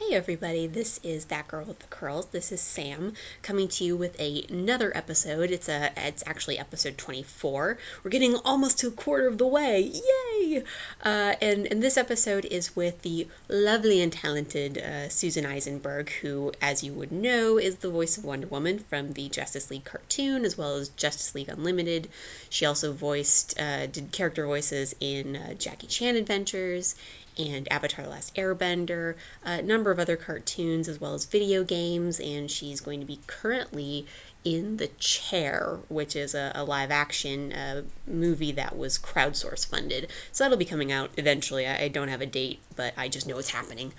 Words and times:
Hey 0.00 0.16
everybody, 0.16 0.66
this 0.66 0.98
is 1.04 1.26
That 1.26 1.46
Girl 1.46 1.64
with 1.64 1.78
the 1.78 1.86
Curls. 1.86 2.26
This 2.26 2.50
is 2.50 2.60
Sam 2.60 3.12
coming 3.42 3.68
to 3.68 3.84
you 3.84 3.96
with 3.96 4.18
a, 4.18 4.44
another 4.50 4.90
episode. 4.92 5.52
It's 5.52 5.68
a 5.68 5.92
it's 5.96 6.24
actually 6.26 6.58
episode 6.58 6.98
24. 6.98 7.78
We're 8.02 8.10
getting 8.10 8.34
almost 8.44 8.80
to 8.80 8.88
a 8.88 8.90
quarter 8.90 9.28
of 9.28 9.38
the 9.38 9.46
way. 9.46 9.82
Yay! 9.82 10.64
Uh, 11.04 11.34
and 11.40 11.68
and 11.68 11.80
this 11.80 11.96
episode 11.96 12.44
is 12.44 12.74
with 12.74 13.02
the 13.02 13.28
lovely 13.48 14.02
and 14.02 14.12
talented 14.12 14.78
uh, 14.78 15.10
Susan 15.10 15.46
Eisenberg, 15.46 16.10
who, 16.10 16.50
as 16.60 16.82
you 16.82 16.92
would 16.94 17.12
know, 17.12 17.58
is 17.58 17.76
the 17.76 17.90
voice 17.90 18.18
of 18.18 18.24
Wonder 18.24 18.48
Woman 18.48 18.80
from 18.80 19.12
the 19.12 19.28
Justice 19.28 19.70
League 19.70 19.84
cartoon 19.84 20.44
as 20.44 20.58
well 20.58 20.74
as 20.74 20.88
Justice 20.88 21.36
League 21.36 21.50
Unlimited. 21.50 22.08
She 22.50 22.66
also 22.66 22.92
voiced 22.92 23.60
uh, 23.60 23.86
did 23.86 24.10
character 24.10 24.44
voices 24.44 24.92
in 24.98 25.36
uh, 25.36 25.54
Jackie 25.54 25.86
Chan 25.86 26.16
Adventures 26.16 26.96
and 27.38 27.70
Avatar: 27.70 28.04
The 28.04 28.10
Last 28.10 28.34
Airbender, 28.34 29.14
a 29.44 29.62
number 29.62 29.90
of 29.90 29.98
other 29.98 30.16
cartoons 30.16 30.88
as 30.88 31.00
well 31.00 31.14
as 31.14 31.24
video 31.24 31.64
games, 31.64 32.20
and 32.20 32.50
she's 32.50 32.80
going 32.80 33.00
to 33.00 33.06
be 33.06 33.20
currently 33.26 34.06
in 34.44 34.76
The 34.76 34.88
Chair, 34.98 35.78
which 35.88 36.16
is 36.16 36.34
a, 36.34 36.52
a 36.54 36.64
live 36.64 36.90
action 36.90 37.52
uh, 37.52 37.82
movie 38.06 38.52
that 38.52 38.76
was 38.76 38.98
crowdsource 38.98 39.66
funded. 39.66 40.10
So 40.32 40.44
that'll 40.44 40.58
be 40.58 40.66
coming 40.66 40.92
out 40.92 41.10
eventually. 41.16 41.66
I, 41.66 41.84
I, 41.84 41.88
don't 41.88 42.08
have 42.08 42.20
a 42.20 42.26
date, 42.26 42.60
but 42.76 42.92
I 42.96 43.08
just 43.08 43.26
know 43.26 43.38
it's 43.38 43.48
happening. 43.48 43.92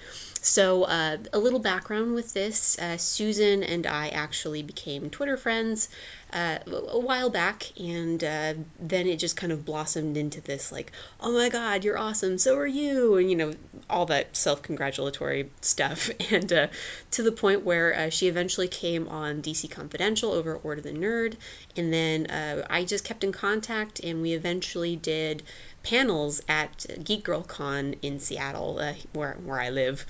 So, 0.45 0.84
uh, 0.84 1.17
a 1.34 1.40
little 1.40 1.58
background 1.58 2.13
with 2.13 2.31
this 2.31 2.77
uh, 2.77 2.98
Susan 2.98 3.63
and 3.63 3.88
I 3.88 4.09
actually 4.09 4.62
became 4.62 5.09
Twitter 5.09 5.38
friends 5.38 5.90
uh, 6.31 6.59
a 6.67 6.99
while 6.99 7.31
back, 7.31 7.72
and 7.80 8.23
uh, 8.23 8.53
then 8.80 9.08
it 9.08 9.17
just 9.17 9.36
kind 9.36 9.52
of 9.52 9.66
blossomed 9.66 10.17
into 10.17 10.41
this 10.41 10.72
like, 10.72 10.91
oh 11.20 11.31
my 11.31 11.50
god, 11.50 11.84
you're 11.84 11.98
awesome, 11.98 12.38
so 12.38 12.58
are 12.58 12.67
you, 12.67 13.16
and 13.16 13.27
you 13.27 13.36
know, 13.36 13.53
all 13.89 14.05
that 14.05 14.38
self 14.38 14.62
congratulatory 14.62 15.50
stuff. 15.62 16.12
And 16.31 16.52
uh, 16.53 16.67
to 17.12 17.23
the 17.23 17.31
point 17.31 17.64
where 17.64 17.95
uh, 17.95 18.09
she 18.09 18.27
eventually 18.27 18.67
came 18.67 19.08
on 19.08 19.41
DC 19.41 19.69
Confidential 19.72 20.31
over 20.31 20.56
Order 20.56 20.81
the 20.81 20.91
Nerd, 20.91 21.36
and 21.75 21.91
then 21.91 22.28
I 22.69 22.86
just 22.86 23.03
kept 23.03 23.23
in 23.23 23.31
contact, 23.31 24.00
and 24.00 24.22
we 24.22 24.34
eventually 24.34 24.95
did 24.95 25.41
panels 25.86 26.41
at 26.50 26.86
Geek 27.03 27.23
Girl 27.23 27.44
Con 27.44 27.95
in 28.02 28.19
Seattle, 28.19 28.80
uh, 28.80 28.94
where 29.14 29.34
where 29.44 29.59
I 29.59 29.69
live, 29.69 30.06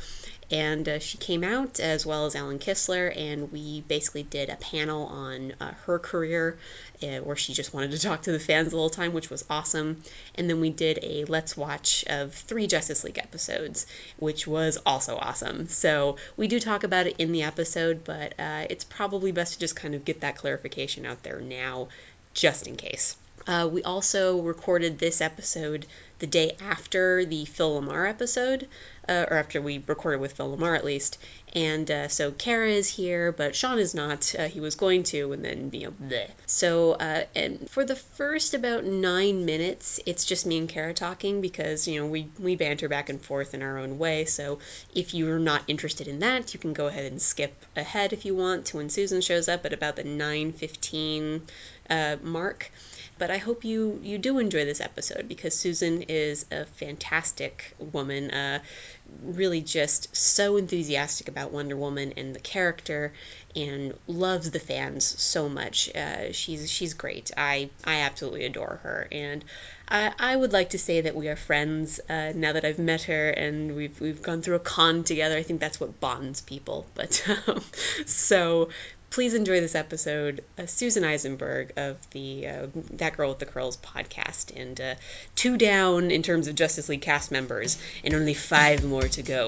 and 0.52 0.88
uh, 0.88 1.00
she 1.00 1.18
came 1.18 1.44
out 1.44 1.80
as 1.80 2.06
well 2.06 2.26
as 2.26 2.36
Alan 2.36 2.60
Kistler, 2.60 3.12
and 3.16 3.52
we 3.52 3.82
basically 3.82 4.24
did 4.24 4.50
a 4.50 4.56
panel 4.56 5.06
on 5.08 5.54
uh, 5.60 5.74
her 5.86 5.98
career, 5.98 6.58
uh, 7.02 7.18
where 7.18 7.36
she 7.36 7.54
just 7.54 7.74
wanted 7.74 7.92
to 7.92 8.00
talk 8.00 8.24
to 8.24 8.32
the 8.32 8.40
fans 8.40 8.72
the 8.72 8.78
whole 8.78 8.90
time, 8.90 9.14
which 9.14 9.30
was 9.30 9.44
awesome. 9.50 10.04
And 10.36 10.50
then 10.50 10.62
we 10.62 10.70
did 10.70 11.00
a 11.02 11.26
let's 11.26 11.58
watch 11.58 12.06
of 12.08 12.34
three 12.34 12.68
Justice 12.68 13.04
League 13.04 13.18
episodes, 13.18 13.88
which 14.18 14.46
was 14.46 14.78
also 14.86 15.18
awesome. 15.18 15.68
So 15.68 16.18
we 16.38 16.48
do 16.48 16.59
talk 16.59 16.84
about 16.84 17.08
it 17.08 17.16
in 17.18 17.32
the 17.32 17.44
episode, 17.44 18.04
but 18.04 18.34
uh, 18.40 18.66
it's 18.70 18.84
probably 18.84 19.32
best 19.32 19.54
to 19.54 19.59
just 19.59 19.76
kind 19.76 19.96
of 19.96 20.06
get 20.06 20.22
that 20.22 20.38
clarification 20.38 21.06
out 21.06 21.24
there 21.24 21.42
now, 21.42 21.88
just 22.34 22.68
in 22.68 22.76
case. 22.76 23.18
Uh, 23.48 23.70
we 23.72 23.84
also 23.84 24.42
recorded 24.42 24.98
this 24.98 25.22
episode 25.22 25.86
the 26.20 26.28
day 26.28 26.56
after 26.62 27.26
the 27.26 27.46
Phil 27.46 27.82
LaMarr 27.82 28.10
episode, 28.10 28.68
uh, 29.08 29.26
or 29.30 29.38
after 29.38 29.62
we 29.62 29.84
recorded 29.86 30.20
with 30.20 30.34
Phil 30.34 30.56
LaMarr 30.56 30.76
at 30.76 30.86
least. 30.86 31.18
And 31.54 31.90
uh, 31.90 32.08
so 32.08 32.32
Kara 32.32 32.70
is 32.70 32.88
here, 32.88 33.32
but 33.32 33.56
Sean 33.56 33.80
is 33.80 33.94
not. 33.94 34.34
Uh, 34.38 34.48
he 34.48 34.60
was 34.60 34.76
going 34.76 35.04
to, 35.04 35.34
and 35.34 35.44
then, 35.44 35.70
you 35.74 35.86
know, 35.86 35.92
bleh. 35.92 36.30
So, 36.46 36.94
uh, 36.94 37.26
and 37.36 37.70
for 37.70 37.86
the 37.86 37.96
first 37.96 38.54
about 38.54 38.84
nine 38.84 39.46
minutes, 39.46 40.00
it's 40.06 40.26
just 40.26 40.46
me 40.46 40.58
and 40.58 40.68
Kara 40.70 40.94
talking 40.94 41.42
because, 41.42 41.88
you 41.88 42.00
know, 42.00 42.08
we, 42.08 42.30
we 42.40 42.56
banter 42.56 42.90
back 42.90 43.09
and 43.09 43.22
forth 43.22 43.54
in 43.54 43.62
our 43.62 43.78
own 43.78 43.98
way. 43.98 44.26
So 44.26 44.59
if 44.94 45.14
you're 45.14 45.40
not 45.40 45.64
interested 45.68 46.08
in 46.08 46.20
that, 46.20 46.54
you 46.54 46.59
can 46.59 46.74
go 46.74 46.88
ahead 46.88 47.12
and 47.12 47.22
skip 47.22 47.54
ahead 47.76 48.12
if 48.12 48.26
you 48.26 48.36
want 48.36 48.66
to 48.68 48.78
when 48.78 48.90
Susan 48.90 49.22
shows 49.22 49.48
up 49.48 49.66
at 49.66 49.74
about 49.74 49.96
the 49.98 50.04
9.15 50.04 51.42
uh, 51.90 52.18
mark. 52.22 52.72
But 53.18 53.31
I 53.31 53.38
hope 53.38 53.64
you 53.64 54.00
you 54.03 54.18
do 54.18 54.40
enjoy 54.40 54.66
this 54.66 54.81
episode 54.81 55.28
because 55.28 55.58
Susan 55.58 56.03
is 56.03 56.46
a 56.52 56.66
fantastic 56.66 57.76
woman. 57.80 58.31
Uh, 58.31 58.59
really 59.24 59.62
just 59.62 60.16
so 60.16 60.58
enthusiastic 60.58 61.28
about 61.28 61.52
Wonder 61.52 61.78
Woman 61.78 62.14
and 62.18 62.34
the 62.34 62.40
character 62.40 63.14
and 63.56 63.94
loves 64.08 64.52
the 64.52 64.59
fans 64.59 65.06
so 65.06 65.48
much. 65.48 65.94
Uh, 65.96 66.31
she's 66.31 66.70
she's 66.70 66.94
great. 66.94 67.31
I 67.38 67.70
I 67.84 68.02
absolutely 68.02 68.46
adore 68.46 68.80
her 68.84 69.08
and 69.12 69.44
I, 69.88 70.12
I 70.18 70.36
would 70.36 70.52
like 70.52 70.72
to 70.72 70.80
say 70.80 71.02
that 71.02 71.16
we 71.16 71.28
are 71.28 71.36
friends 71.36 72.00
uh, 72.09 72.34
now 72.36 72.54
that 72.54 72.66
I've 72.66 72.80
met 72.80 73.04
her 73.04 73.30
and 73.30 73.75
we've 73.75 74.00
we've 74.02 74.22
gone 74.22 74.42
through 74.42 74.56
a 74.56 74.59
con 74.59 75.04
together. 75.04 75.38
I 75.38 75.44
think 75.44 75.59
that's 75.59 75.80
what 75.80 76.00
bonds 76.00 76.42
people. 76.42 76.88
But 76.96 77.24
um, 77.48 77.62
so 78.06 78.70
please 79.16 79.34
enjoy 79.34 79.62
this 79.62 79.76
episode. 79.76 80.44
Uh, 80.59 80.66
Susan 80.66 81.06
Eisenberg 81.06 81.72
of 81.78 81.98
the 82.09 82.48
uh, 82.48 82.68
That 82.96 83.16
Girl 83.16 83.30
with 83.30 83.40
the 83.40 83.46
Curls 83.46 83.78
podcast, 83.78 84.53
and 84.53 84.80
uh, 84.81 84.96
two 85.36 85.56
down 85.56 86.12
in 86.12 86.22
terms 86.22 86.50
of 86.50 86.56
Justice 86.56 86.90
League 86.90 87.02
cast 87.02 87.31
members, 87.31 87.78
and 88.04 88.14
only 88.14 88.34
five 88.34 88.84
more 88.84 89.08
to 89.08 89.24
go. 89.24 89.48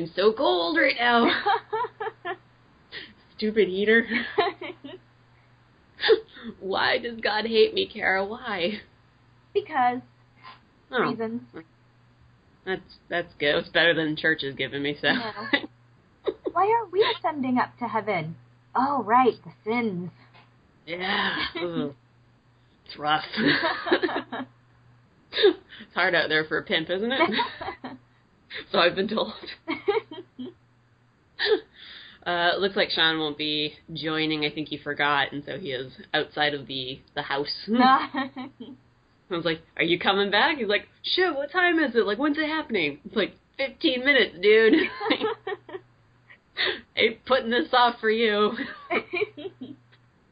I'm 0.00 0.10
so 0.16 0.32
cold 0.32 0.78
right 0.78 0.96
now. 0.98 1.30
Stupid 3.36 3.68
heater. 3.68 4.06
Why 6.60 6.96
does 6.96 7.20
God 7.20 7.44
hate 7.44 7.74
me, 7.74 7.86
Kara? 7.86 8.24
Why? 8.24 8.80
Because 9.52 9.98
oh. 10.90 11.02
reasons. 11.02 11.42
That's 12.64 12.80
that's 13.10 13.34
good. 13.38 13.56
It's 13.56 13.68
better 13.68 13.92
than 13.92 14.16
church 14.16 14.40
has 14.42 14.54
given 14.54 14.82
me. 14.82 14.96
So. 15.02 15.08
Yeah. 15.08 15.32
Why 16.52 16.64
are 16.64 16.86
we 16.90 17.06
ascending 17.18 17.58
up 17.58 17.76
to 17.80 17.86
heaven? 17.86 18.36
Oh, 18.74 19.02
right, 19.02 19.34
the 19.44 19.52
sins. 19.70 20.10
Yeah. 20.86 21.36
it's 22.86 22.98
rough. 22.98 23.24
it's 23.36 24.46
hard 25.94 26.14
out 26.14 26.30
there 26.30 26.46
for 26.46 26.56
a 26.56 26.62
pimp, 26.62 26.88
isn't 26.88 27.12
it? 27.12 27.30
So 28.72 28.78
I've 28.78 28.94
been 28.94 29.08
told. 29.08 29.32
Uh, 32.26 32.50
looks 32.58 32.76
like 32.76 32.90
Sean 32.90 33.18
won't 33.18 33.38
be 33.38 33.72
joining. 33.94 34.44
I 34.44 34.50
think 34.50 34.68
he 34.68 34.76
forgot, 34.76 35.32
and 35.32 35.42
so 35.46 35.58
he 35.58 35.72
is 35.72 35.90
outside 36.12 36.52
of 36.52 36.66
the 36.66 37.00
the 37.14 37.22
house. 37.22 37.48
I 37.72 38.30
was 39.30 39.44
like, 39.44 39.62
"Are 39.76 39.82
you 39.82 39.98
coming 39.98 40.30
back?" 40.30 40.58
He's 40.58 40.68
like, 40.68 40.86
"Shit, 41.02 41.34
what 41.34 41.50
time 41.50 41.78
is 41.78 41.94
it? 41.94 42.06
Like, 42.06 42.18
when's 42.18 42.36
it 42.36 42.46
happening?" 42.46 42.98
It's 43.06 43.16
like 43.16 43.32
fifteen 43.56 44.04
minutes, 44.04 44.36
dude. 44.40 44.74
Ain't 46.96 47.24
putting 47.24 47.50
this 47.50 47.68
off 47.72 47.94
for 48.00 48.10
you. 48.10 48.52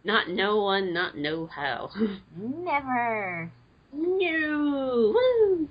not 0.05 0.29
no 0.29 0.63
one, 0.63 0.93
not 0.93 1.17
know 1.17 1.47
how. 1.47 1.89
Never. 2.37 3.51
No. 3.95 5.15
Woo. 5.17 5.69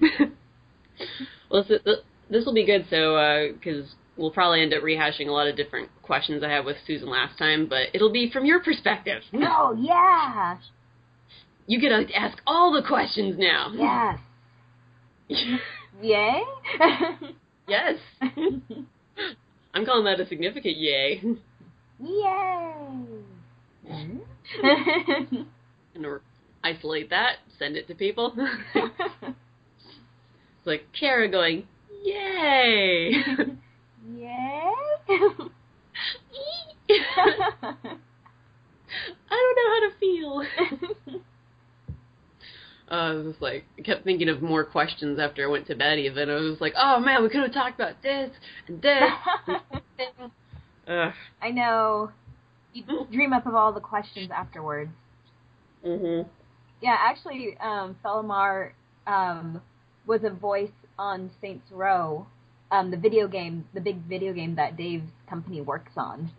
well, 1.51 1.63
this, 1.63 1.80
this 2.29 2.45
will 2.45 2.53
be 2.53 2.65
good. 2.65 2.85
So, 2.89 3.51
because 3.53 3.85
uh, 3.85 3.95
we'll 4.18 4.31
probably 4.31 4.62
end 4.62 4.74
up 4.74 4.83
rehashing 4.83 5.27
a 5.27 5.31
lot 5.31 5.47
of 5.47 5.56
different 5.56 5.89
questions 6.01 6.44
I 6.44 6.50
had 6.50 6.65
with 6.65 6.77
Susan 6.85 7.09
last 7.09 7.38
time, 7.38 7.68
but 7.68 7.88
it'll 7.94 8.12
be 8.12 8.29
from 8.31 8.45
your 8.45 8.62
perspective. 8.62 9.21
Oh 9.33 9.75
yeah. 9.79 10.57
You 11.68 11.81
get 11.81 11.89
to 11.89 12.15
ask 12.15 12.38
all 12.47 12.71
the 12.71 12.81
questions 12.88 13.35
now. 13.38 14.19
Yes. 15.29 15.59
yay. 16.01 16.41
yes. 17.68 17.95
I'm 19.74 19.85
calling 19.85 20.06
that 20.06 20.19
a 20.19 20.27
significant 20.27 20.77
yay. 20.77 21.21
Yay. 22.00 23.03
and 23.89 24.21
isolate 26.63 27.09
that, 27.09 27.38
send 27.59 27.75
it 27.75 27.88
to 27.88 27.95
people. 27.95 28.33
it's 28.75 29.35
like 30.65 30.85
Kara 30.97 31.29
going, 31.29 31.68
Yay! 32.07 33.12
Yay! 34.15 34.74
I 39.30 39.36
don't 39.36 39.56
know 39.57 39.69
how 39.74 39.80
to 39.83 39.92
feel. 40.00 40.44
uh, 42.89 42.94
I 42.94 43.12
was 43.12 43.25
just 43.25 43.42
like, 43.42 43.65
I 43.77 43.81
kept 43.81 44.06
thinking 44.06 44.30
of 44.30 44.42
more 44.42 44.63
questions 44.63 45.19
after 45.19 45.44
I 45.44 45.48
went 45.48 45.68
to 45.68 45.75
bed. 45.75 46.00
Even 46.00 46.30
I 46.30 46.36
was 46.36 46.51
just 46.51 46.62
like, 46.62 46.74
oh 46.77 47.01
man, 47.01 47.24
we 47.24 47.30
could 47.30 47.42
have 47.42 47.54
talked 47.54 47.75
about 47.75 48.01
this 48.01 48.31
and 48.68 48.81
this. 48.81 49.12
and 50.00 50.31
Ugh. 50.88 51.13
I 51.42 51.51
know. 51.51 52.12
You 52.74 52.83
dream 53.12 53.33
up 53.33 53.45
of 53.45 53.56
all 53.56 53.74
the 53.74 53.81
questions 53.81 54.30
afterwards. 54.33 54.92
Mhm. 55.86 56.25
Yeah, 56.81 56.95
actually, 56.98 57.57
um, 57.60 57.98
Phil 58.01 58.24
LaMarr 58.24 58.71
um, 59.07 59.62
was 60.06 60.24
a 60.24 60.30
voice 60.30 60.71
on 61.00 61.32
Saints 61.42 61.66
Row, 61.72 62.28
um, 62.72 62.92
the 62.92 62.98
video 62.98 63.28
game, 63.28 63.66
the 63.74 63.82
big 63.82 63.98
video 64.08 64.34
game 64.34 64.56
that 64.56 64.78
Dave's 64.78 65.12
company 65.30 65.62
works 65.62 65.94
on. 65.96 66.32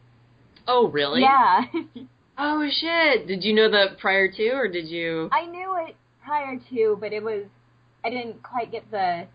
Oh 0.66 0.88
really? 0.88 1.22
Yeah, 1.22 1.62
Oh 2.40 2.64
shit! 2.70 3.26
Did 3.26 3.42
you 3.42 3.52
know 3.52 3.68
that 3.68 3.98
prior 3.98 4.30
to, 4.30 4.48
or 4.50 4.68
did 4.68 4.86
you? 4.86 5.28
I 5.32 5.44
knew 5.46 5.74
it 5.88 5.96
prior 6.24 6.60
to, 6.70 6.96
but 7.00 7.12
it 7.12 7.20
was 7.20 7.46
I 8.04 8.10
didn't 8.10 8.40
quite 8.44 8.70
get 8.70 8.88
the 8.92 9.26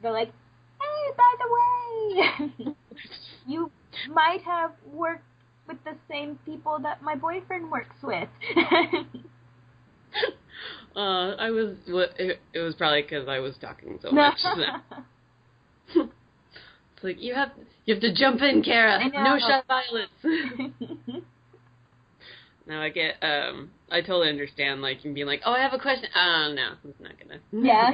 the 0.00 0.10
like. 0.12 0.32
Hey, 0.80 1.12
by 1.16 1.34
the 1.38 2.66
way, 2.68 2.74
you 3.48 3.70
might 4.08 4.42
have 4.42 4.70
worked 4.92 5.24
with 5.66 5.78
the 5.84 5.96
same 6.08 6.38
people 6.46 6.78
that 6.82 7.02
my 7.02 7.16
boyfriend 7.16 7.68
works 7.68 7.96
with. 8.00 8.28
Uh, 11.00 11.34
I 11.36 11.50
was. 11.50 11.76
It, 11.86 12.40
it 12.52 12.58
was 12.58 12.74
probably 12.74 13.02
because 13.02 13.26
I 13.28 13.38
was 13.38 13.54
talking 13.60 13.98
so 14.02 14.10
much. 14.10 14.38
so- 14.38 16.02
It's 16.94 17.04
like 17.04 17.22
you 17.22 17.34
have 17.34 17.52
you 17.86 17.94
have 17.94 18.02
to 18.02 18.12
jump 18.14 18.42
in, 18.42 18.62
Kara. 18.62 18.98
No 19.08 19.38
shot 19.38 19.66
violence. 19.66 20.10
now 22.66 22.82
I 22.82 22.90
get. 22.90 23.14
Um, 23.22 23.70
I 23.90 24.02
totally 24.02 24.28
understand. 24.28 24.82
Like 24.82 25.02
you 25.02 25.14
being 25.14 25.26
like, 25.26 25.40
oh, 25.46 25.52
I 25.52 25.60
have 25.60 25.72
a 25.72 25.78
question. 25.78 26.10
Oh 26.14 26.52
no, 26.54 26.72
it's 26.86 27.00
not 27.00 27.12
gonna. 27.18 27.40
yeah. 27.66 27.92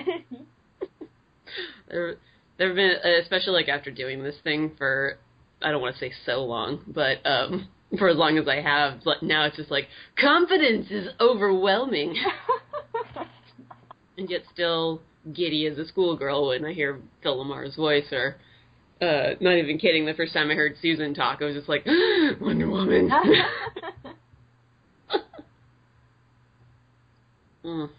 there, 1.88 2.17
there 2.58 2.67
have 2.69 2.75
been, 2.76 2.97
especially 3.23 3.53
like 3.53 3.69
after 3.69 3.93
doing 3.93 4.25
this 4.25 4.35
thing 4.43 4.73
for, 4.76 5.19
I 5.62 5.70
don't 5.70 5.81
want 5.81 5.94
to 5.94 6.00
say 6.00 6.12
so 6.25 6.44
long, 6.44 6.81
but 6.88 7.25
um, 7.25 7.69
for 7.98 8.08
as 8.08 8.16
long 8.16 8.38
as 8.38 8.48
I 8.48 8.60
have. 8.60 9.00
But 9.04 9.22
now 9.22 9.44
it's 9.44 9.56
just 9.56 9.70
like 9.70 9.88
confidence 10.18 10.90
is 10.90 11.08
overwhelming, 11.20 12.16
and 14.18 14.28
yet 14.30 14.42
still 14.52 15.02
giddy 15.32 15.66
as 15.66 15.78
a 15.78 15.86
schoolgirl 15.86 16.48
when 16.48 16.64
I 16.64 16.72
hear 16.72 17.00
Phil 17.22 17.44
LaMarr's 17.44 17.76
voice 17.76 18.12
or. 18.12 18.36
Uh, 18.98 19.34
not 19.42 19.52
even 19.56 19.76
kidding. 19.76 20.06
The 20.06 20.14
first 20.14 20.32
time 20.32 20.50
I 20.50 20.54
heard 20.54 20.74
Susan 20.80 21.12
talk, 21.12 21.42
I 21.42 21.44
was 21.44 21.54
just 21.54 21.68
like, 21.68 21.84
Wonder 22.40 22.66
Woman. 22.66 23.10
Mm. 27.66 27.90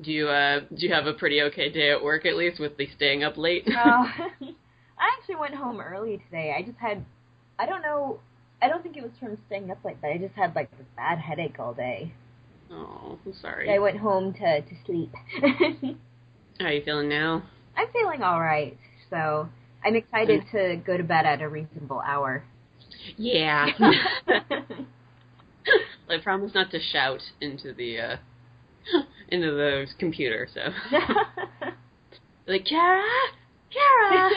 Do 0.00 0.10
you 0.10 0.28
uh 0.28 0.60
do 0.60 0.86
you 0.86 0.92
have 0.94 1.06
a 1.06 1.12
pretty 1.12 1.42
okay 1.42 1.70
day 1.70 1.90
at 1.90 2.02
work 2.02 2.24
at 2.24 2.34
least 2.36 2.58
with 2.58 2.76
the 2.78 2.88
staying 2.96 3.22
up 3.22 3.36
late? 3.36 3.64
Oh, 3.68 3.74
I 3.76 5.10
actually 5.18 5.36
went 5.36 5.54
home 5.54 5.78
early 5.80 6.22
today. 6.24 6.54
I 6.56 6.62
just 6.62 6.78
had, 6.78 7.04
I 7.58 7.66
don't 7.66 7.82
know, 7.82 8.20
I 8.62 8.68
don't 8.68 8.82
think 8.82 8.96
it 8.96 9.02
was 9.02 9.12
from 9.18 9.38
staying 9.46 9.70
up 9.70 9.84
late, 9.84 9.96
but 10.00 10.08
I 10.08 10.18
just 10.18 10.34
had 10.34 10.54
like 10.54 10.70
this 10.76 10.86
bad 10.96 11.18
headache 11.18 11.56
all 11.58 11.72
day. 11.74 12.12
oh, 12.70 13.18
I'm 13.24 13.34
sorry. 13.40 13.70
I 13.72 13.78
went 13.78 13.96
home 13.98 14.32
to 14.34 14.60
to 14.60 14.74
sleep. 14.84 15.12
How 16.60 16.66
are 16.66 16.72
you 16.72 16.82
feeling 16.84 17.08
now? 17.08 17.42
I'm 17.76 17.88
feeling 17.92 18.22
all 18.22 18.40
right, 18.40 18.76
so 19.08 19.48
I'm 19.84 19.96
excited 19.96 20.42
to 20.52 20.76
go 20.86 20.96
to 20.96 21.04
bed 21.04 21.24
at 21.24 21.40
a 21.40 21.48
reasonable 21.48 22.02
hour. 22.04 22.44
Yeah. 23.16 23.66
I 26.08 26.18
promise 26.22 26.52
not 26.54 26.70
to 26.72 26.80
shout 26.80 27.22
into 27.40 27.72
the 27.72 27.98
uh 27.98 28.16
into 29.28 29.52
the 29.52 29.86
computer, 29.98 30.48
so 30.52 30.60
like 32.46 32.64
Kara 32.66 33.02
Kara 33.72 34.30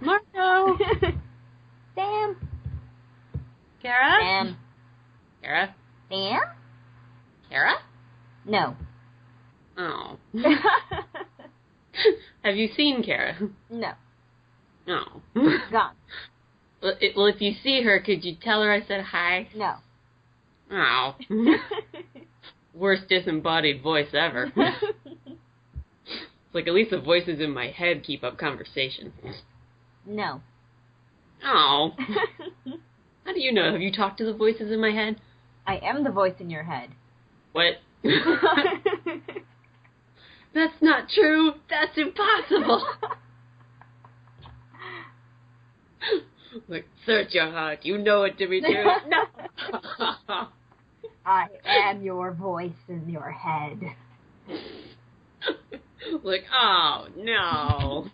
Marco 0.00 0.78
Sam. 1.94 2.36
Kara 3.82 4.20
Sam. 4.20 4.56
Kara 5.42 5.74
Sam? 6.08 6.40
Kara? 7.48 7.74
No. 8.44 8.76
Oh. 9.78 10.16
Have 12.42 12.56
you 12.56 12.68
seen 12.76 13.02
Kara? 13.02 13.36
no. 13.70 13.92
Oh. 14.88 15.20
Gone. 15.72 15.94
Well, 16.82 16.94
it, 17.00 17.16
well, 17.16 17.26
if 17.26 17.40
you 17.40 17.52
see 17.64 17.82
her, 17.82 17.98
could 18.00 18.24
you 18.24 18.36
tell 18.40 18.62
her 18.62 18.70
I 18.70 18.86
said 18.86 19.00
hi? 19.00 19.48
No. 19.54 19.74
Oh. 20.70 21.16
Worst 22.74 23.08
disembodied 23.08 23.82
voice 23.82 24.08
ever. 24.12 24.52
Like 26.56 26.66
at 26.68 26.72
least 26.72 26.90
the 26.90 26.98
voices 26.98 27.38
in 27.38 27.52
my 27.52 27.66
head 27.68 28.02
keep 28.02 28.24
up 28.24 28.38
conversation. 28.38 29.12
no. 30.06 30.40
Oh. 31.44 31.90
How 33.26 33.34
do 33.34 33.40
you 33.42 33.52
know? 33.52 33.72
Have 33.72 33.82
you 33.82 33.92
talked 33.92 34.16
to 34.18 34.24
the 34.24 34.32
voices 34.32 34.72
in 34.72 34.80
my 34.80 34.90
head? 34.90 35.20
I 35.66 35.76
am 35.84 36.02
the 36.02 36.10
voice 36.10 36.36
in 36.40 36.48
your 36.48 36.62
head. 36.62 36.88
What? 37.52 37.74
That's 40.54 40.80
not 40.80 41.10
true. 41.10 41.52
That's 41.68 41.98
impossible. 41.98 42.86
like, 46.68 46.86
search 47.04 47.34
your 47.34 47.50
heart. 47.50 47.80
You 47.82 47.98
know 47.98 48.22
it 48.22 48.38
to 48.38 48.48
be 48.48 48.62
true. 48.62 48.84
No. 49.08 49.26
I 51.26 51.48
am 51.66 52.02
your 52.02 52.32
voice 52.32 52.72
in 52.88 53.10
your 53.10 53.30
head. 53.30 53.78
like, 56.22 56.44
oh 56.52 57.06
no. 57.16 58.06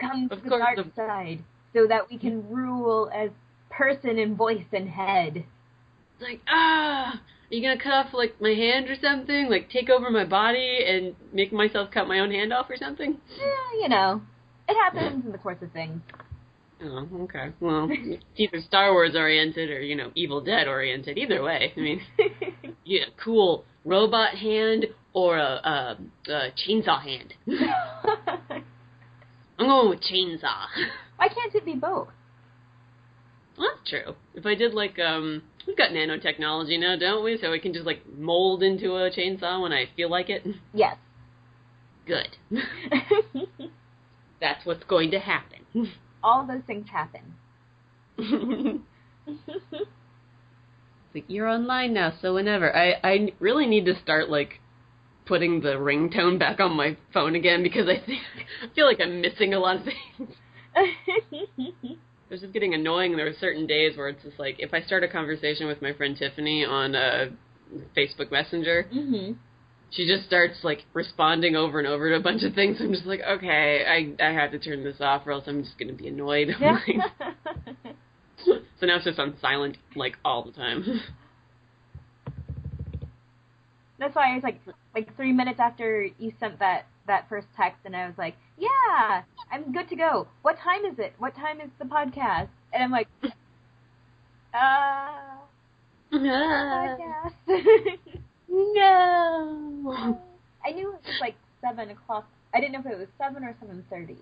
Come 0.00 0.28
to 0.28 0.34
Of 0.36 0.42
the 0.42 0.48
course 0.48 0.62
dark 0.62 0.76
the- 0.86 0.92
side 0.96 1.44
so 1.72 1.86
that 1.86 2.08
we 2.10 2.18
can 2.18 2.48
rule 2.48 3.10
as 3.14 3.30
person 3.70 4.18
and 4.18 4.36
voice 4.36 4.64
and 4.72 4.88
head. 4.88 5.44
Like, 6.20 6.40
ah, 6.48 7.14
are 7.20 7.54
you 7.54 7.60
gonna 7.62 7.80
cut 7.82 7.92
off 7.92 8.14
like 8.14 8.40
my 8.40 8.50
hand 8.50 8.88
or 8.88 8.96
something? 9.00 9.48
Like 9.50 9.68
take 9.70 9.90
over 9.90 10.10
my 10.10 10.24
body 10.24 10.84
and 10.86 11.14
make 11.32 11.52
myself 11.52 11.90
cut 11.92 12.06
my 12.08 12.20
own 12.20 12.30
hand 12.30 12.52
off 12.52 12.70
or 12.70 12.76
something? 12.76 13.18
Yeah, 13.36 13.80
you 13.82 13.88
know. 13.88 14.22
It 14.68 14.74
happens 14.76 15.24
in 15.26 15.32
the 15.32 15.38
course 15.38 15.58
of 15.60 15.70
things. 15.72 16.00
Oh, 16.82 17.06
okay. 17.22 17.50
Well, 17.60 17.88
it's 17.90 18.22
either 18.36 18.60
Star 18.66 18.92
Wars 18.92 19.14
oriented 19.16 19.70
or 19.70 19.80
you 19.80 19.94
know 19.96 20.10
Evil 20.14 20.40
Dead 20.40 20.68
oriented. 20.68 21.18
Either 21.18 21.42
way, 21.42 21.72
I 21.76 21.80
mean, 21.80 22.00
yeah, 22.84 23.04
cool 23.22 23.64
robot 23.84 24.34
hand 24.36 24.86
or 25.14 25.38
a, 25.38 25.42
a, 25.42 25.96
a 26.30 26.50
chainsaw 26.68 27.00
hand. 27.00 27.32
I'm 29.58 29.68
going 29.68 29.88
with 29.88 30.00
chainsaw. 30.00 30.66
Why 31.16 31.28
can't 31.28 31.54
it 31.54 31.64
be 31.64 31.74
both? 31.74 32.08
Well, 33.56 33.68
that's 33.72 33.88
true. 33.88 34.16
If 34.34 34.44
I 34.44 34.56
did 34.56 34.74
like 34.74 34.98
um, 34.98 35.42
we've 35.66 35.76
got 35.76 35.90
nanotechnology 35.90 36.78
now, 36.80 36.96
don't 36.98 37.24
we? 37.24 37.38
So 37.40 37.52
we 37.52 37.60
can 37.60 37.72
just 37.72 37.86
like 37.86 38.02
mold 38.18 38.64
into 38.64 38.96
a 38.96 39.10
chainsaw 39.10 39.62
when 39.62 39.72
I 39.72 39.88
feel 39.96 40.10
like 40.10 40.28
it. 40.28 40.44
Yes. 40.74 40.96
Good. 42.06 42.36
That's 44.40 44.66
what's 44.66 44.84
going 44.84 45.12
to 45.12 45.20
happen. 45.20 45.90
All 46.22 46.46
those 46.46 46.62
things 46.66 46.86
happen. 46.90 47.34
like 51.14 51.24
you're 51.28 51.48
online 51.48 51.94
now, 51.94 52.12
so 52.20 52.34
whenever. 52.34 52.76
I 52.76 52.94
I 53.02 53.32
really 53.38 53.66
need 53.66 53.86
to 53.86 53.98
start 54.00 54.28
like 54.28 54.60
putting 55.26 55.60
the 55.60 55.74
ringtone 55.74 56.38
back 56.38 56.60
on 56.60 56.76
my 56.76 56.96
phone 57.12 57.34
again 57.34 57.62
because 57.62 57.88
I 57.88 58.04
think 58.04 58.20
I 58.62 58.74
feel 58.74 58.86
like 58.86 59.00
I'm 59.00 59.20
missing 59.20 59.54
a 59.54 59.58
lot 59.58 59.76
of 59.76 59.82
things. 59.84 60.30
It's 62.30 62.40
just 62.40 62.52
getting 62.54 62.74
annoying. 62.74 63.16
There 63.16 63.28
are 63.28 63.34
certain 63.38 63.66
days 63.66 63.96
where 63.96 64.08
it's 64.08 64.22
just 64.24 64.38
like 64.40 64.56
if 64.58 64.74
I 64.74 64.80
start 64.80 65.04
a 65.04 65.08
conversation 65.08 65.68
with 65.68 65.80
my 65.80 65.92
friend 65.92 66.16
Tiffany 66.16 66.64
on 66.64 66.96
uh, 66.96 67.26
Facebook 67.96 68.32
Messenger, 68.32 68.88
hmm 68.90 69.32
she 69.90 70.08
just 70.08 70.26
starts 70.26 70.58
like 70.64 70.80
responding 70.92 71.54
over 71.54 71.78
and 71.78 71.86
over 71.86 72.08
to 72.10 72.16
a 72.16 72.20
bunch 72.20 72.42
of 72.42 72.54
things. 72.54 72.78
I'm 72.80 72.92
just 72.92 73.06
like, 73.06 73.20
okay, 73.20 73.84
I 73.86 74.24
I 74.24 74.32
have 74.32 74.50
to 74.50 74.58
turn 74.58 74.82
this 74.82 74.96
off, 75.00 75.26
or 75.26 75.32
else 75.32 75.44
I'm 75.46 75.62
just 75.62 75.78
gonna 75.78 75.92
be 75.92 76.08
annoyed. 76.08 76.48
Yeah. 76.60 76.78
so 78.44 78.86
now 78.86 78.96
it's 78.96 79.04
just 79.04 79.18
on 79.18 79.36
silent 79.40 79.76
like 79.94 80.16
all 80.24 80.44
the 80.44 80.50
time. 80.50 81.00
That's 83.98 84.14
why 84.16 84.32
I 84.32 84.34
was 84.34 84.42
like, 84.42 84.60
like 84.94 85.14
three 85.16 85.32
minutes 85.32 85.58
after 85.60 86.08
you 86.18 86.32
sent 86.40 86.58
that 86.60 86.86
that 87.06 87.28
first 87.28 87.46
text, 87.56 87.80
and 87.84 87.94
I 87.94 88.06
was 88.06 88.16
like, 88.16 88.34
yeah, 88.56 89.22
I'm 89.52 89.72
good 89.72 89.88
to 89.90 89.96
go. 89.96 90.26
What 90.42 90.56
time 90.58 90.84
is 90.84 90.98
it? 90.98 91.12
What 91.18 91.34
time 91.34 91.60
is 91.60 91.68
the 91.78 91.84
podcast? 91.84 92.48
And 92.72 92.82
I'm 92.82 92.90
like, 92.90 93.08
uh, 94.54 95.08
podcast. 96.12 97.34
no. 98.48 100.18
I 100.64 100.70
knew 100.72 100.88
it 100.94 101.00
was 101.04 101.20
like 101.20 101.34
seven 101.60 101.90
o'clock. 101.90 102.26
I 102.54 102.60
didn't 102.60 102.72
know 102.72 102.80
if 102.80 102.86
it 102.86 102.98
was 102.98 103.08
seven 103.18 103.44
or 103.44 103.54
seven 103.60 103.84
thirty. 103.90 104.16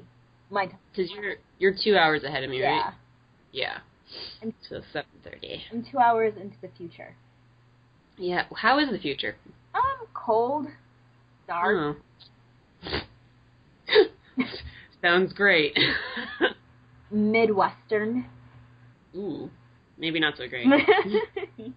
My 0.50 0.66
time. 0.66 0.78
Because 0.94 1.10
you're 1.12 1.36
you're 1.58 1.74
two 1.82 1.96
hours 1.96 2.24
ahead 2.24 2.44
of 2.44 2.50
me, 2.50 2.60
Yeah, 2.60 2.70
right? 2.70 2.94
Yeah. 3.52 3.78
And- 4.42 4.52
So 4.68 4.80
seven 4.92 5.08
thirty. 5.24 5.62
I'm 5.72 5.84
two 5.90 5.98
hours 5.98 6.34
into 6.40 6.56
the 6.60 6.68
future. 6.76 7.14
Yeah. 8.18 8.44
How 8.56 8.78
is 8.78 8.90
the 8.90 8.98
future? 8.98 9.36
Um, 9.74 10.06
cold, 10.14 10.66
dark. 11.46 11.96
Oh. 12.88 13.00
Sounds 15.02 15.32
great. 15.32 15.76
Midwestern. 17.10 18.26
Ooh, 19.16 19.50
maybe 19.98 20.20
not 20.20 20.36
so 20.36 20.48
great. 20.48 20.66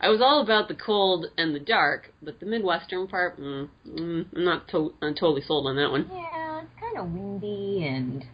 I 0.00 0.08
was 0.08 0.20
all 0.20 0.42
about 0.42 0.66
the 0.68 0.74
cold 0.74 1.26
and 1.38 1.54
the 1.54 1.60
dark, 1.60 2.12
but 2.22 2.40
the 2.40 2.46
Midwestern 2.46 3.06
part, 3.06 3.40
mm, 3.40 3.68
mm, 3.88 4.26
I'm 4.34 4.44
not 4.44 4.66
to- 4.68 4.92
I'm 5.00 5.14
totally 5.14 5.42
sold 5.42 5.66
on 5.68 5.76
that 5.76 5.90
one. 5.90 6.10
yeah, 6.12 6.60
it's 6.62 6.70
kind 6.80 6.98
of 6.98 7.12
windy 7.12 7.86
and 7.86 8.24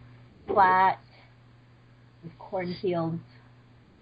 flat 0.47 0.99
with 2.23 2.37
cornfields. 2.39 3.21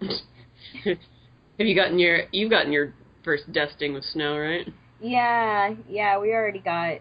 Have 0.00 1.66
you 1.66 1.74
gotten 1.74 1.98
your 1.98 2.22
you've 2.32 2.50
gotten 2.50 2.72
your 2.72 2.94
first 3.26 3.52
dusting 3.52 3.92
with 3.92 4.04
snow, 4.04 4.38
right? 4.38 4.66
Yeah, 5.00 5.74
yeah, 5.86 6.18
we 6.18 6.32
already 6.32 6.60
got. 6.60 7.00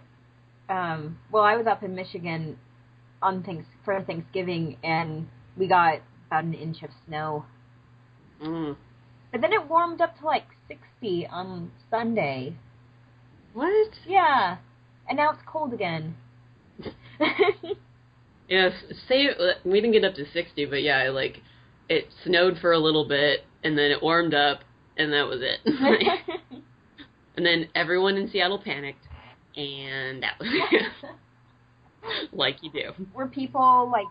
Um, 0.67 1.17
well, 1.31 1.43
I 1.43 1.55
was 1.55 1.67
up 1.67 1.83
in 1.83 1.95
Michigan 1.95 2.57
on 3.21 3.43
thanks 3.43 3.65
for 3.85 4.01
Thanksgiving, 4.01 4.77
and 4.83 5.29
we 5.55 5.69
got 5.69 6.01
about 6.27 6.43
an 6.43 6.53
inch 6.53 6.83
of 6.83 6.89
snow. 7.07 7.45
Mm. 8.43 8.75
But 9.31 9.39
then 9.39 9.53
it 9.53 9.69
warmed 9.69 10.01
up 10.01 10.19
to 10.19 10.25
like 10.25 10.47
60 10.67 11.27
on 11.27 11.71
Sunday. 11.89 12.55
What? 13.53 13.91
Yeah, 14.05 14.57
and 15.07 15.15
now 15.15 15.31
it's 15.31 15.41
cold 15.47 15.73
again. 15.73 16.15
Yes, 18.47 18.73
say 19.07 19.29
we 19.63 19.81
didn't 19.81 19.93
get 19.93 20.03
up 20.03 20.15
to 20.15 20.25
sixty, 20.31 20.65
but 20.65 20.83
yeah, 20.83 21.09
like 21.09 21.41
it 21.89 22.05
snowed 22.23 22.59
for 22.59 22.71
a 22.73 22.79
little 22.79 23.07
bit, 23.07 23.41
and 23.63 23.77
then 23.77 23.91
it 23.91 24.03
warmed 24.03 24.33
up, 24.33 24.59
and 24.97 25.13
that 25.13 25.27
was 25.27 25.39
it. 25.41 25.59
and 27.37 27.45
then 27.45 27.67
everyone 27.75 28.17
in 28.17 28.29
Seattle 28.29 28.59
panicked, 28.59 29.05
and 29.55 30.23
that 30.23 30.39
was 30.39 30.49
like 32.33 32.57
you 32.61 32.71
do. 32.71 32.91
Were 33.13 33.27
people 33.27 33.91
like 33.91 34.07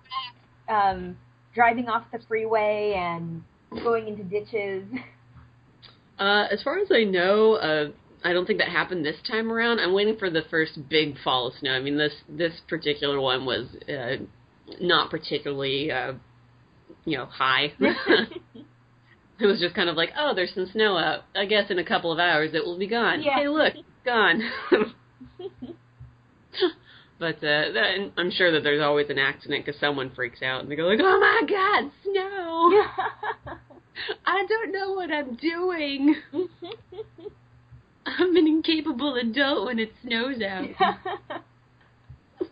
um, 0.69 1.17
driving 1.55 1.89
off 1.89 2.05
the 2.13 2.19
freeway 2.27 2.95
and 2.97 3.43
going 3.71 4.09
into 4.09 4.25
ditches? 4.25 4.85
Uh, 6.19 6.47
as 6.51 6.63
far 6.63 6.79
as 6.79 6.89
I 6.93 7.05
know, 7.05 7.55
uh, 7.55 7.91
I 8.25 8.33
don't 8.33 8.47
think 8.47 8.59
that 8.61 8.69
happened 8.69 9.05
this 9.05 9.17
time 9.29 9.53
around. 9.53 9.81
I'm 9.81 9.93
waiting 9.93 10.17
for 10.17 10.31
the 10.31 10.43
first 10.51 10.89
big 10.89 11.17
fall 11.23 11.49
of 11.49 11.55
snow. 11.61 11.73
I 11.73 11.81
mean, 11.81 11.99
this 11.99 12.15
this 12.29 12.53
particular 12.69 13.21
one 13.21 13.45
was 13.45 13.67
uh, 13.89 14.25
not 14.81 15.11
particularly, 15.11 15.91
uh, 15.91 16.13
you 17.05 17.19
know, 17.19 17.27
high. 17.27 17.73
It 19.41 19.47
was 19.47 19.61
just 19.61 19.75
kind 19.75 19.89
of 19.89 19.97
like, 19.97 20.11
oh, 20.17 20.33
there's 20.35 20.55
some 20.55 20.69
snow 20.73 20.97
out. 20.97 21.23
I 21.35 21.47
guess 21.47 21.71
in 21.71 21.79
a 21.79 21.85
couple 21.85 22.13
of 22.13 22.19
hours 22.19 22.51
it 22.55 22.65
will 22.65 22.79
be 22.79 22.87
gone. 22.87 23.23
Yeah. 23.23 23.39
Hey, 23.39 23.49
look, 23.49 23.75
it's 23.75 23.89
gone. 24.05 24.43
but 27.19 27.37
uh, 27.37 27.73
that, 27.73 28.13
I'm 28.17 28.31
sure 28.31 28.53
that 28.53 28.63
there's 28.63 28.83
always 28.83 29.11
an 29.11 29.19
accident 29.19 29.65
because 29.65 29.81
someone 29.81 30.13
freaks 30.15 30.43
out 30.43 30.61
and 30.61 30.71
they 30.71 30.77
go 30.77 30.85
like, 30.85 31.01
oh 31.03 31.21
my 31.21 31.43
god, 31.49 31.91
snow! 32.05 32.85
I 34.27 34.45
don't 34.47 34.73
know 34.73 34.93
what 34.93 35.11
I'm 35.13 35.35
doing. 35.37 36.17
I'm 38.07 38.37
an 38.37 38.47
incapable 38.47 39.17
adult 39.17 39.67
when 39.67 39.79
it 39.79 39.93
snows 40.03 40.43
out. 40.43 40.67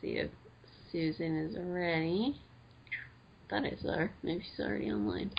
See 0.00 0.18
if 0.18 0.30
Susan 0.90 1.38
is 1.38 1.56
ready. 1.58 2.40
Thought 3.48 3.64
I 3.64 3.76
saw 3.80 3.96
her. 3.98 4.12
Maybe 4.22 4.42
she's 4.42 4.64
already 4.64 4.90
online. 4.90 5.30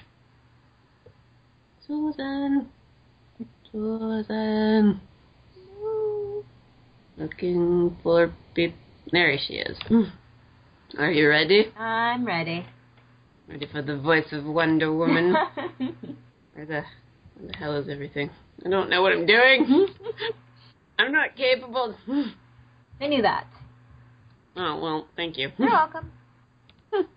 Susan. 1.87 2.69
Susan. 3.71 5.01
Looking 7.17 7.97
for 8.01 8.31
peop 8.55 8.73
There 9.11 9.37
she 9.37 9.55
is. 9.55 9.77
Mm. 9.89 10.11
Are 10.97 11.11
you 11.11 11.27
ready? 11.27 11.73
I'm 11.77 12.25
ready. 12.25 12.65
Ready 13.49 13.67
for 13.69 13.81
the 13.81 13.97
voice 13.97 14.27
of 14.31 14.45
Wonder 14.45 14.93
Woman? 14.93 15.35
Where 16.53 16.65
the 16.65 16.83
where 17.35 17.51
the 17.51 17.57
hell 17.57 17.75
is 17.75 17.89
everything? 17.89 18.29
I 18.65 18.69
don't 18.69 18.89
know 18.89 19.01
what 19.01 19.11
I'm 19.11 19.25
doing. 19.25 19.87
I'm 20.99 21.11
not 21.11 21.35
capable. 21.35 21.95
I 23.01 23.07
knew 23.07 23.23
that. 23.23 23.47
Oh 24.55 24.79
well, 24.79 25.07
thank 25.15 25.37
you. 25.37 25.51
You're 25.57 25.69
welcome. 25.69 26.11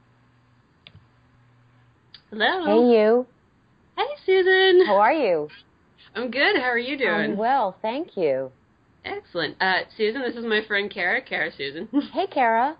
Hello. 2.31 2.65
Hey, 2.65 2.99
you. 2.99 3.27
Hey, 3.97 4.05
Susan. 4.27 4.87
How 4.87 4.97
are 4.97 5.13
you? 5.13 5.49
I'm 6.15 6.31
good. 6.31 6.57
How 6.57 6.69
are 6.69 6.79
you 6.79 6.99
doing? 6.99 7.11
I'm 7.11 7.37
well, 7.37 7.79
thank 7.81 8.17
you. 8.17 8.53
Excellent. 9.05 9.57
Uh, 9.61 9.81
Susan, 9.97 10.23
this 10.23 10.35
is 10.37 10.45
my 10.45 10.63
friend 10.67 10.91
Kara. 10.91 11.23
Kara, 11.23 11.51
Susan. 11.57 11.89
Hey, 12.13 12.27
Kara. 12.27 12.77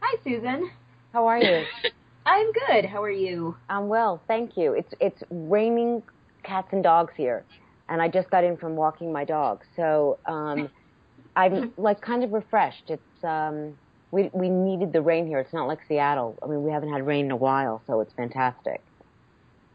Hi, 0.00 0.16
Susan. 0.22 0.70
How 1.12 1.26
are 1.26 1.38
you? 1.38 1.64
I'm 2.26 2.52
good. 2.52 2.84
How 2.84 3.02
are 3.02 3.10
you? 3.10 3.56
I'm 3.68 3.88
well, 3.88 4.22
thank 4.28 4.56
you. 4.56 4.74
It's 4.74 4.92
it's 5.00 5.22
raining 5.30 6.02
cats 6.44 6.68
and 6.70 6.82
dogs 6.82 7.14
here, 7.16 7.46
and 7.88 8.00
I 8.00 8.08
just 8.08 8.30
got 8.30 8.44
in 8.44 8.56
from 8.56 8.76
walking 8.76 9.12
my 9.12 9.24
dog, 9.24 9.62
so 9.74 10.20
um, 10.28 10.68
I'm 11.36 11.72
like 11.76 12.00
kind 12.02 12.22
of 12.22 12.30
refreshed. 12.32 12.90
It's 12.90 13.24
um, 13.24 13.76
we 14.12 14.30
we 14.32 14.50
needed 14.50 14.92
the 14.92 15.02
rain 15.02 15.26
here. 15.26 15.40
It's 15.40 15.54
not 15.54 15.66
like 15.66 15.80
Seattle. 15.88 16.38
I 16.44 16.46
mean, 16.46 16.62
we 16.62 16.70
haven't 16.70 16.92
had 16.92 17.06
rain 17.06 17.24
in 17.24 17.30
a 17.30 17.36
while, 17.36 17.82
so 17.86 18.00
it's 18.00 18.12
fantastic. 18.14 18.82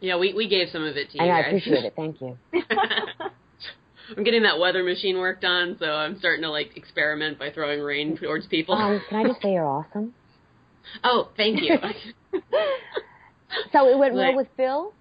Yeah, 0.01 0.17
we 0.17 0.33
we 0.33 0.47
gave 0.47 0.69
some 0.71 0.83
of 0.83 0.97
it 0.97 1.09
to 1.11 1.17
you 1.17 1.23
And 1.23 1.31
I 1.31 1.41
guys. 1.41 1.47
appreciate 1.49 1.85
it. 1.85 1.93
Thank 1.95 2.21
you. 2.21 2.37
I'm 4.17 4.23
getting 4.23 4.43
that 4.43 4.59
weather 4.59 4.83
machine 4.83 5.17
worked 5.17 5.43
on, 5.45 5.77
so 5.79 5.85
I'm 5.87 6.19
starting 6.19 6.43
to 6.43 6.51
like 6.51 6.77
experiment 6.77 7.39
by 7.39 7.49
throwing 7.51 7.81
rain 7.81 8.17
towards 8.17 8.45
people. 8.47 8.75
Um, 8.75 9.01
can 9.09 9.25
I 9.25 9.27
just 9.27 9.41
say 9.41 9.53
you're 9.53 9.65
awesome? 9.65 10.13
oh, 11.03 11.29
thank 11.35 11.61
you. 11.61 11.75
So 13.71 13.87
it 13.89 13.97
went 13.97 14.13
well 14.13 14.35
with 14.35 14.47
Phil. 14.57 14.93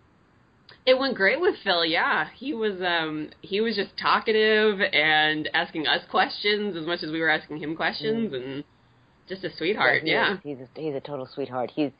It 0.86 0.98
went 0.98 1.16
great 1.16 1.40
with 1.40 1.56
Phil. 1.64 1.84
Yeah, 1.84 2.28
he 2.36 2.54
was 2.54 2.80
um 2.80 3.30
he 3.42 3.60
was 3.60 3.74
just 3.76 3.96
talkative 3.98 4.80
and 4.80 5.48
asking 5.52 5.86
us 5.86 6.02
questions 6.10 6.76
as 6.76 6.86
much 6.86 7.02
as 7.02 7.10
we 7.10 7.20
were 7.20 7.30
asking 7.30 7.58
him 7.58 7.74
questions, 7.76 8.32
and 8.32 8.64
just 9.28 9.44
a 9.44 9.54
sweetheart. 9.56 10.02
he 10.04 10.10
Yeah. 10.12 10.34
is. 10.34 10.38
he's 10.42 10.58
a, 10.58 10.80
he's 10.80 10.94
a 10.94 11.00
total 11.00 11.26
sweetheart. 11.34 11.70
He's 11.74 11.90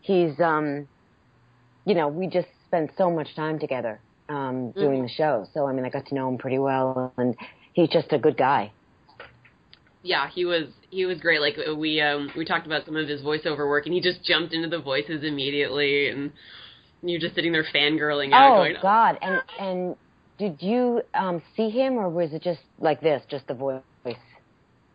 he's 0.00 0.38
um, 0.40 0.88
you 1.86 1.94
know, 1.94 2.08
we 2.08 2.26
just 2.28 2.48
spent 2.66 2.90
so 2.96 3.10
much 3.10 3.34
time 3.36 3.58
together 3.58 4.02
um 4.28 4.72
doing 4.78 5.00
Mhm. 5.00 5.04
the 5.04 5.08
show. 5.08 5.46
So 5.54 5.66
I 5.66 5.72
mean, 5.72 5.84
I 5.84 5.90
got 5.90 6.06
to 6.06 6.14
know 6.14 6.28
him 6.28 6.38
pretty 6.38 6.58
well, 6.58 7.12
and 7.18 7.34
he's 7.74 7.88
just 7.90 8.12
a 8.12 8.18
good 8.18 8.36
guy. 8.36 8.72
yeah, 10.02 10.28
he 10.30 10.44
was 10.44 10.68
he 10.90 11.04
was 11.06 11.20
great. 11.20 11.40
Like 11.40 11.56
we 11.76 12.00
um 12.00 12.30
we 12.36 12.44
talked 12.44 12.66
about 12.66 12.84
some 12.86 12.96
of 12.96 13.08
his 13.08 13.22
voiceover 13.22 13.68
work, 13.68 13.86
and 13.86 13.94
he 13.94 14.00
just 14.00 14.24
jumped 14.24 14.52
into 14.54 14.68
the 14.68 14.80
voices 14.82 15.22
immediately, 15.24 16.08
and 16.08 16.32
you're 17.02 17.20
just 17.20 17.34
sitting 17.34 17.52
there 17.52 17.64
fangirling 17.74 18.34
out, 18.34 18.50
Oh 18.50 18.56
going, 18.56 18.76
God! 18.80 19.18
And 19.22 19.42
and 19.58 19.96
did 20.38 20.62
you 20.62 21.02
um 21.14 21.42
see 21.56 21.70
him, 21.70 21.94
or 21.94 22.08
was 22.08 22.32
it 22.32 22.42
just 22.42 22.60
like 22.78 23.00
this, 23.00 23.22
just 23.30 23.46
the 23.46 23.54
voice? 23.54 23.82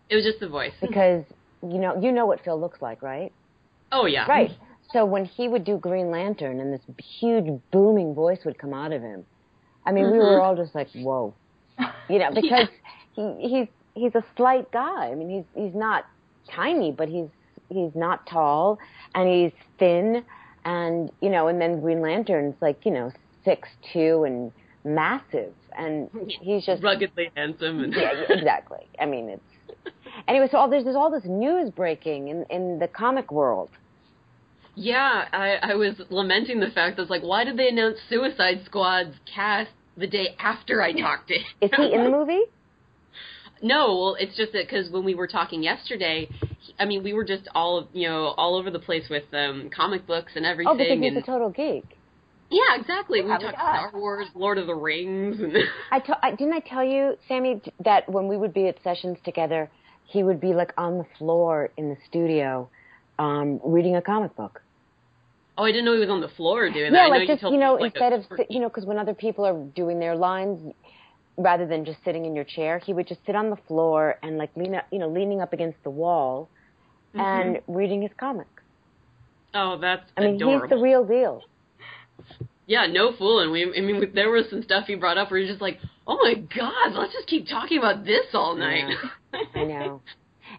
It 0.09 0.15
was 0.15 0.23
just 0.25 0.39
the 0.39 0.47
voice. 0.49 0.73
Because 0.81 1.23
you 1.61 1.79
know 1.79 1.99
you 2.01 2.11
know 2.11 2.25
what 2.25 2.43
Phil 2.43 2.59
looks 2.59 2.81
like, 2.81 3.01
right? 3.01 3.31
Oh 3.91 4.05
yeah, 4.05 4.27
Right. 4.27 4.51
So 4.91 5.05
when 5.05 5.25
he 5.25 5.47
would 5.47 5.63
do 5.63 5.77
Green 5.77 6.11
Lantern, 6.11 6.59
and 6.59 6.73
this 6.73 6.81
huge 7.19 7.47
booming 7.71 8.13
voice 8.13 8.39
would 8.45 8.57
come 8.57 8.73
out 8.73 8.93
of 8.93 9.01
him, 9.01 9.25
I 9.85 9.91
mean, 9.91 10.05
we 10.11 10.17
Mhm. 10.17 10.21
were 10.21 10.39
all 10.39 10.55
just 10.55 10.73
like, 10.75 10.89
"Whoa," 10.93 11.35
you 12.09 12.19
know, 12.19 12.31
because 12.33 12.67
he 13.13 13.47
he's 13.49 13.67
he's 13.93 14.15
a 14.15 14.23
slight 14.37 14.71
guy. 14.71 15.09
I 15.11 15.15
mean, 15.15 15.29
he's 15.29 15.63
he's 15.63 15.75
not 15.75 16.05
tiny, 16.49 16.91
but 16.91 17.09
he's 17.09 17.29
he's 17.69 17.95
not 17.95 18.25
tall, 18.27 18.77
and 19.13 19.27
he's 19.27 19.53
thin, 19.79 20.23
and 20.63 21.11
you 21.21 21.29
know, 21.29 21.47
and 21.47 21.59
then 21.61 21.81
Green 21.81 22.01
Lantern's 22.01 22.55
like 22.61 22.85
you 22.85 22.91
know 22.91 23.11
six 23.43 23.69
two 23.93 24.23
and 24.23 24.51
massive, 24.83 25.55
and 25.77 26.09
he's 26.41 26.65
just 26.65 26.83
ruggedly 26.83 27.31
handsome, 27.35 27.79
and 27.83 27.93
yeah, 27.93 28.13
yeah, 28.13 28.37
exactly. 28.37 28.89
I 28.99 29.05
mean, 29.05 29.29
it's 29.29 29.43
anyway. 30.27 30.47
So 30.51 30.57
all 30.57 30.69
there's 30.69 30.83
there's 30.83 30.95
all 30.95 31.11
this 31.11 31.25
news 31.25 31.69
breaking 31.71 32.27
in 32.29 32.45
in 32.49 32.79
the 32.79 32.87
comic 32.87 33.31
world. 33.31 33.69
Yeah, 34.75 35.25
I, 35.31 35.71
I 35.71 35.75
was 35.75 36.01
lamenting 36.09 36.59
the 36.59 36.69
fact 36.69 36.97
that 36.97 37.03
it's 37.03 37.11
like, 37.11 37.23
why 37.23 37.43
did 37.43 37.57
they 37.57 37.69
announce 37.69 37.97
Suicide 38.09 38.61
Squad's 38.65 39.15
cast 39.33 39.71
the 39.97 40.07
day 40.07 40.35
after 40.39 40.81
I 40.81 40.91
talked 40.91 41.29
to 41.29 41.35
him? 41.35 41.43
Is 41.61 41.71
he 41.75 41.93
in 41.93 42.03
the 42.03 42.09
movie? 42.09 42.41
No, 43.61 43.95
well, 43.97 44.17
it's 44.19 44.35
just 44.35 44.51
that 44.51 44.67
because 44.67 44.89
when 44.91 45.05
we 45.05 45.15
were 45.15 45.27
talking 45.27 45.63
yesterday, 45.63 46.27
he, 46.59 46.75
I 46.77 46.85
mean, 46.85 47.03
we 47.03 47.13
were 47.13 47.23
just 47.23 47.47
all 47.55 47.87
you 47.93 48.07
know 48.09 48.33
all 48.37 48.55
over 48.57 48.69
the 48.69 48.79
place 48.79 49.05
with 49.09 49.23
um 49.33 49.69
comic 49.75 50.05
books 50.05 50.33
and 50.35 50.45
everything. 50.45 50.71
Oh, 50.73 50.77
because 50.77 50.99
he's 50.99 51.07
and 51.07 51.17
a 51.17 51.21
total 51.21 51.49
geek. 51.49 51.85
yeah, 52.51 52.75
exactly. 52.77 53.21
we 53.21 53.29
Yeah, 53.29 53.37
talked 53.37 53.53
we 53.53 53.63
got- 53.63 53.89
Star 53.89 53.91
Wars, 53.93 54.27
Lord 54.35 54.57
of 54.57 54.67
the 54.67 54.75
Rings, 54.75 55.39
and 55.39 55.53
I, 55.91 55.99
to, 55.99 56.17
I 56.21 56.31
didn't 56.31 56.53
I 56.53 56.59
tell 56.59 56.83
you, 56.83 57.15
Sammy, 57.29 57.61
that 57.85 58.09
when 58.09 58.27
we 58.27 58.35
would 58.35 58.53
be 58.53 58.67
at 58.67 58.75
sessions 58.83 59.17
together, 59.23 59.71
he 60.03 60.21
would 60.21 60.41
be 60.41 60.53
like 60.53 60.73
on 60.77 60.97
the 60.97 61.05
floor 61.17 61.71
in 61.77 61.87
the 61.89 61.97
studio, 62.09 62.69
um, 63.17 63.61
reading 63.63 63.95
a 63.95 64.01
comic 64.01 64.35
book. 64.35 64.61
Oh, 65.57 65.63
I 65.63 65.71
didn't 65.71 65.85
know 65.85 65.93
he 65.93 65.99
was 65.99 66.09
on 66.09 66.21
the 66.21 66.27
floor 66.29 66.69
doing 66.69 66.93
yeah, 66.93 67.07
that. 67.07 67.13
I 67.13 67.17
like 67.17 67.27
just 67.27 67.43
you 67.43 67.57
know, 67.57 67.77
instead 67.77 68.13
of 68.13 68.25
you 68.49 68.59
know, 68.59 68.67
because 68.67 68.85
when 68.85 68.97
other 68.97 69.13
people 69.13 69.45
are 69.45 69.57
doing 69.75 69.99
their 69.99 70.15
lines, 70.15 70.73
rather 71.37 71.65
than 71.65 71.85
just 71.85 72.03
sitting 72.03 72.25
in 72.25 72.35
your 72.35 72.43
chair, 72.45 72.79
he 72.79 72.93
would 72.93 73.07
just 73.07 73.25
sit 73.25 73.35
on 73.35 73.49
the 73.49 73.57
floor 73.67 74.17
and 74.21 74.37
like 74.37 74.51
lean 74.55 74.75
up, 74.75 74.85
you 74.91 74.99
know, 74.99 75.07
leaning 75.09 75.41
up 75.41 75.53
against 75.53 75.81
the 75.83 75.89
wall 75.89 76.49
Mm-hmm. 77.15 77.21
and 77.21 77.61
reading 77.67 78.01
his 78.01 78.11
comics. 78.19 78.49
Oh, 79.53 79.77
that's 79.79 80.03
I 80.17 80.21
mean, 80.21 80.35
adorable. 80.35 80.67
he's 80.67 80.69
the 80.69 80.83
real 80.83 81.05
deal. 81.05 81.41
Yeah, 82.67 82.87
no 82.87 83.13
fooling. 83.17 83.51
We, 83.51 83.63
I 83.77 83.81
mean, 83.81 84.11
there 84.13 84.31
was 84.31 84.49
some 84.49 84.63
stuff 84.63 84.85
he 84.87 84.95
brought 84.95 85.17
up 85.17 85.31
where 85.31 85.39
you're 85.39 85.49
just 85.49 85.61
like, 85.61 85.79
oh 86.07 86.17
my 86.21 86.33
god, 86.33 86.93
let's 86.93 87.13
just 87.13 87.27
keep 87.27 87.47
talking 87.47 87.77
about 87.77 88.03
this 88.03 88.25
all 88.33 88.55
night. 88.55 88.83
I 89.53 89.63
know. 89.63 90.01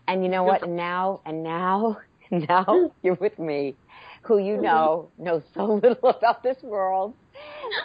And 0.08 0.22
you 0.22 0.28
know 0.30 0.44
what? 0.44 0.62
And 0.62 0.76
now, 0.76 1.20
and 1.26 1.42
now, 1.42 1.98
now 2.30 2.90
you're 3.02 3.16
with 3.16 3.38
me, 3.38 3.74
who 4.26 4.38
you 4.38 4.56
know 4.60 5.08
knows 5.18 5.42
so 5.54 5.74
little 5.82 6.10
about 6.10 6.42
this 6.42 6.56
world. 6.62 7.14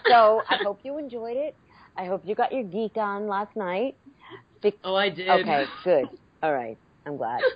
So 0.08 0.42
I 0.50 0.58
hope 0.64 0.80
you 0.84 0.98
enjoyed 0.98 1.38
it. 1.38 1.56
I 1.98 2.06
hope 2.06 2.22
you 2.26 2.36
got 2.36 2.54
your 2.54 2.64
geek 2.64 2.98
on 2.98 3.28
last 3.28 3.56
night. 3.56 3.96
Be- 4.62 4.74
oh, 4.84 4.96
I 4.96 5.10
did. 5.10 5.30
okay, 5.30 5.66
good. 5.84 6.06
All 6.42 6.54
right. 6.54 6.78
I'm 7.06 7.18
glad. 7.18 7.42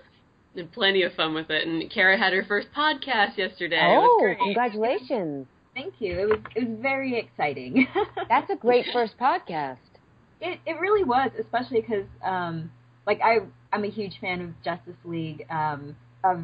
And 0.57 0.71
plenty 0.71 1.03
of 1.03 1.13
fun 1.15 1.33
with 1.33 1.49
it. 1.49 1.67
And 1.67 1.91
Kara 1.91 2.17
had 2.17 2.31
her 2.31 2.45
first 2.47 2.69
podcast 2.73 3.37
yesterday. 3.37 3.75
it 3.75 3.97
oh, 3.97 4.03
was 4.03 4.21
great. 4.21 4.37
congratulations. 4.39 5.47
Thank 5.73 5.95
you. 5.99 6.17
It 6.17 6.29
was 6.29 6.39
it 6.55 6.69
was 6.69 6.79
very 6.81 7.19
exciting. 7.19 7.85
That's 8.29 8.49
a 8.49 8.55
great 8.55 8.85
first 8.93 9.17
podcast. 9.19 9.79
It 10.39 10.59
it 10.65 10.79
really 10.79 11.03
was, 11.03 11.31
especially 11.37 11.81
because 11.81 12.05
um, 12.23 12.71
like 13.05 13.19
I 13.21 13.39
I'm 13.73 13.83
a 13.83 13.89
huge 13.89 14.17
fan 14.21 14.39
of 14.39 14.63
Justice 14.63 14.95
League 15.03 15.45
um, 15.49 15.97
of 16.23 16.43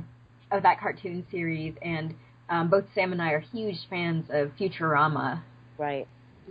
of 0.52 0.64
that 0.64 0.82
cartoon 0.82 1.26
series, 1.32 1.74
and 1.82 2.14
um, 2.52 2.70
both 2.70 2.84
Sam 2.94 3.14
and 3.14 3.22
I 3.22 3.32
are 3.32 3.40
huge 3.40 3.78
fans 3.90 4.26
of 4.30 4.52
Futurama. 4.60 5.42
Right. 5.78 6.08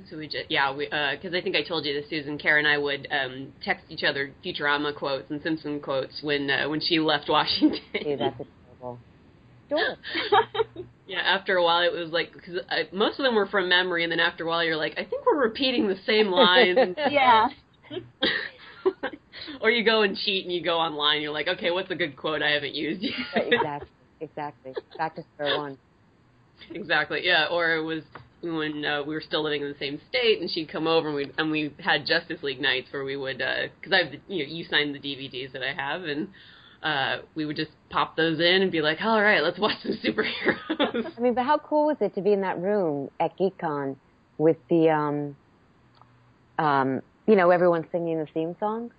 So 0.08 0.16
we 0.16 0.26
just, 0.26 0.46
yeah, 0.48 0.74
we, 0.74 0.86
uh 0.88 1.16
'cause 1.20 1.34
I 1.34 1.42
think 1.42 1.56
I 1.56 1.62
told 1.62 1.84
you 1.84 1.92
this, 1.92 2.08
Susan. 2.08 2.38
Karen 2.38 2.64
and 2.64 2.74
I 2.74 2.78
would 2.78 3.06
um, 3.10 3.52
text 3.62 3.84
each 3.90 4.02
other 4.02 4.32
Futurama 4.42 4.96
quotes 4.96 5.30
and 5.30 5.42
Simpson 5.42 5.78
quotes 5.78 6.22
when 6.22 6.48
uh, 6.50 6.68
when 6.68 6.80
she 6.80 6.98
left 7.00 7.28
Washington. 7.28 7.80
Dude, 7.92 8.18
that's 8.18 8.40
adorable. 8.40 8.98
Adorable. 9.66 9.98
yeah, 11.06 11.18
after 11.18 11.56
a 11.56 11.62
while 11.62 11.82
it 11.82 11.92
was 11.92 12.10
like 12.10 12.32
because 12.32 12.60
most 12.92 13.18
of 13.18 13.24
them 13.24 13.34
were 13.34 13.46
from 13.46 13.68
memory, 13.68 14.02
and 14.02 14.10
then 14.10 14.20
after 14.20 14.44
a 14.44 14.48
while 14.48 14.64
you're 14.64 14.76
like, 14.76 14.92
I 14.92 15.04
think 15.04 15.26
we're 15.26 15.42
repeating 15.42 15.86
the 15.86 15.98
same 16.06 16.28
lines. 16.28 16.96
yeah. 17.10 17.48
or 19.60 19.70
you 19.70 19.84
go 19.84 20.00
and 20.00 20.16
cheat 20.16 20.46
and 20.46 20.54
you 20.54 20.62
go 20.62 20.78
online. 20.78 21.20
You're 21.20 21.32
like, 21.32 21.48
okay, 21.48 21.70
what's 21.70 21.90
a 21.90 21.94
good 21.96 22.16
quote 22.16 22.42
I 22.42 22.52
haven't 22.52 22.74
used 22.74 23.02
yet? 23.02 23.12
Right, 23.34 23.52
exactly. 23.52 23.88
Exactly. 24.20 24.74
Back 24.98 25.16
to 25.16 25.24
square 25.34 25.58
one. 25.58 25.78
Exactly. 26.70 27.20
Yeah. 27.24 27.46
Or 27.50 27.76
it 27.76 27.82
was 27.82 28.02
when 28.42 28.84
uh, 28.84 29.02
we 29.02 29.14
were 29.14 29.20
still 29.20 29.42
living 29.42 29.62
in 29.62 29.68
the 29.68 29.78
same 29.78 30.00
state, 30.08 30.40
and 30.40 30.50
she'd 30.50 30.70
come 30.70 30.86
over 30.86 31.08
and 31.08 31.16
we 31.16 31.30
and 31.38 31.50
we 31.50 31.74
had 31.78 32.06
Justice 32.06 32.42
League 32.42 32.60
nights 32.60 32.88
where 32.90 33.04
we 33.04 33.16
would 33.16 33.38
because 33.38 33.92
I 33.92 34.04
have 34.04 34.12
you 34.28 34.44
know 34.44 34.50
you 34.52 34.64
signed 34.64 34.94
the 34.94 34.98
DVDs 34.98 35.52
that 35.52 35.62
I 35.62 35.74
have 35.74 36.04
and. 36.04 36.28
Uh, 36.82 37.18
we 37.34 37.44
would 37.44 37.56
just 37.56 37.72
pop 37.90 38.16
those 38.16 38.40
in 38.40 38.62
and 38.62 38.72
be 38.72 38.80
like, 38.80 39.02
all 39.02 39.20
right, 39.20 39.42
let's 39.42 39.58
watch 39.58 39.76
some 39.82 39.92
superheroes. 40.02 41.12
I 41.14 41.20
mean, 41.20 41.34
but 41.34 41.44
how 41.44 41.58
cool 41.58 41.88
was 41.88 41.98
it 42.00 42.14
to 42.14 42.22
be 42.22 42.32
in 42.32 42.40
that 42.40 42.58
room 42.58 43.10
at 43.20 43.36
GeekCon 43.38 43.96
with 44.38 44.56
the, 44.70 44.88
um, 44.88 45.36
um, 46.58 47.02
you 47.26 47.36
know, 47.36 47.50
everyone 47.50 47.86
singing 47.92 48.18
the 48.18 48.24
theme 48.32 48.56
song? 48.58 48.92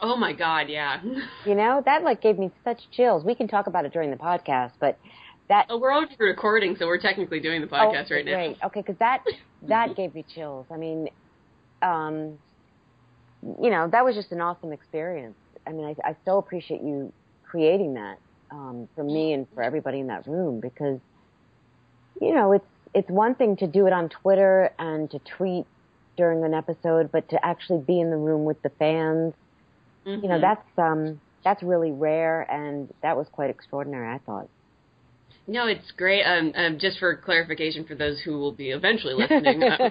oh 0.00 0.16
my 0.16 0.32
god, 0.32 0.68
yeah. 0.68 1.00
You 1.44 1.54
know, 1.54 1.82
that 1.84 2.02
like 2.02 2.20
gave 2.20 2.38
me 2.38 2.50
such 2.64 2.80
chills. 2.90 3.24
We 3.24 3.34
can 3.34 3.48
talk 3.48 3.66
about 3.66 3.84
it 3.84 3.92
during 3.92 4.10
the 4.10 4.16
podcast, 4.16 4.72
but 4.80 4.98
that. 5.48 5.66
Oh, 5.68 5.78
we're 5.78 5.92
already 5.92 6.16
recording, 6.18 6.76
so 6.76 6.86
we're 6.86 7.00
technically 7.00 7.40
doing 7.40 7.60
the 7.60 7.66
podcast 7.66 8.06
oh, 8.10 8.14
right 8.14 8.24
now. 8.24 8.34
Great. 8.34 8.56
Okay, 8.64 8.80
because 8.80 8.96
that 8.98 9.24
that 9.62 9.96
gave 9.96 10.14
me 10.14 10.24
chills. 10.34 10.66
I 10.70 10.76
mean, 10.76 11.08
um, 11.82 12.38
you 13.60 13.70
know, 13.70 13.88
that 13.88 14.04
was 14.04 14.14
just 14.14 14.32
an 14.32 14.40
awesome 14.40 14.72
experience. 14.72 15.36
I 15.66 15.72
mean, 15.72 15.84
I, 15.84 16.10
I 16.10 16.16
so 16.24 16.38
appreciate 16.38 16.82
you 16.82 17.12
creating 17.44 17.94
that 17.94 18.18
um, 18.50 18.88
for 18.94 19.04
me 19.04 19.32
and 19.32 19.46
for 19.54 19.62
everybody 19.62 20.00
in 20.00 20.08
that 20.08 20.26
room 20.26 20.60
because, 20.60 21.00
you 22.20 22.34
know, 22.34 22.52
it's 22.52 22.66
it's 22.94 23.10
one 23.10 23.34
thing 23.34 23.56
to 23.56 23.66
do 23.66 23.86
it 23.86 23.92
on 23.92 24.08
Twitter 24.08 24.70
and 24.78 25.10
to 25.10 25.18
tweet 25.20 25.66
during 26.16 26.44
an 26.44 26.54
episode, 26.54 27.12
but 27.12 27.28
to 27.28 27.44
actually 27.44 27.80
be 27.80 28.00
in 28.00 28.10
the 28.10 28.16
room 28.16 28.44
with 28.44 28.60
the 28.62 28.70
fans, 28.70 29.34
Mm-hmm. 30.06 30.22
you 30.22 30.28
know, 30.28 30.40
that's 30.40 30.78
um, 30.78 31.20
that's 31.42 31.62
really 31.62 31.90
rare, 31.90 32.42
and 32.50 32.92
that 33.02 33.16
was 33.16 33.26
quite 33.32 33.50
extraordinary. 33.50 34.08
I 34.08 34.18
thought. 34.18 34.48
No, 35.46 35.66
it's 35.66 35.90
great. 35.96 36.24
Um, 36.24 36.52
um, 36.56 36.78
just 36.78 36.98
for 36.98 37.16
clarification 37.16 37.84
for 37.84 37.94
those 37.94 38.20
who 38.24 38.38
will 38.38 38.52
be 38.52 38.70
eventually 38.70 39.14
listening, 39.14 39.62
uh, 39.62 39.90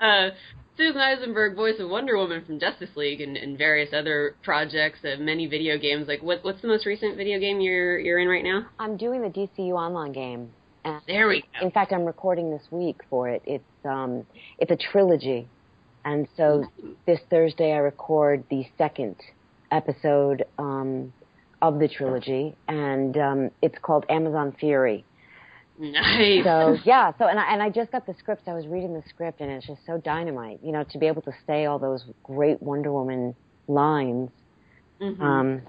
uh, 0.04 0.30
Susan 0.76 1.00
Eisenberg, 1.00 1.54
voice 1.56 1.78
of 1.78 1.88
Wonder 1.88 2.16
Woman 2.16 2.44
from 2.44 2.58
Justice 2.58 2.90
League 2.96 3.20
and, 3.20 3.36
and 3.36 3.56
various 3.58 3.90
other 3.92 4.34
projects, 4.42 4.98
uh, 5.04 5.20
many 5.20 5.46
video 5.46 5.78
games. 5.78 6.08
Like, 6.08 6.22
what, 6.22 6.42
what's 6.42 6.62
the 6.62 6.68
most 6.68 6.86
recent 6.86 7.16
video 7.16 7.38
game 7.38 7.60
you're 7.60 7.98
you're 7.98 8.18
in 8.18 8.28
right 8.28 8.42
now? 8.44 8.66
I'm 8.78 8.96
doing 8.96 9.22
the 9.22 9.28
DCU 9.28 9.72
online 9.72 10.12
game. 10.12 10.50
And 10.84 11.00
There 11.06 11.28
we 11.28 11.42
go. 11.42 11.66
in 11.66 11.70
fact, 11.70 11.92
I'm 11.92 12.04
recording 12.04 12.50
this 12.50 12.62
week 12.70 12.96
for 13.10 13.28
it. 13.28 13.42
It's 13.44 13.64
um, 13.84 14.24
it's 14.58 14.70
a 14.70 14.76
trilogy, 14.76 15.46
and 16.04 16.26
so 16.36 16.64
this 17.06 17.20
Thursday 17.28 17.72
I 17.72 17.78
record 17.78 18.44
the 18.50 18.64
second 18.78 19.16
episode 19.70 20.44
um, 20.58 21.12
of 21.62 21.78
the 21.78 21.88
trilogy, 21.88 22.54
and 22.68 23.16
um, 23.16 23.50
it's 23.62 23.78
called 23.82 24.04
Amazon 24.08 24.54
Fury. 24.58 25.04
Nice. 25.78 26.44
So 26.44 26.76
yeah, 26.84 27.12
so 27.18 27.26
and 27.26 27.38
I 27.38 27.52
and 27.52 27.62
I 27.62 27.70
just 27.70 27.90
got 27.90 28.06
the 28.06 28.14
script. 28.18 28.48
I 28.48 28.54
was 28.54 28.66
reading 28.66 28.92
the 28.92 29.02
script, 29.08 29.40
and 29.40 29.50
it's 29.50 29.66
just 29.66 29.80
so 29.86 29.96
dynamite. 29.98 30.60
You 30.62 30.72
know, 30.72 30.84
to 30.84 30.98
be 30.98 31.06
able 31.06 31.22
to 31.22 31.32
say 31.46 31.64
all 31.66 31.78
those 31.78 32.04
great 32.22 32.62
Wonder 32.62 32.92
Woman 32.92 33.34
lines, 33.66 34.30
Mhm. 35.00 35.20
um, 35.20 35.62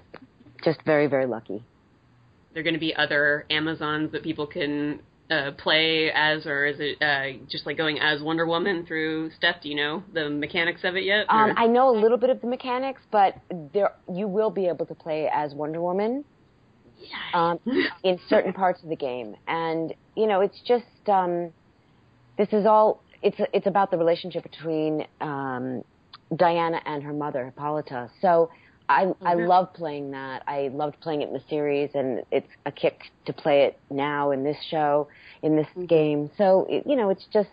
just 0.64 0.82
very 0.82 1.06
very 1.06 1.26
lucky. 1.26 1.62
there 2.52 2.62
going 2.62 2.74
to 2.74 2.80
be 2.80 2.94
other 2.94 3.46
Amazons 3.48 4.12
that 4.12 4.22
people 4.22 4.46
can 4.46 5.00
uh, 5.32 5.52
play 5.52 6.10
as, 6.14 6.46
or 6.46 6.66
is 6.66 6.76
it 6.78 7.02
uh, 7.02 7.44
just 7.50 7.66
like 7.66 7.76
going 7.76 7.98
as 7.98 8.20
Wonder 8.20 8.46
Woman 8.46 8.84
through 8.86 9.30
stuff? 9.30 9.56
Do 9.62 9.68
you 9.68 9.74
know 9.74 10.02
the 10.12 10.28
mechanics 10.28 10.82
of 10.84 10.96
it 10.96 11.04
yet? 11.04 11.26
Um, 11.28 11.54
I 11.56 11.66
know 11.66 11.88
a 11.88 11.98
little 11.98 12.18
bit 12.18 12.30
of 12.30 12.40
the 12.40 12.46
mechanics, 12.46 13.00
but 13.10 13.36
there 13.72 13.92
you 14.12 14.28
will 14.28 14.50
be 14.50 14.66
able 14.66 14.86
to 14.86 14.94
play 14.94 15.28
as 15.32 15.54
Wonder 15.54 15.80
Woman 15.80 16.24
um, 17.34 17.58
in 18.04 18.18
certain 18.28 18.52
parts 18.52 18.82
of 18.82 18.88
the 18.88 18.96
game, 18.96 19.34
and 19.48 19.94
you 20.16 20.26
know 20.26 20.40
it's 20.40 20.60
just 20.66 21.08
um, 21.08 21.50
this 22.36 22.48
is 22.52 22.66
all 22.66 23.02
it's 23.22 23.36
it's 23.52 23.66
about 23.66 23.90
the 23.90 23.96
relationship 23.96 24.42
between 24.42 25.06
um, 25.20 25.82
Diana 26.36 26.80
and 26.84 27.02
her 27.02 27.12
mother 27.12 27.46
Hippolyta. 27.46 28.10
So 28.20 28.50
I 28.88 29.12
I 29.24 29.34
Mhm. 29.34 29.48
love 29.48 29.72
playing 29.74 30.10
that. 30.12 30.42
I 30.46 30.68
loved 30.72 31.00
playing 31.00 31.22
it 31.22 31.28
in 31.28 31.34
the 31.34 31.42
series, 31.48 31.90
and 31.94 32.22
it's 32.30 32.48
a 32.66 32.72
kick 32.72 33.00
to 33.26 33.32
play 33.32 33.64
it 33.64 33.80
now 33.90 34.30
in 34.32 34.44
this 34.44 34.56
show 34.70 35.08
in 35.42 35.56
this 35.56 35.68
game. 35.88 36.30
So 36.36 36.66
it, 36.68 36.84
you 36.86 36.96
know 36.96 37.10
it's 37.10 37.26
just 37.32 37.48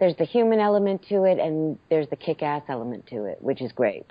there's 0.00 0.16
the 0.16 0.24
human 0.24 0.60
element 0.60 1.04
to 1.08 1.24
it, 1.24 1.38
and 1.38 1.78
there's 1.90 2.08
the 2.08 2.16
kick-ass 2.16 2.62
element 2.68 3.06
to 3.08 3.24
it, 3.24 3.38
which 3.40 3.60
is 3.60 3.72
great. 3.72 4.04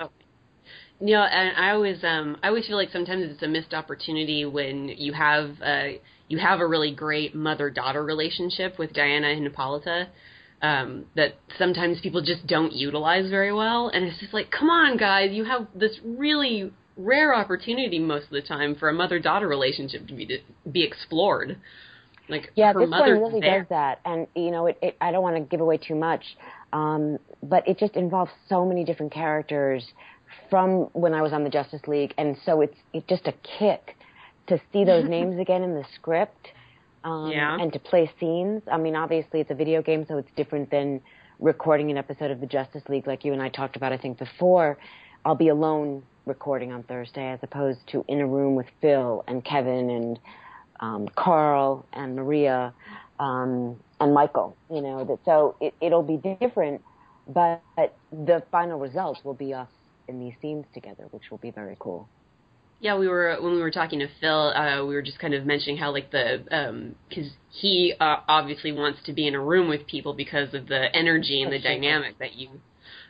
You 0.99 1.13
know, 1.15 1.23
and 1.23 1.55
I 1.57 1.71
always 1.71 2.03
um 2.03 2.37
I 2.43 2.47
always 2.47 2.65
feel 2.67 2.75
like 2.75 2.89
sometimes 2.91 3.23
it's 3.31 3.43
a 3.43 3.47
missed 3.47 3.73
opportunity 3.73 4.45
when 4.45 4.89
you 4.89 5.13
have 5.13 5.51
uh 5.61 5.89
you 6.27 6.37
have 6.39 6.59
a 6.59 6.67
really 6.67 6.93
great 6.93 7.35
mother 7.35 7.69
daughter 7.69 8.03
relationship 8.03 8.79
with 8.79 8.93
Diana 8.93 9.27
and 9.27 9.43
Hippolyta. 9.43 10.09
Um, 10.59 11.05
that 11.15 11.35
sometimes 11.59 11.99
people 12.01 12.23
just 12.23 12.47
don't 12.47 12.73
utilize 12.73 13.29
very 13.29 13.53
well, 13.53 13.89
and 13.93 14.03
it's 14.03 14.19
just 14.19 14.33
like, 14.33 14.49
come 14.49 14.71
on, 14.71 14.97
guys, 14.97 15.29
you 15.31 15.43
have 15.43 15.67
this 15.75 15.99
really 16.03 16.71
rare 16.97 17.33
opportunity 17.33 17.99
most 17.99 18.23
of 18.23 18.31
the 18.31 18.41
time 18.41 18.75
for 18.75 18.89
a 18.89 18.93
mother 18.93 19.19
daughter 19.19 19.47
relationship 19.47 20.07
to 20.07 20.13
be 20.13 20.25
to 20.25 20.39
be 20.71 20.83
explored. 20.83 21.57
Like 22.29 22.51
Yeah, 22.55 22.73
this 22.73 22.89
one 22.89 23.11
really 23.11 23.39
there. 23.39 23.59
does 23.59 23.69
that, 23.69 24.01
and 24.03 24.27
you 24.35 24.51
know, 24.51 24.65
it, 24.65 24.77
it, 24.81 24.97
I 24.99 25.11
don't 25.11 25.23
want 25.23 25.37
to 25.37 25.41
give 25.41 25.61
away 25.61 25.77
too 25.77 25.95
much, 25.95 26.23
um, 26.73 27.19
but 27.43 27.67
it 27.67 27.77
just 27.77 27.95
involves 27.95 28.31
so 28.49 28.65
many 28.65 28.83
different 28.83 29.13
characters 29.13 29.85
from 30.49 30.89
when 30.93 31.13
I 31.13 31.21
was 31.21 31.33
on 31.33 31.43
the 31.43 31.49
Justice 31.49 31.81
League, 31.87 32.13
and 32.17 32.35
so 32.45 32.61
it's 32.61 32.75
it's 32.93 33.07
just 33.07 33.27
a 33.27 33.33
kick 33.59 33.95
to 34.47 34.59
see 34.73 34.83
those 34.83 35.05
names 35.09 35.39
again 35.39 35.63
in 35.63 35.73
the 35.73 35.85
script, 35.95 36.49
um, 37.03 37.31
Yeah. 37.31 37.57
and 37.59 37.71
to 37.73 37.79
play 37.79 38.11
scenes. 38.19 38.63
I 38.71 38.77
mean, 38.77 38.95
obviously 38.95 39.39
it's 39.41 39.51
a 39.51 39.55
video 39.55 39.81
game, 39.81 40.05
so 40.05 40.17
it's 40.17 40.31
different 40.35 40.69
than 40.69 41.01
recording 41.39 41.91
an 41.91 41.97
episode 41.97 42.31
of 42.31 42.39
the 42.41 42.47
Justice 42.47 42.83
League, 42.89 43.07
like 43.07 43.23
you 43.23 43.33
and 43.33 43.41
I 43.41 43.49
talked 43.49 43.75
about, 43.75 43.91
I 43.93 43.97
think 43.97 44.17
before. 44.17 44.77
I'll 45.25 45.35
be 45.35 45.49
alone 45.49 46.03
recording 46.25 46.71
on 46.71 46.83
Thursday, 46.83 47.31
as 47.31 47.39
opposed 47.43 47.79
to 47.87 48.03
in 48.07 48.21
a 48.21 48.27
room 48.27 48.55
with 48.55 48.67
Phil 48.81 49.23
and 49.27 49.43
Kevin 49.43 49.89
and 49.89 50.19
um, 50.79 51.07
Carl 51.15 51.85
and 51.93 52.15
Maria 52.15 52.73
um, 53.19 53.77
and 53.99 54.13
Michael. 54.13 54.55
You 54.69 54.81
know, 54.81 55.03
that 55.05 55.19
so 55.25 55.55
it, 55.59 55.73
it'll 55.81 56.03
be 56.03 56.17
different, 56.17 56.81
but 57.27 57.61
the 58.11 58.43
final 58.51 58.79
results 58.79 59.23
will 59.23 59.33
be 59.33 59.53
us 59.53 59.69
in 60.07 60.19
these 60.19 60.33
scenes 60.41 60.65
together, 60.73 61.07
which 61.11 61.29
will 61.29 61.39
be 61.39 61.51
very 61.51 61.75
cool. 61.79 62.07
Yeah, 62.79 62.97
we 62.97 63.07
were 63.07 63.37
when 63.39 63.53
we 63.53 63.61
were 63.61 63.71
talking 63.71 63.99
to 63.99 64.07
Phil. 64.21 64.49
Uh, 64.49 64.85
we 64.85 64.93
were 64.93 65.01
just 65.01 65.17
kind 65.19 65.33
of 65.33 65.45
mentioning 65.45 65.77
how 65.77 65.91
like 65.91 66.11
the 66.11 66.93
because 67.09 67.31
he 67.49 67.93
uh, 67.99 68.17
obviously 68.27 68.71
wants 68.71 68.99
to 69.05 69.13
be 69.13 69.27
in 69.27 69.33
a 69.33 69.39
room 69.39 69.67
with 69.67 69.87
people 69.87 70.13
because 70.13 70.53
of 70.53 70.67
the 70.67 70.95
energy 70.95 71.41
and 71.41 71.51
the 71.51 71.59
dynamic 71.59 72.19
that 72.19 72.35
you 72.35 72.49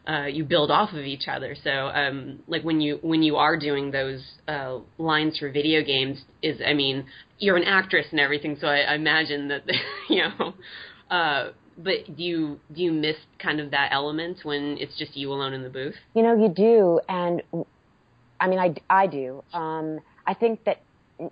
uh, 0.07 0.25
you 0.25 0.45
build 0.45 0.71
off 0.71 0.93
of 0.93 1.03
each 1.03 1.27
other. 1.27 1.55
So 1.63 1.69
um, 1.69 2.39
like 2.47 2.63
when 2.63 2.79
you 2.79 2.99
when 3.01 3.23
you 3.23 3.35
are 3.35 3.57
doing 3.57 3.91
those 3.91 4.23
uh, 4.47 4.79
lines 4.97 5.37
for 5.37 5.51
video 5.51 5.83
games, 5.83 6.21
is 6.41 6.61
I 6.65 6.73
mean 6.73 7.05
you're 7.37 7.57
an 7.57 7.65
actress 7.65 8.07
and 8.11 8.19
everything, 8.19 8.57
so 8.59 8.67
I, 8.67 8.79
I 8.79 8.95
imagine 8.95 9.49
that 9.49 9.63
you 10.09 10.23
know. 10.23 10.53
Uh, 11.09 11.51
but 11.77 12.15
do 12.15 12.23
you 12.23 12.59
do 12.73 12.81
you 12.81 12.91
miss 12.91 13.17
kind 13.37 13.59
of 13.59 13.71
that 13.71 13.89
element 13.91 14.39
when 14.43 14.77
it's 14.79 14.97
just 14.97 15.15
you 15.17 15.31
alone 15.31 15.53
in 15.53 15.63
the 15.63 15.69
booth? 15.69 15.95
You 16.13 16.23
know, 16.23 16.35
you 16.35 16.49
do, 16.49 17.01
and 17.09 17.41
I 18.39 18.47
mean, 18.47 18.59
I, 18.59 18.75
I 18.89 19.07
do. 19.07 19.43
Um, 19.53 19.99
I 20.25 20.33
think 20.33 20.63
that, 20.65 20.81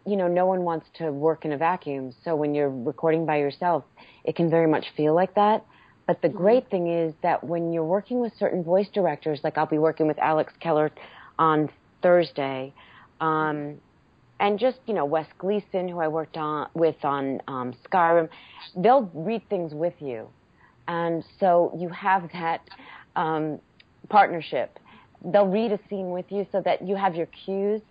you 0.05 0.15
know, 0.15 0.27
no 0.27 0.45
one 0.45 0.61
wants 0.61 0.87
to 0.95 1.11
work 1.11 1.45
in 1.45 1.51
a 1.51 1.57
vacuum. 1.57 2.13
So 2.23 2.35
when 2.35 2.55
you're 2.55 2.69
recording 2.69 3.25
by 3.25 3.37
yourself, 3.37 3.83
it 4.23 4.35
can 4.35 4.49
very 4.49 4.67
much 4.67 4.85
feel 4.97 5.13
like 5.13 5.35
that. 5.35 5.63
But 6.07 6.21
the 6.21 6.27
mm-hmm. 6.27 6.37
great 6.37 6.69
thing 6.69 6.87
is 6.87 7.13
that 7.21 7.43
when 7.43 7.73
you're 7.73 7.83
working 7.83 8.19
with 8.19 8.33
certain 8.37 8.63
voice 8.63 8.87
directors, 8.93 9.39
like 9.43 9.57
I'll 9.57 9.65
be 9.65 9.77
working 9.77 10.07
with 10.07 10.19
Alex 10.19 10.53
Keller 10.59 10.91
on 11.37 11.69
Thursday, 12.01 12.73
um, 13.21 13.75
and 14.39 14.59
just 14.59 14.77
you 14.85 14.93
know 14.93 15.05
Wes 15.05 15.27
Gleason, 15.37 15.87
who 15.87 15.99
I 15.99 16.07
worked 16.07 16.37
on 16.37 16.67
with 16.73 17.03
on 17.03 17.41
um, 17.47 17.73
Skyrim, 17.89 18.29
they'll 18.75 19.09
read 19.13 19.47
things 19.49 19.73
with 19.73 19.93
you, 19.99 20.27
and 20.87 21.23
so 21.39 21.75
you 21.79 21.89
have 21.89 22.29
that 22.33 22.61
um, 23.15 23.59
partnership 24.09 24.77
they'll 25.31 25.47
read 25.47 25.71
a 25.71 25.79
scene 25.89 26.11
with 26.11 26.25
you 26.29 26.45
so 26.51 26.61
that 26.61 26.85
you 26.87 26.95
have 26.95 27.15
your 27.15 27.27
cues 27.27 27.81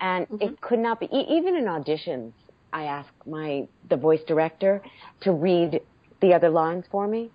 and 0.00 0.26
mm-hmm. 0.28 0.42
it 0.42 0.60
could 0.60 0.78
not 0.78 1.00
be 1.00 1.06
even 1.12 1.56
in 1.56 1.64
auditions 1.64 2.32
i 2.72 2.84
ask 2.84 3.08
my 3.26 3.66
the 3.88 3.96
voice 3.96 4.22
director 4.26 4.82
to 5.20 5.32
read 5.32 5.80
the 6.20 6.32
other 6.32 6.48
lines 6.48 6.84
for 6.90 7.06
me 7.06 7.30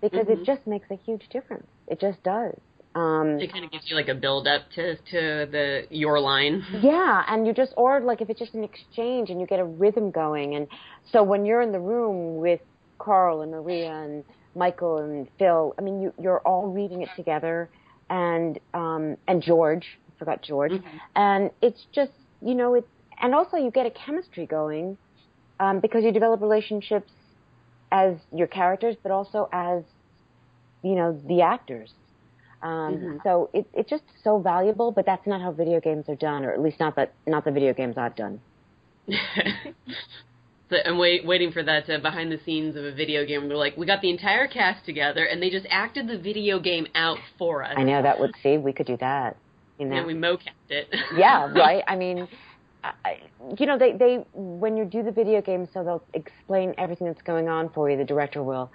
because 0.00 0.26
mm-hmm. 0.26 0.40
it 0.40 0.44
just 0.44 0.66
makes 0.66 0.90
a 0.90 0.96
huge 0.96 1.28
difference 1.30 1.66
it 1.86 2.00
just 2.00 2.22
does 2.22 2.54
um, 2.94 3.38
it 3.38 3.52
kind 3.52 3.64
of 3.64 3.70
gives 3.70 3.84
you 3.88 3.96
like 3.96 4.08
a 4.08 4.14
build 4.14 4.48
up 4.48 4.62
to 4.74 4.96
to 4.96 5.46
the 5.50 5.86
your 5.90 6.20
line. 6.20 6.64
Yeah, 6.82 7.22
and 7.28 7.46
you 7.46 7.52
just 7.52 7.72
or 7.76 8.00
like 8.00 8.20
if 8.20 8.30
it's 8.30 8.38
just 8.38 8.54
an 8.54 8.64
exchange 8.64 9.30
and 9.30 9.40
you 9.40 9.46
get 9.46 9.60
a 9.60 9.64
rhythm 9.64 10.10
going, 10.10 10.54
and 10.54 10.66
so 11.12 11.22
when 11.22 11.44
you're 11.44 11.62
in 11.62 11.70
the 11.70 11.80
room 11.80 12.38
with 12.38 12.60
Carl 12.98 13.42
and 13.42 13.52
Maria 13.52 13.92
and 13.92 14.24
Michael 14.54 14.98
and 14.98 15.28
Phil, 15.38 15.74
I 15.78 15.82
mean 15.82 16.00
you 16.00 16.12
you're 16.20 16.40
all 16.40 16.68
reading 16.68 17.02
it 17.02 17.10
together, 17.14 17.68
and 18.10 18.58
um, 18.74 19.16
and 19.26 19.42
George. 19.42 19.98
I 20.08 20.18
forgot 20.18 20.42
George. 20.42 20.72
Mm-hmm. 20.72 20.96
And 21.16 21.50
it's 21.62 21.86
just 21.92 22.12
you 22.42 22.54
know 22.54 22.74
it, 22.74 22.88
and 23.20 23.34
also 23.34 23.56
you 23.56 23.70
get 23.70 23.86
a 23.86 23.90
chemistry 23.90 24.46
going 24.46 24.96
um, 25.60 25.80
because 25.80 26.04
you 26.04 26.12
develop 26.12 26.40
relationships 26.40 27.10
as 27.90 28.16
your 28.32 28.46
characters, 28.46 28.96
but 29.02 29.12
also 29.12 29.48
as 29.52 29.82
you 30.82 30.94
know 30.94 31.20
the 31.26 31.42
actors. 31.42 31.92
Um, 32.62 32.70
mm-hmm. 32.70 33.16
So 33.22 33.50
it, 33.52 33.66
it's 33.72 33.88
just 33.88 34.02
so 34.24 34.38
valuable, 34.38 34.90
but 34.90 35.06
that's 35.06 35.26
not 35.26 35.40
how 35.40 35.52
video 35.52 35.80
games 35.80 36.08
are 36.08 36.16
done, 36.16 36.44
or 36.44 36.52
at 36.52 36.60
least 36.60 36.80
not 36.80 36.96
that 36.96 37.12
not 37.26 37.44
the 37.44 37.52
video 37.52 37.72
games 37.72 37.96
I've 37.96 38.16
done. 38.16 38.40
I'm 40.70 40.98
wait, 40.98 41.26
waiting 41.26 41.52
for 41.52 41.62
that 41.62 41.88
uh, 41.88 41.98
behind 41.98 42.30
the 42.30 42.38
scenes 42.44 42.76
of 42.76 42.84
a 42.84 42.92
video 42.92 43.24
game. 43.24 43.48
We're 43.48 43.56
like, 43.56 43.76
we 43.76 43.86
got 43.86 44.02
the 44.02 44.10
entire 44.10 44.46
cast 44.46 44.84
together, 44.84 45.24
and 45.24 45.42
they 45.42 45.50
just 45.50 45.66
acted 45.70 46.08
the 46.08 46.18
video 46.18 46.60
game 46.60 46.86
out 46.94 47.18
for 47.38 47.62
us. 47.62 47.74
I 47.76 47.84
know 47.84 48.02
that 48.02 48.20
would 48.20 48.32
see 48.42 48.58
we 48.58 48.72
could 48.72 48.86
do 48.86 48.96
that. 48.98 49.36
You 49.78 49.86
know, 49.86 49.96
and 49.96 50.06
we 50.06 50.14
mocapped 50.14 50.70
it. 50.70 50.88
yeah, 51.16 51.50
right. 51.52 51.84
I 51.86 51.96
mean, 51.96 52.28
I, 52.82 53.20
you 53.58 53.66
know, 53.66 53.78
they 53.78 53.92
they 53.92 54.24
when 54.34 54.76
you 54.76 54.84
do 54.84 55.02
the 55.02 55.12
video 55.12 55.40
game, 55.40 55.68
so 55.72 55.84
they'll 55.84 56.02
explain 56.14 56.74
everything 56.78 57.06
that's 57.06 57.22
going 57.22 57.48
on 57.48 57.70
for 57.70 57.88
you. 57.88 57.96
The 57.96 58.04
director 58.04 58.42
will, 58.42 58.70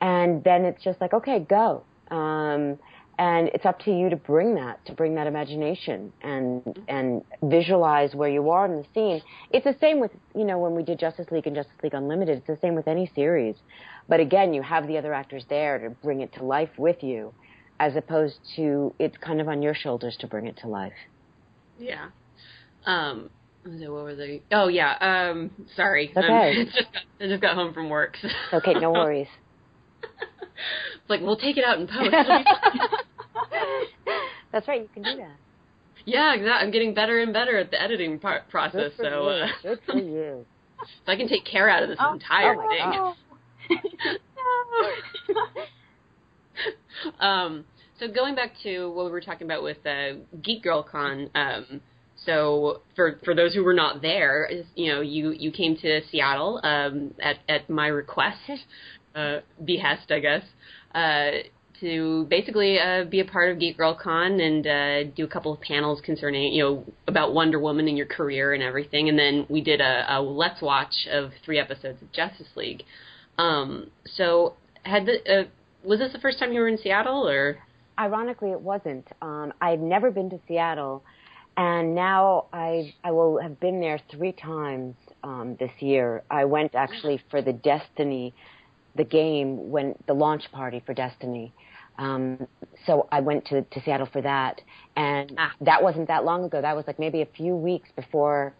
and 0.00 0.42
then 0.44 0.64
it's 0.64 0.82
just 0.82 1.00
like, 1.00 1.14
okay, 1.14 1.40
go. 1.48 1.84
Um, 2.10 2.78
and 3.18 3.48
it's 3.48 3.66
up 3.66 3.80
to 3.80 3.90
you 3.90 4.08
to 4.08 4.16
bring 4.16 4.54
that 4.54 4.84
to 4.86 4.92
bring 4.92 5.14
that 5.14 5.26
imagination 5.26 6.12
and 6.22 6.62
and 6.88 7.22
visualize 7.42 8.14
where 8.14 8.28
you 8.28 8.50
are 8.50 8.66
in 8.66 8.76
the 8.76 8.84
scene 8.94 9.20
it's 9.50 9.64
the 9.64 9.76
same 9.80 10.00
with 10.00 10.10
you 10.34 10.44
know 10.44 10.58
when 10.58 10.74
we 10.74 10.82
did 10.82 10.98
justice 10.98 11.26
league 11.30 11.46
and 11.46 11.56
justice 11.56 11.76
league 11.82 11.94
unlimited 11.94 12.38
it's 12.38 12.46
the 12.46 12.58
same 12.60 12.74
with 12.74 12.88
any 12.88 13.10
series 13.14 13.56
but 14.08 14.20
again 14.20 14.54
you 14.54 14.62
have 14.62 14.86
the 14.86 14.96
other 14.96 15.12
actors 15.12 15.44
there 15.48 15.78
to 15.78 15.90
bring 16.02 16.20
it 16.20 16.32
to 16.32 16.44
life 16.44 16.70
with 16.78 17.02
you 17.02 17.32
as 17.80 17.96
opposed 17.96 18.38
to 18.56 18.94
it's 18.98 19.16
kind 19.18 19.40
of 19.40 19.48
on 19.48 19.62
your 19.62 19.74
shoulders 19.74 20.16
to 20.18 20.26
bring 20.26 20.46
it 20.46 20.56
to 20.56 20.68
life 20.68 20.92
yeah 21.78 22.08
um 22.86 23.30
what 23.64 24.04
were 24.04 24.14
they? 24.14 24.42
Oh 24.50 24.68
yeah. 24.68 24.94
Um, 25.00 25.50
sorry. 25.76 26.12
Okay. 26.16 26.58
Um, 26.58 26.66
just 26.74 26.92
got, 26.92 27.02
I 27.20 27.26
just 27.28 27.42
got 27.42 27.54
home 27.54 27.74
from 27.74 27.90
work. 27.90 28.16
So. 28.20 28.28
Okay, 28.54 28.74
no 28.74 28.90
worries. 28.92 29.28
It's 31.00 31.08
like 31.08 31.20
we'll 31.20 31.36
take 31.36 31.56
it 31.56 31.64
out 31.64 31.78
in 31.78 31.86
post. 31.86 32.10
That's 34.52 34.66
right. 34.66 34.82
You 34.82 34.88
can 34.92 35.02
do 35.02 35.16
that. 35.16 35.36
Yeah, 36.04 36.34
exactly. 36.34 36.66
I'm 36.66 36.70
getting 36.70 36.94
better 36.94 37.20
and 37.20 37.32
better 37.32 37.58
at 37.58 37.70
the 37.70 37.80
editing 37.80 38.18
part, 38.18 38.48
process. 38.48 38.92
Good 38.96 39.10
so, 39.10 39.28
uh, 39.28 39.46
good 39.62 39.78
for 39.84 39.98
you. 39.98 40.46
so 41.06 41.12
I 41.12 41.16
can 41.16 41.28
take 41.28 41.44
care 41.44 41.68
out 41.68 41.82
of 41.82 41.90
this 41.90 41.98
oh, 42.00 42.14
entire 42.14 42.56
oh 42.58 43.14
thing. 43.68 43.78
um, 47.20 47.64
so 47.98 48.08
going 48.08 48.34
back 48.34 48.52
to 48.62 48.88
what 48.90 49.04
we 49.04 49.10
were 49.10 49.20
talking 49.20 49.46
about 49.46 49.62
with 49.62 49.84
uh, 49.86 50.14
Geek 50.42 50.62
Girl 50.62 50.82
Con. 50.82 51.28
Um, 51.34 51.82
so 52.24 52.82
for 52.96 53.20
for 53.24 53.34
those 53.34 53.54
who 53.54 53.62
were 53.62 53.74
not 53.74 54.02
there, 54.02 54.50
you 54.74 54.92
know, 54.92 55.00
you 55.00 55.30
you 55.30 55.50
came 55.50 55.76
to 55.76 56.00
Seattle 56.10 56.60
um, 56.62 57.14
at 57.20 57.38
at 57.48 57.68
my 57.70 57.88
request, 57.88 58.38
uh, 59.18 59.40
behest, 59.64 60.10
I 60.10 60.20
guess. 60.20 60.42
Uh, 60.94 61.30
to 61.80 62.26
basically 62.28 62.78
uh, 62.78 63.04
be 63.04 63.20
a 63.20 63.24
part 63.24 63.52
of 63.52 63.60
Geek 63.60 63.76
Girl 63.76 63.94
Con 63.94 64.40
and 64.40 64.66
uh, 64.66 65.04
do 65.14 65.24
a 65.24 65.28
couple 65.28 65.52
of 65.52 65.60
panels 65.60 66.00
concerning, 66.04 66.52
you 66.52 66.62
know, 66.62 66.84
about 67.06 67.34
Wonder 67.34 67.58
Woman 67.60 67.86
and 67.88 67.96
your 67.96 68.06
career 68.06 68.52
and 68.52 68.62
everything. 68.62 69.08
And 69.08 69.18
then 69.18 69.46
we 69.48 69.60
did 69.60 69.80
a, 69.80 70.04
a 70.16 70.20
Let's 70.20 70.60
Watch 70.60 71.06
of 71.10 71.30
three 71.44 71.58
episodes 71.58 72.02
of 72.02 72.10
Justice 72.12 72.48
League. 72.56 72.82
Um, 73.38 73.90
so, 74.04 74.54
had 74.82 75.06
the, 75.06 75.40
uh, 75.40 75.44
was 75.84 76.00
this 76.00 76.12
the 76.12 76.18
first 76.18 76.38
time 76.38 76.52
you 76.52 76.60
were 76.60 76.68
in 76.68 76.78
Seattle, 76.78 77.28
or? 77.28 77.58
Ironically, 77.98 78.50
it 78.50 78.60
wasn't. 78.60 79.06
Um, 79.22 79.52
I've 79.60 79.80
never 79.80 80.10
been 80.10 80.30
to 80.30 80.40
Seattle, 80.48 81.04
and 81.56 81.94
now 81.94 82.46
I 82.52 82.94
I 83.04 83.12
will 83.12 83.40
have 83.40 83.60
been 83.60 83.80
there 83.80 84.00
three 84.10 84.32
times 84.32 84.96
um, 85.22 85.56
this 85.60 85.70
year. 85.78 86.24
I 86.30 86.44
went 86.44 86.74
actually 86.74 87.20
for 87.30 87.42
the 87.42 87.52
Destiny 87.52 88.34
the 88.96 89.04
game 89.04 89.70
when 89.70 89.94
the 90.06 90.14
launch 90.14 90.50
party 90.52 90.82
for 90.84 90.94
Destiny. 90.94 91.52
Um, 91.98 92.46
so 92.86 93.08
I 93.10 93.20
went 93.20 93.44
to, 93.46 93.62
to 93.62 93.82
Seattle 93.82 94.08
for 94.12 94.22
that, 94.22 94.60
and 94.96 95.34
ah. 95.36 95.52
that 95.62 95.82
wasn't 95.82 96.08
that 96.08 96.24
long 96.24 96.44
ago. 96.44 96.60
That 96.60 96.76
was 96.76 96.86
like 96.86 96.98
maybe 96.98 97.22
a 97.22 97.26
few 97.26 97.56
weeks 97.56 97.88
before 97.96 98.54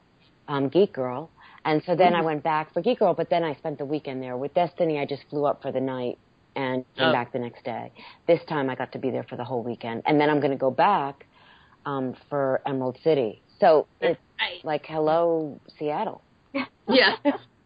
um, 0.48 0.68
Geek 0.68 0.92
Girl, 0.92 1.30
and 1.64 1.82
so 1.86 1.94
then 1.94 2.12
mm. 2.12 2.16
I 2.16 2.22
went 2.22 2.42
back 2.42 2.72
for 2.74 2.82
Geek 2.82 2.98
Girl. 2.98 3.14
But 3.14 3.30
then 3.30 3.44
I 3.44 3.54
spent 3.54 3.78
the 3.78 3.84
weekend 3.84 4.22
there 4.22 4.36
with 4.36 4.54
Destiny. 4.54 4.98
I 4.98 5.06
just 5.06 5.22
flew 5.30 5.44
up 5.44 5.62
for 5.62 5.70
the 5.70 5.80
night 5.80 6.18
and 6.56 6.84
came 6.96 7.08
oh. 7.08 7.12
back 7.12 7.32
the 7.32 7.38
next 7.38 7.64
day. 7.64 7.92
This 8.26 8.40
time 8.48 8.68
I 8.68 8.74
got 8.74 8.90
to 8.92 8.98
be 8.98 9.10
there 9.10 9.22
for 9.22 9.36
the 9.36 9.44
whole 9.44 9.62
weekend, 9.62 10.02
and 10.06 10.20
then 10.20 10.30
I'm 10.30 10.40
going 10.40 10.50
to 10.50 10.56
go 10.56 10.72
back 10.72 11.26
um, 11.86 12.16
for 12.28 12.60
Emerald 12.66 12.98
City. 13.04 13.40
So 13.60 13.86
it's 14.00 14.20
I, 14.38 14.60
like 14.64 14.84
hello 14.86 15.60
Seattle. 15.78 16.22
Yeah, 16.90 17.16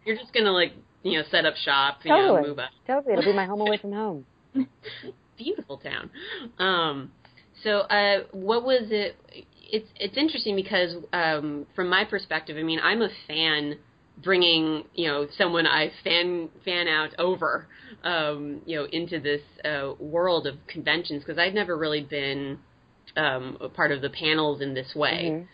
you're 0.04 0.16
just 0.16 0.32
gonna 0.32 0.50
like 0.50 0.72
you 1.02 1.18
know 1.18 1.24
set 1.30 1.44
up 1.44 1.54
shop, 1.56 1.98
you 2.04 2.10
totally. 2.10 2.42
know, 2.42 2.48
move 2.48 2.58
up. 2.58 2.70
Totally, 2.86 3.14
it'll 3.14 3.24
be 3.24 3.36
my 3.36 3.46
home 3.46 3.60
away 3.60 3.78
from 3.78 3.92
home. 3.92 4.26
beautiful 5.36 5.78
town. 5.78 6.10
Um, 6.58 7.12
so, 7.62 7.80
uh, 7.80 8.24
what 8.32 8.64
was 8.64 8.88
it? 8.90 9.16
It's 9.70 9.88
it's 9.96 10.16
interesting 10.16 10.56
because 10.56 10.96
um, 11.12 11.66
from 11.74 11.88
my 11.88 12.04
perspective, 12.04 12.56
I 12.58 12.62
mean, 12.62 12.80
I'm 12.82 13.02
a 13.02 13.08
fan 13.26 13.78
bringing 14.22 14.84
you 14.94 15.08
know 15.08 15.26
someone 15.38 15.66
I 15.66 15.90
fan 16.04 16.50
fan 16.64 16.88
out 16.88 17.10
over 17.18 17.66
um, 18.04 18.60
you 18.66 18.76
know 18.76 18.86
into 18.92 19.20
this 19.20 19.40
uh, 19.64 19.92
world 19.98 20.46
of 20.46 20.56
conventions 20.66 21.22
because 21.24 21.38
I'd 21.38 21.54
never 21.54 21.76
really 21.76 22.02
been 22.02 22.58
um, 23.16 23.56
a 23.60 23.68
part 23.68 23.92
of 23.92 24.02
the 24.02 24.10
panels 24.10 24.60
in 24.60 24.74
this 24.74 24.94
way. 24.94 25.46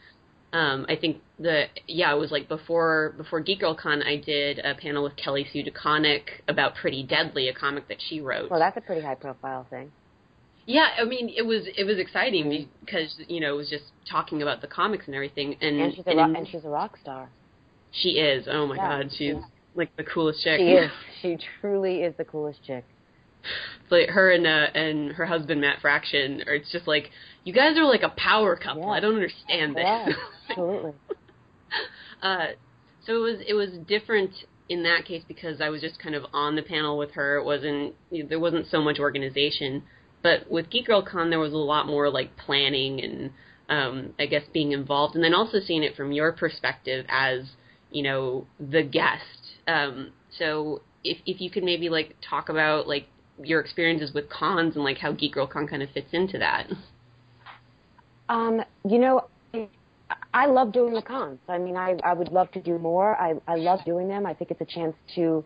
Um, 0.52 0.86
I 0.88 0.96
think 0.96 1.18
the 1.38 1.64
yeah 1.86 2.12
it 2.14 2.18
was 2.18 2.30
like 2.30 2.48
before 2.48 3.14
before 3.18 3.40
Geek 3.40 3.60
Girl 3.60 3.74
Con 3.74 4.02
I 4.02 4.16
did 4.16 4.58
a 4.60 4.74
panel 4.74 5.02
with 5.02 5.14
Kelly 5.16 5.46
Sue 5.52 5.62
DeConnick 5.62 6.22
about 6.48 6.74
Pretty 6.74 7.02
Deadly, 7.02 7.48
a 7.48 7.54
comic 7.54 7.88
that 7.88 7.98
she 8.08 8.20
wrote. 8.20 8.50
Well, 8.50 8.58
that's 8.58 8.76
a 8.76 8.80
pretty 8.80 9.02
high 9.02 9.14
profile 9.14 9.66
thing. 9.68 9.92
Yeah, 10.64 10.88
I 10.98 11.04
mean 11.04 11.32
it 11.36 11.42
was 11.42 11.66
it 11.76 11.84
was 11.84 11.98
exciting 11.98 12.46
mm-hmm. 12.46 12.70
because 12.84 13.14
you 13.28 13.40
know 13.40 13.54
it 13.54 13.56
was 13.56 13.68
just 13.68 13.84
talking 14.10 14.40
about 14.40 14.62
the 14.62 14.68
comics 14.68 15.06
and 15.06 15.14
everything, 15.14 15.56
and 15.60 15.80
and 15.80 15.94
she's 15.94 16.06
a, 16.06 16.10
and, 16.10 16.18
rock, 16.18 16.30
and 16.36 16.48
she's 16.48 16.64
a 16.64 16.68
rock 16.68 16.96
star. 17.00 17.28
She 17.90 18.10
is. 18.10 18.46
Oh 18.50 18.66
my 18.66 18.76
yeah, 18.76 19.02
god, 19.02 19.10
she's 19.10 19.34
yeah. 19.34 19.40
like 19.74 19.94
the 19.96 20.04
coolest 20.04 20.42
chick. 20.42 20.58
She 20.58 20.70
is. 20.72 20.90
She 21.20 21.36
truly 21.60 22.02
is 22.02 22.14
the 22.16 22.24
coolest 22.24 22.62
chick. 22.64 22.84
It's 23.82 23.90
like 23.90 24.08
her 24.10 24.30
and 24.30 24.46
uh, 24.46 24.66
and 24.74 25.12
her 25.12 25.26
husband 25.26 25.60
Matt 25.60 25.80
Fraction, 25.80 26.42
or 26.46 26.54
it's 26.54 26.70
just 26.70 26.86
like 26.86 27.10
you 27.48 27.54
guys 27.54 27.78
are 27.78 27.84
like 27.84 28.02
a 28.02 28.10
power 28.10 28.56
couple. 28.56 28.82
Yeah. 28.82 28.90
I 28.90 29.00
don't 29.00 29.14
understand 29.14 29.74
this. 29.74 29.82
Yeah, 29.82 30.08
absolutely. 30.50 30.92
uh, 32.22 32.46
so 33.06 33.14
it 33.14 33.20
was 33.20 33.40
it 33.48 33.54
was 33.54 33.70
different 33.88 34.32
in 34.68 34.82
that 34.82 35.06
case 35.06 35.22
because 35.26 35.62
I 35.62 35.70
was 35.70 35.80
just 35.80 35.98
kind 35.98 36.14
of 36.14 36.24
on 36.34 36.56
the 36.56 36.62
panel 36.62 36.98
with 36.98 37.12
her. 37.12 37.38
It 37.38 37.46
wasn't 37.46 37.94
there 38.28 38.38
wasn't 38.38 38.66
so 38.66 38.82
much 38.82 38.98
organization, 38.98 39.82
but 40.22 40.50
with 40.50 40.68
Geek 40.68 40.88
Girl 40.88 41.02
Con 41.02 41.30
there 41.30 41.38
was 41.38 41.54
a 41.54 41.56
lot 41.56 41.86
more 41.86 42.10
like 42.10 42.36
planning 42.36 43.02
and 43.02 43.30
um, 43.70 44.12
I 44.18 44.26
guess 44.26 44.42
being 44.52 44.72
involved, 44.72 45.14
and 45.14 45.24
then 45.24 45.32
also 45.32 45.58
seeing 45.58 45.82
it 45.82 45.96
from 45.96 46.12
your 46.12 46.32
perspective 46.32 47.06
as 47.08 47.52
you 47.90 48.02
know 48.02 48.46
the 48.60 48.82
guest. 48.82 49.56
Um, 49.66 50.12
so 50.38 50.82
if 51.02 51.16
if 51.24 51.40
you 51.40 51.50
could 51.50 51.64
maybe 51.64 51.88
like 51.88 52.14
talk 52.20 52.50
about 52.50 52.86
like 52.86 53.06
your 53.42 53.60
experiences 53.60 54.12
with 54.12 54.28
cons 54.28 54.74
and 54.74 54.84
like 54.84 54.98
how 54.98 55.12
Geek 55.12 55.32
Girl 55.32 55.46
Con 55.46 55.66
kind 55.66 55.82
of 55.82 55.88
fits 55.92 56.08
into 56.12 56.36
that. 56.36 56.66
Um, 58.28 58.62
you 58.88 58.98
know, 58.98 59.28
I 60.34 60.46
love 60.46 60.72
doing 60.72 60.94
the 60.94 61.02
cons. 61.02 61.38
I 61.48 61.58
mean, 61.58 61.76
I, 61.76 61.96
I 62.04 62.12
would 62.12 62.28
love 62.28 62.50
to 62.52 62.60
do 62.60 62.78
more. 62.78 63.16
I, 63.20 63.34
I 63.46 63.56
love 63.56 63.84
doing 63.84 64.08
them. 64.08 64.26
I 64.26 64.34
think 64.34 64.50
it's 64.50 64.60
a 64.60 64.66
chance 64.66 64.94
to, 65.14 65.44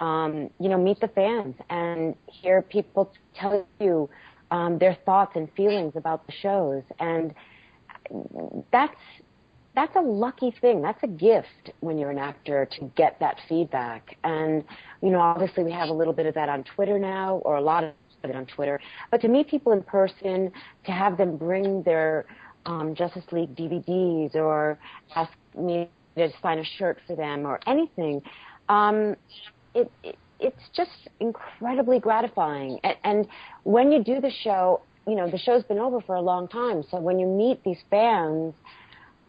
um, 0.00 0.50
you 0.60 0.68
know, 0.68 0.78
meet 0.78 1.00
the 1.00 1.08
fans 1.08 1.54
and 1.70 2.14
hear 2.26 2.62
people 2.62 3.12
tell 3.34 3.66
you 3.80 4.08
um, 4.50 4.78
their 4.78 4.96
thoughts 5.04 5.32
and 5.34 5.48
feelings 5.56 5.94
about 5.96 6.26
the 6.26 6.32
shows. 6.40 6.82
And 7.00 7.34
that's 8.70 8.96
that's 9.74 9.96
a 9.96 10.00
lucky 10.02 10.54
thing. 10.60 10.82
That's 10.82 11.02
a 11.02 11.06
gift 11.06 11.70
when 11.80 11.96
you're 11.96 12.10
an 12.10 12.18
actor 12.18 12.68
to 12.78 12.90
get 12.94 13.18
that 13.20 13.38
feedback. 13.48 14.18
And 14.22 14.64
you 15.02 15.10
know, 15.10 15.20
obviously 15.20 15.64
we 15.64 15.72
have 15.72 15.88
a 15.88 15.94
little 15.94 16.12
bit 16.12 16.26
of 16.26 16.34
that 16.34 16.48
on 16.48 16.64
Twitter 16.64 16.98
now, 16.98 17.36
or 17.44 17.56
a 17.56 17.62
lot 17.62 17.84
of 17.84 17.92
it 18.30 18.36
on 18.36 18.46
Twitter. 18.46 18.80
But 19.10 19.20
to 19.22 19.28
meet 19.28 19.48
people 19.48 19.72
in 19.72 19.82
person, 19.82 20.52
to 20.84 20.92
have 20.92 21.16
them 21.16 21.36
bring 21.36 21.82
their 21.82 22.26
um, 22.66 22.94
Justice 22.94 23.24
League 23.32 23.54
DVDs 23.56 24.34
or 24.34 24.78
ask 25.14 25.32
me 25.58 25.88
to 26.16 26.28
sign 26.42 26.58
a 26.58 26.64
shirt 26.78 26.98
for 27.06 27.16
them 27.16 27.46
or 27.46 27.60
anything. 27.66 28.22
Um, 28.68 29.16
it, 29.74 29.90
it, 30.02 30.16
it's 30.40 30.62
just 30.76 31.08
incredibly 31.20 31.98
gratifying. 31.98 32.78
And, 32.84 32.96
and 33.04 33.28
when 33.64 33.92
you 33.92 34.02
do 34.02 34.20
the 34.20 34.30
show, 34.42 34.82
you 35.06 35.14
know, 35.14 35.30
the 35.30 35.38
show's 35.38 35.62
been 35.64 35.78
over 35.78 36.00
for 36.00 36.16
a 36.16 36.20
long 36.20 36.48
time. 36.48 36.84
So 36.90 36.98
when 36.98 37.18
you 37.18 37.26
meet 37.26 37.62
these 37.64 37.78
fans, 37.90 38.54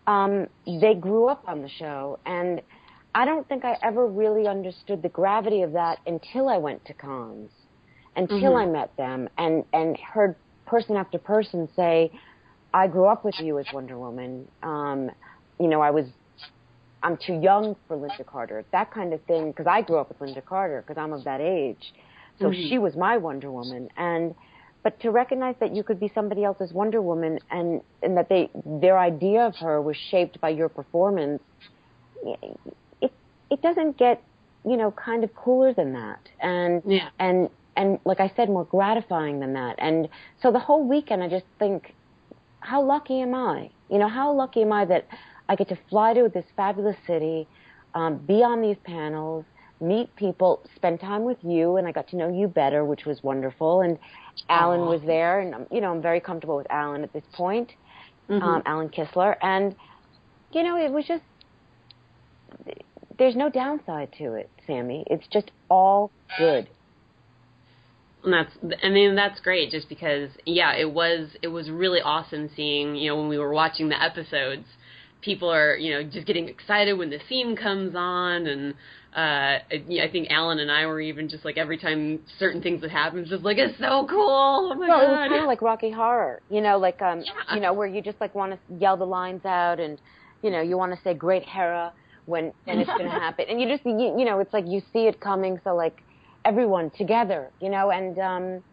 um, 0.07 0.47
they 0.65 0.93
grew 0.93 1.27
up 1.27 1.43
on 1.47 1.61
the 1.61 1.69
show. 1.69 2.19
And 2.25 2.61
I 3.15 3.25
don't 3.25 3.47
think 3.47 3.63
I 3.63 3.77
ever 3.81 4.07
really 4.07 4.47
understood 4.47 5.01
the 5.01 5.09
gravity 5.09 5.61
of 5.61 5.71
that 5.73 5.99
until 6.05 6.49
I 6.49 6.57
went 6.57 6.83
to 6.85 6.93
cons, 6.93 7.51
until 8.15 8.53
mm-hmm. 8.53 8.57
I 8.57 8.65
met 8.65 8.95
them 8.97 9.29
and, 9.37 9.63
and 9.73 9.97
heard 9.97 10.35
person 10.65 10.95
after 10.95 11.17
person 11.17 11.67
say, 11.75 12.11
I 12.73 12.87
grew 12.87 13.05
up 13.05 13.23
with 13.23 13.35
you 13.39 13.59
as 13.59 13.65
Wonder 13.73 13.97
Woman. 13.97 14.47
Um, 14.63 15.11
you 15.59 15.67
know, 15.67 15.81
I 15.81 15.91
was, 15.91 16.05
I'm 17.03 17.17
too 17.17 17.39
young 17.39 17.75
for 17.87 17.97
Lynda 17.97 18.25
Carter, 18.25 18.65
that 18.71 18.91
kind 18.91 19.13
of 19.13 19.21
thing, 19.23 19.51
because 19.51 19.67
I 19.67 19.81
grew 19.81 19.97
up 19.97 20.09
with 20.09 20.19
Lynda 20.19 20.43
Carter, 20.43 20.83
because 20.85 20.99
I'm 20.99 21.13
of 21.13 21.23
that 21.25 21.41
age. 21.41 21.93
So 22.39 22.45
mm-hmm. 22.45 22.69
she 22.69 22.79
was 22.79 22.95
my 22.95 23.17
Wonder 23.17 23.51
Woman. 23.51 23.89
And, 23.97 24.33
but 24.83 24.99
to 25.01 25.11
recognize 25.11 25.55
that 25.59 25.75
you 25.75 25.83
could 25.83 25.99
be 25.99 26.11
somebody 26.15 26.43
else's 26.43 26.71
Wonder 26.73 27.01
Woman 27.01 27.39
and, 27.51 27.81
and 28.01 28.17
that 28.17 28.29
they, 28.29 28.49
their 28.65 28.97
idea 28.97 29.45
of 29.45 29.55
her 29.57 29.81
was 29.81 29.95
shaped 30.09 30.41
by 30.41 30.49
your 30.49 30.69
performance, 30.69 31.43
it, 33.01 33.11
it 33.51 33.61
doesn't 33.61 33.97
get, 33.97 34.23
you 34.65 34.77
know, 34.77 34.91
kind 34.91 35.23
of 35.23 35.35
cooler 35.35 35.73
than 35.73 35.93
that. 35.93 36.19
And, 36.39 36.81
yeah. 36.85 37.09
and, 37.19 37.49
and 37.75 37.99
like 38.05 38.19
I 38.19 38.31
said, 38.35 38.49
more 38.49 38.65
gratifying 38.65 39.39
than 39.39 39.53
that. 39.53 39.75
And 39.79 40.07
so 40.41 40.51
the 40.51 40.59
whole 40.59 40.87
weekend, 40.87 41.23
I 41.23 41.29
just 41.29 41.45
think, 41.59 41.93
how 42.59 42.81
lucky 42.81 43.21
am 43.21 43.33
I? 43.33 43.69
You 43.89 43.97
know, 43.97 44.07
how 44.07 44.31
lucky 44.33 44.61
am 44.61 44.71
I 44.71 44.85
that 44.85 45.07
I 45.49 45.55
get 45.55 45.69
to 45.69 45.77
fly 45.89 46.13
to 46.13 46.29
this 46.33 46.45
fabulous 46.55 46.95
city, 47.05 47.47
um, 47.93 48.17
be 48.17 48.43
on 48.43 48.61
these 48.61 48.77
panels, 48.83 49.45
meet 49.81 50.15
people, 50.15 50.61
spend 50.75 50.99
time 50.99 51.23
with 51.23 51.37
you, 51.43 51.77
and 51.77 51.87
I 51.87 51.91
got 51.91 52.07
to 52.09 52.15
know 52.15 52.29
you 52.29 52.47
better, 52.47 52.85
which 52.85 53.05
was 53.05 53.21
wonderful. 53.23 53.81
And 53.81 53.97
Alan 54.49 54.81
Aww. 54.81 54.89
was 54.89 55.01
there, 55.05 55.41
and 55.41 55.67
you 55.71 55.81
know, 55.81 55.91
I'm 55.91 56.01
very 56.01 56.19
comfortable 56.19 56.55
with 56.55 56.67
Alan 56.69 57.03
at 57.03 57.11
this 57.11 57.23
point, 57.33 57.73
mm-hmm. 58.29 58.41
um, 58.41 58.63
Alan 58.65 58.89
Kistler, 58.89 59.35
and 59.41 59.75
you 60.53 60.63
know, 60.63 60.77
it 60.77 60.91
was 60.91 61.05
just 61.05 61.23
there's 63.17 63.35
no 63.35 63.49
downside 63.49 64.13
to 64.17 64.33
it, 64.33 64.49
Sammy. 64.65 65.03
It's 65.07 65.27
just 65.27 65.51
all 65.69 66.11
good 66.37 66.67
and 68.23 68.33
that's 68.33 68.51
I 68.83 68.89
mean 68.89 69.15
that's 69.15 69.39
great 69.39 69.71
just 69.71 69.89
because 69.89 70.29
yeah 70.45 70.73
it 70.75 70.91
was 70.91 71.29
it 71.41 71.47
was 71.47 71.69
really 71.69 72.01
awesome 72.01 72.49
seeing 72.55 72.95
you 72.95 73.09
know 73.09 73.17
when 73.17 73.29
we 73.29 73.37
were 73.37 73.53
watching 73.53 73.89
the 73.89 74.01
episodes 74.01 74.65
people 75.21 75.49
are 75.49 75.75
you 75.75 75.91
know 75.91 76.03
just 76.03 76.27
getting 76.27 76.47
excited 76.47 76.97
when 76.97 77.09
the 77.09 77.19
theme 77.29 77.55
comes 77.55 77.95
on 77.95 78.47
and 78.47 78.73
uh 79.15 79.59
I 79.69 80.09
think 80.11 80.29
Alan 80.31 80.59
and 80.59 80.71
I 80.71 80.85
were 80.85 80.99
even 80.99 81.29
just 81.29 81.45
like 81.45 81.57
every 81.57 81.77
time 81.77 82.19
certain 82.39 82.61
things 82.61 82.81
would 82.81 82.91
happen 82.91 83.25
just 83.27 83.43
like 83.43 83.57
it's 83.57 83.77
so 83.79 84.07
cool. 84.09 84.71
Oh 84.71 84.75
my 84.75 84.87
well, 84.87 84.99
god 84.99 85.03
it 85.03 85.09
was 85.09 85.29
kind 85.29 85.41
of 85.41 85.47
like 85.47 85.61
Rocky 85.61 85.91
Horror 85.91 86.41
you 86.49 86.61
know 86.61 86.77
like 86.77 87.01
um 87.01 87.21
yeah. 87.21 87.55
you 87.55 87.61
know 87.61 87.73
where 87.73 87.87
you 87.87 88.01
just 88.01 88.19
like 88.19 88.33
want 88.35 88.53
to 88.53 88.59
yell 88.79 88.97
the 88.97 89.05
lines 89.05 89.45
out 89.45 89.79
and 89.79 89.99
you 90.41 90.49
know 90.49 90.61
you 90.61 90.77
want 90.77 90.93
to 90.93 90.99
say 91.03 91.13
great 91.13 91.43
Hera 91.43 91.93
when 92.25 92.53
and 92.67 92.79
it's 92.79 92.89
going 92.89 93.03
to 93.05 93.09
happen. 93.09 93.45
And 93.49 93.59
you 93.59 93.67
just 93.67 93.85
you, 93.85 94.15
you 94.17 94.25
know 94.25 94.39
it's 94.39 94.53
like 94.53 94.65
you 94.67 94.81
see 94.91 95.07
it 95.07 95.19
coming 95.19 95.59
so 95.63 95.75
like 95.75 96.01
everyone 96.45 96.91
together, 96.91 97.49
you 97.59 97.69
know, 97.69 97.91
and 97.91 98.19
um, 98.19 98.63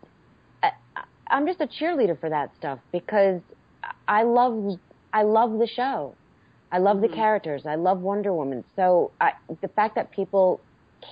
I, 0.63 0.71
I'm 1.29 1.47
just 1.47 1.61
a 1.61 1.67
cheerleader 1.67 2.19
for 2.19 2.29
that 2.31 2.51
stuff 2.59 2.79
because 2.93 3.41
I 4.09 4.23
love 4.25 4.79
I 5.13 5.23
love 5.23 5.59
the 5.59 5.67
show. 5.67 6.15
I 6.73 6.79
love 6.79 6.99
mm-hmm. 6.99 7.11
the 7.11 7.17
characters. 7.17 7.67
I 7.67 7.75
love 7.75 8.01
Wonder 8.01 8.33
Woman. 8.33 8.65
So 8.77 9.11
I, 9.21 9.33
the 9.61 9.69
fact 9.69 9.97
that 9.97 10.11
people 10.13 10.61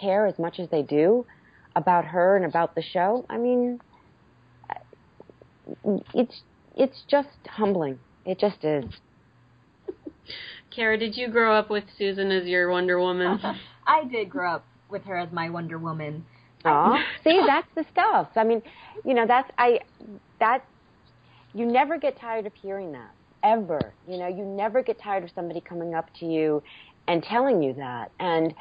care 0.00 0.26
as 0.26 0.38
much 0.38 0.60
as 0.60 0.68
they 0.70 0.82
do 0.82 1.26
about 1.74 2.04
her 2.04 2.36
and 2.36 2.44
about 2.44 2.74
the 2.74 2.82
show, 2.82 3.24
I 3.28 3.38
mean, 3.38 3.80
it's 6.14 6.42
it's 6.76 7.02
just 7.08 7.28
humbling. 7.46 7.98
It 8.24 8.38
just 8.38 8.64
is. 8.64 8.84
Kara, 10.74 10.98
did 10.98 11.16
you 11.16 11.28
grow 11.28 11.54
up 11.54 11.70
with 11.70 11.84
Susan 11.96 12.30
as 12.30 12.46
your 12.46 12.70
Wonder 12.70 13.00
Woman? 13.00 13.40
I 13.86 14.04
did 14.04 14.30
grow 14.30 14.52
up 14.52 14.64
with 14.90 15.04
her 15.04 15.16
as 15.16 15.32
my 15.32 15.50
Wonder 15.50 15.78
Woman. 15.78 16.24
Aw, 16.68 17.04
see, 17.24 17.42
that's 17.46 17.68
the 17.74 17.84
stuff. 17.92 18.28
I 18.36 18.44
mean, 18.44 18.62
you 19.04 19.14
know, 19.14 19.26
that's 19.26 19.50
I 19.58 19.80
that 20.40 20.64
you 21.54 21.66
never 21.66 21.98
get 21.98 22.18
tired 22.18 22.46
of 22.46 22.54
hearing 22.54 22.92
that 22.92 23.10
ever. 23.42 23.92
You 24.06 24.18
know, 24.18 24.28
you 24.28 24.44
never 24.44 24.82
get 24.82 25.00
tired 25.00 25.24
of 25.24 25.30
somebody 25.34 25.60
coming 25.60 25.94
up 25.94 26.08
to 26.20 26.26
you 26.26 26.62
and 27.06 27.22
telling 27.22 27.62
you 27.62 27.74
that. 27.74 28.10
And 28.20 28.54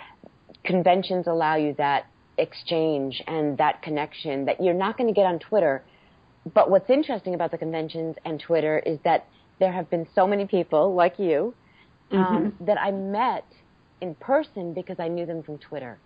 conventions 0.64 1.28
allow 1.28 1.56
you 1.56 1.76
that 1.78 2.08
exchange 2.38 3.22
and 3.28 3.58
that 3.58 3.82
connection 3.82 4.46
that 4.46 4.64
you're 4.64 4.74
not 4.74 4.98
going 4.98 5.08
to 5.08 5.14
get 5.14 5.26
on 5.26 5.40
Twitter. 5.40 5.84
But 6.54 6.70
what's 6.70 6.90
interesting 6.90 7.34
about 7.34 7.52
the 7.52 7.58
conventions 7.58 8.16
and 8.24 8.40
Twitter 8.40 8.80
is 8.80 9.00
that 9.04 9.28
there 9.60 9.72
have 9.72 9.90
been 9.90 10.08
so 10.16 10.28
many 10.28 10.46
people 10.46 10.94
like 10.94 11.20
you 11.20 11.54
um, 12.12 12.18
mm-hmm. 12.20 12.66
that 12.66 12.80
I 12.80 12.92
met 12.92 13.46
in 14.00 14.16
person 14.16 14.74
because 14.74 14.98
I 15.00 15.08
knew 15.08 15.26
them 15.26 15.44
from 15.44 15.58
Twitter 15.58 15.98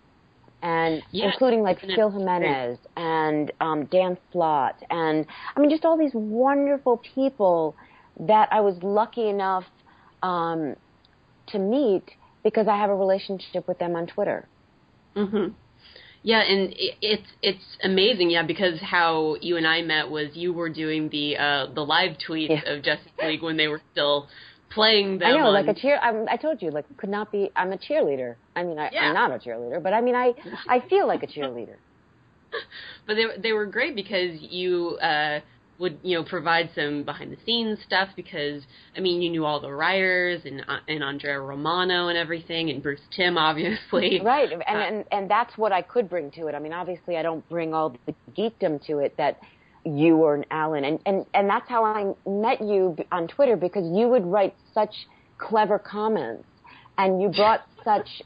and 0.62 1.02
yes, 1.12 1.34
including 1.34 1.63
like 1.63 1.80
Phil 1.82 2.10
Jimenez 2.12 2.78
and 2.95 3.52
um, 3.62 3.86
Dan 3.86 4.17
Slott, 4.32 4.76
and 4.89 5.26
I 5.56 5.60
mean 5.60 5.69
just 5.69 5.86
all 5.86 5.97
these 5.97 6.13
wonderful 6.13 7.02
people 7.15 7.76
that 8.19 8.50
I 8.52 8.62
was 8.62 8.76
lucky 8.84 9.28
enough 9.30 9.65
um, 10.21 10.76
to 11.47 11.60
meet 11.60 12.04
because 12.43 12.67
I 12.67 12.78
have 12.78 12.89
a 12.89 12.95
relationship 12.95 13.67
with 13.67 13.80
them 13.80 13.95
on 13.95 14.08
Twitter. 14.08 14.47
Mhm. 15.15 15.54
Yeah, 16.24 16.41
and 16.41 16.74
it's 17.02 17.28
it's 17.41 17.78
amazing, 17.84 18.30
yeah, 18.30 18.43
because 18.43 18.80
how 18.80 19.38
you 19.41 19.58
and 19.58 19.65
I 19.65 19.82
met 19.82 20.10
was 20.10 20.36
you 20.36 20.54
were 20.54 20.69
doing 20.69 21.10
the 21.10 21.38
uh 21.38 21.65
the 21.74 21.82
live 21.82 22.17
tweets 22.28 22.50
yeah. 22.50 22.71
of 22.71 22.84
Justice 22.84 23.12
League 23.24 23.41
when 23.41 23.58
they 23.58 23.67
were 23.67 23.82
still 23.91 24.28
playing 24.74 25.20
them. 25.20 25.34
I 25.34 25.38
know, 25.38 25.48
on... 25.48 25.54
like 25.54 25.68
a 25.68 25.80
cheer. 25.80 25.98
I'm, 26.00 26.28
I 26.30 26.38
told 26.38 26.62
you, 26.62 26.72
like, 26.72 26.86
could 26.98 27.10
not 27.10 27.32
be. 27.32 27.52
I'm 27.56 27.72
a 27.72 27.78
cheerleader. 27.78 28.36
I 28.56 28.64
mean, 28.64 28.80
I, 28.80 28.90
yeah. 28.92 29.02
I'm 29.02 29.14
not 29.14 29.32
a 29.32 29.38
cheerleader, 29.38 29.82
but 29.82 29.94
I 29.94 30.02
mean, 30.02 30.16
I 30.16 30.34
I 30.68 30.84
feel 30.90 31.08
like 31.08 31.24
a 31.24 31.28
cheerleader. 31.28 31.76
but 33.08 33.16
they 33.16 33.26
they 33.42 33.54
were 33.54 33.66
great 33.66 33.96
because 33.96 34.40
you 34.42 34.98
uh, 35.02 35.40
would 35.80 36.00
you 36.04 36.18
know 36.18 36.24
provide 36.24 36.70
some 36.76 37.04
behind 37.04 37.32
the 37.32 37.38
scenes 37.46 37.80
stuff 37.86 38.10
because 38.16 38.64
I 38.96 39.00
mean 39.00 39.22
you 39.22 39.30
knew 39.30 39.46
all 39.46 39.60
the 39.60 39.72
writers 39.72 40.42
and 40.46 40.62
uh, 40.68 40.80
and 40.88 41.04
Andrea 41.04 41.40
Romano 41.40 42.08
and 42.08 42.18
everything 42.18 42.70
and 42.70 42.82
Bruce 42.82 43.02
Timm 43.16 43.38
obviously 43.38 44.22
right 44.24 44.52
and 44.52 44.62
uh, 44.62 44.66
and 44.72 45.06
and 45.12 45.30
that's 45.30 45.58
what 45.58 45.72
I 45.72 45.82
could 45.82 46.10
bring 46.10 46.32
to 46.32 46.48
it. 46.48 46.56
I 46.56 46.60
mean, 46.60 46.74
obviously 46.74 47.18
I 47.18 47.22
don't 47.22 47.48
bring 47.50 47.74
all 47.74 47.96
the 48.06 48.16
geekdom 48.38 48.86
to 48.88 49.00
it 49.00 49.16
that 49.18 49.40
you 49.86 50.17
or 50.17 50.36
an 50.36 50.46
Alan. 50.52 50.84
And, 50.86 51.00
and, 51.06 51.26
and 51.34 51.50
that's 51.50 51.67
how 51.67 51.84
I 51.84 52.13
met 52.30 52.62
you 52.62 52.96
on 53.12 53.28
Twitter 53.28 53.56
because 53.56 53.86
you 53.98 54.08
would 54.08 54.26
write 54.26 54.56
such 54.74 54.94
clever 55.38 55.80
comments 55.80 56.46
and 56.98 57.22
you 57.22 57.30
brought 57.30 57.62
such 57.84 58.22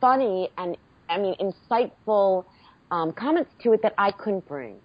funny 0.00 0.50
and, 0.58 0.76
I 1.08 1.18
mean, 1.18 1.34
insightful 1.40 2.44
um, 2.90 3.12
comments 3.12 3.50
to 3.62 3.72
it 3.72 3.82
that 3.82 3.94
I 3.98 4.10
couldn't 4.10 4.46
bring. 4.46 4.76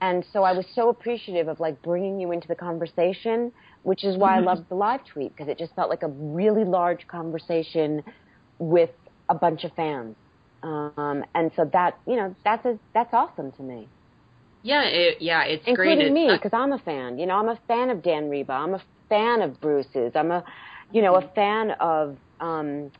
and 0.00 0.24
so 0.32 0.42
I 0.42 0.52
was 0.52 0.66
so 0.74 0.88
appreciative 0.88 1.48
of 1.48 1.60
like 1.60 1.80
bringing 1.82 2.18
you 2.18 2.32
into 2.32 2.48
the 2.48 2.56
conversation, 2.56 3.52
which 3.84 4.04
is 4.04 4.16
why 4.16 4.36
I 4.36 4.40
loved 4.40 4.68
the 4.68 4.74
live 4.74 5.04
tweet 5.04 5.34
because 5.34 5.48
it 5.48 5.58
just 5.58 5.74
felt 5.74 5.90
like 5.90 6.02
a 6.02 6.08
really 6.08 6.64
large 6.64 7.06
conversation 7.06 8.02
with 8.58 8.90
a 9.28 9.34
bunch 9.34 9.62
of 9.64 9.72
fans. 9.74 10.16
Um, 10.62 11.24
and 11.34 11.50
so 11.56 11.68
that 11.72 11.98
you 12.06 12.16
know 12.16 12.34
that's 12.44 12.64
a, 12.66 12.78
that's 12.94 13.12
awesome 13.12 13.52
to 13.52 13.62
me. 13.62 13.88
Yeah, 14.62 14.84
it, 14.84 15.16
yeah, 15.20 15.42
it's 15.44 15.64
including 15.66 15.98
great. 15.98 16.12
me 16.12 16.30
because 16.32 16.52
I'm 16.52 16.72
a 16.72 16.78
fan. 16.78 17.18
You 17.18 17.26
know, 17.26 17.34
I'm 17.34 17.48
a 17.48 17.58
fan 17.66 17.90
of 17.90 18.02
Dan 18.02 18.30
Riba. 18.30 18.50
I'm 18.50 18.74
a 18.74 18.82
fan 19.08 19.42
of 19.42 19.60
Bruce's. 19.60 20.12
I'm 20.14 20.30
a, 20.30 20.44
you 20.92 21.02
know, 21.02 21.16
a 21.16 21.28
fan 21.34 21.72
of 21.80 22.16
um, 22.40 22.90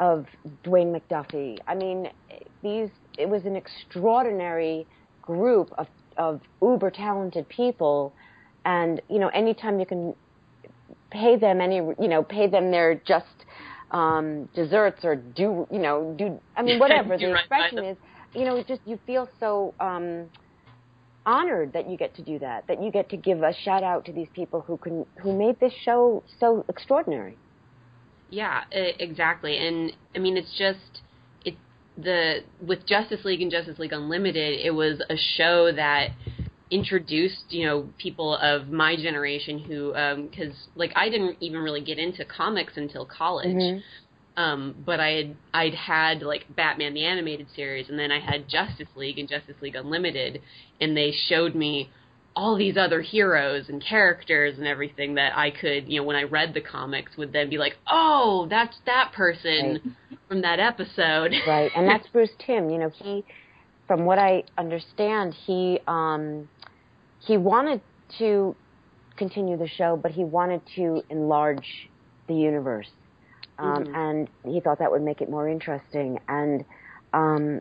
of 0.00 0.26
Dwayne 0.64 0.94
McDuffie. 0.94 1.58
I 1.66 1.74
mean, 1.74 2.08
these. 2.62 2.90
It 3.18 3.28
was 3.28 3.44
an 3.44 3.56
extraordinary 3.56 4.86
group 5.22 5.72
of 5.78 5.86
of 6.16 6.40
uber 6.60 6.90
talented 6.90 7.48
people, 7.48 8.14
and 8.64 9.00
you 9.08 9.18
know, 9.18 9.28
anytime 9.28 9.78
you 9.78 9.86
can 9.86 10.14
pay 11.10 11.36
them 11.36 11.60
any, 11.60 11.76
you 11.76 12.08
know, 12.08 12.22
pay 12.22 12.48
them 12.48 12.70
their 12.70 13.00
just 13.06 13.44
um, 13.90 14.48
desserts 14.54 15.04
or 15.04 15.14
do, 15.14 15.66
you 15.70 15.78
know, 15.78 16.14
do. 16.18 16.40
I 16.56 16.62
mean, 16.62 16.78
whatever 16.80 17.16
the 17.16 17.26
right 17.26 17.40
expression 17.40 17.84
is. 17.84 17.96
You 18.34 18.44
know, 18.44 18.62
just 18.66 18.80
you 18.84 18.98
feel 19.06 19.28
so. 19.38 19.74
Um, 19.80 20.26
honored 21.26 21.72
that 21.72 21.90
you 21.90 21.96
get 21.96 22.14
to 22.14 22.22
do 22.22 22.38
that, 22.38 22.66
that 22.68 22.82
you 22.82 22.90
get 22.90 23.10
to 23.10 23.16
give 23.16 23.42
a 23.42 23.52
shout 23.64 23.82
out 23.82 24.04
to 24.06 24.12
these 24.12 24.28
people 24.34 24.62
who 24.62 24.78
can 24.78 25.04
who 25.22 25.36
made 25.36 25.58
this 25.60 25.72
show 25.84 26.22
so 26.40 26.64
extraordinary. 26.68 27.36
Yeah, 28.30 28.62
exactly. 28.70 29.58
And 29.58 29.92
I 30.14 30.18
mean, 30.18 30.36
it's 30.36 30.56
just 30.56 31.02
it 31.44 31.54
the 31.98 32.44
with 32.64 32.86
Justice 32.86 33.24
League 33.24 33.42
and 33.42 33.50
Justice 33.50 33.78
League 33.78 33.92
Unlimited, 33.92 34.60
it 34.64 34.70
was 34.70 35.02
a 35.10 35.16
show 35.36 35.72
that 35.72 36.10
introduced 36.70 37.44
you 37.50 37.64
know 37.64 37.88
people 37.98 38.36
of 38.38 38.68
my 38.68 38.96
generation 38.96 39.58
who 39.58 39.92
because 40.28 40.54
like 40.74 40.92
I 40.96 41.08
didn't 41.08 41.36
even 41.40 41.60
really 41.60 41.80
get 41.80 41.98
into 41.98 42.24
comics 42.24 42.76
until 42.76 43.04
college. 43.06 43.54
Mhm. 43.54 43.82
Um, 44.36 44.74
but 44.84 45.00
I 45.00 45.10
had 45.12 45.36
I'd 45.54 45.74
had 45.74 46.22
like 46.22 46.44
Batman 46.54 46.94
the 46.94 47.04
animated 47.04 47.46
series, 47.54 47.88
and 47.88 47.98
then 47.98 48.12
I 48.12 48.20
had 48.20 48.48
Justice 48.48 48.88
League 48.94 49.18
and 49.18 49.28
Justice 49.28 49.56
League 49.62 49.76
Unlimited, 49.76 50.42
and 50.80 50.96
they 50.96 51.12
showed 51.28 51.54
me 51.54 51.90
all 52.36 52.54
these 52.54 52.76
other 52.76 53.00
heroes 53.00 53.70
and 53.70 53.82
characters 53.82 54.58
and 54.58 54.66
everything 54.66 55.14
that 55.14 55.32
I 55.34 55.50
could, 55.50 55.88
you 55.88 56.00
know, 56.00 56.06
when 56.06 56.16
I 56.16 56.24
read 56.24 56.52
the 56.52 56.60
comics, 56.60 57.16
would 57.16 57.32
then 57.32 57.48
be 57.48 57.56
like, 57.56 57.78
oh, 57.90 58.46
that's 58.50 58.76
that 58.84 59.12
person 59.14 59.96
from 60.28 60.42
that 60.42 60.60
episode. 60.60 61.32
Right, 61.46 61.70
and 61.74 61.88
that's 61.88 62.06
Bruce 62.12 62.30
Timm. 62.44 62.68
You 62.68 62.78
know, 62.78 62.90
he, 62.90 63.24
from 63.86 64.04
what 64.04 64.18
I 64.18 64.44
understand, 64.58 65.34
he 65.46 65.80
um, 65.86 66.48
he 67.20 67.38
wanted 67.38 67.80
to 68.18 68.54
continue 69.16 69.56
the 69.56 69.68
show, 69.68 69.98
but 70.00 70.10
he 70.10 70.24
wanted 70.24 70.60
to 70.76 71.02
enlarge 71.08 71.88
the 72.28 72.34
universe, 72.34 72.88
um, 73.58 73.84
Mhm. 73.84 73.94
and 73.94 74.30
he 74.44 74.60
thought 74.60 74.78
that 74.78 74.90
would 74.90 75.02
make 75.02 75.20
it 75.20 75.30
more 75.30 75.48
interesting. 75.48 76.18
And 76.28 76.64
um, 77.12 77.60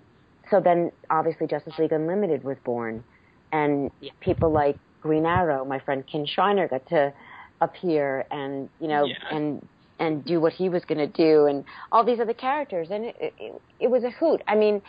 so 0.49 0.59
then, 0.59 0.91
obviously, 1.09 1.47
Justice 1.47 1.77
League 1.79 1.91
Unlimited 1.93 2.43
was 2.43 2.57
born, 2.65 3.03
and 3.51 3.91
Yeah. 3.99 4.11
people 4.21 4.51
like 4.51 4.79
Green 5.01 5.25
Arrow, 5.25 5.65
my 5.65 5.79
friend 5.79 6.05
Kin 6.05 6.25
Shriner, 6.25 6.67
got 6.67 6.85
to 6.87 7.13
appear 7.61 8.25
and 8.31 8.69
you 8.79 8.87
know 8.87 9.07
Yeah. 9.07 9.15
and 9.31 9.67
and 9.97 10.25
do 10.25 10.41
what 10.41 10.51
he 10.53 10.67
was 10.67 10.83
going 10.85 10.97
to 10.97 11.07
do, 11.07 11.45
and 11.45 11.63
all 11.91 12.03
these 12.03 12.19
other 12.19 12.33
characters, 12.33 12.89
and 12.91 13.05
it, 13.05 13.15
it, 13.19 13.53
it 13.79 13.87
was 13.89 14.03
a 14.03 14.11
hoot. 14.11 14.41
I 14.47 14.55
mean, 14.55 14.81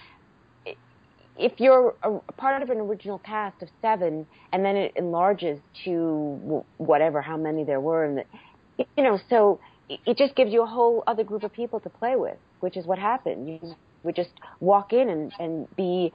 if 1.37 1.61
you're 1.61 1.95
a, 2.03 2.11
a 2.29 2.33
part 2.33 2.63
of 2.63 2.71
an 2.71 2.79
original 2.79 3.19
cast 3.19 3.63
of 3.63 3.69
seven, 3.81 4.27
and 4.53 4.65
then 4.65 4.77
it 4.77 4.93
enlarges 4.97 5.61
to 5.85 6.65
whatever 6.79 7.23
how 7.23 7.37
many 7.37 7.65
there 7.65 7.81
were, 7.81 8.05
and 8.05 8.19
the, 8.19 8.85
you 8.97 9.05
know, 9.05 9.19
so 9.29 9.61
it- 9.89 10.01
it 10.07 10.19
just 10.19 10.35
gives 10.35 10.53
you 10.53 10.63
a 10.63 10.67
whole 10.67 11.03
other 11.07 11.25
group 11.25 11.43
of 11.45 11.53
people 11.53 11.81
to 11.81 11.91
play 11.91 12.17
with, 12.17 12.39
which 12.61 12.77
is 12.77 12.87
what 12.87 12.99
happened. 12.99 13.49
You 13.49 13.75
would 14.05 14.17
just 14.17 14.31
walk 14.61 14.93
in 14.93 15.09
and 15.11 15.33
and 15.39 15.69
be 15.77 16.13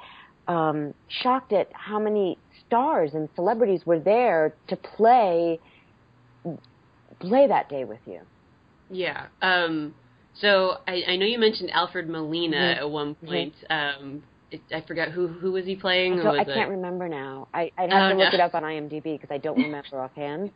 um, 0.47 0.93
shocked 1.07 1.53
at 1.53 1.67
how 1.73 1.99
many 1.99 2.37
stars 2.65 3.13
and 3.13 3.29
celebrities 3.35 3.85
were 3.85 3.99
there 3.99 4.55
to 4.69 4.75
play 4.75 5.59
play 7.19 7.47
that 7.47 7.69
day 7.69 7.83
with 7.85 7.99
you. 8.05 8.21
Yeah. 8.89 9.27
Um, 9.41 9.95
so 10.33 10.77
I, 10.87 11.03
I 11.09 11.15
know 11.17 11.25
you 11.25 11.39
mentioned 11.39 11.71
Alfred 11.71 12.09
Molina 12.09 12.57
Mhm. 12.57 12.77
at 12.77 12.89
one 12.89 13.15
point. 13.15 13.53
Um, 13.69 14.23
it, 14.49 14.61
I 14.73 14.81
forgot 14.81 15.09
who 15.09 15.27
who 15.27 15.51
was 15.51 15.65
he 15.65 15.75
playing. 15.75 16.17
So 16.19 16.31
was 16.31 16.39
I 16.39 16.43
can't 16.45 16.69
remember 16.71 17.07
now. 17.07 17.47
I, 17.53 17.71
I'd 17.77 17.91
have 17.91 18.11
Oh, 18.11 18.13
to 18.15 18.19
look 18.23 18.33
no. 18.33 18.37
it 18.37 18.41
up 18.41 18.55
on 18.55 18.63
IMDb 18.63 19.03
because 19.19 19.31
I 19.31 19.37
don't 19.37 19.57
remember 19.61 20.01
offhand. 20.01 20.51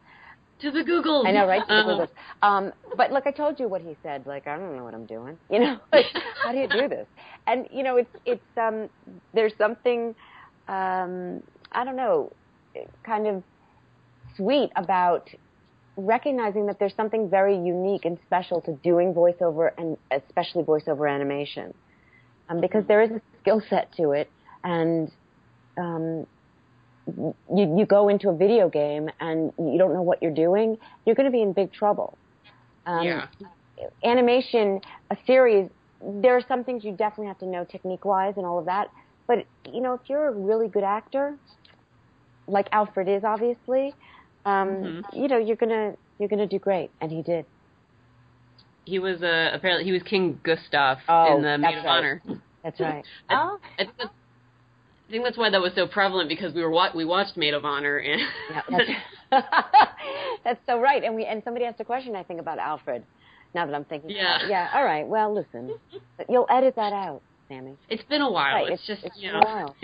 To 0.62 0.72
the 0.72 0.84
Google. 0.84 1.24
I 1.26 1.32
know, 1.32 1.48
right? 1.48 1.64
Um, 1.70 2.08
Um, 2.42 2.74
but 2.98 3.12
look, 3.12 3.28
I 3.28 3.32
told 3.32 3.60
you 3.60 3.68
what 3.68 3.82
he 3.82 3.96
said. 4.04 4.26
Like, 4.26 4.48
I 4.48 4.58
don't 4.58 4.76
know 4.76 4.84
what 4.84 4.94
I'm 4.94 5.06
doing. 5.06 5.38
You 5.50 5.60
know, 5.60 5.80
like, 5.94 6.06
how 6.44 6.52
do 6.52 6.60
you 6.60 6.68
do 6.68 6.88
this? 6.88 7.08
And 7.48 7.68
you 7.72 7.84
know, 7.84 7.98
it's 7.98 8.16
it's 8.26 8.58
um, 8.58 8.90
there's 9.34 9.54
something, 9.58 10.16
um, 10.68 11.42
I 11.72 11.84
don't 11.84 11.96
know, 11.96 12.32
kind 13.06 13.28
of 13.28 13.44
sweet 14.36 14.72
about 14.76 15.30
recognizing 15.98 16.66
that 16.66 16.78
there's 16.80 16.96
something 16.96 17.30
very 17.30 17.56
unique 17.56 18.04
and 18.06 18.18
special 18.26 18.62
to 18.62 18.74
doing 18.84 19.14
voiceover 19.14 19.70
and 19.78 19.98
especially 20.12 20.64
voiceover 20.64 21.10
animation, 21.14 21.74
um, 22.50 22.60
because 22.60 22.84
there 22.88 23.02
is 23.02 23.12
a 23.12 23.22
skill 23.42 23.62
set 23.70 23.94
to 23.96 24.12
it, 24.12 24.30
and 24.64 25.10
um, 25.78 26.26
you 27.08 27.36
you 27.78 27.86
go 27.86 28.10
into 28.10 28.30
a 28.30 28.36
video 28.36 28.70
game 28.70 29.10
and 29.20 29.52
you 29.58 29.78
don't 29.78 29.94
know 29.94 30.02
what 30.02 30.22
you're 30.22 30.34
doing, 30.34 30.78
you're 31.06 31.16
going 31.16 31.26
to 31.26 31.32
be 31.32 31.42
in 31.42 31.54
big 31.54 31.72
trouble. 31.74 32.18
Um, 32.86 33.06
yeah. 33.06 33.28
Animation, 34.04 34.80
a 35.12 35.18
series, 35.28 35.70
there 36.02 36.36
are 36.38 36.42
some 36.48 36.64
things 36.64 36.84
you 36.84 36.92
definitely 36.92 37.28
have 37.28 37.40
to 37.40 37.46
know 37.46 37.66
technique 37.66 38.06
wise 38.06 38.34
and 38.38 38.46
all 38.46 38.60
of 38.60 38.66
that. 38.66 38.88
But 39.28 39.46
you 39.72 39.82
know, 39.82 39.94
if 39.94 40.02
you're 40.10 40.28
a 40.28 40.32
really 40.32 40.68
good 40.68 40.84
actor, 40.84 41.38
like 42.48 42.68
Alfred 42.72 43.10
is 43.10 43.24
obviously, 43.24 43.94
um, 44.46 44.66
Mhm. 44.66 45.06
you 45.14 45.28
know, 45.28 45.38
you're 45.38 45.56
gonna 45.56 45.96
you're 46.20 46.30
gonna 46.30 46.48
do 46.48 46.60
great, 46.60 46.92
and 47.02 47.12
he 47.12 47.22
did. 47.24 47.46
He 48.86 49.00
was 49.00 49.24
uh, 49.24 49.50
apparently 49.54 49.84
he 49.86 49.92
was 49.92 50.04
King 50.04 50.40
Gustav 50.44 51.00
Oh, 51.10 51.38
in 51.38 51.44
the 51.44 51.58
Maid 51.58 51.78
of 51.80 51.86
right. 51.86 51.98
Honor. 51.98 52.22
That's 52.64 52.80
right. 52.80 53.04
I, 53.30 53.34
Oh. 53.36 53.58
I 53.80 53.84
think 53.84 53.98
that's, 53.98 54.12
I 55.08 55.12
think 55.12 55.24
that's 55.24 55.38
why 55.38 55.50
that 55.52 55.62
was 55.62 55.72
so 55.76 55.86
prevalent 55.88 56.30
because 56.30 56.54
we 56.54 56.64
were 56.64 56.70
wa- 56.72 56.90
we 56.96 57.06
watched 57.06 57.38
Maid 57.38 57.54
of 57.54 57.64
Honor 57.66 57.98
and 57.98 58.22
Yeah, 58.50 58.62
that's, 59.32 59.48
that's 60.44 60.60
so 60.66 60.80
right. 60.80 61.04
And 61.04 61.16
we 61.16 61.26
and 61.26 61.44
somebody 61.44 61.66
asked 61.66 61.80
a 61.80 61.86
question 61.86 62.16
I 62.16 62.24
think 62.24 62.40
about 62.40 62.58
Alfred. 62.60 63.04
Now 63.54 63.66
that 63.66 63.74
I'm 63.76 63.86
thinking, 63.86 64.10
Yeah. 64.10 64.36
about 64.38 64.46
it. 64.46 64.50
yeah. 64.50 64.70
All 64.74 64.84
right. 64.84 65.08
Well, 65.08 65.34
listen, 65.34 65.78
you'll 66.28 66.48
edit 66.50 66.76
that 66.76 66.92
out, 66.92 67.22
Sammy. 67.48 67.78
it's 67.90 68.04
been 68.04 68.22
a 68.22 68.30
while. 68.32 68.56
Right, 68.56 68.72
it's, 68.72 68.84
it's- 68.84 68.98
just 69.02 69.06
it's 69.06 69.16
you 69.24 69.32
been 69.32 69.40
know. 69.40 69.46
a 69.48 69.56
while. 69.56 69.76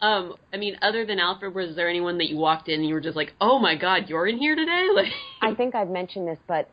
um, 0.00 0.34
I 0.52 0.56
mean, 0.58 0.76
other 0.82 1.04
than 1.06 1.18
Alfred, 1.18 1.54
was 1.54 1.74
there 1.74 1.88
anyone 1.88 2.18
that 2.18 2.28
you 2.28 2.36
walked 2.36 2.68
in 2.68 2.80
and 2.80 2.88
you 2.88 2.94
were 2.94 3.00
just 3.00 3.16
like, 3.16 3.32
"Oh 3.40 3.58
my 3.58 3.74
God, 3.76 4.08
you're 4.08 4.26
in 4.26 4.38
here 4.38 4.54
today"? 4.54 4.86
Like, 4.94 5.12
I 5.42 5.54
think 5.54 5.74
I've 5.74 5.88
mentioned 5.90 6.28
this, 6.28 6.38
but 6.46 6.68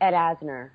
Ed 0.00 0.12
Asner, 0.12 0.70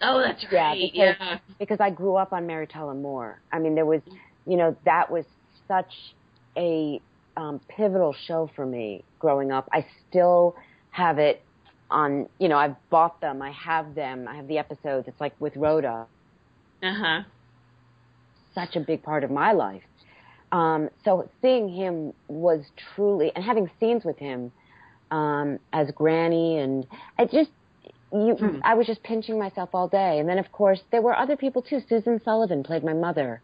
oh, 0.00 0.20
that's 0.20 0.44
Yeah, 0.50 0.74
because- 0.74 0.90
Yeah, 0.94 1.38
because 1.58 1.78
I 1.80 1.90
grew 1.90 2.16
up 2.16 2.32
on 2.32 2.46
Mary 2.46 2.66
Tyler 2.66 2.94
Moore. 2.94 3.40
I 3.52 3.58
mean, 3.60 3.74
there 3.76 3.86
was, 3.86 4.00
you 4.46 4.56
know, 4.56 4.76
that 4.84 5.10
was 5.10 5.24
such 5.68 5.92
a 6.56 7.00
um, 7.36 7.60
pivotal 7.68 8.14
show 8.26 8.50
for 8.54 8.66
me 8.66 9.04
growing 9.18 9.50
up. 9.52 9.68
I 9.72 9.86
still 10.08 10.56
have 10.90 11.18
it 11.18 11.44
on, 11.90 12.28
you 12.38 12.48
know, 12.48 12.56
I've 12.58 12.76
bought 12.90 13.20
them, 13.20 13.42
I 13.42 13.52
have 13.52 13.94
them, 13.94 14.26
I 14.28 14.36
have 14.36 14.48
the 14.48 14.58
episodes. 14.58 15.08
It's 15.08 15.20
like 15.20 15.34
with 15.40 15.56
Rhoda, 15.56 16.06
Uh 16.82 16.94
huh. 16.94 17.22
such 18.54 18.76
a 18.76 18.80
big 18.80 19.02
part 19.02 19.24
of 19.24 19.30
my 19.30 19.52
life. 19.52 19.82
Um, 20.52 20.90
so 21.04 21.30
seeing 21.40 21.68
him 21.68 22.12
was 22.28 22.64
truly, 22.94 23.32
and 23.34 23.44
having 23.44 23.70
scenes 23.80 24.04
with 24.04 24.18
him 24.18 24.52
um, 25.10 25.58
as 25.72 25.90
Granny, 25.92 26.58
and 26.58 26.86
I 27.18 27.24
just, 27.24 27.50
you, 28.12 28.36
Hmm. 28.38 28.58
I 28.62 28.74
was 28.74 28.86
just 28.86 29.02
pinching 29.02 29.38
myself 29.38 29.70
all 29.72 29.88
day. 29.88 30.18
And 30.18 30.28
then, 30.28 30.38
of 30.38 30.52
course, 30.52 30.80
there 30.90 31.02
were 31.02 31.16
other 31.16 31.36
people 31.36 31.62
too. 31.62 31.80
Susan 31.88 32.20
Sullivan 32.24 32.62
played 32.62 32.84
my 32.84 32.92
mother, 32.92 33.42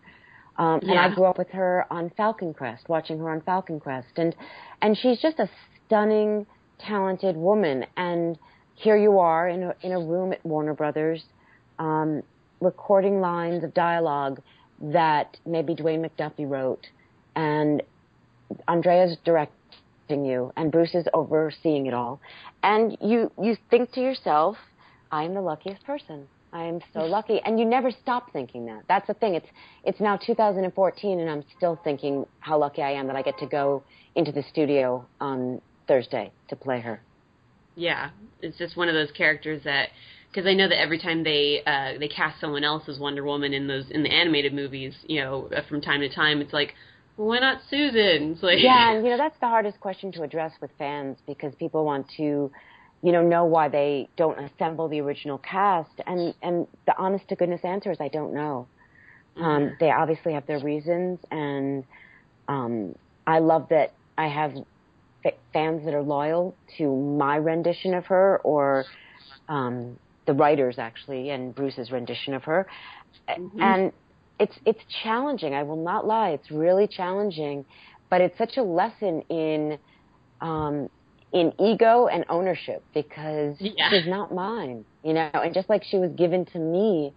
um, 0.59 0.80
and 0.82 0.98
I 0.98 1.14
grew 1.14 1.24
up 1.24 1.38
with 1.38 1.50
her 1.50 1.86
on 1.88 2.11
Falcon 2.16 2.52
Crest, 2.52 2.88
watching 2.88 3.18
her 3.18 3.30
on 3.30 3.40
Falcon 3.42 3.78
Crest, 3.78 4.09
and 4.16 4.34
and 4.82 4.98
she's 4.98 5.20
just 5.20 5.38
a 5.38 5.48
stunning, 5.86 6.46
talented 6.80 7.36
woman. 7.36 7.86
And 7.96 8.36
here 8.74 8.96
you 8.96 9.20
are 9.20 9.48
in 9.48 9.62
a 9.62 9.74
in 9.82 9.92
a 9.92 10.00
room 10.00 10.32
at 10.32 10.44
Warner 10.44 10.74
Brothers, 10.74 11.22
um, 11.78 12.22
recording 12.61 13.20
lines 13.20 13.62
of 13.62 13.72
dialogue 13.72 14.42
that 14.80 15.36
maybe 15.46 15.76
Dwayne 15.76 16.04
McDuffie 16.04 16.48
wrote, 16.48 16.88
and 17.36 17.80
Andrea's 18.66 19.16
directing 19.24 20.24
you, 20.24 20.52
and 20.56 20.72
Bruce 20.72 20.94
is 20.94 21.06
overseeing 21.14 21.86
it 21.86 21.94
all, 21.94 22.20
and 22.64 22.98
you 23.00 23.30
you 23.40 23.56
think 23.70 23.92
to 23.92 24.00
yourself, 24.00 24.56
"I'm 25.12 25.34
the 25.34 25.40
luckiest 25.40 25.84
person." 25.84 26.26
I 26.53 26.64
am 26.64 26.80
so 26.94 27.01
lucky, 27.01 27.40
and 27.44 27.59
you 27.59 27.66
never 27.66 27.90
stop 27.90 28.32
thinking 28.32 28.66
that. 28.66 28.82
That's 28.88 29.07
the 29.07 29.14
thing. 29.14 29.34
It's 29.34 29.46
it's 29.84 30.01
now 30.01 30.16
2014, 30.16 31.20
and 31.20 31.30
I'm 31.30 31.44
still 31.57 31.78
thinking 31.84 32.24
how 32.40 32.59
lucky 32.59 32.82
I 32.82 32.92
am 32.92 33.07
that 33.09 33.16
I 33.16 33.22
get 33.22 33.38
to 33.38 33.46
go 33.46 33.82
into 34.14 34.32
the 34.32 34.42
studio 34.42 35.07
on 35.20 35.61
Thursday 35.86 36.32
to 36.49 36.57
play 36.57 36.80
her. 36.80 37.01
Yeah, 37.76 38.11
it's 38.40 38.59
just 38.59 38.76
one 38.76 38.88
of 38.88 38.94
those 38.94 39.11
characters 39.12 39.62
that 39.64 39.90
because 40.30 40.46
I 40.46 40.55
know 40.55 40.68
that 40.68 40.80
every 40.80 40.99
time 40.99 41.22
they 41.22 41.62
uh, 41.66 41.99
they 41.99 42.09
cast 42.09 42.40
someone 42.40 42.64
else 42.64 42.84
as 42.88 42.99
Wonder 42.99 43.24
Woman 43.24 43.53
in 43.53 43.66
those 43.66 43.90
in 43.90 44.03
the 44.03 44.11
animated 44.11 44.55
movies, 44.55 44.94
you 45.07 45.20
know, 45.20 45.49
uh, 45.55 45.62
from 45.68 45.80
time 45.80 46.01
to 46.01 46.09
time, 46.09 46.40
it's 46.40 46.53
like, 46.53 46.74
why 47.16 47.40
not 47.40 47.61
Susan? 47.68 48.32
It's 48.32 48.42
like, 48.42 48.59
yeah, 48.61 48.92
and 48.92 49.05
you 49.05 49.11
know 49.11 49.16
that's 49.16 49.38
the 49.40 49.49
hardest 49.49 49.80
question 49.80 50.12
to 50.12 50.22
address 50.22 50.53
with 50.61 50.70
fans 50.78 51.18
because 51.26 51.55
people 51.57 51.84
want 51.84 52.07
to, 52.16 52.51
you 53.03 53.12
know, 53.12 53.22
know 53.22 53.44
why 53.44 53.68
they 53.68 54.09
don't 54.16 54.38
assemble 54.38 54.88
the 54.88 55.01
original 55.01 55.38
cast, 55.38 56.01
and 56.07 56.34
and 56.42 56.66
the 56.86 56.96
honest 56.99 57.28
to 57.28 57.36
goodness 57.36 57.61
answer 57.64 57.90
is 57.90 57.99
I 58.01 58.09
don't 58.09 58.34
know. 58.34 58.66
Um, 59.36 59.42
mm-hmm. 59.42 59.64
Um, 59.68 59.76
they 59.78 59.90
obviously 59.90 60.32
have 60.32 60.46
their 60.46 60.59
reasons, 60.61 61.20
and 61.30 61.84
um, 62.49 62.94
I 63.26 63.38
love 63.38 63.68
that 63.70 63.92
I 64.16 64.28
have 64.28 64.53
f- 65.24 65.34
fans 65.53 65.84
that 65.84 65.94
are 65.94 66.03
loyal 66.03 66.55
to 66.78 66.94
my 66.94 67.36
rendition 67.36 67.94
of 67.94 68.07
her 68.07 68.38
or 68.42 68.84
um, 69.49 69.99
the 70.26 70.34
writers 70.34 70.78
actually 70.78 71.30
and 71.30 71.55
Bruce's 71.55 71.90
rendition 71.90 72.34
of 72.34 72.42
her. 72.44 72.66
Mm-hmm. 73.28 73.61
And 73.61 73.92
it's 74.40 74.55
it's 74.64 74.80
challenging. 75.03 75.55
I 75.55 75.62
will 75.62 75.82
not 75.82 76.07
lie. 76.07 76.30
It's 76.30 76.51
really 76.51 76.86
challenging, 76.86 77.64
but 78.11 78.20
it's 78.20 78.36
such 78.38 78.57
a 78.57 78.62
lesson 78.62 79.22
in 79.28 79.78
um, 80.40 80.88
in 81.33 81.53
ego 81.61 82.07
and 82.07 82.24
ownership 82.29 82.83
because 82.95 83.57
yeah. 83.61 83.91
she's 83.91 84.07
not 84.07 84.33
mine, 84.35 84.85
you 85.03 85.12
know. 85.12 85.31
And 85.33 85.53
just 85.53 85.68
like 85.68 85.83
she 85.85 85.99
was 85.99 86.11
given 86.12 86.47
to 86.47 86.59
me 86.59 87.12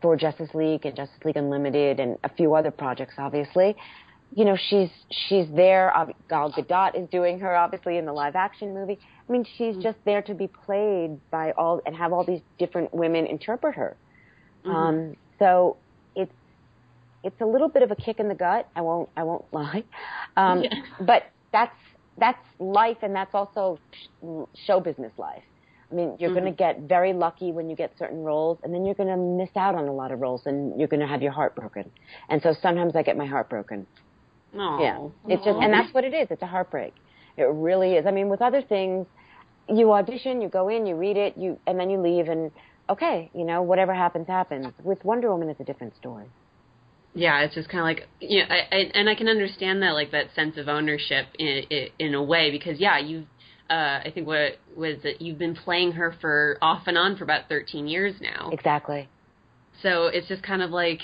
for 0.00 0.16
Justice 0.16 0.50
League 0.54 0.86
and 0.86 0.96
Justice 0.96 1.18
League 1.24 1.36
Unlimited 1.36 2.00
and 2.00 2.16
a 2.24 2.28
few 2.28 2.54
other 2.54 2.70
projects, 2.70 3.14
obviously, 3.18 3.76
you 4.34 4.44
know, 4.44 4.56
she's 4.56 4.90
she's 5.10 5.46
there. 5.54 5.92
Gal 6.28 6.52
Gadot 6.52 7.00
is 7.00 7.08
doing 7.10 7.40
her 7.40 7.56
obviously 7.56 7.96
in 7.96 8.06
the 8.06 8.12
live 8.12 8.36
action 8.36 8.72
movie. 8.74 8.98
I 9.28 9.32
mean, 9.32 9.44
she's 9.56 9.74
mm-hmm. 9.74 9.82
just 9.82 9.98
there 10.04 10.22
to 10.22 10.34
be 10.34 10.46
played 10.46 11.18
by 11.30 11.52
all 11.52 11.80
and 11.84 11.96
have 11.96 12.12
all 12.12 12.24
these 12.24 12.42
different 12.58 12.94
women 12.94 13.26
interpret 13.26 13.74
her. 13.74 13.96
Mm-hmm. 14.64 14.76
Um, 14.76 15.16
so 15.38 15.76
it's 16.14 16.32
it's 17.24 17.40
a 17.40 17.46
little 17.46 17.68
bit 17.68 17.82
of 17.82 17.90
a 17.90 17.96
kick 17.96 18.20
in 18.20 18.28
the 18.28 18.34
gut. 18.34 18.68
I 18.76 18.82
won't 18.82 19.08
I 19.16 19.24
won't 19.24 19.44
lie, 19.52 19.82
um, 20.36 20.62
yeah. 20.62 20.70
but 21.00 21.24
that's 21.52 21.74
that's 22.18 22.38
life, 22.58 22.98
and 23.02 23.14
that's 23.14 23.34
also 23.34 23.78
show 24.66 24.80
business 24.80 25.12
life. 25.16 25.42
I 25.90 25.94
mean, 25.94 26.16
you're 26.18 26.30
mm-hmm. 26.30 26.38
going 26.40 26.52
to 26.52 26.56
get 26.56 26.80
very 26.82 27.12
lucky 27.12 27.50
when 27.50 27.68
you 27.68 27.74
get 27.74 27.92
certain 27.98 28.22
roles, 28.22 28.58
and 28.62 28.72
then 28.72 28.84
you're 28.84 28.94
going 28.94 29.08
to 29.08 29.16
miss 29.16 29.50
out 29.56 29.74
on 29.74 29.88
a 29.88 29.92
lot 29.92 30.12
of 30.12 30.20
roles, 30.20 30.42
and 30.46 30.78
you're 30.78 30.88
going 30.88 31.00
to 31.00 31.06
have 31.06 31.22
your 31.22 31.32
heart 31.32 31.54
broken. 31.56 31.90
And 32.28 32.40
so 32.42 32.54
sometimes 32.62 32.94
I 32.94 33.02
get 33.02 33.16
my 33.16 33.26
heart 33.26 33.48
broken. 33.48 33.86
Aww. 34.54 34.80
Yeah, 34.80 35.34
it's 35.34 35.44
just, 35.44 35.58
and 35.58 35.72
that's 35.72 35.92
what 35.94 36.04
it 36.04 36.14
is. 36.14 36.28
It's 36.30 36.42
a 36.42 36.46
heartbreak. 36.46 36.94
It 37.36 37.44
really 37.44 37.94
is. 37.94 38.06
I 38.06 38.10
mean, 38.10 38.28
with 38.28 38.42
other 38.42 38.62
things, 38.62 39.06
you 39.68 39.92
audition, 39.92 40.40
you 40.40 40.48
go 40.48 40.68
in, 40.68 40.86
you 40.86 40.96
read 40.96 41.16
it, 41.16 41.36
you, 41.36 41.58
and 41.66 41.78
then 41.78 41.90
you 41.90 42.00
leave, 42.00 42.28
and 42.28 42.50
okay, 42.88 43.30
you 43.34 43.44
know, 43.44 43.62
whatever 43.62 43.94
happens, 43.94 44.26
happens. 44.26 44.66
With 44.82 45.04
Wonder 45.04 45.30
Woman, 45.30 45.48
it's 45.48 45.60
a 45.60 45.64
different 45.64 45.96
story. 45.96 46.26
Yeah, 47.14 47.40
it's 47.40 47.54
just 47.54 47.68
kind 47.68 47.80
of 47.80 47.84
like, 47.84 48.08
you 48.20 48.38
know, 48.38 48.46
I, 48.48 48.76
I, 48.76 48.78
and 48.94 49.08
I 49.08 49.14
can 49.14 49.28
understand 49.28 49.82
that, 49.82 49.90
like 49.92 50.12
that 50.12 50.26
sense 50.34 50.56
of 50.56 50.68
ownership 50.68 51.26
in 51.38 51.64
in, 51.70 51.88
in 51.98 52.14
a 52.14 52.22
way, 52.22 52.50
because 52.50 52.78
yeah, 52.78 52.98
you, 52.98 53.26
uh, 53.68 54.00
I 54.04 54.12
think 54.14 54.26
what 54.26 54.58
was 54.76 54.98
it? 55.04 55.20
You've 55.20 55.38
been 55.38 55.56
playing 55.56 55.92
her 55.92 56.14
for 56.20 56.56
off 56.62 56.84
and 56.86 56.96
on 56.96 57.16
for 57.16 57.24
about 57.24 57.48
13 57.48 57.88
years 57.88 58.14
now. 58.20 58.50
Exactly. 58.52 59.08
So 59.82 60.06
it's 60.06 60.28
just 60.28 60.42
kind 60.42 60.62
of 60.62 60.70
like 60.70 61.00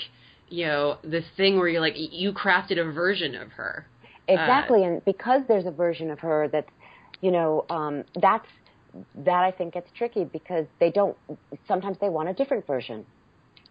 you 0.48 0.66
know 0.66 0.98
this 1.02 1.24
thing 1.36 1.56
where 1.58 1.68
you're 1.68 1.80
like 1.80 1.94
you 1.96 2.32
crafted 2.32 2.78
a 2.78 2.92
version 2.92 3.34
of 3.34 3.50
her 3.52 3.86
exactly 4.28 4.82
uh, 4.82 4.88
and 4.88 5.04
because 5.04 5.42
there's 5.48 5.66
a 5.66 5.70
version 5.70 6.10
of 6.10 6.18
her 6.20 6.48
that's 6.50 6.70
you 7.20 7.30
know 7.30 7.64
um 7.70 8.04
that's 8.20 8.46
that 9.14 9.42
i 9.42 9.50
think 9.50 9.74
gets 9.74 9.90
tricky 9.96 10.24
because 10.24 10.66
they 10.78 10.90
don't 10.90 11.16
sometimes 11.66 11.96
they 12.00 12.08
want 12.08 12.28
a 12.28 12.32
different 12.34 12.66
version 12.66 13.04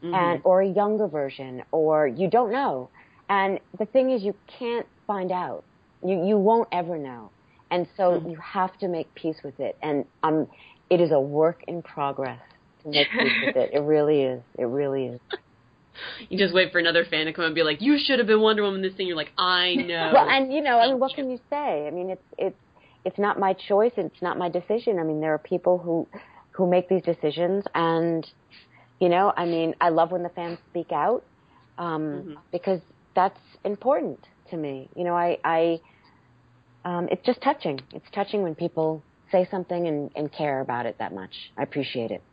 mm-hmm. 0.06 0.16
and 0.16 0.42
or 0.44 0.62
a 0.62 0.68
younger 0.68 1.08
version 1.08 1.64
or 1.72 2.08
you 2.08 2.30
don't 2.30 2.52
know 2.52 2.90
and 3.30 3.60
the 3.80 3.86
thing 3.86 4.12
is 4.12 4.24
you 4.24 4.36
can't 4.60 4.86
find 5.08 5.32
out 5.32 5.64
you 6.04 6.26
you 6.26 6.38
won't 6.38 6.68
ever 6.72 6.98
know 6.98 7.30
and 7.72 7.88
so 7.98 8.04
mm-hmm. 8.04 8.30
you 8.30 8.38
have 8.38 8.78
to 8.78 8.88
make 8.88 9.14
peace 9.16 9.38
with 9.44 9.60
it 9.60 9.78
and 9.82 10.06
um 10.24 10.48
it 10.90 11.02
is 11.02 11.12
a 11.12 11.20
work 11.20 11.64
in 11.68 11.82
progress 11.82 12.40
to 12.84 12.90
make 12.90 13.08
peace 13.12 13.34
with 13.46 13.56
it 13.56 13.72
it 13.74 13.82
really 13.82 14.22
is 14.22 14.42
it 14.58 14.66
really 14.66 15.06
is 15.06 15.20
you 16.30 16.38
just 16.38 16.54
wait 16.54 16.72
for 16.72 16.80
another 16.80 17.06
fan 17.06 17.26
to 17.26 17.34
come 17.34 17.46
and 17.46 17.56
be 17.56 17.64
like, 17.64 17.82
"You 17.82 17.98
should 17.98 18.20
have 18.20 18.28
been 18.28 18.42
Wonder 18.42 18.64
Woman." 18.64 18.82
This 18.82 18.94
thing, 18.94 19.08
you're 19.08 19.16
like, 19.16 19.32
"I 19.38 19.76
know." 19.88 20.12
well, 20.14 20.30
and 20.30 20.54
you 20.54 20.62
know, 20.62 20.80
I 20.80 20.88
mean, 20.88 21.00
what 21.00 21.14
can 21.16 21.30
you 21.30 21.40
say? 21.50 21.88
I 21.88 21.92
mean, 21.92 22.10
it's 22.10 22.24
it's 22.38 22.58
it's 23.06 23.18
not 23.18 23.40
my 23.40 23.54
choice. 23.54 23.94
It's 23.98 24.22
not 24.22 24.38
my 24.38 24.50
decision. 24.50 25.00
I 25.00 25.04
mean, 25.04 25.22
there 25.22 25.34
are 25.34 25.40
people 25.40 25.78
who 25.78 26.08
who 26.52 26.68
make 26.68 26.90
these 26.90 27.04
decisions, 27.04 27.64
and 27.74 28.28
you 29.06 29.10
know, 29.10 29.32
I 29.38 29.46
mean, 29.46 29.76
I 29.80 29.90
love 29.90 30.10
when 30.10 30.24
the 30.24 30.30
fans 30.30 30.58
speak 30.72 30.92
out 30.92 31.24
um, 31.78 32.02
mm-hmm. 32.02 32.34
because 32.52 32.82
that's 33.16 33.38
important 33.64 34.18
to 34.50 34.58
me. 34.58 34.90
You 34.96 35.04
know, 35.04 35.16
I 35.16 35.38
I 35.44 35.80
um, 36.86 37.08
it's 37.12 37.24
just 37.24 37.40
touching. 37.40 37.80
It's 37.94 38.08
touching 38.16 38.42
when 38.42 38.56
people 38.56 39.04
say 39.32 39.48
something 39.52 39.88
and, 39.88 40.10
and 40.16 40.32
care 40.32 40.60
about 40.60 40.88
it 40.88 40.96
that 40.98 41.14
much. 41.14 41.36
I 41.56 41.62
appreciate 41.62 42.10
it. 42.10 42.24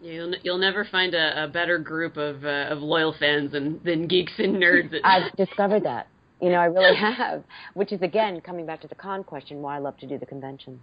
Yeah, 0.00 0.12
you'll 0.12 0.34
you'll 0.42 0.58
never 0.58 0.86
find 0.86 1.12
a, 1.12 1.44
a 1.44 1.48
better 1.48 1.76
group 1.76 2.16
of 2.16 2.42
uh, 2.42 2.68
of 2.70 2.78
loyal 2.78 3.14
fans 3.20 3.52
than 3.52 3.78
than 3.84 4.06
geeks 4.06 4.32
and 4.38 4.56
nerds. 4.56 4.98
I've 5.04 5.30
discovered 5.36 5.84
that. 5.84 6.06
You 6.40 6.48
know, 6.48 6.56
I 6.56 6.64
really 6.64 6.96
have. 7.18 7.44
Which 7.74 7.92
is 7.92 8.00
again 8.00 8.40
coming 8.40 8.64
back 8.64 8.80
to 8.80 8.88
the 8.88 8.94
con 8.94 9.24
question, 9.24 9.60
why 9.60 9.76
I 9.76 9.80
love 9.80 9.98
to 9.98 10.06
do 10.06 10.16
the 10.16 10.24
convention. 10.24 10.80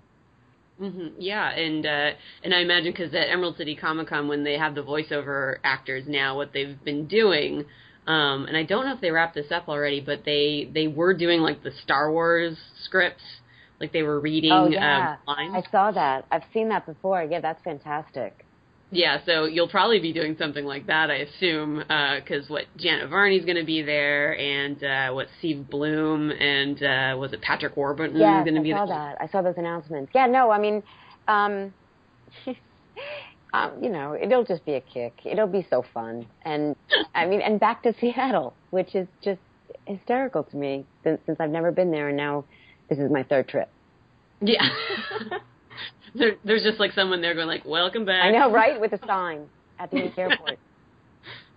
Mm-hmm. 0.81 1.07
Yeah, 1.19 1.49
and 1.51 1.85
uh, 1.85 2.11
and 2.43 2.53
I 2.53 2.59
imagine 2.59 2.93
because 2.93 3.13
at 3.13 3.29
Emerald 3.29 3.57
City 3.57 3.75
Comic 3.75 4.07
Con 4.07 4.27
when 4.27 4.43
they 4.43 4.57
have 4.57 4.75
the 4.75 4.83
voiceover 4.83 5.57
actors 5.63 6.05
now, 6.07 6.37
what 6.37 6.53
they've 6.53 6.81
been 6.85 7.05
doing, 7.05 7.65
um, 8.07 8.45
and 8.45 8.55
I 8.55 8.63
don't 8.63 8.85
know 8.85 8.93
if 8.93 9.01
they 9.01 9.11
wrapped 9.11 9.35
this 9.35 9.51
up 9.51 9.67
already, 9.67 9.99
but 9.99 10.23
they 10.23 10.69
they 10.73 10.87
were 10.87 11.13
doing 11.13 11.41
like 11.41 11.63
the 11.63 11.71
Star 11.83 12.11
Wars 12.11 12.57
scripts, 12.83 13.23
like 13.81 13.91
they 13.91 14.03
were 14.03 14.21
reading 14.21 14.53
oh, 14.53 14.69
yeah. 14.69 15.17
um, 15.27 15.35
lines. 15.35 15.65
I 15.67 15.69
saw 15.69 15.91
that. 15.91 16.25
I've 16.31 16.45
seen 16.53 16.69
that 16.69 16.85
before. 16.85 17.23
Yeah, 17.23 17.41
that's 17.41 17.61
fantastic. 17.61 18.45
Yeah, 18.91 19.19
so 19.25 19.45
you'll 19.45 19.69
probably 19.69 19.99
be 19.99 20.13
doing 20.13 20.35
something 20.39 20.65
like 20.65 20.87
that, 20.87 21.11
I 21.11 21.17
assume, 21.17 21.77
because 21.77 22.45
uh, 22.45 22.53
what 22.53 22.65
Janet 22.75 23.09
Varney's 23.09 23.45
going 23.45 23.57
to 23.57 23.65
be 23.65 23.83
there, 23.83 24.35
and 24.37 24.83
uh, 24.83 25.13
what 25.13 25.27
Steve 25.37 25.69
Blum, 25.69 26.31
and 26.31 26.81
uh, 26.81 27.15
was 27.17 27.31
it 27.33 27.41
Patrick 27.41 27.77
Warburton 27.77 28.17
yes, 28.17 28.43
going 28.43 28.55
to 28.55 28.61
be 28.61 28.71
there? 28.71 28.79
I 28.79 28.87
saw 28.87 28.87
that. 28.87 29.21
I 29.21 29.27
saw 29.27 29.41
those 29.43 29.57
announcements. 29.57 30.11
Yeah, 30.15 30.25
no, 30.25 30.49
I 30.49 30.57
mean, 30.57 30.81
um, 31.27 31.71
um, 33.53 33.71
you 33.79 33.91
know, 33.91 34.17
it'll 34.19 34.43
just 34.43 34.65
be 34.65 34.73
a 34.73 34.81
kick. 34.81 35.13
It'll 35.23 35.47
be 35.47 35.67
so 35.69 35.85
fun, 35.93 36.25
and 36.43 36.75
I 37.13 37.27
mean, 37.27 37.41
and 37.41 37.59
back 37.59 37.83
to 37.83 37.93
Seattle, 37.99 38.55
which 38.71 38.95
is 38.95 39.07
just 39.23 39.39
hysterical 39.85 40.43
to 40.45 40.57
me 40.57 40.85
since 41.03 41.21
since 41.27 41.39
I've 41.39 41.51
never 41.51 41.71
been 41.71 41.91
there, 41.91 42.07
and 42.07 42.17
now 42.17 42.45
this 42.89 42.97
is 42.97 43.11
my 43.11 43.21
third 43.21 43.47
trip. 43.47 43.69
Yeah. 44.41 44.67
there, 46.15 46.35
there's 46.43 46.63
just 46.63 46.79
like 46.79 46.91
someone 46.93 47.21
there 47.21 47.33
going 47.35 47.47
like, 47.47 47.65
"Welcome 47.65 48.05
back." 48.05 48.25
I 48.25 48.31
know, 48.31 48.51
right? 48.51 48.79
With 48.79 48.93
a 48.93 48.99
sign 49.07 49.47
at 49.79 49.91
the 49.91 50.11
airport. 50.17 50.59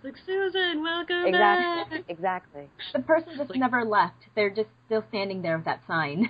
like 0.03 0.15
Susan, 0.25 0.81
welcome 0.81 1.25
exactly, 1.25 1.97
back. 1.97 2.05
Exactly. 2.09 2.69
The 2.93 2.99
person 2.99 3.33
just 3.37 3.49
like, 3.49 3.59
never 3.59 3.83
left. 3.83 4.15
They're 4.35 4.49
just 4.49 4.69
still 4.85 5.03
standing 5.09 5.41
there 5.41 5.57
with 5.57 5.65
that 5.65 5.81
sign. 5.87 6.29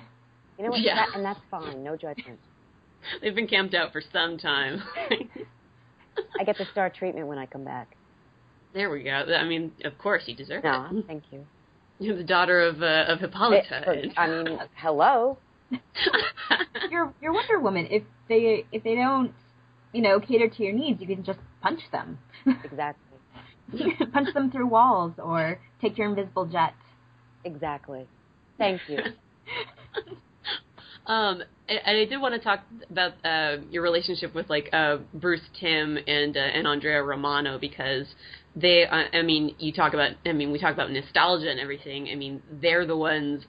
You 0.58 0.64
know 0.64 0.70
what? 0.70 0.80
Yeah. 0.80 0.94
That, 0.94 1.16
and 1.16 1.24
that's 1.24 1.40
fine. 1.50 1.82
No 1.82 1.96
judgment. 1.96 2.38
They've 3.20 3.34
been 3.34 3.48
camped 3.48 3.74
out 3.74 3.92
for 3.92 4.02
some 4.12 4.38
time. 4.38 4.82
I 6.40 6.44
get 6.44 6.58
the 6.58 6.66
star 6.72 6.90
treatment 6.90 7.26
when 7.26 7.38
I 7.38 7.46
come 7.46 7.64
back. 7.64 7.96
There 8.72 8.90
we 8.90 9.02
go. 9.02 9.10
I 9.10 9.44
mean, 9.44 9.72
of 9.84 9.98
course, 9.98 10.24
you 10.26 10.34
deserve 10.34 10.64
no, 10.64 10.88
it. 10.90 11.04
thank 11.06 11.24
you. 11.30 11.46
You're 11.98 12.16
the 12.16 12.24
daughter 12.24 12.60
of 12.60 12.82
uh, 12.82 13.04
of 13.08 13.20
Hippolyta. 13.20 13.84
It, 13.86 14.12
I 14.16 14.26
mean, 14.26 14.58
hello. 14.74 15.38
you're 16.90 17.12
you're 17.22 17.32
Wonder 17.32 17.60
Woman. 17.60 17.86
If 17.88 18.02
they 18.28 18.64
if 18.72 18.82
they 18.82 18.94
don't, 18.94 19.32
you 19.92 20.02
know, 20.02 20.20
cater 20.20 20.48
to 20.48 20.62
your 20.62 20.72
needs, 20.72 21.00
you 21.00 21.06
can 21.06 21.24
just 21.24 21.38
punch 21.62 21.80
them. 21.92 22.18
Exactly. 22.64 23.00
punch 24.12 24.34
them 24.34 24.50
through 24.50 24.66
walls 24.66 25.12
or 25.18 25.58
take 25.80 25.96
your 25.96 26.08
invisible 26.08 26.44
jet. 26.44 26.74
Exactly. 27.44 28.06
Thank 28.58 28.82
you. 28.88 28.98
um, 31.06 31.42
and, 31.68 31.80
I 31.86 32.04
did 32.04 32.20
want 32.20 32.34
to 32.34 32.40
talk 32.40 32.60
about 32.90 33.12
uh, 33.24 33.62
your 33.70 33.82
relationship 33.82 34.34
with 34.34 34.50
like 34.50 34.68
uh, 34.72 34.98
Bruce 35.14 35.40
Timm 35.58 35.98
and 36.06 36.36
uh, 36.36 36.40
and 36.40 36.66
Andrea 36.66 37.02
Romano 37.02 37.58
because 37.58 38.06
they, 38.56 38.86
uh, 38.86 39.04
I 39.12 39.22
mean, 39.22 39.54
you 39.58 39.72
talk 39.72 39.94
about, 39.94 40.12
I 40.24 40.32
mean, 40.32 40.52
we 40.52 40.60
talk 40.60 40.74
about 40.74 40.90
nostalgia 40.90 41.50
and 41.50 41.58
everything. 41.58 42.08
I 42.10 42.14
mean, 42.14 42.42
they're 42.50 42.86
the 42.86 42.96
ones 42.96 43.44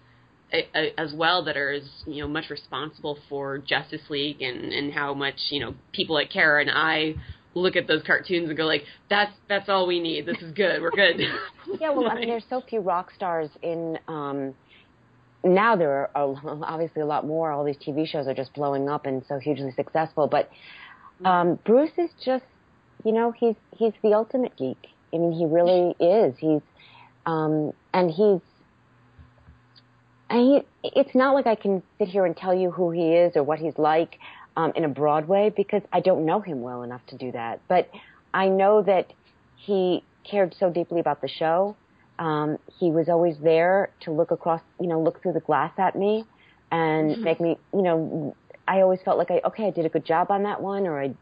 as 0.98 1.14
well 1.14 1.44
that 1.46 1.58
are 1.58 1.72
as 1.72 1.84
you 2.06 2.22
know 2.22 2.28
much 2.28 2.50
responsible 2.50 3.18
for 3.28 3.58
Justice 3.58 4.10
League 4.10 4.42
and 4.42 4.72
and 4.72 4.94
how 4.94 5.14
much 5.14 5.36
you 5.50 5.60
know 5.60 5.74
people 5.92 6.16
like 6.16 6.30
Kara 6.30 6.62
and 6.62 6.72
I 6.72 7.16
look 7.56 7.76
at 7.76 7.88
those 7.88 8.04
cartoons 8.04 8.50
and 8.50 8.58
go 8.58 8.66
like, 8.66 8.84
"That's 9.10 9.32
that's 9.50 9.70
all 9.70 9.88
we 9.88 10.00
need. 10.00 10.26
This 10.26 10.38
is 10.42 10.52
good. 10.54 10.82
We're 10.82 10.92
good." 10.92 11.20
yeah, 11.80 11.92
well, 11.92 12.10
I 12.10 12.16
mean, 12.16 12.28
there's 12.28 12.46
so 12.50 12.62
few 12.62 12.80
rock 12.80 13.12
stars 13.16 13.50
in. 13.62 13.98
um 14.08 14.54
now 15.46 15.76
there 15.76 16.10
are 16.16 16.36
obviously 16.64 17.02
a 17.02 17.06
lot 17.06 17.26
more. 17.26 17.52
All 17.52 17.64
these 17.64 17.78
TV 17.78 18.08
shows 18.08 18.28
are 18.28 18.34
just 18.34 18.54
blowing 18.54 18.90
up 18.90 19.06
and 19.06 19.24
so 19.28 19.40
hugely 19.40 19.72
successful. 19.72 20.28
But 20.28 20.50
um, 21.24 21.60
Bruce 21.66 21.92
is 21.98 22.10
just, 22.26 22.44
you 23.06 23.12
know, 23.12 23.32
he's 23.32 23.56
he's 23.78 23.94
the 24.04 24.14
ultimate 24.14 24.58
geek. 24.58 24.88
I 25.14 25.18
mean, 25.18 25.32
he 25.32 25.46
really 25.46 25.96
is. 26.00 26.36
He's 26.40 26.62
um, 27.26 27.72
and 27.94 28.12
he's 28.12 28.42
he, 30.32 30.62
it's 30.84 31.14
not 31.14 31.34
like 31.34 31.48
I 31.48 31.56
can 31.56 31.84
sit 31.98 32.08
here 32.08 32.26
and 32.26 32.36
tell 32.36 32.54
you 32.54 32.72
who 32.72 32.92
he 32.92 33.14
is 33.14 33.36
or 33.36 33.44
what 33.44 33.60
he's 33.60 33.78
like 33.78 34.20
um, 34.58 34.72
in 34.76 34.86
a 34.86 34.90
broad 34.90 35.28
way 35.28 35.52
because 35.56 35.82
I 35.92 36.00
don't 36.00 36.26
know 36.26 36.40
him 36.40 36.62
well 36.62 36.84
enough 36.84 37.02
to 37.08 37.18
do 37.18 37.32
that. 37.32 37.62
But 37.68 37.90
I 38.34 38.48
know 38.50 38.82
that 38.84 39.14
he 39.56 40.04
cared 40.30 40.56
so 40.60 40.70
deeply 40.70 41.00
about 41.00 41.22
the 41.22 41.28
show. 41.28 41.76
Um, 42.18 42.58
he 42.80 42.92
was 42.92 43.10
always 43.10 43.38
there 43.44 43.90
to 44.02 44.12
look 44.12 44.32
across, 44.32 44.62
you 44.80 44.88
know, 44.88 45.02
look 45.02 45.22
through 45.22 45.34
the 45.34 45.42
glass 45.42 45.74
at 45.78 45.96
me 45.96 46.26
and 46.72 47.12
mm-hmm. 47.12 47.24
make 47.24 47.42
me, 47.42 47.58
you 47.74 47.82
know, 47.82 48.36
I 48.68 48.82
always 48.82 49.00
felt 49.04 49.18
like 49.18 49.30
I, 49.30 49.42
okay, 49.46 49.68
I 49.68 49.72
did 49.72 49.86
a 49.86 49.90
good 49.90 50.06
job 50.06 50.32
on 50.32 50.44
that 50.44 50.62
one 50.62 50.88
or 50.88 51.02
I, 51.02 51.14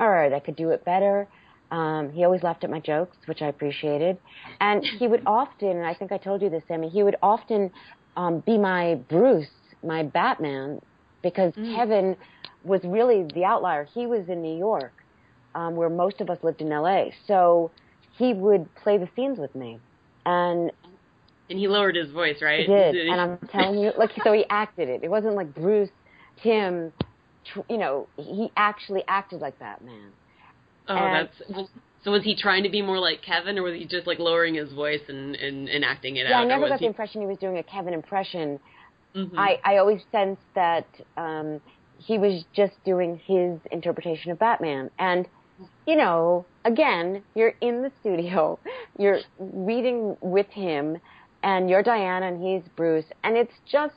all 0.00 0.10
right, 0.10 0.32
I 0.32 0.40
could 0.40 0.56
do 0.56 0.70
it 0.70 0.84
better. 0.84 1.28
Um, 1.70 2.12
he 2.12 2.24
always 2.24 2.42
laughed 2.42 2.64
at 2.64 2.70
my 2.70 2.80
jokes, 2.80 3.16
which 3.26 3.42
I 3.42 3.48
appreciated. 3.48 4.18
And 4.60 4.82
he 4.84 5.06
would 5.06 5.22
often, 5.26 5.68
and 5.68 5.86
I 5.86 5.94
think 5.94 6.12
I 6.12 6.18
told 6.18 6.42
you 6.42 6.48
this, 6.48 6.62
Sammy, 6.66 6.88
he 6.88 7.02
would 7.02 7.16
often 7.22 7.70
um, 8.18 8.40
be 8.40 8.58
my 8.58 8.96
Bruce, 9.08 9.46
my 9.82 10.02
Batman, 10.02 10.80
because 11.22 11.54
mm. 11.54 11.74
Kevin 11.74 12.16
was 12.64 12.80
really 12.84 13.26
the 13.32 13.44
outlier. 13.44 13.84
He 13.84 14.06
was 14.06 14.28
in 14.28 14.42
New 14.42 14.58
York, 14.58 14.92
um, 15.54 15.76
where 15.76 15.88
most 15.88 16.20
of 16.20 16.28
us 16.28 16.38
lived 16.42 16.60
in 16.60 16.70
L.A. 16.72 17.14
So 17.26 17.70
he 18.18 18.34
would 18.34 18.68
play 18.74 18.98
the 18.98 19.08
scenes 19.14 19.38
with 19.38 19.54
me, 19.54 19.78
and 20.26 20.72
and 21.48 21.58
he 21.58 21.68
lowered 21.68 21.94
his 21.94 22.10
voice, 22.10 22.42
right? 22.42 22.60
He 22.60 22.66
did, 22.66 22.96
and 22.96 23.20
I'm 23.20 23.38
telling 23.52 23.78
you, 23.78 23.92
like 23.96 24.10
so 24.24 24.32
he 24.32 24.44
acted 24.50 24.88
it. 24.88 25.04
It 25.04 25.10
wasn't 25.10 25.36
like 25.36 25.54
Bruce, 25.54 25.90
Timm, 26.42 26.92
you 27.70 27.78
know, 27.78 28.08
he 28.16 28.50
actually 28.56 29.04
acted 29.06 29.40
like 29.40 29.56
Batman. 29.60 30.10
Oh, 30.88 30.96
and, 30.96 31.28
that's 31.48 31.70
so 32.04 32.12
was 32.12 32.22
he 32.22 32.36
trying 32.36 32.62
to 32.62 32.68
be 32.68 32.80
more 32.80 32.98
like 32.98 33.22
Kevin, 33.22 33.58
or 33.58 33.62
was 33.62 33.74
he 33.74 33.84
just 33.84 34.06
like 34.06 34.18
lowering 34.18 34.54
his 34.54 34.72
voice 34.72 35.00
and 35.08 35.34
and, 35.36 35.68
and 35.68 35.84
acting 35.84 36.16
it 36.16 36.26
yeah, 36.28 36.36
out? 36.36 36.46
Yeah, 36.46 36.54
I 36.54 36.56
never 36.56 36.68
got 36.68 36.78
he... 36.78 36.84
the 36.84 36.88
impression 36.88 37.20
he 37.20 37.26
was 37.26 37.38
doing 37.38 37.58
a 37.58 37.62
Kevin 37.62 37.92
impression. 37.92 38.60
Mm-hmm. 39.14 39.38
I 39.38 39.58
I 39.64 39.76
always 39.78 40.00
sensed 40.12 40.42
that 40.54 40.86
um, 41.16 41.60
he 41.98 42.18
was 42.18 42.44
just 42.54 42.72
doing 42.84 43.20
his 43.24 43.58
interpretation 43.72 44.30
of 44.30 44.38
Batman, 44.38 44.90
and 44.98 45.26
you 45.86 45.96
know, 45.96 46.46
again, 46.64 47.22
you're 47.34 47.54
in 47.60 47.82
the 47.82 47.90
studio, 48.00 48.58
you're 48.98 49.20
reading 49.38 50.16
with 50.20 50.48
him, 50.50 50.98
and 51.42 51.68
you're 51.68 51.82
Diana 51.82 52.28
and 52.28 52.42
he's 52.42 52.62
Bruce, 52.76 53.06
and 53.24 53.36
it's 53.36 53.54
just 53.70 53.96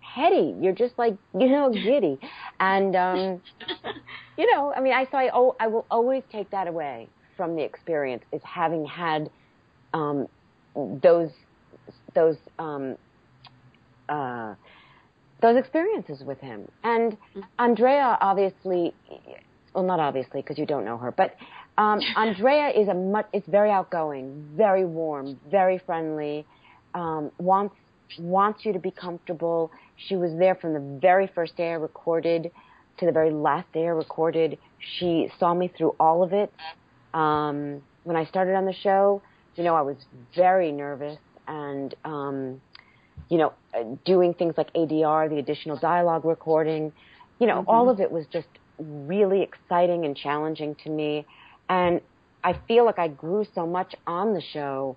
heady. 0.00 0.54
You're 0.60 0.74
just 0.74 0.96
like 0.98 1.16
you 1.38 1.48
know 1.48 1.68
giddy, 1.72 2.20
and 2.60 2.94
um, 2.94 3.42
you 4.38 4.54
know, 4.54 4.72
I 4.72 4.80
mean, 4.80 4.92
I 4.92 5.08
so 5.10 5.18
I 5.18 5.30
oh 5.34 5.56
I 5.58 5.66
will 5.66 5.86
always 5.90 6.22
take 6.30 6.48
that 6.50 6.68
away 6.68 7.08
from 7.40 7.56
the 7.56 7.62
experience 7.62 8.22
is 8.32 8.42
having 8.44 8.84
had 8.84 9.30
um, 9.94 10.28
those 11.02 11.30
those 12.14 12.36
um, 12.58 12.96
uh, 14.10 14.54
those 15.40 15.56
experiences 15.56 16.22
with 16.22 16.38
him. 16.40 16.68
And 16.84 17.16
Andrea, 17.58 18.18
obviously, 18.20 18.92
well, 19.74 19.84
not 19.84 20.00
obviously 20.00 20.42
because 20.42 20.58
you 20.58 20.66
don't 20.66 20.84
know 20.84 20.98
her, 20.98 21.12
but 21.12 21.34
um, 21.78 22.00
Andrea 22.16 22.78
is 22.78 22.88
a 22.88 22.94
much, 22.94 23.26
is 23.32 23.42
very 23.48 23.70
outgoing, 23.70 24.46
very 24.54 24.84
warm, 24.84 25.40
very 25.50 25.78
friendly, 25.86 26.44
um, 26.92 27.30
wants 27.38 27.74
wants 28.18 28.66
you 28.66 28.74
to 28.74 28.78
be 28.78 28.90
comfortable. 28.90 29.70
She 29.96 30.16
was 30.16 30.30
there 30.38 30.56
from 30.56 30.74
the 30.74 30.98
very 31.00 31.26
first 31.34 31.56
day 31.56 31.70
I 31.70 31.76
recorded 31.76 32.50
to 32.98 33.06
the 33.06 33.12
very 33.12 33.30
last 33.30 33.72
day 33.72 33.84
I 33.84 33.92
recorded. 33.92 34.58
She 34.98 35.30
saw 35.38 35.54
me 35.54 35.72
through 35.74 35.94
all 35.98 36.22
of 36.22 36.34
it. 36.34 36.52
Um, 37.14 37.82
when 38.04 38.16
I 38.16 38.24
started 38.24 38.54
on 38.54 38.64
the 38.64 38.72
show, 38.72 39.22
you 39.56 39.64
know, 39.64 39.74
I 39.74 39.82
was 39.82 39.96
very 40.34 40.72
nervous 40.72 41.18
and, 41.46 41.94
um, 42.04 42.60
you 43.28 43.38
know, 43.38 43.52
doing 44.04 44.34
things 44.34 44.54
like 44.56 44.72
ADR, 44.74 45.28
the 45.28 45.38
additional 45.38 45.76
dialogue 45.76 46.24
recording, 46.24 46.92
you 47.38 47.46
know, 47.46 47.60
mm-hmm. 47.60 47.70
all 47.70 47.90
of 47.90 48.00
it 48.00 48.10
was 48.10 48.26
just 48.32 48.48
really 48.78 49.42
exciting 49.42 50.04
and 50.04 50.16
challenging 50.16 50.74
to 50.84 50.90
me. 50.90 51.26
And 51.68 52.00
I 52.42 52.58
feel 52.66 52.84
like 52.84 52.98
I 52.98 53.08
grew 53.08 53.46
so 53.54 53.66
much 53.66 53.94
on 54.06 54.34
the 54.34 54.42
show. 54.52 54.96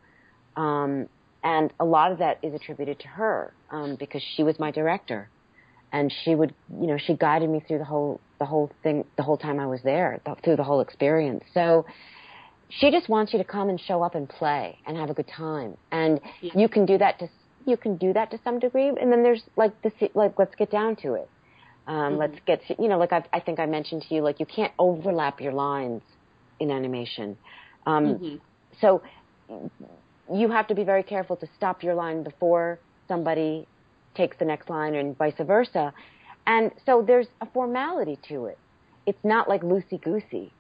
Um, 0.55 1.09
and 1.43 1.74
a 1.80 1.86
lot 1.86 2.11
of 2.11 2.20
that 2.20 2.39
is 2.41 2.53
attributed 2.53 2.99
to 2.99 3.07
her, 3.07 3.53
um, 3.70 3.95
because 3.99 4.22
she 4.36 4.43
was 4.43 4.57
my 4.59 4.72
director 4.72 5.30
and 5.91 6.11
she 6.24 6.36
would, 6.36 6.53
you 6.80 6.88
know, 6.88 6.97
she 6.97 7.14
guided 7.14 7.49
me 7.49 7.64
through 7.68 7.78
the 7.78 7.86
whole 7.86 8.20
the 8.44 8.48
whole 8.48 8.70
thing 8.84 9.06
the 9.16 9.24
whole 9.24 9.38
time 9.38 9.58
I 9.58 9.68
was 9.68 9.82
there, 9.84 10.20
through 10.44 10.58
the 10.58 10.64
whole 10.66 10.82
experience. 10.82 11.46
So 11.54 11.86
she 12.68 12.91
just 12.91 13.08
wants 13.08 13.32
you 13.32 13.39
to 13.39 13.46
come 13.46 13.70
and 13.70 13.80
show 13.80 14.04
up 14.04 14.16
and 14.16 14.28
play 14.28 14.78
and 14.86 14.98
have 14.98 15.10
a 15.10 15.14
good 15.14 15.30
time, 15.30 15.78
and 15.91 16.20
yeah. 16.41 16.52
you 16.62 16.68
can 16.68 16.86
do 16.86 16.98
that 16.98 17.20
to 17.20 17.30
you 17.66 17.78
can 17.78 17.96
do 17.96 18.12
that 18.12 18.32
to 18.32 18.38
some 18.44 18.60
degree. 18.60 18.89
And 18.89 19.10
then 19.12 19.24
there's 19.24 19.44
like 19.56 19.74
the 19.82 19.91
like 20.14 20.38
let's 20.38 20.56
get 20.56 20.70
down 20.70 20.98
to 20.98 21.14
it. 21.14 21.30
Um, 21.88 21.96
mm-hmm. 21.96 22.18
Let's 22.18 22.39
get 22.46 22.60
to, 22.68 22.76
you 22.84 22.89
know 22.89 22.98
like 22.98 23.14
I've, 23.14 23.28
I 23.32 23.39
think 23.39 23.60
I 23.60 23.66
mentioned 23.66 24.04
to 24.10 24.16
you 24.16 24.22
like 24.22 24.41
you 24.41 24.46
can't 24.46 24.74
overlap 24.78 25.39
your 25.39 25.54
lines 25.54 26.02
in 26.60 26.70
animation. 26.70 27.38
Um, 27.86 28.06
mm-hmm. 28.06 28.36
So 28.82 29.02
you 30.34 30.52
have 30.52 30.68
to 30.68 30.76
be 30.76 30.84
very 30.84 31.04
careful 31.04 31.38
to 31.38 31.48
stop 31.56 31.82
your 31.82 31.96
line 31.96 32.24
before 32.24 32.80
somebody 33.08 33.68
takes 34.16 34.36
the 34.38 34.46
next 34.46 34.70
line 34.70 34.96
and 34.96 35.18
vice 35.18 35.34
versa. 35.39 35.94
And 36.46 36.72
so 36.86 37.04
there's 37.06 37.28
a 37.41 37.48
formality 37.48 38.18
to 38.30 38.46
it. 38.46 38.58
It's 39.06 39.24
not 39.24 39.48
like 39.50 39.62
loosey 39.62 40.02
goosey, 40.02 40.52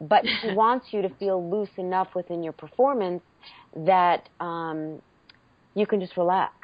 but 0.00 0.24
she 0.40 0.52
wants 0.54 0.86
you 0.90 1.02
to 1.02 1.08
feel 1.08 1.48
loose 1.48 1.70
enough 1.76 2.08
within 2.14 2.42
your 2.42 2.52
performance 2.52 3.22
that 3.76 4.28
um, 4.40 5.00
you 5.74 5.86
can 5.86 6.00
just 6.00 6.16
relax. 6.16 6.54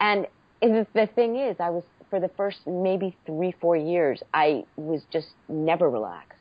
And 0.00 0.26
the 0.60 1.08
thing 1.14 1.36
is, 1.36 1.56
I 1.60 1.70
was 1.70 1.84
for 2.10 2.20
the 2.20 2.28
first 2.36 2.58
maybe 2.66 3.16
three, 3.24 3.54
four 3.60 3.76
years, 3.76 4.20
I 4.34 4.64
was 4.76 5.02
just 5.12 5.28
never 5.48 5.88
relaxed. 5.88 6.36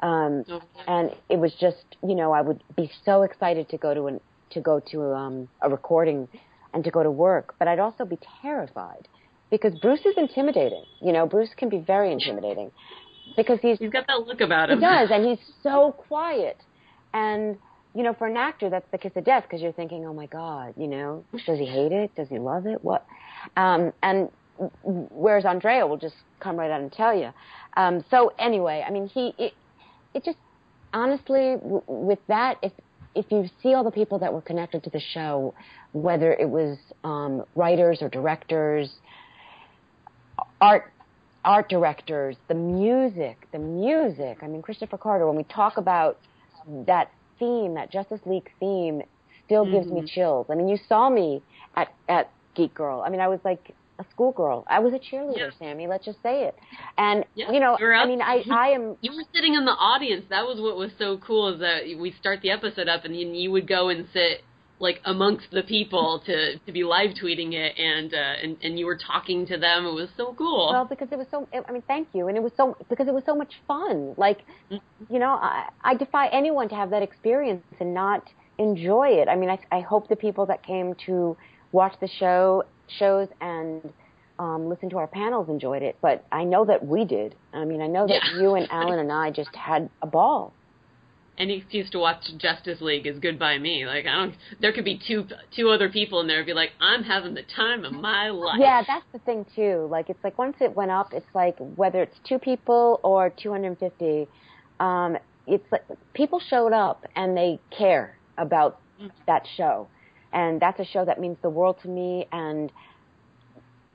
Um, 0.00 0.44
okay. 0.50 0.64
and 0.86 1.10
it 1.28 1.38
was 1.38 1.54
just, 1.54 1.96
you 2.06 2.14
know, 2.14 2.32
I 2.32 2.40
would 2.40 2.62
be 2.76 2.90
so 3.04 3.22
excited 3.22 3.68
to 3.70 3.78
go 3.78 3.94
to 3.94 4.06
an, 4.08 4.20
to 4.50 4.60
go 4.60 4.80
to 4.90 5.12
um, 5.12 5.48
a 5.62 5.70
recording 5.70 6.28
and 6.72 6.82
to 6.84 6.90
go 6.90 7.02
to 7.02 7.10
work, 7.10 7.54
but 7.58 7.68
I'd 7.68 7.78
also 7.78 8.04
be 8.04 8.18
terrified 8.42 9.08
because 9.50 9.74
Bruce 9.74 10.04
is 10.04 10.14
intimidating. 10.16 10.84
You 11.00 11.12
know, 11.12 11.26
Bruce 11.26 11.50
can 11.56 11.68
be 11.68 11.78
very 11.78 12.12
intimidating 12.12 12.70
because 13.36 13.58
he's 13.60 13.78
he's 13.78 13.90
got 13.90 14.06
that 14.06 14.26
look 14.26 14.40
about 14.40 14.70
him. 14.70 14.78
He 14.78 14.84
does, 14.84 15.10
and 15.12 15.24
he's 15.24 15.38
so 15.62 15.92
quiet. 15.92 16.58
And 17.12 17.56
you 17.94 18.02
know, 18.02 18.14
for 18.14 18.26
an 18.26 18.36
actor, 18.36 18.70
that's 18.70 18.90
the 18.90 18.98
kiss 18.98 19.12
of 19.14 19.24
death 19.24 19.44
because 19.44 19.60
you're 19.60 19.72
thinking, 19.72 20.04
oh 20.04 20.12
my 20.14 20.26
god, 20.26 20.74
you 20.76 20.88
know, 20.88 21.24
does 21.46 21.58
he 21.58 21.66
hate 21.66 21.92
it? 21.92 22.14
Does 22.16 22.28
he 22.28 22.38
love 22.38 22.66
it? 22.66 22.82
What? 22.82 23.06
Um, 23.56 23.92
and 24.02 24.28
whereas 24.82 25.44
Andrea 25.44 25.86
will 25.86 25.96
just 25.96 26.14
come 26.40 26.56
right 26.56 26.70
out 26.70 26.80
and 26.80 26.92
tell 26.92 27.16
you. 27.16 27.30
Um, 27.76 28.04
so 28.10 28.32
anyway, 28.38 28.84
I 28.86 28.90
mean, 28.90 29.06
he 29.06 29.32
it, 29.38 29.52
it 30.14 30.24
just 30.24 30.38
honestly 30.92 31.56
w- 31.60 31.82
with 31.86 32.20
that, 32.28 32.58
if 32.62 32.72
if 33.14 33.26
you 33.30 33.48
see 33.62 33.74
all 33.74 33.84
the 33.84 33.92
people 33.92 34.18
that 34.18 34.32
were 34.32 34.40
connected 34.42 34.82
to 34.84 34.90
the 34.90 35.00
show, 35.00 35.54
whether 35.92 36.32
it 36.32 36.48
was 36.48 36.78
um, 37.04 37.44
writers 37.54 37.98
or 38.00 38.08
directors, 38.08 38.90
art 40.60 40.90
art 41.44 41.68
directors, 41.68 42.36
the 42.48 42.54
music, 42.54 43.46
the 43.52 43.58
music. 43.58 44.38
I 44.42 44.46
mean, 44.46 44.62
Kristopher 44.62 44.98
Carter. 44.98 45.26
When 45.26 45.36
we 45.36 45.44
talk 45.44 45.76
about 45.76 46.18
that 46.86 47.10
theme, 47.38 47.74
that 47.74 47.90
Justice 47.90 48.20
League 48.24 48.50
theme, 48.58 49.02
still 49.46 49.64
gives 49.64 49.86
mm-hmm. 49.86 50.04
me 50.04 50.12
chills. 50.12 50.46
I 50.50 50.54
mean, 50.54 50.68
you 50.68 50.78
saw 50.88 51.10
me 51.10 51.42
at 51.76 51.92
at 52.08 52.30
Geek 52.54 52.74
Girl. 52.74 53.02
I 53.04 53.10
mean, 53.10 53.20
I 53.20 53.28
was 53.28 53.40
like 53.44 53.74
a 53.98 54.04
schoolgirl. 54.10 54.64
I 54.68 54.80
was 54.80 54.92
a 54.92 54.98
cheerleader, 54.98 55.36
yeah. 55.36 55.50
Sammy. 55.58 55.86
Let's 55.86 56.04
just 56.04 56.20
say 56.22 56.44
it. 56.44 56.56
And 56.98 57.24
yeah, 57.34 57.52
you 57.52 57.60
know, 57.60 57.76
I 57.76 58.06
mean, 58.06 58.22
I 58.22 58.42
I 58.50 58.68
am. 58.68 58.96
You 59.00 59.12
were 59.12 59.24
sitting 59.34 59.54
in 59.54 59.64
the 59.64 59.72
audience. 59.72 60.24
That 60.30 60.44
was 60.44 60.60
what 60.60 60.76
was 60.76 60.90
so 60.98 61.18
cool. 61.18 61.54
Is 61.54 61.60
that 61.60 61.82
we 61.98 62.12
start 62.18 62.40
the 62.42 62.50
episode 62.50 62.88
up, 62.88 63.04
and 63.04 63.16
you, 63.16 63.28
you 63.28 63.50
would 63.52 63.68
go 63.68 63.88
and 63.88 64.06
sit 64.12 64.42
like 64.80 65.00
amongst 65.04 65.50
the 65.50 65.62
people 65.62 66.22
to 66.26 66.58
to 66.58 66.72
be 66.72 66.84
live 66.84 67.10
tweeting 67.10 67.52
it, 67.52 67.78
and 67.78 68.12
uh, 68.12 68.16
and 68.42 68.56
and 68.62 68.78
you 68.78 68.86
were 68.86 68.96
talking 68.96 69.46
to 69.46 69.56
them. 69.56 69.86
It 69.86 69.92
was 69.92 70.08
so 70.16 70.34
cool. 70.36 70.70
Well, 70.72 70.84
because 70.84 71.08
it 71.12 71.18
was 71.18 71.26
so. 71.30 71.48
I 71.52 71.72
mean, 71.72 71.82
thank 71.86 72.08
you, 72.12 72.28
and 72.28 72.36
it 72.36 72.42
was 72.42 72.52
so 72.56 72.76
because 72.88 73.08
it 73.08 73.14
was 73.14 73.24
so 73.24 73.34
much 73.34 73.52
fun. 73.66 74.14
Like, 74.16 74.38
mm-hmm. 74.70 75.12
you 75.12 75.18
know, 75.18 75.30
I 75.30 75.68
I 75.82 75.94
defy 75.94 76.28
anyone 76.28 76.68
to 76.70 76.74
have 76.74 76.90
that 76.90 77.02
experience 77.02 77.62
and 77.80 77.94
not 77.94 78.28
enjoy 78.58 79.08
it. 79.08 79.28
I 79.28 79.36
mean, 79.36 79.50
I 79.50 79.58
I 79.70 79.80
hope 79.80 80.08
the 80.08 80.16
people 80.16 80.46
that 80.46 80.64
came 80.64 80.94
to 81.06 81.36
watch 81.72 81.94
the 82.00 82.08
show 82.08 82.64
shows 82.98 83.28
and 83.40 83.92
um, 84.38 84.68
listen 84.68 84.90
to 84.90 84.98
our 84.98 85.06
panels 85.06 85.48
enjoyed 85.48 85.82
it, 85.82 85.96
but 86.02 86.24
I 86.32 86.44
know 86.44 86.64
that 86.64 86.84
we 86.84 87.04
did. 87.04 87.34
I 87.52 87.64
mean, 87.64 87.80
I 87.80 87.86
know 87.86 88.06
that 88.06 88.20
yeah. 88.32 88.40
you 88.40 88.54
and 88.54 88.68
Alan 88.70 88.98
and 88.98 89.12
I 89.12 89.30
just 89.30 89.54
had 89.54 89.88
a 90.02 90.06
ball. 90.06 90.52
Any 91.36 91.58
excuse 91.58 91.90
to 91.90 91.98
watch 91.98 92.24
Justice 92.38 92.80
League 92.80 93.06
is 93.06 93.18
good 93.18 93.38
by 93.38 93.58
me. 93.58 93.86
Like 93.86 94.06
I 94.06 94.14
don't. 94.14 94.34
There 94.60 94.72
could 94.72 94.84
be 94.84 95.00
two 95.06 95.26
two 95.54 95.70
other 95.70 95.88
people 95.88 96.20
in 96.20 96.26
there 96.26 96.38
and 96.38 96.46
be 96.46 96.52
like, 96.52 96.70
I'm 96.80 97.02
having 97.02 97.34
the 97.34 97.42
time 97.42 97.84
of 97.84 97.92
my 97.92 98.28
life. 98.30 98.58
Yeah, 98.60 98.82
that's 98.86 99.04
the 99.12 99.18
thing 99.20 99.44
too. 99.54 99.88
Like 99.90 100.10
it's 100.10 100.22
like 100.22 100.38
once 100.38 100.56
it 100.60 100.74
went 100.74 100.90
up, 100.90 101.12
it's 101.12 101.26
like 101.34 101.56
whether 101.58 102.02
it's 102.02 102.16
two 102.28 102.38
people 102.38 103.00
or 103.02 103.30
250, 103.30 104.28
um, 104.80 105.16
it's 105.46 105.64
like 105.72 105.84
people 106.14 106.40
showed 106.40 106.72
up 106.72 107.04
and 107.16 107.36
they 107.36 107.58
care 107.76 108.16
about 108.38 108.80
that 109.26 109.46
show, 109.56 109.88
and 110.32 110.60
that's 110.60 110.78
a 110.78 110.84
show 110.84 111.04
that 111.04 111.20
means 111.20 111.36
the 111.42 111.50
world 111.50 111.78
to 111.82 111.88
me, 111.88 112.26
and 112.30 112.70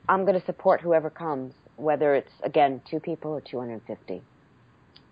I'm 0.08 0.24
going 0.24 0.38
to 0.38 0.44
support 0.44 0.80
whoever 0.80 1.08
comes, 1.08 1.54
whether 1.76 2.14
it's 2.14 2.32
again 2.42 2.82
two 2.90 3.00
people 3.00 3.30
or 3.32 3.40
250. 3.40 4.22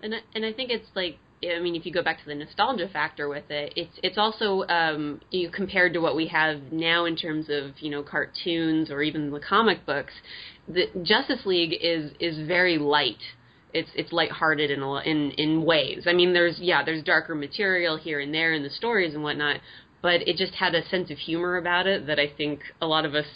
And 0.01 0.15
I, 0.15 0.19
and 0.35 0.45
I 0.45 0.53
think 0.53 0.71
it's 0.71 0.89
like 0.95 1.19
I 1.43 1.61
mean, 1.61 1.77
if 1.77 1.87
you 1.87 1.93
go 1.93 2.03
back 2.03 2.19
to 2.19 2.27
the 2.27 2.35
nostalgia 2.35 2.89
factor 2.89 3.29
with 3.29 3.51
it, 3.51 3.73
it's 3.77 3.99
it's 4.03 4.19
also 4.19 4.67
um, 4.69 5.21
you 5.31 5.51
compared 5.51 5.93
to 5.95 6.01
what 6.01 6.17
we 6.17 6.27
have 6.29 6.73
now 6.73 7.05
in 7.05 7.17
terms 7.17 7.47
of 7.49 7.73
you 7.79 7.91
know 7.91 8.03
cartoons 8.03 8.91
or 8.91 9.03
even 9.03 9.31
the 9.31 9.41
comic 9.41 9.87
books. 9.87 10.13
The 10.67 10.87
Justice 11.03 11.47
League 11.47 11.77
is 11.81 12.13
is 12.19 12.47
very 12.47 12.79
light. 12.79 13.23
It's 13.73 13.91
it's 13.95 14.13
lighthearted 14.13 14.71
in 14.71 14.83
a, 14.83 14.95
in 15.01 15.31
in 15.33 15.65
ways. 15.65 16.07
I 16.07 16.13
mean, 16.13 16.33
there's 16.33 16.59
yeah, 16.59 16.85
there's 16.85 17.05
darker 17.05 17.35
material 17.35 17.97
here 17.97 18.21
and 18.21 18.35
there 18.35 18.53
in 18.53 18.63
the 18.63 18.71
stories 18.71 19.15
and 19.15 19.23
whatnot, 19.23 19.61
but 20.03 20.27
it 20.27 20.37
just 20.37 20.55
had 20.55 20.75
a 20.75 20.87
sense 20.89 21.11
of 21.11 21.19
humor 21.19 21.57
about 21.57 21.87
it 21.87 22.07
that 22.07 22.19
I 22.19 22.33
think 22.37 22.61
a 22.81 22.87
lot 22.87 23.05
of 23.05 23.15
us 23.15 23.27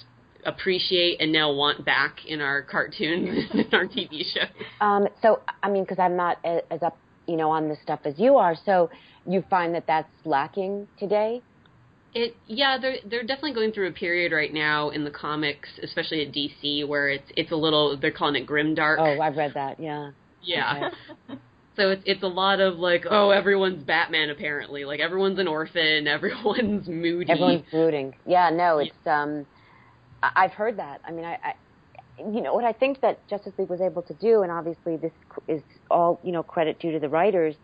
appreciate 0.44 1.20
and 1.20 1.32
now 1.32 1.53
want 1.53 1.84
back 1.84 2.16
in 2.26 2.40
our 2.40 2.62
cartoons 2.62 3.44
and 3.53 3.72
our 3.72 3.86
TV 3.86 4.24
shows. 4.24 4.48
Um, 4.80 5.07
so, 5.22 5.40
I 5.62 5.70
mean, 5.70 5.84
because 5.84 5.98
I'm 5.98 6.16
not 6.16 6.38
as 6.44 6.82
up 6.82 6.98
you 7.27 7.37
know, 7.37 7.51
on 7.51 7.68
this 7.68 7.79
stuff 7.83 8.01
as 8.05 8.14
you 8.18 8.37
are. 8.37 8.55
So 8.64 8.91
you 9.27 9.45
find 9.49 9.75
that 9.75 9.85
that's 9.87 10.09
lacking 10.25 10.89
today? 10.99 11.43
It 12.14 12.37
yeah, 12.47 12.77
they're 12.81 12.97
they're 13.09 13.23
definitely 13.23 13.55
going 13.55 13.73
through 13.73 13.89
a 13.89 13.93
period 13.93 14.33
right 14.33 14.53
now 14.53 14.91
in 14.91 15.05
the 15.05 15.11
comics, 15.11 15.68
especially 15.83 16.27
at 16.27 16.33
DC, 16.33 16.87
where 16.87 17.09
it's 17.09 17.31
it's 17.37 17.53
a 17.53 17.57
little 17.57 17.97
they're 17.97 18.11
calling 18.11 18.37
it 18.37 18.47
grim 18.47 18.75
dark. 18.75 18.99
Oh, 19.01 19.20
I've 19.20 19.37
read 19.37 19.53
that. 19.55 19.81
Yeah. 19.81 20.11
Yeah. 20.43 20.91
Okay. 21.31 21.41
so 21.77 21.91
it's 21.91 22.03
it's 22.05 22.23
a 22.23 22.29
lot 22.29 22.61
of 22.61 22.79
like 22.79 23.05
oh 23.11 23.31
everyone's 23.31 23.83
Batman 23.85 24.31
apparently 24.31 24.85
like 24.85 25.01
everyone's 25.01 25.39
an 25.39 25.49
orphan 25.49 26.07
everyone's 26.07 26.87
moody 26.87 27.31
everyone's 27.31 27.64
brooding 27.70 28.14
yeah 28.27 28.51
no 28.51 28.79
it's 28.79 28.95
um 29.07 29.47
I've 30.23 30.53
heard 30.53 30.79
that 30.79 31.01
I 31.07 31.12
mean 31.12 31.25
I, 31.25 31.39
I 31.43 31.55
you 32.33 32.41
know 32.41 32.55
what 32.55 32.64
I 32.64 32.73
think 32.73 33.01
that 33.01 33.27
Justice 33.29 33.53
League 33.59 33.68
was 33.68 33.81
able 33.81 34.03
to 34.03 34.14
do, 34.14 34.43
and 34.43 34.53
obviously 34.53 34.97
this 34.97 35.12
is 35.49 35.62
all 35.91 36.20
you 36.23 36.33
know 36.33 36.43
credit 36.43 36.79
due 36.79 36.93
to 36.93 36.99
the 36.99 37.09
writers, 37.09 37.55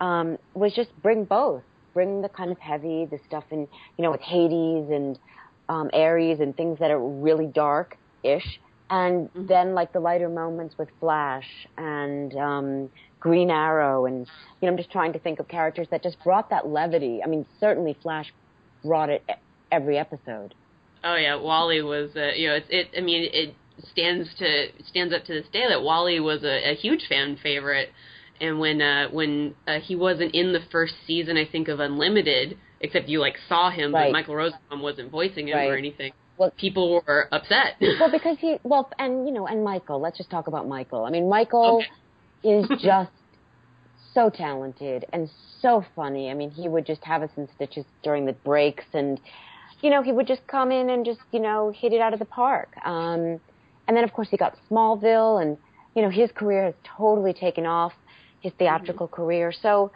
um, 0.00 0.38
was 0.54 0.72
just 0.74 0.90
bring 1.02 1.24
both, 1.24 1.62
bring 1.94 2.22
the 2.22 2.28
kind 2.28 2.50
of 2.50 2.58
heavy, 2.58 3.06
the 3.06 3.18
stuff 3.26 3.44
in 3.50 3.68
you 3.96 4.02
know 4.02 4.10
with 4.10 4.20
Hades 4.20 4.90
and 4.90 5.18
um, 5.68 5.90
Ares 5.92 6.40
and 6.40 6.56
things 6.56 6.78
that 6.78 6.90
are 6.90 7.00
really 7.00 7.46
dark 7.46 7.96
ish, 8.22 8.60
and 8.90 9.28
mm-hmm. 9.28 9.46
then 9.46 9.74
like 9.74 9.92
the 9.92 10.00
lighter 10.00 10.28
moments 10.28 10.76
with 10.78 10.88
Flash 11.00 11.48
and 11.76 12.34
um, 12.36 12.90
Green 13.20 13.50
Arrow, 13.50 14.06
and 14.06 14.26
you 14.60 14.66
know 14.66 14.68
I'm 14.68 14.76
just 14.76 14.90
trying 14.90 15.12
to 15.12 15.18
think 15.18 15.40
of 15.40 15.48
characters 15.48 15.88
that 15.90 16.02
just 16.02 16.22
brought 16.22 16.50
that 16.50 16.68
levity. 16.68 17.20
I 17.24 17.28
mean, 17.28 17.46
certainly 17.60 17.96
Flash 18.02 18.32
brought 18.84 19.10
it 19.10 19.24
every 19.72 19.98
episode. 19.98 20.54
Oh 21.02 21.16
yeah, 21.16 21.36
Wally 21.36 21.82
was 21.82 22.10
uh, 22.16 22.32
you 22.34 22.48
know 22.48 22.54
it's 22.54 22.68
it. 22.70 22.88
I 22.96 23.00
mean 23.00 23.28
it 23.32 23.54
stands 23.92 24.28
to 24.38 24.68
stands 24.88 25.14
up 25.14 25.24
to 25.24 25.32
this 25.32 25.46
day 25.52 25.64
that 25.68 25.82
Wally 25.82 26.20
was 26.20 26.44
a, 26.44 26.70
a 26.70 26.74
huge 26.74 27.06
fan 27.08 27.38
favorite, 27.42 27.90
and 28.40 28.58
when 28.58 28.80
uh, 28.80 29.08
when 29.10 29.54
uh, 29.66 29.78
he 29.80 29.96
wasn't 29.96 30.34
in 30.34 30.52
the 30.52 30.60
first 30.70 30.94
season, 31.06 31.36
I 31.36 31.46
think 31.46 31.68
of 31.68 31.80
Unlimited, 31.80 32.58
except 32.80 33.08
you 33.08 33.20
like 33.20 33.36
saw 33.48 33.70
him, 33.70 33.94
right. 33.94 34.06
but 34.06 34.12
Michael 34.12 34.36
Rosenbaum 34.36 34.82
wasn't 34.82 35.10
voicing 35.10 35.48
him 35.48 35.56
right. 35.56 35.68
or 35.68 35.76
anything. 35.76 36.12
Well, 36.38 36.52
people 36.58 37.02
were 37.06 37.28
upset. 37.32 37.76
well, 38.00 38.10
because 38.10 38.36
he 38.38 38.56
well, 38.62 38.90
and 38.98 39.26
you 39.26 39.32
know, 39.32 39.46
and 39.46 39.64
Michael. 39.64 40.00
Let's 40.00 40.18
just 40.18 40.30
talk 40.30 40.46
about 40.46 40.68
Michael. 40.68 41.04
I 41.04 41.10
mean, 41.10 41.28
Michael 41.28 41.82
okay. 42.42 42.48
is 42.48 42.68
just 42.82 43.10
so 44.12 44.30
talented 44.30 45.04
and 45.12 45.28
so 45.60 45.84
funny. 45.94 46.30
I 46.30 46.34
mean, 46.34 46.50
he 46.50 46.68
would 46.68 46.86
just 46.86 47.04
have 47.04 47.22
us 47.22 47.30
in 47.36 47.48
stitches 47.54 47.84
during 48.02 48.24
the 48.24 48.32
breaks 48.32 48.84
and 48.94 49.20
you 49.82 49.90
know, 49.90 50.02
he 50.02 50.12
would 50.12 50.26
just 50.26 50.46
come 50.46 50.72
in 50.72 50.90
and 50.90 51.04
just, 51.04 51.20
you 51.32 51.40
know, 51.40 51.72
hit 51.74 51.92
it 51.92 52.00
out 52.00 52.12
of 52.12 52.18
the 52.18 52.24
park. 52.24 52.70
Um, 52.84 53.40
and 53.86 53.96
then, 53.96 54.04
of 54.04 54.12
course, 54.12 54.28
he 54.30 54.36
got 54.36 54.56
Smallville, 54.70 55.42
and 55.42 55.56
you 55.94 56.02
know 56.02 56.10
his 56.10 56.30
career 56.32 56.64
has 56.64 56.74
totally 56.96 57.32
taken 57.32 57.66
off, 57.66 57.92
his 58.40 58.52
theatrical 58.58 59.06
mm-hmm. 59.06 59.16
career. 59.16 59.52
So, 59.52 59.92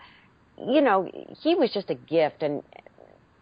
you 0.59 0.81
know, 0.81 1.11
he 1.43 1.55
was 1.55 1.71
just 1.73 1.91
a 1.91 1.95
gift, 1.95 2.43
and 2.43 2.63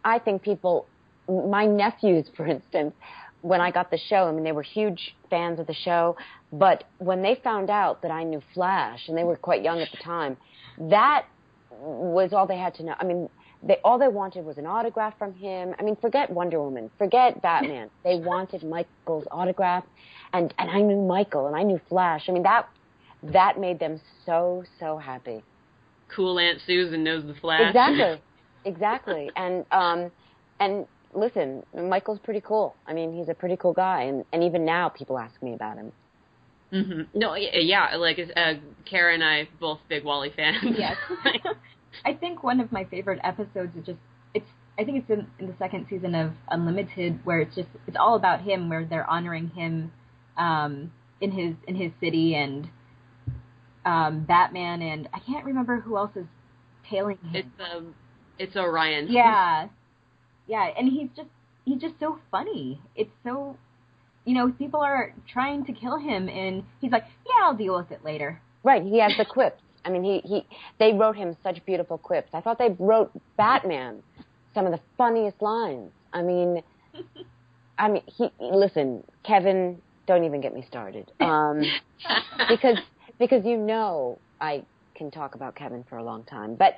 I 0.05 0.19
think 0.19 0.43
people, 0.43 0.87
my 1.29 1.67
nephews, 1.67 2.27
for 2.37 2.47
instance, 2.47 2.95
when 3.43 3.61
I 3.61 3.71
got 3.71 3.91
the 3.91 3.99
show, 3.99 4.29
I 4.29 4.33
mean, 4.33 4.45
they 4.45 4.53
were 4.53 4.63
huge 4.63 5.15
fans 5.31 5.61
of 5.61 5.67
the 5.67 5.75
show, 5.75 6.17
but 6.53 6.85
when 6.99 7.23
they 7.23 7.41
found 7.45 7.71
out 7.71 8.03
that 8.03 8.11
I 8.11 8.25
knew 8.25 8.43
Flash, 8.53 9.09
and 9.09 9.17
they 9.17 9.25
were 9.25 9.37
quite 9.37 9.63
young 9.63 9.81
at 9.81 9.91
the 9.93 9.99
time, 9.99 10.37
that 10.91 11.27
was 11.81 12.33
all 12.33 12.47
they 12.47 12.59
had 12.59 12.75
to 12.75 12.83
know. 12.83 12.95
I 12.99 13.05
mean, 13.05 13.29
they 13.63 13.79
all 13.85 13.99
they 13.99 14.09
wanted 14.09 14.45
was 14.45 14.59
an 14.59 14.67
autograph 14.67 15.19
from 15.19 15.35
him. 15.35 15.75
I 15.79 15.83
mean, 15.83 15.97
forget 15.97 16.31
Wonder 16.31 16.61
Woman, 16.63 16.91
forget 16.99 17.41
Batman. 17.43 17.91
they 18.05 18.17
wanted 18.17 18.63
Michael's 18.63 19.27
autograph, 19.31 19.85
and 20.33 20.55
and 20.59 20.71
I 20.71 20.81
knew 20.81 21.01
Michael 21.03 21.47
and 21.47 21.57
I 21.57 21.63
knew 21.63 21.81
Flash. 21.89 22.29
I 22.29 22.33
mean 22.33 22.45
that 22.45 22.69
that 23.23 23.59
made 23.59 23.79
them 23.79 24.01
so 24.25 24.65
so 24.79 24.99
happy. 24.99 25.43
Cool 26.15 26.39
Aunt 26.39 26.61
Susan 26.67 27.03
knows 27.03 27.25
the 27.25 27.35
Flash. 27.35 27.69
Exactly, 27.69 28.23
exactly. 28.65 29.31
And 29.37 29.65
um 29.73 30.11
and 30.61 30.87
listen, 31.15 31.65
Michael's 31.75 32.19
pretty 32.21 32.41
cool. 32.41 32.75
I 32.87 32.93
mean, 32.93 33.17
he's 33.17 33.29
a 33.29 33.35
pretty 33.35 33.57
cool 33.57 33.73
guy, 33.73 34.03
and 34.03 34.25
and 34.33 34.45
even 34.45 34.65
now 34.65 34.89
people 34.89 35.19
ask 35.19 35.41
me 35.43 35.55
about 35.55 35.77
him. 35.77 35.93
Mm-hmm. 36.73 37.19
No, 37.19 37.35
yeah, 37.35 37.97
like 37.97 38.19
uh, 38.37 38.55
Kara 38.85 39.15
and 39.15 39.25
I 39.25 39.49
both 39.59 39.79
big 39.89 40.05
Wally 40.05 40.31
fans. 40.35 40.59
Yes. 40.77 40.97
I 42.05 42.15
think 42.15 42.43
one 42.43 42.61
of 42.61 42.73
my 42.73 42.85
favorite 42.85 43.21
episodes 43.25 43.77
is 43.77 43.85
just 43.87 43.99
it's 44.35 44.47
I 44.79 44.85
think 44.85 44.99
it's 44.99 45.11
in, 45.11 45.27
in 45.39 45.47
the 45.49 45.55
second 45.59 45.87
season 45.91 46.15
of 46.15 46.33
Unlimited 46.51 47.21
where 47.25 47.41
it's 47.41 47.55
just 47.55 47.69
it's 47.87 47.97
all 47.99 48.15
about 48.15 48.43
him 48.43 48.69
where 48.69 48.85
they're 48.85 49.09
honoring 49.09 49.49
him 49.49 49.93
um, 50.37 50.93
in 51.21 51.33
his 51.33 51.55
in 51.67 51.75
his 51.75 51.93
city 52.01 52.35
and 52.35 52.69
um, 53.85 54.25
Batman 54.25 54.83
and 54.83 55.09
I 55.13 55.19
can't 55.21 55.45
remember 55.45 55.81
who 55.81 55.97
else 55.97 56.13
is 56.17 56.27
tailing 56.89 57.19
him. 57.19 57.35
It's 57.35 57.73
um 57.73 57.95
it's 58.39 58.57
Orion. 58.57 59.09
Yeah. 59.11 59.69
Yeah, 60.47 60.69
and 60.79 60.89
he's 60.89 61.09
just 61.17 61.29
he's 61.65 61.81
just 61.81 61.95
so 62.01 62.19
funny. 62.31 62.81
It's 62.97 63.11
so 63.25 63.57
you 64.25 64.35
know, 64.35 64.53
people 64.59 64.81
are 64.81 65.15
trying 65.33 65.65
to 65.65 65.73
kill 65.73 65.97
him 65.99 66.29
and 66.29 66.63
he's 66.81 66.93
like, 66.93 67.05
Yeah, 67.27 67.47
I'll 67.47 67.55
deal 67.57 67.77
with 67.77 67.91
it 67.91 68.05
later. 68.05 68.41
Right, 68.63 68.83
he 68.83 69.01
has 69.01 69.13
the 69.17 69.25
quips. 69.25 69.63
I 69.89 69.91
mean, 69.91 70.05
he, 70.05 70.29
he 70.29 70.47
they 70.79 70.93
wrote 70.93 71.17
him 71.17 71.35
such 71.43 71.65
beautiful 71.65 71.97
quips. 71.97 72.29
I 72.35 72.43
thought 72.43 72.59
they 72.59 72.77
wrote 72.79 73.11
Batman 73.39 74.03
some 74.53 74.67
of 74.67 74.73
the 74.73 74.81
funniest 74.99 75.41
lines. 75.41 75.91
I 76.13 76.23
mean, 76.23 76.63
I 77.79 77.89
mean, 77.89 78.03
he 78.07 78.31
listen, 78.39 79.03
Kevin, 79.25 79.81
don't 80.07 80.25
even 80.25 80.41
get 80.41 80.55
me 80.55 80.65
started, 80.69 81.11
um, 81.21 81.63
because 82.49 82.77
because 83.19 83.47
you 83.47 83.57
know 83.57 84.19
I 84.41 84.65
can 84.95 85.11
talk 85.11 85.35
about 85.35 85.55
Kevin 85.55 85.85
for 85.89 85.97
a 85.97 86.05
long 86.05 86.25
time, 86.25 86.55
but 86.55 86.75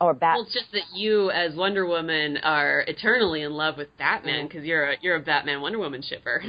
or 0.00 0.14
Bat. 0.14 0.34
Well, 0.34 0.44
it's 0.44 0.54
just 0.54 0.72
that 0.72 0.96
you, 0.96 1.30
as 1.30 1.54
Wonder 1.54 1.86
Woman, 1.86 2.38
are 2.38 2.84
eternally 2.86 3.42
in 3.42 3.52
love 3.52 3.76
with 3.76 3.96
Batman 3.98 4.48
because 4.48 4.64
you're 4.64 4.92
a 4.92 4.96
you're 5.00 5.16
a 5.16 5.20
Batman 5.20 5.60
Wonder 5.60 5.78
Woman 5.78 6.02
shipper. 6.02 6.42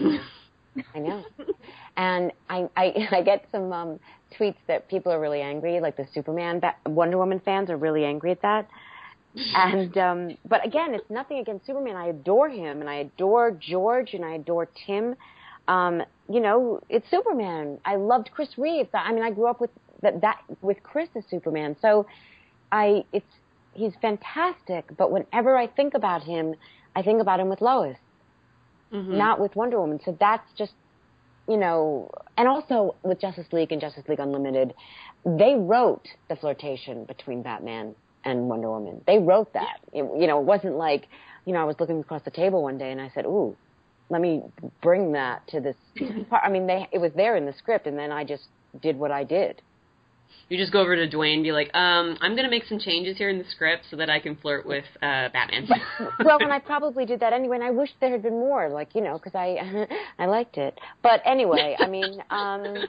I 0.95 0.99
know, 0.99 1.24
and 1.97 2.32
I 2.49 2.68
I, 2.76 3.07
I 3.12 3.22
get 3.22 3.45
some 3.51 3.72
um, 3.72 3.99
tweets 4.38 4.57
that 4.67 4.88
people 4.88 5.11
are 5.11 5.19
really 5.19 5.41
angry, 5.41 5.80
like 5.80 5.97
the 5.97 6.07
Superman 6.13 6.61
Wonder 6.86 7.17
Woman 7.17 7.39
fans 7.43 7.69
are 7.69 7.77
really 7.77 8.05
angry 8.05 8.32
at 8.32 8.41
that. 8.41 8.67
and 9.36 9.95
um 9.97 10.38
but 10.47 10.65
again, 10.65 10.93
it's 10.93 11.09
nothing 11.09 11.38
against 11.38 11.65
Superman. 11.65 11.95
I 11.95 12.07
adore 12.07 12.49
him 12.49 12.82
and 12.82 12.89
I 12.89 12.95
adore 12.95 13.51
George 13.51 14.13
and 14.13 14.25
I 14.25 14.34
adore 14.34 14.67
Tim. 14.86 15.15
Um, 15.67 16.01
you 16.27 16.39
know, 16.39 16.82
it's 16.89 17.09
Superman. 17.11 17.80
I 17.86 17.95
loved 17.95 18.32
Chris 18.34 18.49
Reeves. 18.57 18.89
I 18.91 19.13
mean, 19.13 19.23
I 19.23 19.30
grew 19.30 19.47
up 19.47 19.61
with 19.61 19.69
that, 20.01 20.21
that 20.21 20.41
with 20.61 20.82
Chris 20.82 21.09
as 21.15 21.23
Superman. 21.30 21.75
So 21.82 22.07
I 22.71 23.03
it's 23.13 23.25
he's 23.73 23.93
fantastic, 24.01 24.86
but 24.97 25.11
whenever 25.11 25.55
I 25.57 25.67
think 25.67 25.93
about 25.93 26.23
him, 26.23 26.55
I 26.95 27.01
think 27.01 27.21
about 27.21 27.39
him 27.39 27.49
with 27.49 27.61
Lois. 27.61 27.97
Mm-hmm. 28.91 29.17
Not 29.17 29.39
with 29.39 29.55
Wonder 29.55 29.80
Woman. 29.80 29.99
So 30.03 30.17
that's 30.19 30.47
just 30.57 30.73
you 31.50 31.58
know, 31.58 32.12
and 32.38 32.47
also 32.47 32.95
with 33.04 33.20
Justice 33.20 33.47
League 33.52 33.72
and 33.72 33.82
Justice 33.82 34.04
League 34.08 34.20
Unlimited, 34.20 34.74
they 35.26 35.56
wrote 35.56 36.08
the 36.30 36.36
flirtation 36.36 37.06
between 37.06 37.41
Batman 37.41 37.95
and 38.24 38.47
Wonder 38.47 38.70
Woman. 38.70 39.02
They 39.08 39.18
wrote 39.18 39.52
that. 39.54 39.80
It, 39.91 40.04
you 40.20 40.28
know, 40.28 40.39
it 40.39 40.45
wasn't 40.45 40.76
like, 40.76 41.08
you 41.45 41.54
know, 41.54 41.60
I 41.60 41.64
was 41.64 41.76
looking 41.80 42.00
across 42.00 42.22
the 42.22 42.32
table 42.32 42.62
one 42.62 42.78
day 42.78 42.91
and 42.91 43.02
I 43.02 43.10
said, 43.16 43.26
"Ooh, 43.26 43.56
let 44.10 44.22
me 44.22 44.43
bring 44.82 45.14
that 45.14 45.47
to 45.47 45.60
this." 45.60 45.76
part. 46.30 46.43
I 46.45 46.50
mean, 46.50 46.68
they 46.68 46.88
it 46.91 47.00
was 47.00 47.12
there 47.16 47.36
in 47.36 47.45
the 47.45 47.54
script, 47.54 47.88
and 47.88 47.97
then 47.97 48.12
I 48.12 48.24
just 48.24 48.43
did 48.82 48.97
what 48.97 49.12
I 49.12 49.24
did. 49.24 49.62
You 50.49 50.57
just 50.57 50.71
go 50.71 50.82
over 50.82 50.95
to 50.95 51.07
Dwayne 51.07 51.36
and 51.36 51.43
be 51.43 51.51
like, 51.51 51.73
um, 51.75 52.17
I'm 52.21 52.32
going 52.32 52.45
to 52.45 52.49
make 52.49 52.65
some 52.65 52.80
changes 52.80 53.17
here 53.17 53.30
in 53.30 53.38
the 53.38 53.45
script 53.51 53.86
so 53.89 53.95
that 53.97 54.09
I 54.09 54.19
can 54.19 54.36
flirt 54.36 54.65
with 54.65 54.86
uh, 55.01 55.30
Batman. 55.30 55.69
well, 56.25 56.39
and 56.41 56.51
I 56.51 56.59
probably 56.59 57.05
did 57.05 57.19
that 57.19 57.34
anyway, 57.34 57.57
and 57.57 57.63
I 57.63 57.69
wish 57.69 57.89
there 58.01 58.11
had 58.11 58.23
been 58.23 58.39
more, 58.39 58.67
like 58.69 58.95
you 58.95 59.01
know, 59.01 59.17
because 59.17 59.36
I 59.36 59.88
I 60.19 60.25
liked 60.25 60.57
it. 60.57 60.80
But 61.03 61.21
anyway, 61.25 61.75
I 61.80 61.88
mean, 61.88 62.21
um, 62.32 62.88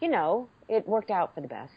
you 0.00 0.08
know, 0.08 0.48
it 0.68 0.86
worked 0.86 1.10
out 1.10 1.34
for 1.34 1.40
the 1.40 1.48
best. 1.48 1.72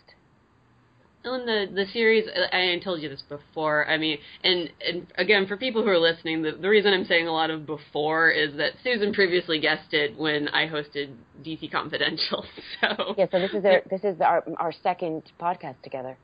In 1.23 1.45
the 1.45 1.67
the 1.73 1.85
series, 1.93 2.25
I 2.51 2.79
told 2.83 3.01
you 3.01 3.09
this 3.09 3.23
before. 3.29 3.87
I 3.87 3.97
mean, 3.97 4.17
and 4.43 4.71
and 4.85 5.07
again, 5.17 5.45
for 5.47 5.57
people 5.57 5.83
who 5.83 5.89
are 5.89 5.99
listening, 5.99 6.41
the 6.41 6.53
the 6.53 6.69
reason 6.69 6.93
I'm 6.93 7.05
saying 7.05 7.27
a 7.27 7.31
lot 7.31 7.49
of 7.49 7.65
before 7.65 8.29
is 8.31 8.55
that 8.57 8.73
Susan 8.83 9.13
previously 9.13 9.59
guessed 9.59 9.93
it 9.93 10.17
when 10.17 10.47
I 10.49 10.67
hosted 10.67 11.13
DC 11.43 11.71
Confidential. 11.71 12.45
So 12.81 13.13
Yeah, 13.17 13.27
so 13.31 13.39
this 13.39 13.53
is 13.53 13.65
our, 13.65 13.81
this 13.89 14.03
is 14.03 14.21
our 14.21 14.43
our 14.57 14.71
second 14.71 15.23
podcast 15.39 15.81
together. 15.83 16.17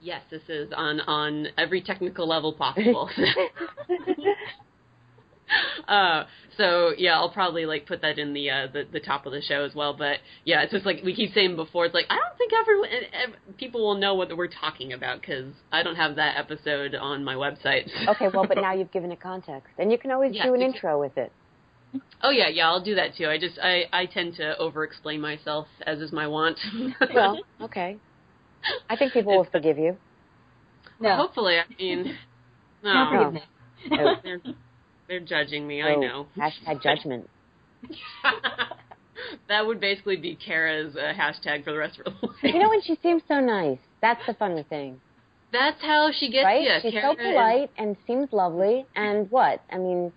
yes, 0.00 0.22
this 0.30 0.42
is 0.48 0.72
on 0.76 1.00
on 1.00 1.48
every 1.56 1.80
technical 1.80 2.28
level 2.28 2.52
possible. 2.52 3.08
uh, 5.88 6.24
so 6.56 6.92
yeah, 6.96 7.14
I'll 7.14 7.30
probably 7.30 7.64
like 7.66 7.86
put 7.86 8.02
that 8.02 8.18
in 8.18 8.32
the, 8.34 8.50
uh, 8.50 8.66
the 8.72 8.84
the 8.92 9.00
top 9.00 9.26
of 9.26 9.32
the 9.32 9.40
show 9.42 9.64
as 9.64 9.74
well. 9.74 9.94
But 9.96 10.18
yeah, 10.44 10.62
it's 10.62 10.72
just 10.72 10.84
like 10.86 11.00
we 11.04 11.14
keep 11.14 11.32
saying 11.34 11.56
before. 11.56 11.86
It's 11.86 11.94
like 11.94 12.06
I 12.10 12.16
don't 12.16 12.36
think 12.38 12.52
everyone 12.60 12.88
ev- 13.12 13.56
people 13.58 13.80
will 13.86 13.96
know 13.98 14.14
what 14.14 14.34
we're 14.36 14.48
talking 14.48 14.92
about 14.92 15.20
because 15.20 15.52
I 15.72 15.82
don't 15.82 15.96
have 15.96 16.16
that 16.16 16.36
episode 16.36 16.94
on 16.94 17.24
my 17.24 17.34
website. 17.34 17.88
Okay, 18.08 18.28
well, 18.32 18.46
but 18.46 18.56
now 18.58 18.72
you've 18.74 18.92
given 18.92 19.10
it 19.12 19.20
context, 19.20 19.70
and 19.78 19.90
you 19.90 19.98
can 19.98 20.10
always 20.10 20.34
Yeah, 20.34 20.44
do 20.44 20.54
an 20.54 20.60
you- 20.60 20.66
intro 20.66 21.00
with 21.00 21.16
it. 21.16 21.32
oh 22.22 22.30
yeah, 22.30 22.48
yeah, 22.48 22.66
I'll 22.68 22.82
do 22.82 22.94
that 22.94 23.14
too. 23.16 23.26
I 23.28 23.38
just 23.38 23.58
I 23.58 23.84
I 23.92 24.06
tend 24.06 24.34
to 24.36 24.56
over 24.58 24.84
explain 24.84 25.20
myself 25.20 25.66
as 25.86 26.00
is 26.00 26.12
my 26.12 26.26
want. 26.26 26.58
Well, 27.14 27.38
okay. 27.62 27.96
I 28.88 28.96
think 28.96 29.12
people 29.12 29.36
will 29.36 29.44
forgive 29.50 29.76
you. 29.78 29.96
No. 31.00 31.16
hopefully, 31.16 31.56
I 31.58 31.64
mean, 31.82 32.16
No 32.84 32.92
no, 32.92 33.10
forgiveness. 33.90 34.56
They're 35.12 35.20
they're 35.20 35.44
judging 35.44 35.66
me. 35.66 35.82
I 35.82 35.94
Oh, 35.94 36.00
know. 36.00 36.26
Hashtag 36.38 36.82
judgment. 36.82 37.28
that 39.48 39.66
would 39.66 39.80
basically 39.80 40.16
be 40.16 40.36
Kara's 40.36 40.96
uh, 40.96 41.12
hashtag 41.14 41.64
for 41.64 41.72
the 41.72 41.78
rest 41.78 41.98
of 41.98 42.06
her 42.12 42.12
life. 42.28 42.36
You 42.42 42.58
know, 42.58 42.68
when 42.70 42.80
she 42.82 42.96
seems 43.02 43.22
so 43.28 43.40
nice. 43.40 43.78
That's 44.00 44.24
the 44.26 44.34
funny 44.34 44.64
thing, 44.68 45.00
That's 45.52 45.80
how 45.82 46.10
she 46.18 46.30
gets 46.30 46.44
right? 46.44 46.62
you. 46.62 46.70
She's 46.82 46.92
Kara 46.92 47.14
so 47.14 47.20
is- 47.20 47.26
polite 47.28 47.70
and 47.76 47.96
seems 48.06 48.32
lovely. 48.32 48.86
And 48.96 49.30
what? 49.30 49.60
I 49.70 49.78
mean, 49.78 50.12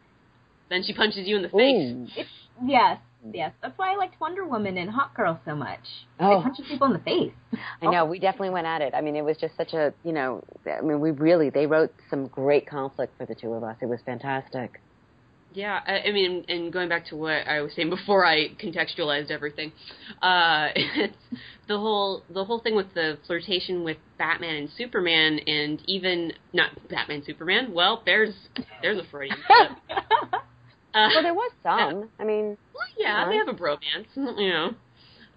then 0.70 0.84
she 0.84 0.94
punches 0.94 1.28
you 1.28 1.36
in 1.36 1.42
the 1.44 1.50
face. 1.50 2.18
It's 2.18 2.30
yes, 2.66 2.98
yes. 3.32 3.52
That's 3.62 3.78
why 3.78 3.94
I 3.94 3.96
liked 3.98 4.20
Wonder 4.20 4.44
Woman 4.46 4.78
and 4.78 4.90
Hawkgirl 4.90 5.40
so 5.46 5.56
much. 5.56 5.82
Oh. 6.20 6.38
They 6.38 6.44
punches 6.44 6.66
people 6.68 6.88
in 6.88 6.94
the 6.94 7.00
face. 7.00 7.34
I 7.82 7.86
know. 7.92 8.06
We 8.06 8.18
definitely 8.18 8.50
went 8.52 8.66
at 8.66 8.82
it. 8.82 8.94
I 8.96 9.02
mean, 9.02 9.16
it 9.16 9.24
was 9.24 9.38
just 9.38 9.56
such 9.58 9.74
a, 9.74 9.94
you 10.04 10.14
know, 10.14 10.44
I 10.66 10.82
mean, 10.82 11.00
we 11.00 11.12
really, 11.12 11.50
they 11.52 11.68
wrote 11.68 11.94
some 12.10 12.26
great 12.28 12.68
conflict 12.68 13.14
for 13.20 13.26
the 13.28 13.36
two 13.36 13.54
of 13.54 13.64
us. 13.64 13.76
It 13.82 13.86
was 13.88 14.00
fantastic. 14.06 14.82
Yeah, 15.56 15.80
I, 15.88 16.10
I 16.10 16.12
mean, 16.12 16.44
and 16.50 16.72
going 16.72 16.90
back 16.90 17.06
to 17.08 17.16
what 17.16 17.48
I 17.48 17.62
was 17.62 17.72
saying 17.76 17.90
before 17.90 18.26
I 18.26 18.50
contextualized 18.56 19.32
everything, 19.32 19.72
uh, 20.22 20.68
it's 20.76 21.16
the 21.68 21.78
whole 21.78 22.24
the 22.30 22.44
whole 22.44 22.60
thing 22.60 22.76
with 22.76 22.94
the 22.94 23.18
flirtation 23.26 23.84
with 23.84 23.98
Batman 24.18 24.56
and 24.56 24.70
Superman, 24.78 25.40
and 25.48 25.82
even 25.88 26.34
not 26.54 26.72
Batman 26.90 27.24
Superman. 27.26 27.74
Well, 27.74 28.04
there's 28.06 28.34
there's 28.82 29.00
a 29.00 29.04
Freudian 29.10 29.38
slip. 29.48 29.72
Uh, 30.94 31.10
Well, 31.14 31.24
there 31.24 31.34
was 31.34 31.52
some. 31.64 32.10
I 32.20 32.26
mean, 32.26 32.58
Well, 32.74 32.88
yeah, 32.98 33.28
they 33.30 33.38
have 33.38 33.48
a 33.48 33.54
bromance, 33.54 34.08
you 34.16 34.50
know. 34.50 34.72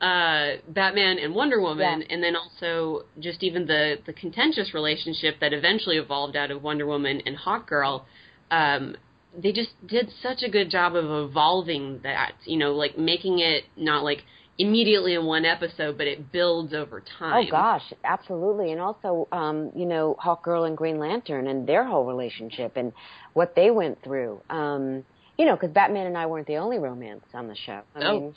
Uh, 0.00 0.58
Batman 0.68 1.18
and 1.18 1.34
Wonder 1.34 1.60
Woman, 1.60 2.00
Yeah. 2.02 2.06
and 2.14 2.22
then 2.22 2.34
also 2.36 3.04
just 3.20 3.42
even 3.44 3.66
the 3.66 3.98
the 4.06 4.12
contentious 4.12 4.74
relationship 4.74 5.36
that 5.40 5.52
eventually 5.52 5.96
evolved 5.96 6.36
out 6.36 6.50
of 6.50 6.62
Wonder 6.62 6.86
Woman 6.86 7.22
and 7.24 7.36
Hawk 7.36 7.68
Girl. 7.68 8.06
Um, 8.50 8.96
they 9.36 9.52
just 9.52 9.70
did 9.86 10.10
such 10.22 10.42
a 10.42 10.48
good 10.48 10.70
job 10.70 10.94
of 10.94 11.04
evolving 11.28 12.00
that, 12.02 12.32
you 12.44 12.56
know, 12.56 12.72
like 12.72 12.96
making 12.98 13.38
it 13.40 13.64
not 13.76 14.02
like 14.02 14.22
immediately 14.58 15.14
in 15.14 15.24
one 15.24 15.44
episode, 15.44 15.96
but 15.96 16.06
it 16.06 16.32
builds 16.32 16.74
over 16.74 17.02
time. 17.18 17.46
oh 17.46 17.50
gosh, 17.50 17.92
absolutely. 18.04 18.72
And 18.72 18.80
also, 18.80 19.28
um, 19.30 19.70
you 19.76 19.86
know, 19.86 20.16
Hawk 20.18 20.42
Girl 20.42 20.64
and 20.64 20.76
Green 20.76 20.98
Lantern 20.98 21.46
and 21.46 21.66
their 21.68 21.84
whole 21.84 22.04
relationship 22.06 22.72
and 22.76 22.92
what 23.34 23.54
they 23.54 23.70
went 23.70 24.02
through. 24.02 24.40
Um, 24.50 25.04
you 25.38 25.44
know, 25.46 25.54
because 25.54 25.70
Batman 25.70 26.06
and 26.08 26.18
I 26.18 26.26
weren't 26.26 26.48
the 26.48 26.56
only 26.56 26.78
romance 26.78 27.22
on 27.34 27.46
the 27.46 27.54
show. 27.54 27.82
I 27.94 28.00
Oh. 28.04 28.12
mean, 28.20 28.34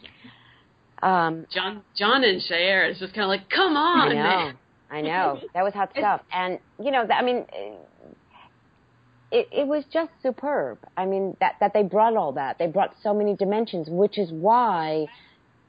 um, 1.01 1.47
John 1.51 1.81
John 1.97 2.23
and 2.23 2.39
Shayera 2.41 2.91
is 2.91 2.99
just 2.99 3.13
kind 3.15 3.23
of 3.23 3.29
like, 3.29 3.49
come 3.49 3.75
on, 3.75 4.09
I 4.09 4.13
know. 4.13 4.21
man. 4.21 4.57
I 4.91 5.01
know. 5.01 5.39
That 5.55 5.63
was 5.63 5.73
hot 5.73 5.89
stuff. 5.97 6.21
And, 6.31 6.59
you 6.83 6.91
know, 6.91 7.07
I 7.11 7.23
mean, 7.23 7.45
it, 9.31 9.47
it 9.51 9.67
was 9.67 9.85
just 9.91 10.11
superb. 10.21 10.77
I 10.97 11.05
mean, 11.05 11.37
that, 11.39 11.55
that 11.59 11.73
they 11.73 11.83
brought 11.83 12.15
all 12.15 12.33
that. 12.33 12.59
They 12.59 12.67
brought 12.67 12.95
so 13.01 13.13
many 13.13 13.35
dimensions, 13.35 13.87
which 13.89 14.17
is 14.17 14.31
why 14.31 15.07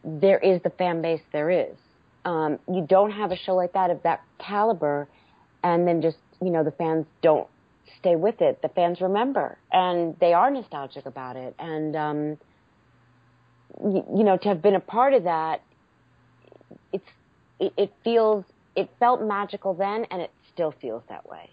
there 0.04 0.38
is 0.38 0.60
the 0.62 0.70
fan 0.70 1.00
base 1.00 1.20
there 1.32 1.50
is. 1.50 1.76
Um, 2.24 2.58
you 2.68 2.84
don't 2.88 3.12
have 3.12 3.30
a 3.30 3.36
show 3.36 3.54
like 3.54 3.72
that 3.72 3.90
of 3.90 4.02
that 4.02 4.22
caliber 4.38 5.08
and 5.62 5.86
then 5.86 6.02
just, 6.02 6.18
you 6.40 6.50
know, 6.50 6.64
the 6.64 6.72
fans 6.72 7.06
don't 7.22 7.48
stay 7.98 8.16
with 8.16 8.40
it. 8.40 8.60
The 8.62 8.68
fans 8.68 9.00
remember 9.00 9.58
and 9.72 10.16
they 10.20 10.32
are 10.32 10.50
nostalgic 10.50 11.06
about 11.06 11.36
it. 11.36 11.54
And, 11.58 11.96
um, 11.96 12.38
you, 13.80 14.04
you 14.16 14.24
know, 14.24 14.36
to 14.36 14.48
have 14.48 14.60
been 14.60 14.74
a 14.74 14.80
part 14.80 15.14
of 15.14 15.24
that, 15.24 15.62
it's, 16.92 17.04
it, 17.60 17.72
it 17.76 17.92
feels, 18.02 18.44
it 18.74 18.90
felt 18.98 19.22
magical 19.22 19.74
then 19.74 20.04
and 20.10 20.20
it 20.20 20.32
still 20.52 20.74
feels 20.80 21.02
that 21.08 21.28
way. 21.28 21.50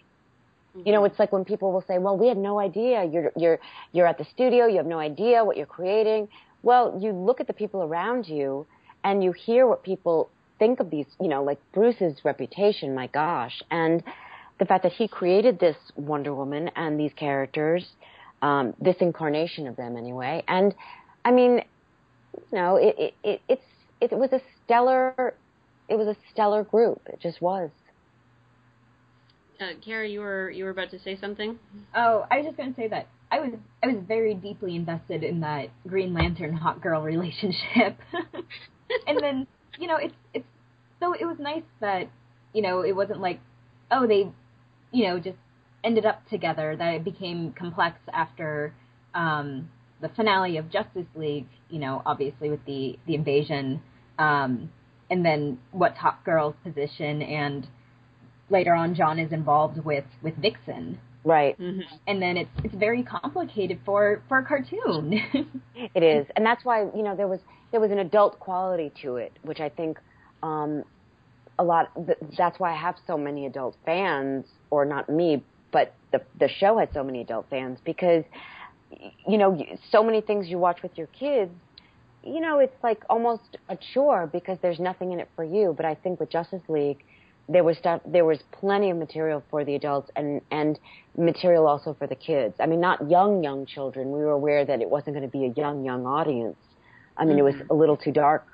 You 0.74 0.92
know, 0.92 1.04
it's 1.04 1.18
like 1.18 1.32
when 1.32 1.44
people 1.44 1.72
will 1.72 1.84
say, 1.86 1.98
"Well, 1.98 2.16
we 2.16 2.28
had 2.28 2.38
no 2.38 2.60
idea. 2.60 3.04
You're 3.04 3.32
you're 3.36 3.58
you're 3.92 4.06
at 4.06 4.18
the 4.18 4.24
studio. 4.24 4.66
You 4.66 4.76
have 4.76 4.86
no 4.86 4.98
idea 4.98 5.44
what 5.44 5.56
you're 5.56 5.66
creating." 5.66 6.28
Well, 6.62 6.98
you 7.00 7.12
look 7.12 7.40
at 7.40 7.46
the 7.46 7.52
people 7.52 7.82
around 7.82 8.28
you, 8.28 8.66
and 9.02 9.24
you 9.24 9.32
hear 9.32 9.66
what 9.66 9.82
people 9.82 10.30
think 10.58 10.78
of 10.78 10.90
these. 10.90 11.06
You 11.20 11.28
know, 11.28 11.42
like 11.42 11.58
Bruce's 11.72 12.24
reputation. 12.24 12.94
My 12.94 13.08
gosh, 13.08 13.62
and 13.70 14.02
the 14.60 14.64
fact 14.64 14.84
that 14.84 14.92
he 14.92 15.08
created 15.08 15.58
this 15.58 15.76
Wonder 15.96 16.34
Woman 16.34 16.70
and 16.76 17.00
these 17.00 17.12
characters, 17.14 17.84
um, 18.42 18.74
this 18.80 18.96
incarnation 19.00 19.66
of 19.66 19.74
them 19.74 19.96
anyway. 19.96 20.44
And 20.46 20.74
I 21.24 21.32
mean, 21.32 21.62
you 22.34 22.58
know, 22.58 22.76
it 22.76 22.94
it, 22.96 23.14
it 23.24 23.40
it's 23.48 23.64
it 24.00 24.12
was 24.12 24.32
a 24.32 24.40
stellar, 24.64 25.34
it 25.88 25.96
was 25.96 26.06
a 26.06 26.16
stellar 26.32 26.62
group. 26.62 27.00
It 27.06 27.18
just 27.20 27.42
was. 27.42 27.70
Uh, 29.60 29.74
Kara, 29.84 30.08
you 30.08 30.20
were 30.20 30.50
you 30.50 30.64
were 30.64 30.70
about 30.70 30.90
to 30.90 30.98
say 30.98 31.18
something. 31.20 31.58
Oh, 31.94 32.26
I 32.30 32.38
was 32.38 32.46
just 32.46 32.56
gonna 32.56 32.74
say 32.76 32.88
that 32.88 33.08
I 33.30 33.40
was 33.40 33.50
I 33.82 33.88
was 33.88 33.96
very 34.08 34.34
deeply 34.34 34.74
invested 34.74 35.22
in 35.22 35.40
that 35.40 35.68
Green 35.86 36.14
Lantern 36.14 36.58
Hawkgirl 36.58 37.04
relationship, 37.04 37.98
and 39.06 39.18
then 39.20 39.46
you 39.78 39.86
know 39.86 39.96
it's 39.96 40.14
it's 40.32 40.46
so 40.98 41.12
it 41.12 41.26
was 41.26 41.36
nice 41.38 41.62
that 41.80 42.08
you 42.54 42.62
know 42.62 42.80
it 42.82 42.96
wasn't 42.96 43.20
like 43.20 43.38
oh 43.90 44.06
they 44.06 44.30
you 44.92 45.06
know 45.06 45.18
just 45.18 45.36
ended 45.84 46.06
up 46.06 46.26
together 46.30 46.74
that 46.76 46.94
it 46.94 47.04
became 47.04 47.52
complex 47.52 47.98
after 48.12 48.74
um, 49.14 49.68
the 50.00 50.08
finale 50.08 50.56
of 50.56 50.70
Justice 50.70 51.06
League 51.14 51.48
you 51.68 51.78
know 51.78 52.00
obviously 52.06 52.48
with 52.48 52.64
the 52.64 52.98
the 53.06 53.14
invasion 53.14 53.82
um, 54.18 54.70
and 55.10 55.24
then 55.24 55.58
what's 55.70 55.98
Hawkgirl's 55.98 56.56
position 56.64 57.20
and 57.20 57.66
later 58.50 58.74
on 58.74 58.94
John 58.94 59.18
is 59.18 59.32
involved 59.32 59.84
with 59.84 60.04
with 60.22 60.36
Vixen 60.36 60.98
Right. 61.22 61.58
Mm-hmm. 61.58 61.80
and 62.06 62.22
then 62.22 62.36
it's 62.38 62.50
it's 62.64 62.74
very 62.74 63.02
complicated 63.02 63.78
for 63.84 64.22
for 64.28 64.38
a 64.38 64.44
cartoon. 64.44 65.20
It 65.94 66.02
is, 66.02 66.26
and 66.36 66.44
that's 66.44 66.62
why 66.64 66.82
you 66.94 67.02
know 67.02 67.16
there 67.16 67.28
was 67.28 67.40
there 67.72 67.80
was 67.80 67.90
an 67.90 67.98
adult 67.98 68.38
quality 68.38 68.92
to 69.02 69.16
it, 69.16 69.32
which 69.42 69.60
I 69.60 69.68
think 69.70 69.98
um, 70.42 70.84
a 71.58 71.64
lot. 71.64 71.90
That's 72.36 72.58
why 72.60 72.72
I 72.72 72.76
have 72.76 72.96
so 73.06 73.16
many 73.16 73.46
adult 73.46 73.76
fans, 73.86 74.44
or 74.70 74.84
not 74.84 75.08
me, 75.08 75.42
but 75.72 75.94
the 76.12 76.20
the 76.38 76.48
show 76.48 76.78
had 76.78 76.92
so 76.92 77.02
many 77.02 77.22
adult 77.22 77.46
fans 77.48 77.78
because 77.84 78.24
you 79.26 79.38
know 79.38 79.58
so 79.90 80.02
many 80.02 80.20
things 80.20 80.48
you 80.48 80.58
watch 80.58 80.82
with 80.82 80.96
your 80.96 81.08
kids. 81.08 81.52
You 82.22 82.40
know, 82.40 82.58
it's 82.58 82.76
like 82.82 83.02
almost 83.08 83.56
a 83.70 83.78
chore 83.94 84.26
because 84.26 84.58
there's 84.60 84.78
nothing 84.80 85.12
in 85.12 85.20
it 85.20 85.28
for 85.34 85.44
you. 85.44 85.72
But 85.74 85.86
I 85.86 85.94
think 85.94 86.20
with 86.20 86.30
Justice 86.30 86.62
League, 86.68 87.02
there 87.48 87.64
was 87.64 87.76
stuff. 87.78 88.00
There 88.06 88.24
was 88.24 88.38
plenty 88.52 88.90
of 88.90 88.96
material 88.96 89.42
for 89.50 89.64
the 89.64 89.74
adults 89.74 90.10
and 90.16 90.40
and 90.50 90.78
material 91.16 91.66
also 91.66 91.94
for 91.98 92.06
the 92.06 92.14
kids. 92.14 92.54
I 92.60 92.66
mean, 92.66 92.80
not 92.80 93.10
young 93.10 93.42
young 93.42 93.66
children. 93.66 94.12
We 94.12 94.20
were 94.20 94.30
aware 94.30 94.64
that 94.64 94.80
it 94.80 94.88
wasn't 94.88 95.16
going 95.16 95.28
to 95.28 95.38
be 95.38 95.46
a 95.46 95.52
young 95.60 95.84
young 95.84 96.06
audience. 96.06 96.56
I 97.16 97.24
mean, 97.24 97.38
it 97.38 97.42
was 97.42 97.54
a 97.68 97.74
little 97.74 97.96
too 97.96 98.12
dark 98.12 98.46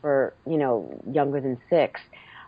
for 0.00 0.34
you 0.46 0.56
know 0.56 1.02
younger 1.10 1.40
than 1.40 1.58
six. 1.68 2.00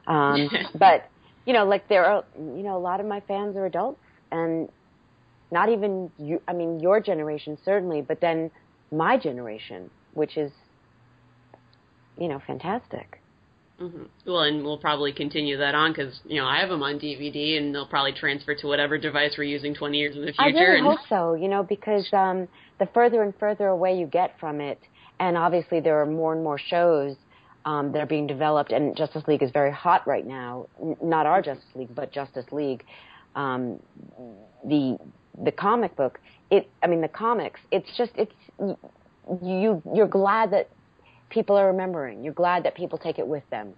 Um, 0.07 0.49
but 0.79 1.09
you 1.45 1.53
know, 1.53 1.65
like 1.65 1.89
there 1.89 2.05
are 2.05 2.25
you 2.37 2.63
know 2.63 2.77
a 2.77 2.79
lot 2.79 3.01
of 3.01 3.07
my 3.07 3.21
fans 3.21 3.57
are 3.57 3.67
adults 3.67 4.01
and 4.31 4.69
not 5.51 5.69
even 5.69 6.11
you. 6.19 6.41
I 6.49 6.53
mean, 6.53 6.81
your 6.81 7.01
generation 7.01 7.59
certainly, 7.65 8.03
but 8.03 8.21
then 8.21 8.51
my 8.93 9.17
generation, 9.17 9.91
which 10.15 10.37
is 10.37 10.53
you 12.19 12.29
know 12.29 12.41
fantastic. 12.47 13.21
Mm-hmm. 13.81 14.05
Well, 14.27 14.41
and 14.41 14.65
we'll 14.65 14.79
probably 14.79 15.13
continue 15.13 15.59
that 15.59 15.75
on 15.75 15.93
because 15.93 16.19
you 16.25 16.41
know 16.41 16.47
I 16.47 16.61
have 16.61 16.71
them 16.71 16.83
on 16.83 16.99
DVD, 16.99 17.59
and 17.59 17.75
they'll 17.75 17.87
probably 17.87 18.13
transfer 18.13 18.55
to 18.55 18.67
whatever 18.67 18.97
device 18.97 19.35
we're 19.37 19.45
using 19.45 19.75
20 19.75 19.99
years 19.99 20.17
in 20.17 20.23
the 20.23 20.29
future. 20.29 20.43
I 20.43 20.47
really 20.49 20.79
and... 20.79 20.87
hope 20.87 21.01
so. 21.09 21.35
You 21.35 21.49
know, 21.49 21.63
because 21.63 22.09
um, 22.15 22.49
the 22.79 22.87
further 22.95 23.23
and 23.23 23.35
further 23.39 23.67
away 23.69 23.99
you 23.99 24.07
get 24.07 24.39
from 24.41 24.63
it, 24.63 24.81
and 25.21 25.37
obviously 25.37 25.81
there 25.81 26.01
are 26.01 26.07
more 26.07 26.33
and 26.33 26.43
more 26.43 26.59
shows 26.59 27.17
um, 27.67 27.93
that 27.93 28.01
are 28.01 28.07
being 28.07 28.27
developed, 28.27 28.73
and 28.73 28.97
Justice 28.97 29.25
League 29.29 29.43
is 29.43 29.51
very 29.51 29.73
hot 29.73 30.07
right 30.07 30.27
now. 30.27 30.69
N- 30.81 30.97
not 31.03 31.27
our 31.27 31.43
Justice 31.43 31.69
League, 31.75 31.95
but 31.95 32.11
Justice 32.13 32.47
League, 32.53 32.83
um, 33.35 33.79
the 34.65 34.97
the 35.45 35.53
comic 35.53 35.95
book. 35.97 36.19
It, 36.51 36.71
I 36.83 36.87
mean, 36.87 37.03
the 37.03 37.09
comics. 37.09 37.61
It's 37.71 37.91
just 37.99 38.13
it's 38.15 38.33
you. 39.43 39.83
You're 39.95 40.09
glad 40.09 40.53
that 40.53 40.71
people 41.31 41.57
are 41.57 41.69
remembering. 41.69 42.25
You're 42.25 42.35
glad 42.35 42.65
that 42.65 42.75
people 42.75 42.99
take 42.99 43.19
it 43.19 43.27
with 43.27 43.49
them. 43.51 43.75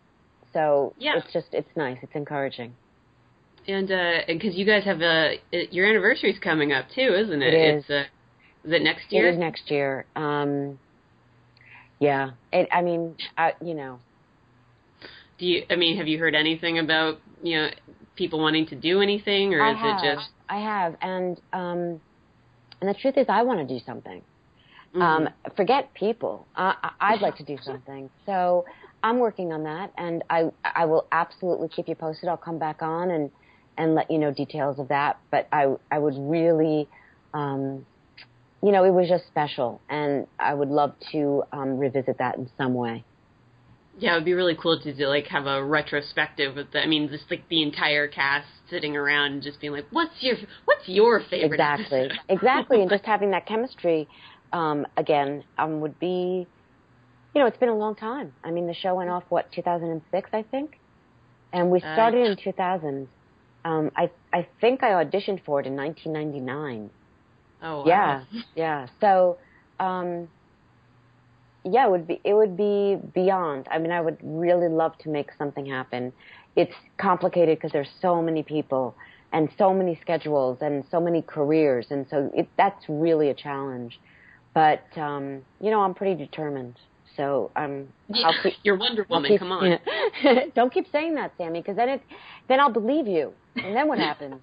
So 0.53 0.94
yeah. 0.99 1.16
it's 1.16 1.32
just 1.32 1.49
it's 1.53 1.68
nice. 1.76 1.99
It's 2.03 2.14
encouraging. 2.14 2.74
And 3.66 3.88
because 4.26 4.55
uh, 4.55 4.57
you 4.57 4.64
guys 4.64 4.84
have 4.84 5.01
a 5.03 5.36
your 5.51 5.86
anniversary's 5.86 6.38
coming 6.38 6.72
up 6.72 6.86
too, 6.94 7.14
isn't 7.14 7.42
it? 7.42 7.55
It 7.55 7.76
is. 7.76 7.84
It's, 7.84 7.90
uh, 7.90 8.05
is 8.64 8.72
it 8.72 8.82
next 8.82 9.12
year? 9.12 9.28
It 9.28 9.34
is 9.34 9.38
next 9.38 9.70
year. 9.70 10.07
Um, 10.16 10.78
yeah. 11.99 12.30
It, 12.53 12.68
I 12.72 12.82
mean, 12.82 13.16
I, 13.36 13.53
you 13.62 13.74
know. 13.74 14.01
Do 15.38 15.46
you? 15.46 15.64
I 15.70 15.76
mean, 15.76 15.99
have 15.99 16.09
you 16.09 16.18
heard 16.18 16.34
anything 16.34 16.78
about 16.78 17.18
you 17.42 17.57
know 17.57 17.68
people 18.16 18.40
wanting 18.40 18.66
to 18.68 18.74
do 18.74 19.01
anything, 19.01 19.55
or 19.55 19.62
I 19.62 19.72
is 19.72 19.78
have, 19.78 20.03
it 20.03 20.14
just? 20.14 20.28
I 20.49 20.61
have, 20.61 20.96
and 21.01 21.40
um, 21.53 22.01
and 22.80 22.88
the 22.88 22.94
truth 22.94 23.16
is, 23.16 23.26
I 23.28 23.42
want 23.42 23.66
to 23.66 23.66
do 23.66 23.84
something. 23.84 24.22
Mm-hmm. 24.95 25.03
Um, 25.03 25.28
forget 25.57 25.93
people. 25.95 26.47
I, 26.57 26.91
I'd 27.01 27.20
like 27.20 27.36
to 27.36 27.45
do 27.45 27.59
something. 27.64 28.11
So 28.26 28.64
I'm 29.03 29.18
working 29.18 29.53
on 29.53 29.64
that, 29.64 29.93
and 29.97 30.24
I 30.30 30.51
I 30.64 30.86
will 30.86 31.07
absolutely 31.12 31.68
keep 31.68 31.89
you 31.89 31.95
posted. 31.95 32.28
I'll 32.28 32.36
come 32.36 32.59
back 32.59 32.82
on 32.82 33.11
and 33.11 33.30
and 33.76 33.95
let 33.95 34.11
you 34.11 34.18
know 34.18 34.32
details 34.32 34.78
of 34.78 34.89
that. 34.89 35.18
But 35.30 35.49
I 35.53 35.74
I 35.91 35.99
would 35.99 36.14
really, 36.16 36.89
um, 37.34 37.86
you 38.62 38.72
know, 38.72 38.84
it 38.84 38.91
was 38.91 39.09
just 39.09 39.26
special, 39.26 39.80
and 39.89 40.26
I 40.39 40.55
would 40.55 40.68
love 40.68 40.95
to 41.12 41.45
um, 41.53 41.78
revisit 41.78 42.18
that 42.18 42.36
in 42.36 42.51
some 42.57 42.74
way. 42.74 43.05
Yeah, 44.01 44.12
it 44.12 44.18
would 44.18 44.24
be 44.24 44.34
really 44.34 44.57
cool 44.57 44.80
to 44.80 44.95
do, 44.95 45.07
like 45.07 45.26
have 45.26 45.47
a 45.47 45.62
retrospective 45.62 46.55
with 46.57 46.72
the. 46.72 46.80
I 46.80 46.86
mean, 46.86 47.09
just 47.09 47.30
like 47.30 47.49
the 47.49 47.62
entire 47.62 48.09
cast 48.09 48.47
sitting 48.70 48.97
around 48.97 49.32
and 49.32 49.43
just 49.43 49.61
being 49.61 49.72
like, 49.72 49.86
"What's 49.91 50.14
your 50.20 50.36
What's 50.64 50.89
your 50.89 51.20
favorite?" 51.30 51.53
Exactly, 51.53 52.09
exactly, 52.28 52.80
and 52.80 52.91
just 52.91 53.05
having 53.05 53.30
that 53.32 53.47
chemistry 53.47 54.09
um, 54.53 54.86
again 54.96 55.44
um, 55.59 55.80
would 55.80 55.99
be. 55.99 56.49
You 57.34 57.40
know, 57.42 57.46
it's 57.46 57.59
been 57.59 57.68
a 57.68 57.76
long 57.76 57.94
time. 57.96 58.34
I 58.44 58.51
mean, 58.51 58.66
the 58.66 58.74
show 58.74 58.94
went 58.96 59.11
off 59.11 59.24
what 59.28 59.51
2006, 59.53 60.30
I 60.32 60.42
think, 60.42 60.80
and 61.53 61.70
we 61.70 61.80
started 61.80 62.20
uh, 62.20 62.30
in 62.30 62.36
2000. 62.36 63.09
Um, 63.64 63.90
I 63.96 64.11
I 64.32 64.49
think 64.61 64.82
I 64.82 65.05
auditioned 65.05 65.44
for 65.44 65.61
it 65.61 65.66
in 65.66 65.76
1999. 65.76 66.90
Oh 67.62 67.82
wow. 67.84 68.20
Yeah, 68.24 68.24
yeah. 68.55 68.88
So, 69.01 69.38
um, 69.78 70.28
yeah, 71.64 71.86
it 71.86 71.90
would 71.90 72.07
be 72.07 72.20
it 72.24 72.34
would 72.34 72.57
be 72.57 72.96
beyond. 73.14 73.66
I 73.70 73.78
mean, 73.78 73.90
I 73.92 74.01
would 74.01 74.18
really 74.22 74.68
love 74.68 74.92
to 75.01 75.09
make 75.11 75.30
something 75.38 75.66
happen. 75.66 76.12
It's 76.57 76.74
complicated 77.01 77.59
because 77.59 77.72
there's 77.72 77.90
so 78.01 78.22
many 78.22 78.42
people 78.42 78.96
and 79.32 79.49
so 79.59 79.72
many 79.74 79.96
schedules 80.01 80.59
and 80.61 80.84
so 80.90 81.01
many 81.01 81.22
careers, 81.22 81.86
and 81.90 82.07
so 82.09 82.30
it, 82.34 82.49
that's 82.57 82.84
really 82.88 83.28
a 83.28 83.34
challenge. 83.34 83.99
But 84.59 85.00
um, 85.00 85.42
you 85.61 85.70
know, 85.70 85.82
I'm 85.82 85.94
pretty 85.94 86.16
determined. 86.16 86.74
So 87.16 87.52
I'm. 87.54 87.86
yeah, 88.09 88.32
keep, 88.42 88.54
you're 88.64 88.76
Wonder 88.76 89.06
Woman. 89.09 89.30
Keep, 89.30 89.38
come 89.38 89.52
on. 89.52 89.78
Yeah. 90.24 90.40
Don't 90.56 90.74
keep 90.74 90.86
saying 90.90 91.14
that, 91.14 91.32
Sammy, 91.38 91.61
because 91.61 91.76
then 91.76 91.88
it 91.88 92.02
then 92.48 92.59
I'll 92.59 92.72
believe 92.72 93.06
you, 93.06 93.32
and 93.54 93.76
then 93.76 93.86
what 93.86 93.98
happens? 93.98 94.34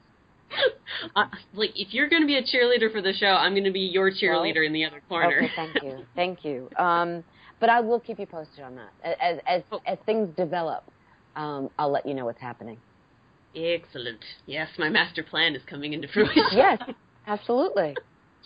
Uh, 1.15 1.25
like 1.53 1.71
if 1.75 1.93
you're 1.93 2.07
going 2.07 2.21
to 2.21 2.27
be 2.27 2.37
a 2.37 2.41
cheerleader 2.41 2.89
for 2.89 3.01
the 3.01 3.11
show, 3.11 3.27
I'm 3.27 3.53
going 3.53 3.65
to 3.65 3.71
be 3.71 3.81
your 3.81 4.09
cheerleader 4.09 4.55
well, 4.55 4.65
in 4.65 4.73
the 4.73 4.85
other 4.85 5.01
corner. 5.09 5.37
Okay, 5.39 5.51
thank 5.53 5.83
you, 5.83 6.05
thank 6.15 6.45
you. 6.45 6.69
Um, 6.77 7.25
but 7.59 7.69
I 7.69 7.81
will 7.81 7.99
keep 7.99 8.19
you 8.19 8.25
posted 8.25 8.63
on 8.63 8.75
that 8.75 9.17
as 9.19 9.39
as 9.47 9.63
oh. 9.73 9.81
as 9.85 9.97
things 10.05 10.29
develop. 10.37 10.85
Um, 11.35 11.69
I'll 11.77 11.91
let 11.91 12.05
you 12.05 12.13
know 12.13 12.23
what's 12.23 12.39
happening. 12.39 12.77
Excellent. 13.53 14.23
Yes, 14.45 14.69
my 14.77 14.87
master 14.87 15.23
plan 15.23 15.55
is 15.55 15.63
coming 15.67 15.91
into 15.91 16.07
fruition. 16.07 16.43
yes, 16.53 16.79
absolutely. 17.27 17.95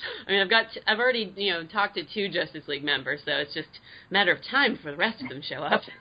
I 0.28 0.32
mean, 0.32 0.42
I've 0.42 0.50
got 0.50 0.72
to, 0.74 0.90
I've 0.90 1.00
already 1.00 1.34
you 1.36 1.54
know 1.54 1.66
talked 1.66 1.96
to 1.96 2.04
two 2.04 2.30
Justice 2.30 2.64
League 2.68 2.84
members, 2.84 3.22
so 3.26 3.32
it's 3.34 3.54
just 3.54 3.68
a 4.10 4.14
matter 4.14 4.32
of 4.32 4.40
time 4.50 4.76
before 4.76 4.92
the 4.92 4.98
rest 4.98 5.22
of 5.22 5.30
them 5.30 5.42
show 5.42 5.64
up. 5.64 5.82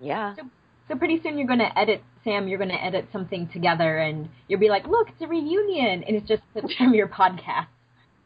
Yeah. 0.00 0.34
So, 0.36 0.42
so 0.88 0.96
pretty 0.96 1.20
soon 1.22 1.36
you're 1.36 1.46
going 1.46 1.58
to 1.58 1.78
edit 1.78 2.02
Sam. 2.24 2.48
You're 2.48 2.56
going 2.56 2.70
to 2.70 2.82
edit 2.82 3.08
something 3.12 3.46
together, 3.52 3.98
and 3.98 4.30
you'll 4.48 4.58
be 4.58 4.70
like, 4.70 4.86
"Look, 4.86 5.10
it's 5.10 5.20
a 5.20 5.26
reunion," 5.26 6.02
and 6.02 6.16
it's 6.16 6.26
just 6.26 6.42
from 6.78 6.94
your 6.94 7.08
podcast. 7.08 7.66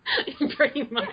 Pretty 0.57 0.85
much. 0.89 1.13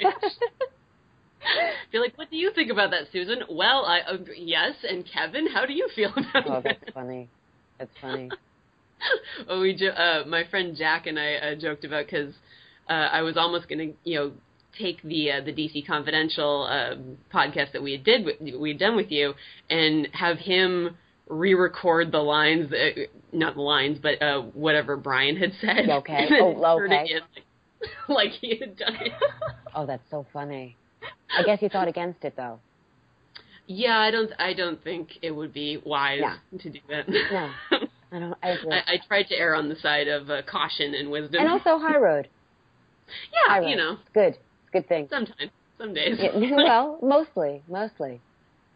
Be 1.91 1.99
like, 1.99 2.17
what 2.17 2.29
do 2.29 2.37
you 2.37 2.51
think 2.53 2.71
about 2.71 2.91
that, 2.91 3.03
Susan? 3.11 3.43
Well, 3.49 3.85
I 3.85 3.99
uh, 4.01 4.17
yes, 4.37 4.73
and 4.87 5.03
Kevin, 5.11 5.47
how 5.47 5.65
do 5.65 5.73
you 5.73 5.89
feel 5.95 6.11
about 6.11 6.45
it? 6.45 6.49
oh, 6.49 6.57
it? 6.57 6.63
that's 6.63 6.93
funny. 6.93 7.29
That's 7.77 7.91
funny. 8.01 8.29
oh, 9.47 9.61
we 9.61 9.75
jo- 9.75 9.87
uh, 9.87 10.23
my 10.27 10.43
friend 10.49 10.75
Jack 10.77 11.07
and 11.07 11.19
I 11.19 11.35
uh, 11.35 11.55
joked 11.55 11.83
about 11.83 12.05
because 12.05 12.33
uh, 12.89 12.93
I 12.93 13.21
was 13.21 13.37
almost 13.37 13.69
going 13.69 13.79
to, 13.79 13.93
you 14.03 14.19
know, 14.19 14.31
take 14.77 15.01
the 15.03 15.31
uh, 15.31 15.41
the 15.41 15.53
DC 15.53 15.85
Confidential 15.85 16.63
uh, 16.63 16.95
podcast 17.33 17.73
that 17.73 17.83
we 17.83 17.91
had 17.93 18.03
did 18.03 18.27
we 18.59 18.69
had 18.69 18.79
done 18.79 18.95
with 18.95 19.11
you 19.11 19.33
and 19.69 20.07
have 20.13 20.37
him 20.37 20.97
re-record 21.29 22.11
the 22.11 22.19
lines, 22.19 22.69
that, 22.69 23.07
not 23.31 23.55
the 23.55 23.61
lines, 23.61 23.97
but 24.01 24.21
uh, 24.21 24.41
whatever 24.41 24.97
Brian 24.97 25.35
had 25.37 25.53
said. 25.61 25.89
Okay. 25.89 26.27
Oh, 26.41 26.83
okay. 26.83 27.07
In, 27.09 27.21
like, 28.07 28.07
like 28.07 28.31
he 28.41 28.57
had 28.59 28.77
done 28.77 28.95
it. 28.95 29.11
oh, 29.75 29.85
that's 29.85 30.03
so 30.09 30.25
funny. 30.33 30.75
I 31.37 31.43
guess 31.43 31.61
you 31.61 31.69
thought 31.69 31.87
against 31.87 32.23
it 32.23 32.35
though. 32.35 32.59
Yeah, 33.65 33.97
I 33.97 34.11
don't. 34.11 34.31
I 34.39 34.53
don't 34.53 34.83
think 34.83 35.09
it 35.21 35.31
would 35.31 35.53
be 35.53 35.81
wise 35.85 36.19
yeah. 36.21 36.35
to 36.59 36.69
do 36.69 36.79
that. 36.89 37.07
No, 37.07 37.49
I 38.11 38.19
don't. 38.19 38.35
I. 38.43 38.49
I, 38.49 38.83
I 38.87 38.97
tried 39.07 39.27
to 39.27 39.35
err 39.35 39.55
on 39.55 39.69
the 39.69 39.75
side 39.77 40.07
of 40.07 40.29
uh, 40.29 40.41
caution 40.43 40.93
and 40.93 41.09
wisdom, 41.09 41.41
and 41.41 41.49
also 41.49 41.79
high 41.79 41.97
road. 41.97 42.27
Yeah, 43.47 43.61
you 43.61 43.75
know, 43.75 43.93
it's 43.93 44.09
good. 44.13 44.33
It's 44.33 44.69
a 44.69 44.71
good 44.71 44.87
thing. 44.87 45.07
Sometimes, 45.09 45.51
some 45.77 45.93
days. 45.93 46.17
Yeah, 46.19 46.31
well, 46.55 46.99
mostly, 47.01 47.63
mostly. 47.67 48.21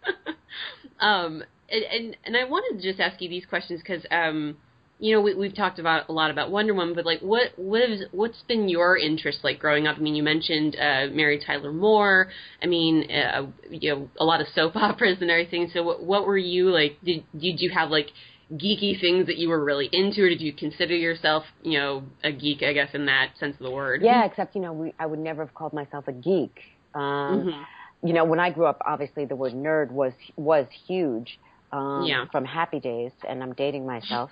um, 1.00 1.44
and, 1.70 1.84
and 1.84 2.18
and 2.26 2.38
I 2.38 2.46
wanted 2.46 2.82
to 2.82 2.90
just 2.90 3.00
ask 3.00 3.22
you 3.22 3.30
these 3.30 3.46
questions 3.46 3.82
because 3.82 4.06
um, 4.12 4.58
you 5.00 5.16
know, 5.16 5.22
we, 5.22 5.36
we've 5.36 5.56
talked 5.56 5.78
about 5.78 6.10
a 6.10 6.12
lot 6.12 6.32
about 6.32 6.50
Wonder 6.50 6.74
Woman, 6.74 6.96
but 6.96 7.06
like, 7.06 7.20
what 7.20 7.52
what 7.56 7.82
is 7.82 8.04
what's 8.12 8.42
been 8.48 8.68
your 8.68 8.98
interest 8.98 9.40
like 9.44 9.60
growing 9.60 9.86
up? 9.86 9.98
I 9.98 10.00
mean, 10.00 10.16
you 10.16 10.24
mentioned 10.24 10.76
uh, 10.76 11.08
Mary 11.12 11.40
Tyler 11.46 11.72
Moore. 11.72 12.30
I 12.64 12.66
mean, 12.66 13.10
uh, 13.12 13.48
you 13.70 13.94
know, 13.94 14.10
a 14.20 14.26
lot 14.26 14.42
of 14.42 14.48
soap 14.56 14.76
operas 14.76 15.18
and 15.22 15.30
everything. 15.30 15.70
So, 15.74 15.84
what 15.84 16.04
what 16.04 16.26
were 16.26 16.38
you 16.38 16.70
like? 16.70 16.98
Did 17.04 17.24
did 17.34 17.62
you 17.62 17.70
have 17.70 17.90
like 17.92 18.08
geeky 18.54 19.00
things 19.00 19.28
that 19.28 19.38
you 19.38 19.50
were 19.50 19.64
really 19.64 19.90
into, 19.92 20.24
or 20.24 20.30
did 20.30 20.42
you 20.42 20.54
consider 20.54 20.96
yourself, 20.96 21.44
you 21.64 21.78
know, 21.78 22.04
a 22.24 22.32
geek? 22.32 22.64
I 22.64 22.74
guess 22.74 22.90
in 22.94 23.06
that 23.08 23.32
sense 23.40 23.56
of 23.60 23.66
the 23.66 23.72
word. 23.72 24.02
Yeah, 24.02 24.26
except 24.26 24.56
you 24.56 24.62
know, 24.62 24.74
we 24.74 24.94
I 25.00 25.06
would 25.06 25.20
never 25.20 25.46
have 25.46 25.54
called 25.54 25.74
myself 25.74 26.08
a 26.08 26.14
geek. 26.14 26.60
Um, 26.94 27.02
mm-hmm. 27.02 28.08
You 28.08 28.14
know, 28.14 28.26
when 28.26 28.40
I 28.40 28.52
grew 28.52 28.66
up, 28.66 28.82
obviously 28.86 29.26
the 29.26 29.36
word 29.36 29.54
nerd 29.54 29.92
was 29.92 30.14
was 30.36 30.68
huge. 30.88 31.40
Um, 31.72 32.06
yeah. 32.06 32.26
From 32.32 32.46
Happy 32.46 32.80
Days, 32.80 33.12
and 33.28 33.44
I'm 33.44 33.54
dating 33.54 33.86
myself. 33.86 34.30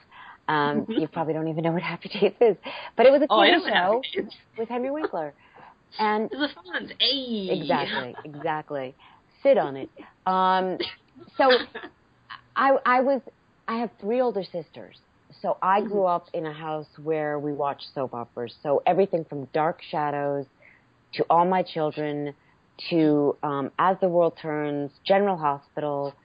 Um, 0.48 0.86
you 0.88 1.08
probably 1.08 1.34
don't 1.34 1.48
even 1.48 1.64
know 1.64 1.72
what 1.72 1.82
Happy 1.82 2.08
Days 2.10 2.34
is, 2.40 2.56
but 2.96 3.06
it 3.06 3.12
was 3.12 3.22
a 3.22 3.28
oh, 3.30 3.44
show 3.68 4.02
with 4.58 4.70
Henry 4.70 4.92
Winkler, 4.92 5.34
and 6.00 6.30
the 6.30 6.48
Fonz. 6.56 6.92
Hey. 7.00 7.60
Exactly, 7.60 8.16
exactly. 8.24 8.96
Sit 9.44 9.58
on 9.58 9.76
it. 9.76 9.90
Um, 10.26 10.78
so, 11.38 11.50
I 12.56 12.78
I 12.86 13.02
was 13.02 13.22
I 13.68 13.78
have 13.80 13.92
three 14.00 14.22
older 14.22 14.44
sisters, 14.44 15.00
so 15.42 15.58
I 15.62 15.82
grew 15.82 16.06
Mm-hmm. 16.06 16.06
up 16.06 16.30
in 16.34 16.46
a 16.46 16.54
house 16.54 16.88
where 16.98 17.40
we 17.40 17.54
watched 17.54 17.88
soap 17.94 18.14
operas. 18.14 18.56
So 18.62 18.82
everything 18.86 19.26
from 19.30 19.46
Dark 19.54 19.82
Shadows 19.90 20.46
to 21.16 21.26
All 21.30 21.46
My 21.46 21.64
Children 21.64 22.34
to 22.90 23.38
um, 23.44 23.72
As 23.80 23.98
the 24.02 24.10
World 24.10 24.38
Turns, 24.42 24.92
General 25.06 25.38
Hospital. 25.38 26.16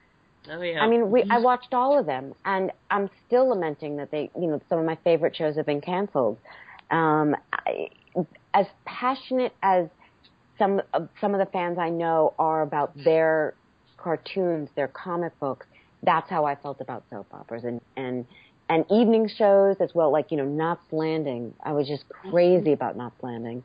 Oh 0.49 0.61
yeah. 0.61 0.83
I 0.83 0.87
mean, 0.87 1.11
we 1.11 1.25
I 1.29 1.39
watched 1.39 1.73
all 1.73 1.97
of 1.99 2.05
them, 2.05 2.33
and 2.45 2.71
I'm 2.89 3.09
still 3.25 3.49
lamenting 3.49 3.97
that 3.97 4.11
they, 4.11 4.31
you 4.35 4.47
know, 4.47 4.61
some 4.69 4.79
of 4.79 4.85
my 4.85 4.97
favorite 5.03 5.35
shows 5.35 5.55
have 5.57 5.65
been 5.65 5.81
canceled. 5.81 6.39
Um, 6.89 7.35
I, 7.53 7.89
as 8.53 8.65
passionate 8.85 9.53
as 9.63 9.87
some 10.57 10.81
of 10.93 11.09
some 11.19 11.33
of 11.33 11.39
the 11.39 11.51
fans 11.51 11.77
I 11.79 11.89
know 11.89 12.33
are 12.37 12.61
about 12.61 12.93
their 13.03 13.55
cartoons, 13.97 14.69
their 14.75 14.87
comic 14.87 15.39
books, 15.39 15.67
that's 16.03 16.29
how 16.29 16.45
I 16.45 16.55
felt 16.55 16.81
about 16.81 17.03
soap 17.09 17.27
operas 17.33 17.63
and 17.63 17.81
and 17.95 18.25
and 18.69 18.85
evening 18.89 19.27
shows 19.27 19.75
as 19.81 19.93
well, 19.93 20.11
like 20.11 20.31
you 20.31 20.37
know, 20.37 20.45
Knots 20.45 20.85
Landing. 20.91 21.53
I 21.63 21.73
was 21.73 21.87
just 21.87 22.05
crazy 22.29 22.71
about 22.73 22.95
Knots 22.95 23.21
Landing. 23.21 23.63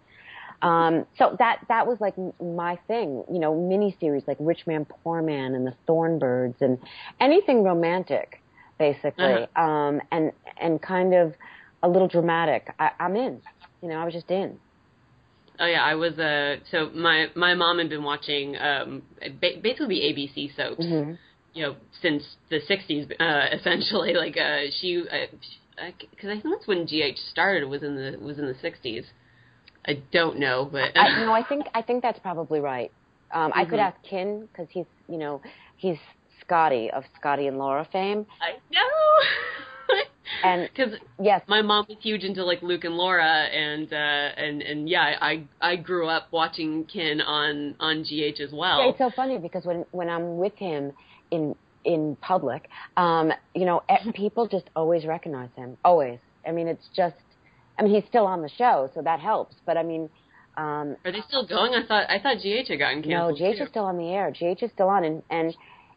Um, 0.63 1.07
so 1.19 1.37
that 1.39 1.61
that 1.69 1.87
was 1.87 2.01
like 2.01 2.15
my 2.41 2.79
thing, 2.89 3.25
you 3.31 3.39
know, 3.39 3.55
miniseries 3.55 4.27
like 4.27 4.39
Rich 4.41 4.67
Man 4.67 4.87
Poor 4.87 5.23
Man 5.23 5.55
and 5.55 5.67
the 5.67 5.75
Thornbirds 5.87 6.61
and 6.61 6.79
anything 7.21 7.63
romantic, 7.63 8.43
basically, 8.79 9.25
Uh-huh. 9.25 9.63
um, 9.63 10.01
and 10.11 10.33
and 10.61 10.81
kind 10.81 11.15
of 11.15 11.35
a 11.83 11.89
little 11.89 12.09
dramatic. 12.09 12.75
I, 12.79 12.91
I'm 12.99 13.17
in, 13.17 13.43
you 13.83 13.89
know, 13.89 13.97
I 13.97 14.05
was 14.05 14.15
just 14.15 14.31
in. 14.31 14.59
Oh 15.59 15.67
yeah, 15.67 15.83
I 15.83 15.95
was 15.95 16.19
uh 16.19 16.57
so 16.71 16.91
my 16.95 17.31
my 17.35 17.55
mom 17.55 17.79
had 17.79 17.89
been 17.89 18.03
watching 18.03 18.57
um 18.57 19.03
ba- 19.41 19.59
basically 19.63 20.01
ABC 20.01 20.55
soaps, 20.57 20.85
hmm 20.85 21.13
you 21.57 21.63
know, 21.63 21.77
since 22.03 22.23
the 22.51 22.61
60s 22.69 23.11
uh 23.19 23.57
essentially 23.59 24.13
like 24.15 24.37
uh 24.37 24.71
she 24.79 25.03
uh, 25.11 25.27
cuz 26.21 26.31
I 26.31 26.41
think 26.41 26.45
that's 26.45 26.67
when 26.67 26.87
GH 26.87 27.19
started 27.31 27.67
was 27.69 27.83
in 27.83 27.97
the 27.97 28.19
was 28.21 28.39
in 28.39 28.47
the 28.47 28.55
60s. 28.55 29.05
I 29.89 29.95
don't 30.13 30.39
know, 30.39 30.69
but 30.71 30.97
I, 30.97 31.09
no, 31.21 31.33
I 31.33 31.43
think 31.43 31.67
I 31.75 31.83
think 31.83 32.03
that's 32.03 32.19
probably 32.19 32.61
right. 32.61 32.91
Um, 33.33 33.53
I 33.55 33.65
could 33.65 33.79
Mhm. 33.79 33.89
ask 33.89 34.03
Kin 34.03 34.49
because 34.53 34.69
he's, 34.71 34.87
you 35.09 35.19
know, 35.19 35.41
he's 35.77 35.99
Scotty 36.41 36.91
of 36.91 37.05
Scotty 37.19 37.47
and 37.47 37.59
Laura 37.59 37.85
fame. 37.91 38.27
I 38.41 38.53
know. 38.71 39.99
And- 40.43 40.69
cuz 40.75 40.99
Yes, 41.21 41.43
my 41.47 41.63
mom 41.63 41.87
was 41.89 41.99
huge 42.01 42.25
into 42.25 42.45
like 42.45 42.61
Luke 42.63 42.85
and 42.85 42.97
Laura 42.97 43.25
and 43.67 43.91
uh 43.93 44.29
and 44.45 44.61
and 44.63 44.89
yeah, 44.89 45.17
I 45.21 45.45
I 45.61 45.77
grew 45.77 46.09
up 46.09 46.29
watching 46.33 46.85
Kin 46.87 47.21
on 47.21 47.77
on 47.81 48.03
GH 48.03 48.41
as 48.41 48.53
well. 48.53 48.79
Yeah, 48.81 48.89
it's 48.91 48.99
so 48.99 49.11
funny 49.11 49.39
because 49.39 49.65
when 49.65 49.85
when 49.93 50.09
I'm 50.11 50.37
with 50.37 50.57
him 50.57 50.93
in 51.31 51.55
in 51.85 52.17
public, 52.21 52.69
um, 52.97 53.33
you 53.55 53.65
know, 53.65 53.83
e- 53.91 54.11
people 54.15 54.49
just 54.49 54.69
always 54.75 55.05
recognize 55.07 55.51
him. 55.57 55.77
Always. 55.85 56.19
I 56.47 56.53
mean, 56.53 56.69
it's 56.69 56.89
just. 56.95 57.15
I 57.79 57.83
mean, 57.83 57.95
he's 57.95 58.05
still 58.09 58.27
on 58.27 58.41
the 58.43 58.49
show, 58.49 58.91
so 58.95 59.03
that 59.03 59.21
helps. 59.21 59.55
But 59.67 59.77
I 59.77 59.83
mean, 59.83 60.09
um, 60.57 60.97
Are 61.05 61.13
they 61.13 61.21
still 61.29 61.47
going? 61.47 61.75
I 61.75 61.87
thought 61.87 62.09
I 62.09 62.19
thought 62.19 62.39
GH 62.39 62.69
had 62.69 62.79
gotten 62.79 63.03
canceled. 63.03 63.39
no. 63.41 63.53
GH 63.53 63.59
too. 63.59 63.63
is 63.65 63.69
still 63.69 63.85
on 63.85 63.99
the 63.99 64.09
air. 64.09 64.31
GH 64.33 64.63
is 64.63 64.71
still 64.73 64.89
on, 64.89 65.05
and 65.05 65.23
and 65.31 65.55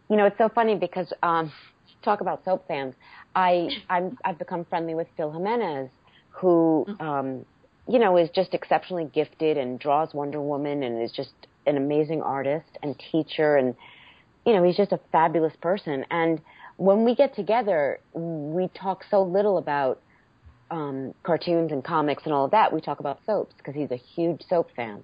you 0.09 0.17
know, 0.17 0.25
it's 0.25 0.38
so 0.38 0.49
funny 0.49 0.75
because 0.75 1.11
um, 1.23 1.51
talk 2.03 2.21
about 2.21 2.43
soap 2.45 2.67
fans. 2.67 2.93
I 3.36 3.69
I'm 3.89 4.17
I've 4.25 4.38
become 4.38 4.65
friendly 4.65 4.93
with 4.95 5.07
Phil 5.15 5.32
Jimenez, 5.32 5.89
who 6.32 6.86
um, 6.99 7.45
you 7.88 7.99
know 7.99 8.17
is 8.17 8.30
just 8.36 8.53
exceptionally 8.53 9.05
gifted 9.13 9.57
and 9.57 9.80
draws 9.80 10.13
Wonder 10.13 10.41
Woman 10.41 10.84
and 10.84 11.01
is 11.01 11.11
just 11.11 11.32
an 11.65 11.77
amazing 11.77 12.21
artist 12.21 12.77
and 12.84 13.01
teacher 13.11 13.55
and 13.55 13.75
you 14.50 14.56
know 14.56 14.64
he's 14.64 14.78
just 14.78 14.93
a 14.93 15.02
fabulous 15.14 15.56
person. 15.62 16.06
And 16.12 16.41
when 16.78 17.06
we 17.06 17.16
get 17.16 17.36
together, 17.36 18.00
we 18.14 18.70
talk 18.70 19.04
so 19.10 19.24
little 19.24 19.58
about 19.58 20.02
um, 20.72 21.14
cartoons 21.26 21.72
and 21.72 21.84
comics 21.84 22.24
and 22.26 22.34
all 22.34 22.45
of 22.45 22.52
that. 22.52 22.74
We 22.74 22.82
talk 22.82 23.00
about 23.00 23.20
soaps 23.26 23.56
because 23.58 23.76
he's 23.76 23.91
a 23.91 24.02
huge 24.16 24.41
soap 24.50 24.72
fan. 24.76 25.04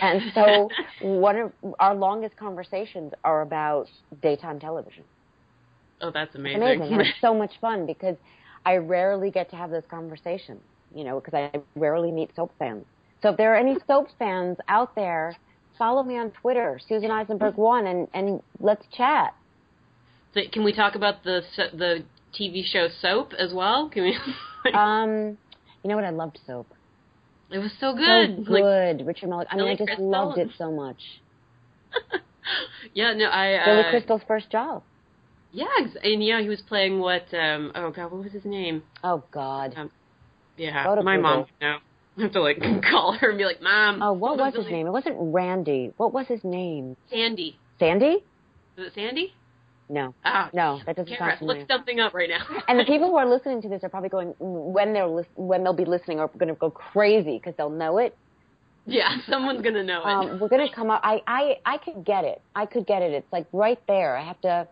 And 0.00 0.24
so 0.34 0.76
one 0.98 1.36
of 1.36 1.52
our 1.80 1.94
longest 1.94 2.36
conversations 2.36 3.12
are 3.24 3.42
about 3.42 3.88
daytime 4.22 4.60
television. 4.60 5.04
Oh, 6.00 6.10
that's 6.10 6.34
It's 6.44 6.54
amazing. 6.54 6.80
amazing. 6.80 6.92
And 6.92 7.02
it's 7.02 7.14
so 7.20 7.34
much 7.34 7.58
fun 7.60 7.86
because 7.86 8.16
I 8.64 8.76
rarely 8.76 9.30
get 9.30 9.50
to 9.50 9.56
have 9.56 9.70
those 9.70 9.86
conversations, 9.90 10.62
you 10.94 11.04
know, 11.04 11.20
because 11.20 11.34
I 11.34 11.50
rarely 11.58 12.10
meet 12.12 12.34
soap 12.34 12.52
fans. 12.58 12.86
So 13.22 13.30
if 13.30 13.36
there 13.36 13.52
are 13.54 13.56
any 13.56 13.76
soap 13.86 14.08
fans 14.18 14.58
out 14.68 14.94
there, 14.94 15.38
follow 15.82 16.04
me 16.04 16.16
on 16.16 16.30
Twitter, 16.30 16.78
Susan 16.88 17.10
Eisenberg 17.10 17.56
one, 17.56 17.86
and 17.88 18.06
and 18.14 18.40
let's 18.60 18.84
chat. 18.96 19.34
So 20.32 20.40
can 20.52 20.62
we 20.64 20.72
talk 20.72 20.94
about 20.94 21.24
the 21.24 21.42
the 21.72 22.04
TV 22.38 22.64
show 22.64 22.86
Soap 23.00 23.32
as 23.36 23.52
well? 23.52 23.88
Can 23.92 24.04
we? 24.04 24.16
Um, 24.72 25.36
you 25.82 25.88
know 25.90 25.96
what? 25.96 26.04
I 26.04 26.10
loved 26.10 26.38
soap. 26.46 26.68
it 27.50 27.58
was 27.58 27.72
so 27.80 27.96
good. 27.96 28.44
So 28.46 28.52
Like, 28.52 28.62
good, 28.62 29.06
Richard 29.08 29.28
Mulligan. 29.28 29.48
I 29.50 29.56
mean, 29.56 29.68
I 29.70 29.74
just 29.74 29.88
Crystal. 29.88 30.08
loved 30.08 30.38
it 30.38 30.50
so 30.56 30.70
much. 30.70 31.02
yeah, 32.94 33.12
no, 33.14 33.24
I. 33.24 33.54
Uh, 33.54 33.64
Billy 33.64 33.90
Crystal's 33.90 34.22
first 34.28 34.50
job. 34.52 34.84
Yeah, 35.50 35.66
and 36.04 36.24
yeah, 36.24 36.40
he 36.40 36.48
was 36.48 36.62
playing 36.68 37.00
what? 37.00 37.26
um 37.34 37.72
Oh 37.74 37.90
God, 37.90 38.12
what 38.12 38.22
was 38.22 38.32
his 38.32 38.44
name? 38.44 38.84
Oh 39.02 39.24
God. 39.32 39.74
Um, 39.76 39.90
Yeah, 40.56 40.84
my 41.02 41.16
Google. 41.16 41.22
mom. 41.22 41.46
No, 41.60 41.78
I 42.18 42.22
have 42.22 42.32
to 42.32 42.42
like 42.42 42.58
call 42.90 43.12
her 43.12 43.30
and 43.30 43.38
be 43.38 43.44
like, 43.44 43.62
Mom. 43.62 44.02
Oh, 44.02 44.12
what 44.12 44.36
was 44.38 44.54
his 44.54 44.66
name? 44.66 44.86
It 44.86 44.90
wasn't 44.90 45.16
Randy. 45.18 45.92
What 45.96 46.12
was 46.12 46.26
his 46.26 46.40
name? 46.44 46.96
Sandy. 47.10 47.58
Sandy? 47.78 48.24
Was 48.76 48.88
it 48.88 48.94
Sandy? 48.94 49.32
No, 49.88 50.14
Ah, 50.24 50.48
no, 50.54 50.80
that 50.86 50.96
doesn't 50.96 51.14
Kara, 51.14 51.32
sound 51.32 51.38
familiar. 51.40 51.60
look 51.60 51.68
something 51.70 52.00
up 52.00 52.14
right 52.14 52.30
now. 52.30 52.42
And 52.66 52.78
the 52.80 52.84
people 52.86 53.08
who 53.08 53.16
are 53.16 53.28
listening 53.28 53.60
to 53.62 53.68
this 53.68 53.82
are 53.84 53.90
probably 53.90 54.08
going 54.08 54.34
when 54.38 54.94
they're 54.94 55.06
lis- 55.06 55.26
when 55.34 55.64
they'll 55.64 55.74
be 55.74 55.84
listening 55.84 56.18
are 56.18 56.28
going 56.28 56.48
to 56.48 56.54
go 56.54 56.70
crazy 56.70 57.36
because 57.38 57.54
they'll 57.58 57.68
know 57.68 57.98
it. 57.98 58.16
yeah, 58.86 59.16
someone's 59.28 59.60
gonna 59.60 59.82
know 59.82 60.00
it. 60.00 60.06
Um, 60.06 60.40
we're 60.40 60.48
going 60.48 60.66
to 60.66 60.74
come 60.74 60.88
up. 60.90 61.00
I 61.04 61.20
I 61.26 61.56
I 61.66 61.76
could 61.78 62.04
get 62.06 62.24
it. 62.24 62.40
I 62.54 62.64
could 62.66 62.86
get 62.86 63.02
it. 63.02 63.12
It's 63.12 63.30
like 63.32 63.46
right 63.52 63.78
there. 63.86 64.16
I 64.16 64.24
have 64.24 64.40
to, 64.42 64.66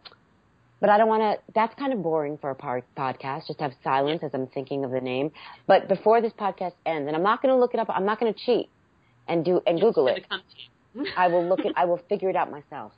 but 0.81 0.91
I 0.91 0.99
don't 0.99 1.09
want 1.09 1.22
to. 1.22 1.53
That's 1.55 1.74
kind 1.78 1.93
of 1.93 2.03
boring 2.03 2.39
for 2.39 2.51
a 2.51 2.55
par- 2.55 2.83
podcast. 2.97 3.47
Just 3.47 3.61
have 3.61 3.72
silence 3.85 4.22
as 4.22 4.31
I'm 4.35 4.47
thinking 4.49 4.85
of 4.85 4.91
the 4.91 5.01
name. 5.01 5.31
But 5.66 5.89
before 5.89 6.20
this 6.20 6.33
podcast 6.33 6.72
ends, 6.87 7.07
and 7.07 7.14
I'm 7.16 7.22
not 7.22 7.43
going 7.43 7.55
to 7.55 7.59
look 7.61 7.74
it 7.74 7.81
up. 7.81 7.89
I'm 7.91 8.07
not 8.07 8.18
going 8.20 8.33
to 8.33 8.39
cheat 8.47 8.68
and 9.28 9.45
do 9.45 9.61
and 9.66 9.81
Google 9.81 10.09
it. 10.09 10.24
gonna 10.28 10.28
come 10.28 10.41
to 10.41 11.01
you. 11.03 11.07
I 11.16 11.28
will 11.28 11.45
look 11.49 11.61
it. 11.61 11.72
I 11.76 11.85
will 11.85 12.01
figure 12.09 12.31
it 12.31 12.37
out 12.37 12.51
myself. 12.51 12.93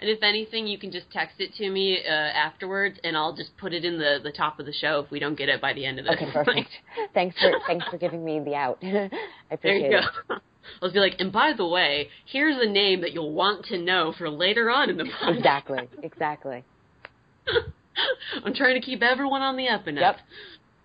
and 0.00 0.08
if 0.08 0.22
anything, 0.22 0.68
you 0.68 0.78
can 0.78 0.92
just 0.92 1.10
text 1.10 1.40
it 1.40 1.52
to 1.54 1.68
me 1.68 1.98
uh, 2.06 2.10
afterwards, 2.12 2.98
and 3.02 3.16
I'll 3.16 3.34
just 3.34 3.56
put 3.56 3.72
it 3.72 3.84
in 3.84 3.98
the 3.98 4.18
the 4.22 4.30
top 4.30 4.60
of 4.60 4.66
the 4.66 4.72
show 4.72 5.00
if 5.00 5.10
we 5.10 5.18
don't 5.18 5.36
get 5.36 5.48
it 5.48 5.60
by 5.60 5.72
the 5.72 5.84
end 5.84 5.98
of 5.98 6.04
this. 6.04 6.14
Okay, 6.14 6.30
perfect. 6.32 6.70
thanks 7.12 7.34
for 7.40 7.50
thanks 7.66 7.84
for 7.90 7.98
giving 7.98 8.24
me 8.24 8.38
the 8.38 8.54
out. 8.54 8.78
I 8.82 8.88
there 8.88 9.10
appreciate 9.50 9.90
you 9.90 9.98
it. 10.30 10.42
I'll 10.80 10.92
be 10.92 10.98
like, 10.98 11.16
and 11.18 11.32
by 11.32 11.52
the 11.56 11.66
way, 11.66 12.08
here's 12.26 12.56
a 12.60 12.68
name 12.68 13.00
that 13.02 13.12
you'll 13.12 13.32
want 13.32 13.66
to 13.66 13.78
know 13.78 14.12
for 14.16 14.28
later 14.30 14.70
on 14.70 14.90
in 14.90 14.96
the 14.96 15.04
podcast. 15.04 15.36
Exactly, 15.38 15.88
exactly. 16.02 16.64
I'm 18.44 18.54
trying 18.54 18.80
to 18.80 18.84
keep 18.84 19.02
everyone 19.02 19.42
on 19.42 19.56
the 19.56 19.68
up 19.68 19.86
and 19.86 19.98
up. 19.98 20.16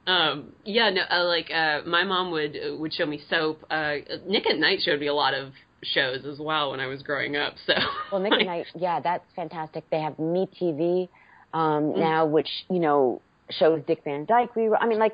Um, 0.06 0.54
yeah, 0.64 0.90
no, 0.90 1.02
uh, 1.10 1.26
like 1.26 1.52
uh, 1.52 1.82
my 1.86 2.04
mom 2.04 2.32
would 2.32 2.58
would 2.80 2.94
show 2.94 3.06
me 3.06 3.22
soap. 3.30 3.66
Uh, 3.70 3.96
Nick 4.26 4.48
at 4.50 4.58
Night 4.58 4.80
showed 4.84 5.00
me 5.00 5.08
a 5.08 5.14
lot 5.14 5.34
of 5.34 5.52
shows 5.84 6.26
as 6.26 6.40
well 6.40 6.72
when 6.72 6.80
I 6.80 6.88
was 6.88 7.02
growing 7.04 7.36
up. 7.36 7.54
So 7.66 7.74
Well, 8.12 8.22
Nick 8.22 8.34
at 8.34 8.46
Night, 8.46 8.66
yeah, 8.76 9.00
that's 9.00 9.26
fantastic. 9.36 9.84
They 9.90 10.00
have 10.02 10.18
Me 10.18 10.48
TV 10.60 11.10
um, 11.54 11.94
Mm. 11.94 11.98
now, 12.00 12.26
which 12.26 12.50
you 12.70 12.80
know 12.80 13.22
shows 13.50 13.82
Dick 13.88 14.02
Van 14.04 14.26
Dyke. 14.26 14.56
We, 14.56 14.70
were, 14.70 14.78
I 14.78 14.88
mean, 14.88 15.00
like 15.00 15.14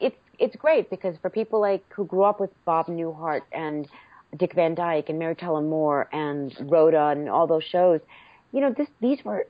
it's 0.00 0.16
it's 0.40 0.56
great 0.56 0.90
because 0.90 1.16
for 1.22 1.30
people 1.30 1.60
like 1.60 1.84
who 1.92 2.04
grew 2.04 2.24
up 2.24 2.40
with 2.40 2.50
Bob 2.64 2.86
Newhart 2.86 3.42
and 3.52 3.86
Dick 4.36 4.54
Van 4.54 4.74
Dyke 4.74 5.08
and 5.08 5.18
Mary 5.18 5.34
Tyler 5.36 5.60
Moore 5.60 6.08
and 6.12 6.54
Rhoda 6.70 7.08
and 7.08 7.28
all 7.28 7.46
those 7.46 7.64
shows, 7.64 8.00
you 8.52 8.60
know, 8.60 8.74
this 8.76 8.88
these 9.00 9.18
were 9.24 9.46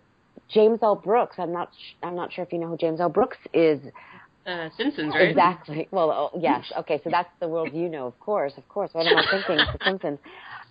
James 0.49 0.80
L. 0.82 0.97
Brooks. 0.97 1.36
I'm 1.38 1.53
not 1.53 1.70
sh- 1.78 1.95
I'm 2.03 2.16
not 2.16 2.32
sure 2.32 2.45
if 2.45 2.53
you 2.53 2.59
know 2.59 2.66
who 2.68 2.76
James 2.76 3.01
L. 3.01 3.09
Brooks 3.09 3.38
is. 3.55 3.80
uh, 4.47 4.68
Simpsons, 4.76 5.14
right? 5.14 5.28
Exactly. 5.28 5.86
Well, 5.91 6.11
oh, 6.11 6.38
yes. 6.41 6.64
Okay, 6.78 7.01
so 7.05 7.11
that's 7.11 7.30
the 7.41 7.47
world 7.49 7.72
you 7.72 7.88
know, 7.88 8.07
of 8.07 8.18
course, 8.20 8.55
of 8.57 8.68
course. 8.68 8.91
What 8.93 9.07
am 9.07 9.16
I 9.16 9.24
thinking? 9.30 9.57
The 9.57 9.78
Simpsons. 9.84 10.18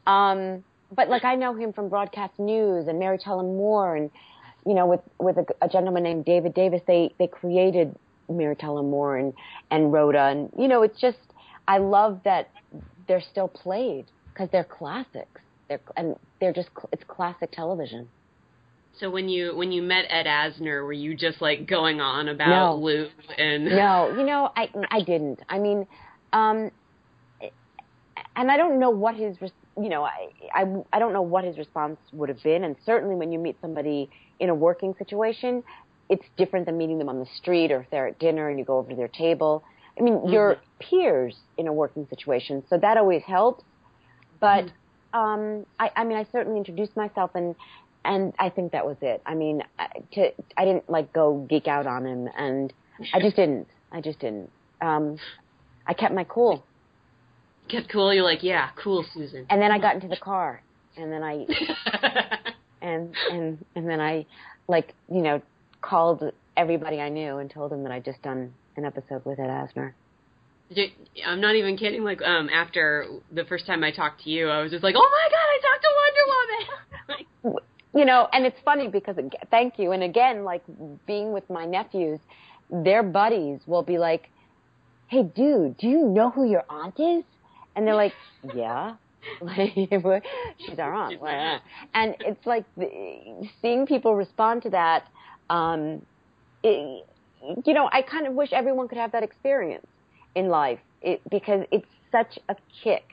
Um, 0.06 0.64
but 0.96 1.08
like 1.08 1.24
I 1.24 1.36
know 1.36 1.54
him 1.56 1.72
from 1.72 1.88
broadcast 1.88 2.38
news 2.40 2.88
and 2.88 2.98
Mary 3.00 3.18
Tyler 3.24 3.44
Moore, 3.44 3.96
and 3.96 4.10
you 4.66 4.74
know, 4.74 4.88
with 4.88 5.02
with 5.20 5.38
a, 5.38 5.46
a 5.62 5.70
gentleman 5.70 6.04
named 6.04 6.26
David 6.26 6.54
Davis, 6.54 6.82
they 6.88 7.14
they 7.20 7.28
created 7.28 7.96
Tyler 8.56 8.84
Moore 8.84 9.18
and 9.18 9.34
and 9.72 9.92
Rhoda, 9.92 10.28
and 10.28 10.52
you 10.58 10.68
know, 10.68 10.84
it's 10.84 11.00
just 11.00 11.18
I 11.68 11.78
love 11.78 12.22
that 12.26 12.50
they're 13.08 13.22
still 13.22 13.48
played 13.48 14.06
because 14.34 14.50
they're 14.52 14.64
classics. 14.64 15.42
They're 15.68 15.82
and 15.98 16.16
they're 16.40 16.54
just 16.54 16.70
it's 16.92 17.04
classic 17.08 17.52
television. 17.52 18.08
So 19.00 19.10
when 19.10 19.30
you 19.30 19.56
when 19.56 19.72
you 19.72 19.82
met 19.82 20.06
Ed 20.10 20.26
Asner, 20.26 20.84
were 20.84 20.94
you 20.94 21.16
just 21.16 21.42
like 21.42 21.68
going 21.68 22.02
on 22.02 22.28
about 22.28 22.50
No. 22.50 22.76
Lou 22.76 23.08
and 23.38 23.66
No, 23.66 24.14
you 24.18 24.26
know, 24.26 24.52
I 24.56 24.70
I 24.92 25.02
didn't. 25.02 25.40
I 25.48 25.60
mean, 25.60 25.88
um, 26.34 26.72
and 28.36 28.52
I 28.52 28.58
don't 28.58 28.80
know 28.80 28.90
what 28.90 29.16
his, 29.16 29.38
you 29.78 29.90
know, 29.90 30.04
I, 30.04 30.30
I 30.54 30.66
I 30.94 31.00
don't 31.00 31.14
know 31.14 31.22
what 31.22 31.44
his 31.44 31.58
response 31.58 31.98
would 32.12 32.30
have 32.30 32.42
been. 32.44 32.64
And 32.64 32.76
certainly, 32.86 33.16
when 33.16 33.32
you 33.32 33.40
meet 33.40 33.58
somebody 33.62 34.10
in 34.40 34.50
a 34.50 34.56
working 34.56 34.94
situation, 34.98 35.64
it's 36.10 36.26
different 36.38 36.66
than 36.66 36.78
meeting 36.78 36.98
them 36.98 37.08
on 37.10 37.20
the 37.20 37.28
street 37.38 37.72
or 37.72 37.82
if 37.82 37.90
they're 37.92 38.08
at 38.08 38.20
dinner 38.20 38.50
and 38.50 38.58
you 38.60 38.66
go 38.66 38.78
over 38.80 38.90
to 38.90 38.96
their 38.96 39.08
table. 39.08 39.64
I 39.98 40.02
mean, 40.02 40.28
you're 40.28 40.58
peers 40.80 41.36
in 41.58 41.68
a 41.68 41.74
working 41.74 42.08
situation, 42.10 42.64
so 42.70 42.78
that 42.78 42.98
always 42.98 43.22
helps. 43.24 43.64
But 44.40 44.66
um, 45.14 45.66
I, 45.80 45.92
I 45.96 46.04
mean, 46.06 46.18
I 46.18 46.26
certainly 46.32 46.58
introduced 46.58 46.96
myself 46.98 47.32
and. 47.36 47.56
And 48.06 48.34
I 48.40 48.48
think 48.50 48.72
that 48.72 48.86
was 48.86 48.96
it. 49.02 49.22
I 49.26 49.36
mean, 49.36 49.62
I- 49.78 49.90
to, 50.14 50.32
I 50.56 50.64
didn't 50.64 50.90
like 50.90 51.12
go 51.12 51.46
geek 51.50 51.68
out 51.68 51.86
on 51.86 52.06
him, 52.06 52.30
and 52.38 52.72
I 53.14 53.20
just 53.20 53.36
didn't. 53.36 53.68
I 53.92 54.00
just 54.00 54.20
didn't. 54.20 54.50
Um, 54.80 55.18
I 55.86 55.94
kept 55.94 56.14
my 56.16 56.24
cool, 56.24 56.64
Kept 57.68 57.90
cool? 57.90 58.14
You're 58.14 58.24
like, 58.24 58.42
yeah, 58.42 58.70
cool, 58.82 59.04
Susan. 59.14 59.46
and 59.50 59.62
then 59.62 59.70
I 59.74 59.80
got 59.80 59.96
into 59.96 60.08
the 60.08 60.16
car, 60.16 60.64
and 60.96 61.12
then 61.12 61.24
I 61.24 61.46
and 62.82 63.14
and 63.30 63.66
and 63.76 63.90
then 63.90 64.00
I, 64.00 64.26
like 64.70 64.94
you 65.12 65.22
know, 65.22 65.42
called 65.82 66.24
everybody 66.58 67.00
I 67.00 67.10
knew 67.10 67.38
and 67.38 67.50
told 67.50 67.72
them 67.72 67.84
that 67.84 67.92
I'd 67.92 68.06
just 68.06 68.22
done 68.22 68.54
an 68.76 68.86
episode 68.86 69.26
with 69.26 69.40
Ed 69.40 69.48
Asner. 69.48 69.94
I'm 71.26 71.42
not 71.42 71.56
even 71.56 71.78
kidding. 71.78 72.04
Like, 72.04 72.22
um, 72.22 72.50
after 72.50 73.06
the 73.32 73.44
first 73.46 73.66
time 73.66 73.84
I 73.84 73.92
talked 73.92 74.24
to 74.24 74.30
you, 74.30 74.50
I 74.50 74.62
was 74.62 74.72
just 74.72 74.84
like, 74.84 74.96
"Oh 74.96 75.10
my 75.12 75.30
god, 75.32 75.48
I 75.50 75.60
talked 75.68 75.84
to 75.84 75.92
Wonder 76.00 77.26
Woman!" 77.48 77.60
you 77.96 78.06
know, 78.06 78.28
and 78.32 78.46
it's 78.46 78.60
funny 78.64 78.88
because 78.88 79.16
thank 79.50 79.80
you. 79.80 79.92
And 79.92 80.04
again, 80.04 80.44
like 80.44 80.62
being 81.08 81.34
with 81.34 81.50
my 81.50 81.66
nephews, 81.66 82.20
their 82.70 83.02
buddies 83.02 83.62
will 83.66 83.82
be 83.82 83.98
like, 83.98 84.30
"Hey, 85.08 85.24
dude, 85.24 85.78
do 85.78 85.88
you 85.88 86.06
know 86.06 86.30
who 86.30 86.48
your 86.48 86.66
aunt 86.70 87.00
is?" 87.00 87.24
And 87.76 87.88
they're 87.88 87.96
like, 87.96 88.14
"Yeah." 88.56 88.96
Like, 89.42 89.74
she's 89.76 90.80
our 90.80 90.94
aunt. 90.94 91.22
and 91.94 92.16
it's 92.22 92.46
like 92.46 92.64
seeing 93.62 93.86
people 93.86 94.16
respond 94.16 94.64
to 94.64 94.70
that. 94.70 95.08
Um, 95.50 96.06
it, 96.64 97.06
you 97.66 97.74
know, 97.74 97.90
I 97.92 98.02
kind 98.02 98.28
of 98.28 98.34
wish 98.34 98.52
everyone 98.54 98.88
could 98.88 98.98
have 98.98 99.12
that 99.14 99.24
experience 99.24 99.88
in 100.36 100.50
life 100.50 100.80
it, 101.02 101.22
because 101.30 101.66
it's 101.72 101.88
such 102.12 102.38
a 102.50 102.56
kick. 102.84 103.04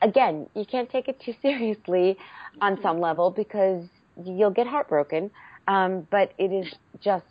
Again, 0.00 0.48
you 0.54 0.64
can't 0.64 0.90
take 0.90 1.08
it 1.08 1.20
too 1.20 1.34
seriously 1.42 2.16
on 2.60 2.78
some 2.82 3.00
level 3.00 3.30
because 3.30 3.84
you'll 4.24 4.50
get 4.50 4.66
heartbroken. 4.66 5.30
Um, 5.68 6.06
but 6.10 6.32
it 6.38 6.52
is 6.52 6.72
just, 7.00 7.24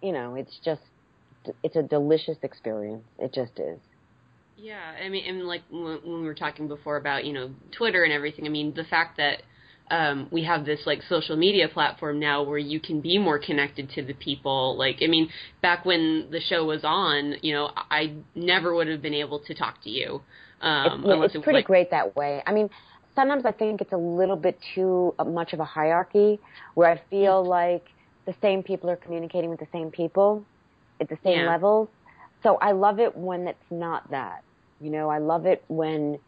you 0.00 0.12
know, 0.12 0.36
it's 0.36 0.58
just, 0.64 0.82
it's 1.64 1.76
a 1.76 1.82
delicious 1.82 2.38
experience. 2.42 3.04
It 3.18 3.32
just 3.32 3.58
is. 3.58 3.78
Yeah, 4.62 4.92
I 5.02 5.08
mean, 5.08 5.24
and 5.26 5.46
like 5.46 5.62
when 5.70 6.00
we 6.04 6.20
were 6.20 6.34
talking 6.34 6.68
before 6.68 6.98
about 6.98 7.24
you 7.24 7.32
know 7.32 7.50
Twitter 7.72 8.04
and 8.04 8.12
everything. 8.12 8.44
I 8.44 8.50
mean, 8.50 8.74
the 8.74 8.84
fact 8.84 9.16
that 9.16 9.42
um, 9.90 10.28
we 10.30 10.44
have 10.44 10.64
this 10.64 10.80
like 10.86 11.02
social 11.08 11.36
media 11.36 11.68
platform 11.68 12.20
now 12.20 12.42
where 12.42 12.58
you 12.58 12.80
can 12.80 13.00
be 13.00 13.18
more 13.18 13.38
connected 13.38 13.90
to 13.90 14.02
the 14.02 14.14
people. 14.14 14.76
Like, 14.78 14.98
I 15.02 15.08
mean, 15.08 15.28
back 15.62 15.84
when 15.84 16.28
the 16.30 16.40
show 16.40 16.64
was 16.64 16.82
on, 16.84 17.34
you 17.42 17.52
know, 17.52 17.70
I 17.90 18.14
never 18.34 18.74
would 18.74 18.88
have 18.88 19.02
been 19.02 19.14
able 19.14 19.40
to 19.40 19.54
talk 19.54 19.82
to 19.82 19.90
you. 19.90 20.22
Um, 20.60 21.04
it's, 21.06 21.34
it's 21.34 21.44
pretty 21.44 21.58
like, 21.58 21.66
great 21.66 21.90
that 21.90 22.14
way. 22.14 22.42
I 22.46 22.52
mean, 22.52 22.70
sometimes 23.14 23.44
I 23.44 23.52
think 23.52 23.80
it's 23.80 23.92
a 23.92 23.96
little 23.96 24.36
bit 24.36 24.58
too 24.74 25.14
uh, 25.18 25.24
much 25.24 25.52
of 25.52 25.60
a 25.60 25.64
hierarchy 25.64 26.38
where 26.74 26.90
I 26.90 27.00
feel 27.10 27.42
mm-hmm. 27.42 27.48
like 27.48 27.86
the 28.26 28.34
same 28.40 28.62
people 28.62 28.88
are 28.90 28.96
communicating 28.96 29.50
with 29.50 29.60
the 29.60 29.68
same 29.72 29.90
people 29.90 30.44
at 31.00 31.08
the 31.08 31.18
same 31.24 31.40
yeah. 31.40 31.50
levels. 31.50 31.88
So 32.42 32.56
I 32.56 32.72
love 32.72 33.00
it 33.00 33.16
when 33.16 33.48
it's 33.48 33.58
not 33.70 34.10
that. 34.10 34.44
You 34.80 34.90
know, 34.90 35.08
I 35.08 35.18
love 35.18 35.46
it 35.46 35.64
when 35.68 36.18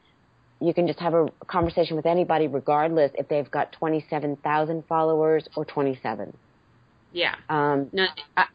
you 0.63 0.73
can 0.73 0.87
just 0.87 1.01
have 1.01 1.15
a 1.15 1.29
conversation 1.47 1.97
with 1.97 2.07
anybody 2.07 2.47
regardless 2.47 3.11
if 3.15 3.29
they've 3.29 3.51
got 3.51 3.73
27,000 3.73 4.85
followers 4.87 5.49
or 5.57 5.65
27. 5.65 6.33
Yeah. 7.13 7.35
Um, 7.49 7.91
no, 7.93 8.07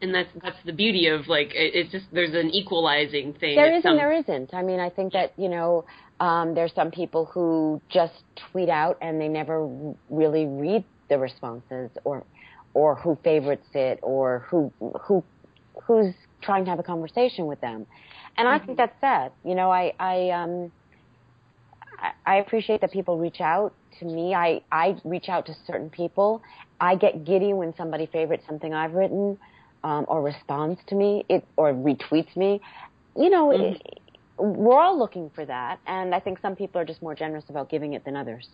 and 0.02 0.14
that's 0.14 0.28
that's 0.42 0.56
the 0.64 0.72
beauty 0.72 1.06
of 1.06 1.28
like 1.28 1.54
it, 1.54 1.74
it's 1.74 1.92
just 1.92 2.06
there's 2.12 2.34
an 2.34 2.50
equalizing 2.50 3.32
thing. 3.34 3.54
There 3.54 3.70
isn't. 3.70 3.82
Some... 3.82 3.96
There 3.96 4.12
isn't. 4.12 4.52
I 4.52 4.62
mean, 4.62 4.80
I 4.80 4.90
think 4.90 5.12
that 5.12 5.32
you 5.36 5.48
know 5.48 5.84
um, 6.18 6.54
there's 6.54 6.72
some 6.74 6.90
people 6.90 7.26
who 7.26 7.80
just 7.88 8.14
tweet 8.50 8.68
out 8.68 8.98
and 9.00 9.20
they 9.20 9.28
never 9.28 9.94
really 10.10 10.46
read 10.46 10.84
the 11.08 11.18
responses 11.18 11.90
or 12.04 12.24
or 12.74 12.96
who 12.96 13.16
favorites 13.22 13.68
it 13.74 14.00
or 14.02 14.44
who 14.48 14.72
who 15.02 15.22
who's 15.84 16.14
trying 16.42 16.64
to 16.64 16.70
have 16.70 16.80
a 16.80 16.84
conversation 16.84 17.46
with 17.46 17.60
them. 17.60 17.86
And 18.36 18.46
mm-hmm. 18.46 18.54
I 18.54 18.58
think 18.58 18.70
mm-hmm. 18.70 18.76
that's 18.76 19.00
sad. 19.00 19.32
You 19.44 19.54
know, 19.54 19.70
I 19.70 19.92
I 20.00 20.30
um 20.30 20.72
I 22.26 22.36
appreciate 22.36 22.80
that 22.82 22.92
people 22.92 23.18
reach 23.18 23.40
out 23.40 23.74
to 23.98 24.04
me. 24.04 24.34
I, 24.34 24.62
I 24.70 24.96
reach 25.04 25.28
out 25.28 25.46
to 25.46 25.56
certain 25.66 25.90
people. 25.90 26.42
I 26.80 26.94
get 26.94 27.24
giddy 27.24 27.52
when 27.52 27.74
somebody 27.76 28.06
favorites 28.06 28.44
something 28.46 28.72
I've 28.72 28.92
written 28.92 29.38
um, 29.82 30.04
or 30.08 30.22
responds 30.22 30.80
to 30.88 30.94
me 30.94 31.24
it, 31.28 31.44
or 31.56 31.72
retweets 31.72 32.34
me. 32.36 32.60
You 33.16 33.30
know, 33.30 33.48
mm-hmm. 33.48 33.74
it, 33.74 34.00
we're 34.38 34.78
all 34.78 34.98
looking 34.98 35.30
for 35.34 35.44
that, 35.44 35.80
and 35.86 36.14
I 36.14 36.20
think 36.20 36.38
some 36.40 36.54
people 36.54 36.80
are 36.80 36.84
just 36.84 37.02
more 37.02 37.14
generous 37.14 37.44
about 37.48 37.68
giving 37.68 37.94
it 37.94 38.04
than 38.04 38.14
others. 38.14 38.46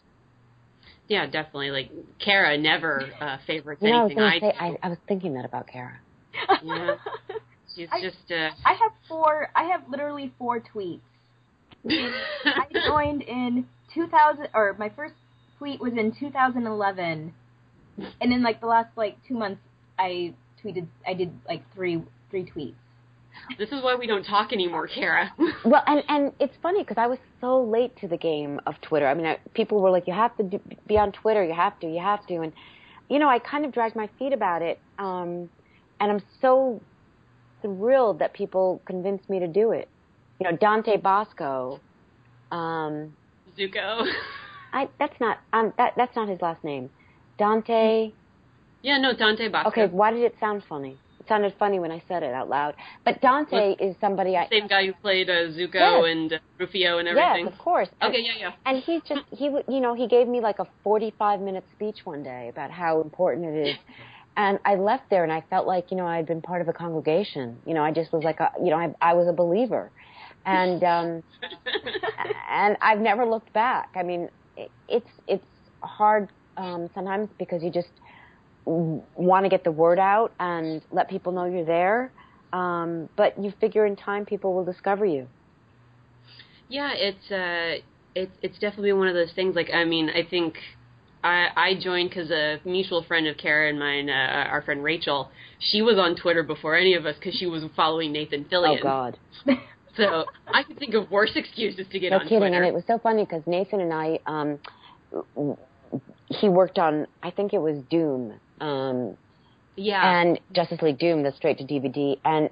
Yeah, 1.08 1.26
definitely. 1.26 1.70
Like 1.70 1.90
Kara 2.18 2.56
never 2.56 3.10
uh, 3.20 3.36
favorites 3.46 3.82
you 3.82 3.90
know, 3.90 4.06
anything 4.06 4.22
I, 4.22 4.36
I 4.36 4.40
say, 4.40 4.52
I, 4.58 4.78
I 4.82 4.88
was 4.88 4.98
thinking 5.06 5.34
that 5.34 5.44
about 5.44 5.66
Kara. 5.66 5.98
yeah, 6.62 6.94
she's 7.74 7.88
I, 7.92 8.00
just. 8.00 8.30
Uh, 8.30 8.50
I 8.64 8.72
have 8.72 8.92
four. 9.06 9.50
I 9.54 9.64
have 9.64 9.82
literally 9.90 10.32
four 10.38 10.60
tweets 10.60 11.00
I 12.44 12.66
joined 12.86 13.22
in 13.22 13.66
2000, 13.92 14.48
or 14.54 14.74
my 14.78 14.90
first 14.90 15.14
tweet 15.58 15.80
was 15.80 15.92
in 15.92 16.12
2011, 16.18 17.34
and 18.20 18.32
in 18.32 18.42
like 18.42 18.60
the 18.60 18.66
last 18.66 18.88
like 18.96 19.16
two 19.26 19.34
months, 19.34 19.60
I 19.98 20.34
tweeted, 20.62 20.86
I 21.06 21.14
did 21.14 21.32
like 21.46 21.62
three 21.74 22.02
three 22.30 22.44
tweets. 22.44 22.74
This 23.58 23.70
is 23.70 23.82
why 23.82 23.96
we 23.96 24.06
don't 24.06 24.24
talk 24.24 24.52
anymore, 24.52 24.88
Kara. 24.88 25.32
well, 25.64 25.82
and 25.86 26.02
and 26.08 26.32
it's 26.40 26.54
funny 26.62 26.82
because 26.82 26.98
I 26.98 27.06
was 27.06 27.18
so 27.40 27.62
late 27.62 27.96
to 28.00 28.08
the 28.08 28.16
game 28.16 28.60
of 28.66 28.74
Twitter. 28.80 29.06
I 29.06 29.14
mean, 29.14 29.26
I, 29.26 29.38
people 29.54 29.80
were 29.80 29.90
like, 29.90 30.06
"You 30.06 30.14
have 30.14 30.36
to 30.38 30.42
do, 30.42 30.60
be 30.86 30.96
on 30.96 31.12
Twitter. 31.12 31.44
You 31.44 31.54
have 31.54 31.78
to. 31.80 31.86
You 31.86 32.00
have 32.00 32.26
to." 32.28 32.40
And 32.40 32.52
you 33.08 33.18
know, 33.18 33.28
I 33.28 33.38
kind 33.38 33.64
of 33.64 33.72
dragged 33.72 33.96
my 33.96 34.08
feet 34.18 34.32
about 34.32 34.62
it, 34.62 34.80
um, 34.98 35.50
and 36.00 36.12
I'm 36.12 36.22
so 36.40 36.80
thrilled 37.60 38.18
that 38.20 38.32
people 38.32 38.80
convinced 38.86 39.28
me 39.28 39.40
to 39.40 39.48
do 39.48 39.72
it 39.72 39.88
you 40.40 40.50
know, 40.50 40.56
Dante 40.56 40.96
Bosco. 40.96 41.80
Um, 42.50 43.14
Zuko. 43.58 44.06
I 44.72 44.88
that's 44.98 45.18
not 45.20 45.38
um 45.52 45.72
that 45.78 45.94
that's 45.96 46.14
not 46.16 46.28
his 46.28 46.40
last 46.42 46.62
name. 46.64 46.90
Dante. 47.38 48.12
Yeah, 48.82 48.98
no, 48.98 49.14
Dante 49.14 49.48
Bosco. 49.48 49.68
Okay, 49.68 49.86
why 49.86 50.10
did 50.10 50.22
it 50.22 50.34
sound 50.38 50.62
funny? 50.68 50.98
It 51.20 51.28
sounded 51.28 51.54
funny 51.58 51.78
when 51.78 51.90
I 51.90 52.02
said 52.06 52.22
it 52.22 52.34
out 52.34 52.48
loud. 52.48 52.74
But 53.04 53.20
Dante 53.22 53.76
is 53.76 53.96
somebody 54.00 54.36
I 54.36 54.48
same 54.48 54.66
guy 54.66 54.86
who 54.86 54.92
played 54.94 55.30
uh, 55.30 55.48
Zuko 55.52 55.74
yes. 55.74 56.04
and 56.06 56.32
uh, 56.34 56.38
Rufio 56.58 56.98
and 56.98 57.08
everything. 57.08 57.46
Yes, 57.46 57.52
of 57.52 57.58
course. 57.58 57.88
Okay, 58.02 58.16
and, 58.16 58.26
yeah, 58.26 58.32
yeah. 58.38 58.52
And 58.66 58.82
he 58.82 59.00
just 59.08 59.22
he 59.30 59.46
you 59.68 59.80
know 59.80 59.94
he 59.94 60.06
gave 60.08 60.28
me 60.28 60.40
like 60.40 60.58
a 60.58 60.66
forty 60.82 61.14
five 61.18 61.40
minute 61.40 61.64
speech 61.76 61.98
one 62.04 62.22
day 62.22 62.48
about 62.48 62.70
how 62.70 63.00
important 63.00 63.46
it 63.46 63.68
is. 63.68 63.76
And 64.36 64.58
I 64.64 64.74
left 64.74 65.10
there 65.10 65.22
and 65.22 65.32
I 65.32 65.44
felt 65.48 65.64
like, 65.64 65.92
you 65.92 65.96
know, 65.96 66.06
I 66.06 66.16
had 66.16 66.26
been 66.26 66.42
part 66.42 66.60
of 66.60 66.66
a 66.66 66.72
congregation. 66.72 67.56
You 67.64 67.72
know, 67.72 67.84
I 67.84 67.92
just 67.92 68.12
was 68.12 68.24
like, 68.24 68.40
a, 68.40 68.50
you 68.60 68.70
know, 68.70 68.76
I, 68.76 68.92
I 69.00 69.14
was 69.14 69.28
a 69.28 69.32
believer 69.32 69.92
and 70.46 70.82
um, 70.84 71.22
and 72.50 72.76
I've 72.80 73.00
never 73.00 73.24
looked 73.24 73.52
back. 73.52 73.90
I 73.94 74.02
mean, 74.02 74.28
it's 74.88 75.10
it's 75.26 75.44
hard 75.82 76.28
um, 76.56 76.88
sometimes 76.94 77.28
because 77.38 77.62
you 77.62 77.70
just 77.70 77.88
want 78.66 79.44
to 79.44 79.48
get 79.48 79.64
the 79.64 79.72
word 79.72 79.98
out 79.98 80.32
and 80.40 80.82
let 80.90 81.08
people 81.08 81.32
know 81.32 81.44
you're 81.44 81.64
there. 81.64 82.12
Um, 82.52 83.08
but 83.16 83.42
you 83.42 83.52
figure 83.60 83.84
in 83.84 83.96
time 83.96 84.24
people 84.24 84.54
will 84.54 84.64
discover 84.64 85.04
you. 85.04 85.26
Yeah, 86.68 86.92
it's 86.94 87.30
uh, 87.30 87.84
it's 88.14 88.32
it's 88.42 88.58
definitely 88.58 88.92
one 88.92 89.08
of 89.08 89.14
those 89.14 89.32
things. 89.34 89.54
Like, 89.56 89.70
I 89.72 89.84
mean, 89.84 90.08
I 90.08 90.22
think 90.28 90.54
I, 91.22 91.48
I 91.56 91.74
joined 91.80 92.10
because 92.10 92.30
a 92.30 92.60
mutual 92.64 93.02
friend 93.02 93.26
of 93.26 93.36
Kara 93.36 93.70
and 93.70 93.78
mine, 93.78 94.08
uh, 94.08 94.12
our 94.50 94.62
friend 94.62 94.84
Rachel, 94.84 95.30
she 95.58 95.82
was 95.82 95.98
on 95.98 96.16
Twitter 96.16 96.42
before 96.42 96.76
any 96.76 96.94
of 96.94 97.06
us 97.06 97.16
because 97.18 97.34
she 97.34 97.46
was 97.46 97.64
following 97.74 98.12
Nathan 98.12 98.44
Fillion. 98.44 98.78
Oh 98.78 98.82
God. 98.82 99.18
So 99.96 100.24
I 100.48 100.62
could 100.62 100.78
think 100.78 100.94
of 100.94 101.10
worse 101.10 101.32
excuses 101.34 101.86
to 101.92 101.98
get 101.98 102.10
no 102.10 102.16
on 102.16 102.22
kidding. 102.24 102.38
Twitter. 102.38 102.56
And 102.56 102.66
it 102.66 102.74
was 102.74 102.84
so 102.86 102.98
funny 102.98 103.24
because 103.24 103.42
Nathan 103.46 103.80
and 103.80 103.92
I, 103.92 104.18
um, 104.26 104.58
he 106.26 106.48
worked 106.48 106.78
on, 106.78 107.06
I 107.22 107.30
think 107.30 107.52
it 107.52 107.58
was 107.58 107.78
Doom. 107.90 108.34
Um, 108.60 109.16
yeah. 109.76 110.20
And 110.20 110.40
Justice 110.52 110.82
League 110.82 110.98
Doom, 110.98 111.22
the 111.22 111.32
straight 111.32 111.58
to 111.58 111.64
DVD. 111.64 112.18
And 112.24 112.50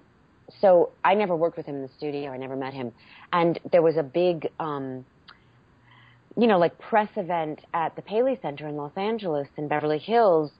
so 0.60 0.90
I 1.04 1.14
never 1.14 1.34
worked 1.34 1.56
with 1.56 1.66
him 1.66 1.76
in 1.76 1.82
the 1.82 1.90
studio. 1.96 2.30
I 2.30 2.36
never 2.36 2.56
met 2.56 2.74
him. 2.74 2.92
And 3.32 3.58
there 3.70 3.82
was 3.82 3.96
a 3.96 4.02
big, 4.02 4.48
um, 4.60 5.04
you 6.36 6.46
know, 6.46 6.58
like 6.58 6.78
press 6.78 7.08
event 7.16 7.60
at 7.74 7.96
the 7.96 8.02
Paley 8.02 8.38
Center 8.40 8.68
in 8.68 8.76
Los 8.76 8.92
Angeles 8.96 9.48
in 9.56 9.68
Beverly 9.68 9.98
Hills 9.98 10.50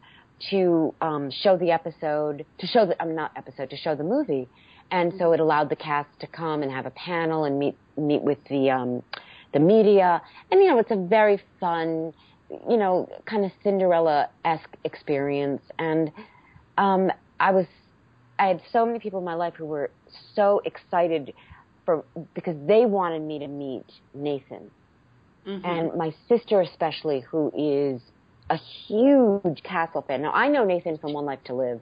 to 0.51 0.93
um, 1.01 1.31
show 1.31 1.57
the 1.57 1.70
episode, 1.70 2.44
to 2.59 2.66
show 2.66 2.86
the, 2.86 3.01
I'm 3.01 3.15
not 3.15 3.31
episode, 3.36 3.70
to 3.70 3.77
show 3.77 3.94
the 3.94 4.05
movie 4.05 4.48
and 4.93 5.12
so 5.19 5.32
it 5.32 5.40
allowed 5.40 5.70
the 5.70 5.77
cast 5.77 6.09
to 6.20 6.27
come 6.27 6.62
and 6.62 6.70
have 6.70 6.86
a 6.86 6.90
panel 6.90 7.44
and 7.44 7.59
meet 7.59 7.77
meet 7.97 8.23
with 8.23 8.39
the 8.48 8.70
um, 8.70 9.02
the 9.52 9.59
media. 9.59 10.23
And 10.51 10.60
you 10.62 10.69
know, 10.69 10.78
it's 10.78 10.90
a 10.90 10.97
very 10.97 11.40
fun, 11.59 12.12
you 12.69 12.77
know, 12.77 13.09
kind 13.27 13.44
of 13.44 13.51
Cinderella 13.64 14.28
esque 14.44 14.77
experience. 14.85 15.62
And 15.78 16.12
um, 16.78 17.10
I 17.40 17.51
was, 17.51 17.66
I 18.39 18.48
had 18.48 18.60
so 18.70 18.86
many 18.86 18.98
people 18.98 19.19
in 19.19 19.24
my 19.24 19.35
life 19.35 19.55
who 19.56 19.66
were 19.66 19.90
so 20.35 20.60
excited 20.64 21.32
for 21.85 22.05
because 22.35 22.56
they 22.66 22.85
wanted 22.85 23.23
me 23.23 23.39
to 23.39 23.48
meet 23.48 23.86
Nathan. 24.14 24.70
Mm-hmm. 25.47 25.66
And 25.66 25.94
my 25.97 26.14
sister 26.28 26.60
especially, 26.60 27.20
who 27.20 27.51
is 27.56 28.01
a 28.51 28.56
huge 28.86 29.62
Castle 29.62 30.05
fan. 30.06 30.20
Now 30.20 30.32
I 30.32 30.48
know 30.48 30.64
Nathan 30.64 30.98
from 30.98 31.14
One 31.14 31.24
Life 31.24 31.43
to 31.44 31.55
Live, 31.55 31.81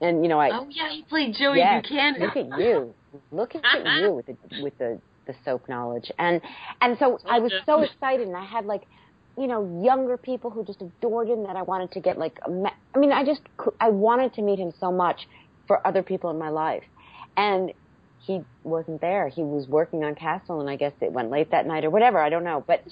and 0.00 0.22
you 0.22 0.28
know, 0.28 0.38
I 0.38 0.50
oh 0.52 0.66
yeah, 0.70 0.92
you 0.92 1.04
played 1.04 1.34
Joey 1.38 1.58
yes, 1.58 1.82
Buchanan. 1.82 2.20
Look 2.20 2.36
at 2.36 2.58
you, 2.58 2.94
look 3.30 3.54
at 3.54 3.62
you 4.00 4.12
with 4.12 4.26
the 4.26 4.62
with 4.62 4.78
the 4.78 4.98
the 5.26 5.34
soap 5.44 5.68
knowledge, 5.68 6.10
and 6.18 6.40
and 6.80 6.96
so 6.98 7.18
I 7.28 7.40
was 7.40 7.52
so 7.64 7.82
excited, 7.82 8.26
and 8.26 8.36
I 8.36 8.44
had 8.44 8.66
like, 8.66 8.82
you 9.36 9.46
know, 9.46 9.82
younger 9.82 10.16
people 10.16 10.50
who 10.50 10.64
just 10.64 10.82
adored 10.82 11.28
him 11.28 11.44
that 11.44 11.56
I 11.56 11.62
wanted 11.62 11.92
to 11.92 12.00
get 12.00 12.18
like, 12.18 12.38
I 12.46 12.98
mean, 12.98 13.12
I 13.12 13.24
just 13.24 13.40
I 13.80 13.90
wanted 13.90 14.34
to 14.34 14.42
meet 14.42 14.58
him 14.58 14.72
so 14.78 14.92
much 14.92 15.26
for 15.66 15.84
other 15.86 16.02
people 16.02 16.30
in 16.30 16.38
my 16.38 16.50
life, 16.50 16.84
and 17.36 17.72
he 18.20 18.42
wasn't 18.64 19.00
there. 19.00 19.28
He 19.28 19.42
was 19.42 19.66
working 19.68 20.04
on 20.04 20.14
Castle, 20.14 20.60
and 20.60 20.68
I 20.68 20.76
guess 20.76 20.92
it 21.00 21.12
went 21.12 21.30
late 21.30 21.50
that 21.52 21.66
night 21.66 21.84
or 21.84 21.90
whatever. 21.90 22.18
I 22.18 22.28
don't 22.28 22.44
know, 22.44 22.62
but 22.66 22.82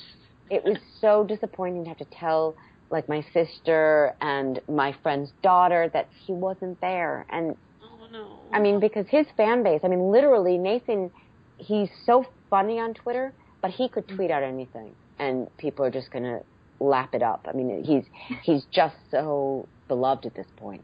it 0.51 0.65
was 0.65 0.79
so 1.01 1.25
disappointing 1.25 1.85
to 1.85 1.89
have 1.89 1.99
to 1.99 2.07
tell 2.07 2.55
like 2.95 3.09
my 3.09 3.23
sister 3.35 4.15
and 4.23 4.61
my 4.69 4.95
friend's 5.03 5.31
daughter 5.43 5.91
that 5.93 6.09
he 6.25 6.33
wasn't 6.33 6.81
there. 6.81 7.27
And 7.29 7.57
Oh 7.83 8.07
no. 8.11 8.39
I 8.53 8.61
mean, 8.61 8.81
because 8.81 9.07
his 9.09 9.27
fan 9.37 9.63
base, 9.63 9.81
I 9.85 9.89
mean, 9.89 10.11
literally, 10.11 10.57
Nathan, 10.57 11.11
he's 11.59 11.89
so 12.07 12.25
funny 12.49 12.79
on 12.79 12.95
Twitter, 12.95 13.33
but 13.61 13.71
he 13.73 13.89
could 13.89 14.07
tweet 14.09 14.31
out 14.31 14.43
anything, 14.43 14.95
and 15.19 15.49
people 15.59 15.85
are 15.85 15.91
just 15.91 16.11
going 16.11 16.25
to 16.25 16.41
lap 16.81 17.15
it 17.15 17.23
up. 17.23 17.47
I 17.49 17.53
mean, 17.53 17.83
he's 17.85 18.05
he's 18.43 18.63
just 18.71 18.97
so 19.11 19.67
beloved 19.89 20.27
at 20.27 20.35
this 20.35 20.47
point. 20.57 20.83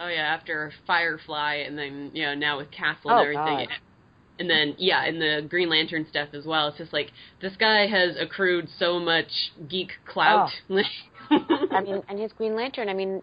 Oh 0.00 0.08
yeah, 0.08 0.20
after 0.38 0.72
Firefly, 0.86 1.56
and 1.66 1.76
then 1.78 2.10
you 2.14 2.24
know 2.24 2.34
now 2.34 2.58
with 2.58 2.70
Castle 2.70 3.10
Oh, 3.10 3.18
and 3.18 3.22
everything, 3.22 3.68
God. 3.68 3.78
and 4.38 4.50
then 4.50 4.74
yeah, 4.78 5.04
and 5.04 5.20
the 5.20 5.46
Green 5.48 5.68
Lantern 5.70 6.06
stuff 6.08 6.28
as 6.34 6.44
well. 6.44 6.68
It's 6.68 6.78
just 6.78 6.92
like 6.92 7.10
this 7.40 7.56
guy 7.56 7.86
has 7.86 8.16
accrued 8.20 8.68
so 8.78 8.98
much 8.98 9.52
geek 9.68 9.90
clout. 10.06 10.50
Oh. 10.70 10.74
I 11.70 11.82
mean, 11.82 12.02
and 12.08 12.18
his 12.18 12.32
Green 12.32 12.54
Lantern. 12.54 12.88
I 12.88 12.94
mean, 12.94 13.22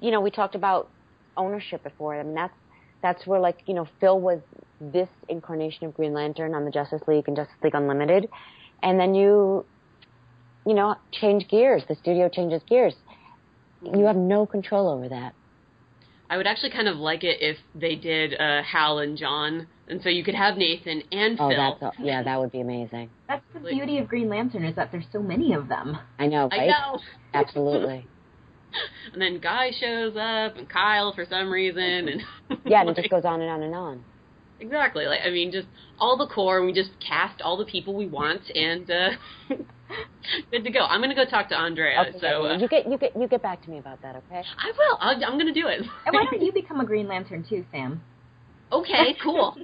you 0.00 0.10
know, 0.10 0.20
we 0.20 0.30
talked 0.30 0.54
about 0.54 0.88
ownership 1.36 1.82
before. 1.82 2.18
I 2.18 2.22
mean, 2.22 2.34
that's 2.34 2.54
that's 3.02 3.26
where 3.26 3.40
like 3.40 3.62
you 3.66 3.74
know 3.74 3.88
Phil 4.00 4.20
was 4.20 4.40
this 4.80 5.08
incarnation 5.28 5.86
of 5.86 5.94
Green 5.94 6.12
Lantern 6.12 6.54
on 6.54 6.64
the 6.64 6.70
Justice 6.70 7.02
League 7.06 7.24
and 7.26 7.36
Justice 7.36 7.56
League 7.62 7.74
Unlimited, 7.74 8.28
and 8.82 8.98
then 8.98 9.14
you, 9.14 9.64
you 10.66 10.74
know, 10.74 10.96
change 11.12 11.48
gears. 11.48 11.82
The 11.88 11.94
studio 11.96 12.28
changes 12.28 12.62
gears. 12.68 12.94
You 13.82 14.04
have 14.04 14.16
no 14.16 14.46
control 14.46 14.88
over 14.88 15.08
that. 15.08 15.34
I 16.30 16.36
would 16.36 16.46
actually 16.46 16.70
kind 16.70 16.86
of 16.88 16.96
like 16.96 17.24
it 17.24 17.38
if 17.42 17.56
they 17.74 17.96
did 17.96 18.34
uh, 18.40 18.62
Hal 18.62 19.00
and 19.00 19.18
John, 19.18 19.66
and 19.88 20.00
so 20.00 20.08
you 20.08 20.22
could 20.24 20.36
have 20.36 20.56
Nathan 20.56 21.02
and 21.10 21.36
Oh, 21.40 21.48
Phil. 21.50 21.76
that's 21.80 21.98
a, 21.98 22.02
yeah, 22.02 22.22
that 22.22 22.38
would 22.38 22.52
be 22.52 22.60
amazing. 22.60 23.10
That's 23.28 23.42
the 23.52 23.58
Like- 23.60 23.72
beauty 23.74 23.98
of 23.98 24.06
Green 24.08 24.28
Lantern 24.28 24.64
is 24.64 24.76
that 24.76 24.92
there's 24.92 25.06
so 25.12 25.20
many 25.20 25.52
of 25.54 25.68
them. 25.68 25.98
I 26.20 26.28
know, 26.28 26.48
I 26.52 26.66
know. 26.68 27.00
Absolutely. 27.34 28.06
And 29.12 29.20
then 29.20 29.40
Guy 29.40 29.72
shows 29.80 30.12
up, 30.16 30.56
and 30.56 30.68
Kyle 30.68 31.12
for 31.12 31.24
some 31.28 31.50
reason, 31.50 31.82
and 32.08 32.22
Yeah, 32.64 32.82
and 32.82 32.90
it 32.90 32.96
just 32.96 33.10
goes 33.10 33.24
on 33.24 33.40
and 33.40 33.50
on 33.50 33.62
and 33.64 33.74
on. 33.74 34.04
exactly. 34.60 35.06
Like 35.06 35.20
I 35.26 35.30
mean, 35.30 35.50
just 35.50 35.66
all 35.98 36.16
the 36.16 36.28
core. 36.28 36.58
and 36.58 36.66
We 36.66 36.72
just 36.72 36.90
cast 37.04 37.42
all 37.42 37.56
the 37.56 37.64
people 37.64 37.94
we 37.94 38.06
want, 38.06 38.42
and 38.54 38.88
uh, 38.88 39.08
good 40.50 40.64
to 40.64 40.70
go. 40.70 40.80
I'm 40.80 41.00
gonna 41.00 41.14
go 41.14 41.24
talk 41.24 41.48
to 41.50 41.56
Andrea. 41.56 42.00
Okay, 42.08 42.18
so 42.20 42.46
uh, 42.46 42.58
you 42.58 42.68
get 42.68 42.88
you 42.88 42.98
get 42.98 43.16
you 43.16 43.28
get 43.28 43.42
back 43.42 43.62
to 43.64 43.70
me 43.70 43.78
about 43.78 44.00
that, 44.02 44.16
okay? 44.16 44.42
I 44.58 44.72
will. 44.76 44.98
I'll, 45.00 45.24
I'm 45.24 45.38
gonna 45.38 45.54
do 45.54 45.66
it. 45.68 45.80
And 46.06 46.14
why 46.14 46.24
don't 46.30 46.42
you 46.44 46.52
become 46.52 46.80
a 46.80 46.86
Green 46.86 47.08
Lantern 47.08 47.44
too, 47.48 47.64
Sam? 47.72 48.00
okay, 48.72 49.14
cool. 49.22 49.56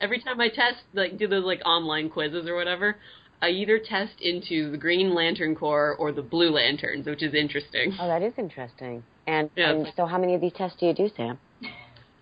Every 0.00 0.20
time 0.20 0.40
I 0.40 0.48
test, 0.48 0.82
like 0.92 1.18
do 1.18 1.26
those 1.26 1.44
like 1.44 1.60
online 1.64 2.10
quizzes 2.10 2.46
or 2.46 2.54
whatever, 2.54 2.96
I 3.40 3.48
either 3.48 3.78
test 3.78 4.20
into 4.20 4.70
the 4.70 4.76
Green 4.76 5.14
Lantern 5.14 5.54
Corps 5.54 5.96
or 5.98 6.12
the 6.12 6.22
Blue 6.22 6.50
Lanterns, 6.50 7.06
which 7.06 7.22
is 7.22 7.34
interesting. 7.34 7.94
Oh, 8.00 8.08
that 8.08 8.22
is 8.22 8.32
interesting. 8.38 9.02
And, 9.26 9.50
Yeah. 9.56 9.70
and 9.70 9.92
so, 9.96 10.06
how 10.06 10.18
many 10.18 10.34
of 10.34 10.40
these 10.40 10.52
tests 10.54 10.78
do 10.78 10.86
you 10.86 10.94
do, 10.94 11.10
Sam? 11.16 11.38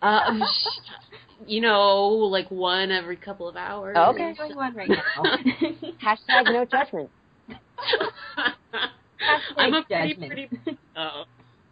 Um, 0.02 0.42
you 1.46 1.60
know, 1.60 2.06
like 2.08 2.50
one 2.50 2.90
every 2.90 3.16
couple 3.16 3.48
of 3.48 3.56
hours. 3.56 3.96
Oh, 3.98 4.10
okay. 4.10 4.24
I'm 4.24 4.34
doing 4.34 4.56
one 4.56 4.74
right 4.74 4.88
now. 4.88 5.22
Hashtag 6.02 6.44
no 6.46 6.64
judgment. 6.64 7.10
I'm 9.56 9.74
a 9.74 9.82
pretty, 9.84 10.14
judgment. 10.14 10.32
pretty. 10.32 10.78
Oh, 10.96 11.24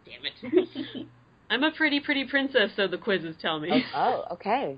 damn 0.05 0.25
it! 0.25 1.07
I'm 1.49 1.63
a 1.63 1.71
pretty, 1.71 1.99
pretty 1.99 2.25
princess, 2.25 2.71
so 2.75 2.87
the 2.87 2.97
quizzes 2.97 3.35
tell 3.41 3.59
me. 3.59 3.83
Oh, 3.93 4.25
oh 4.29 4.33
okay. 4.35 4.77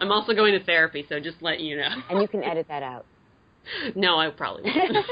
I'm 0.00 0.12
also 0.12 0.34
going 0.34 0.56
to 0.56 0.64
therapy, 0.64 1.04
so 1.08 1.18
just 1.18 1.42
let 1.42 1.58
you 1.58 1.76
know. 1.76 1.88
And 2.08 2.22
you 2.22 2.28
can 2.28 2.44
edit 2.44 2.66
that 2.68 2.82
out. 2.82 3.04
No, 3.96 4.18
I 4.18 4.30
probably 4.30 4.62
won't. 4.64 5.04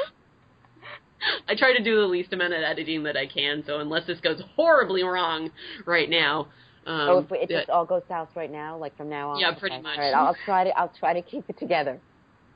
I 1.48 1.54
try 1.54 1.72
to 1.76 1.82
do 1.82 2.00
the 2.00 2.06
least 2.06 2.32
amount 2.32 2.52
of 2.52 2.62
editing 2.62 3.04
that 3.04 3.16
I 3.16 3.26
can, 3.26 3.62
so 3.66 3.78
unless 3.78 4.06
this 4.06 4.20
goes 4.20 4.42
horribly 4.56 5.02
wrong 5.02 5.50
right 5.86 6.08
now. 6.08 6.48
Um, 6.86 7.08
oh, 7.08 7.18
if 7.18 7.30
it 7.32 7.48
just 7.48 7.70
all 7.70 7.84
goes 7.86 8.02
south 8.08 8.30
right 8.34 8.50
now, 8.50 8.76
like 8.76 8.96
from 8.96 9.08
now 9.08 9.30
on. 9.30 9.40
Yeah, 9.40 9.50
Okay. 9.50 9.60
pretty 9.60 9.82
much. 9.82 9.98
All 9.98 10.04
right, 10.04 10.14
I'll 10.14 10.36
try 10.44 10.64
to 10.64 10.78
I'll 10.78 10.92
try 10.98 11.12
to 11.14 11.22
keep 11.22 11.48
it 11.48 11.58
together. 11.58 12.00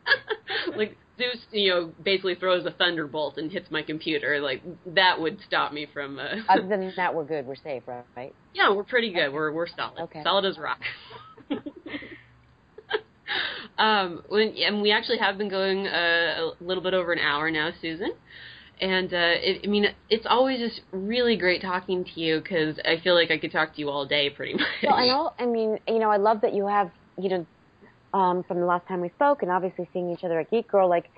like 0.76 0.96
Zeus, 1.18 1.38
you 1.50 1.70
know, 1.70 1.92
basically 2.02 2.34
throws 2.34 2.66
a 2.66 2.72
thunderbolt 2.72 3.38
and 3.38 3.50
hits 3.50 3.70
my 3.70 3.82
computer. 3.82 4.40
Like 4.40 4.62
that 4.86 5.20
would 5.20 5.38
stop 5.46 5.72
me 5.72 5.86
from. 5.92 6.18
Uh, 6.18 6.36
Other 6.48 6.66
than 6.68 6.92
that, 6.96 7.14
we're 7.14 7.24
good. 7.24 7.46
We're 7.46 7.56
safe, 7.56 7.82
right? 8.16 8.34
yeah, 8.52 8.72
we're 8.72 8.84
pretty 8.84 9.12
good. 9.12 9.32
We're 9.32 9.52
we're 9.52 9.68
solid. 9.68 10.02
Okay. 10.04 10.22
Solid 10.22 10.44
as 10.44 10.58
rock. 10.58 10.80
um, 13.78 14.22
when 14.28 14.54
and 14.56 14.82
we 14.82 14.90
actually 14.90 15.18
have 15.18 15.38
been 15.38 15.48
going 15.48 15.86
uh, 15.86 16.38
a 16.38 16.64
little 16.64 16.82
bit 16.82 16.94
over 16.94 17.12
an 17.12 17.20
hour 17.20 17.50
now, 17.50 17.70
Susan. 17.80 18.12
And 18.80 19.12
uh, 19.12 19.40
it, 19.40 19.62
I 19.64 19.68
mean, 19.68 19.86
it's 20.10 20.26
always 20.28 20.58
just 20.58 20.82
really 20.92 21.36
great 21.36 21.62
talking 21.62 22.04
to 22.04 22.20
you 22.20 22.40
because 22.40 22.78
I 22.84 23.00
feel 23.02 23.14
like 23.14 23.30
I 23.30 23.38
could 23.38 23.52
talk 23.52 23.74
to 23.74 23.80
you 23.80 23.88
all 23.88 24.04
day, 24.06 24.28
pretty 24.28 24.52
much. 24.54 24.66
Well, 24.82 24.94
I 24.94 25.06
know. 25.06 25.32
I 25.38 25.46
mean, 25.46 25.78
you 25.88 25.98
know, 25.98 26.10
I 26.10 26.18
love 26.18 26.42
that 26.42 26.52
you 26.52 26.66
have, 26.66 26.90
you 27.18 27.30
know, 27.30 27.46
um, 28.12 28.42
from 28.44 28.60
the 28.60 28.66
last 28.66 28.86
time 28.86 29.00
we 29.00 29.08
spoke, 29.10 29.42
and 29.42 29.50
obviously 29.50 29.88
seeing 29.92 30.10
each 30.10 30.24
other 30.24 30.38
at 30.40 30.50
Geek 30.50 30.68
Girl, 30.68 30.88
like 30.88 31.10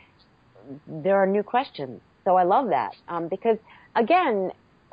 there 0.86 1.16
are 1.16 1.26
new 1.26 1.42
questions. 1.42 2.00
So 2.24 2.36
I 2.36 2.44
love 2.44 2.68
that 2.68 2.94
um, 3.08 3.28
because, 3.28 3.58
again, 3.96 4.52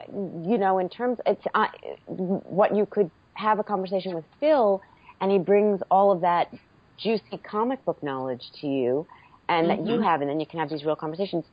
you 0.09 0.57
know, 0.57 0.79
in 0.79 0.89
terms, 0.89 1.19
it's 1.25 1.43
uh, 1.53 1.67
what 2.07 2.75
you 2.75 2.85
could 2.85 3.11
have 3.33 3.59
a 3.59 3.63
conversation 3.63 4.15
with 4.15 4.25
Phil, 4.39 4.81
and 5.21 5.31
he 5.31 5.37
brings 5.37 5.81
all 5.91 6.11
of 6.11 6.21
that 6.21 6.53
juicy 6.97 7.37
comic 7.43 7.83
book 7.85 8.01
knowledge 8.01 8.43
to 8.61 8.67
you, 8.67 9.05
and 9.47 9.69
that 9.69 9.85
you 9.85 10.01
have, 10.01 10.21
and 10.21 10.29
then 10.29 10.39
you 10.39 10.45
can 10.45 10.59
have 10.59 10.69
these 10.69 10.83
real 10.83 10.95
conversations. 10.95 11.45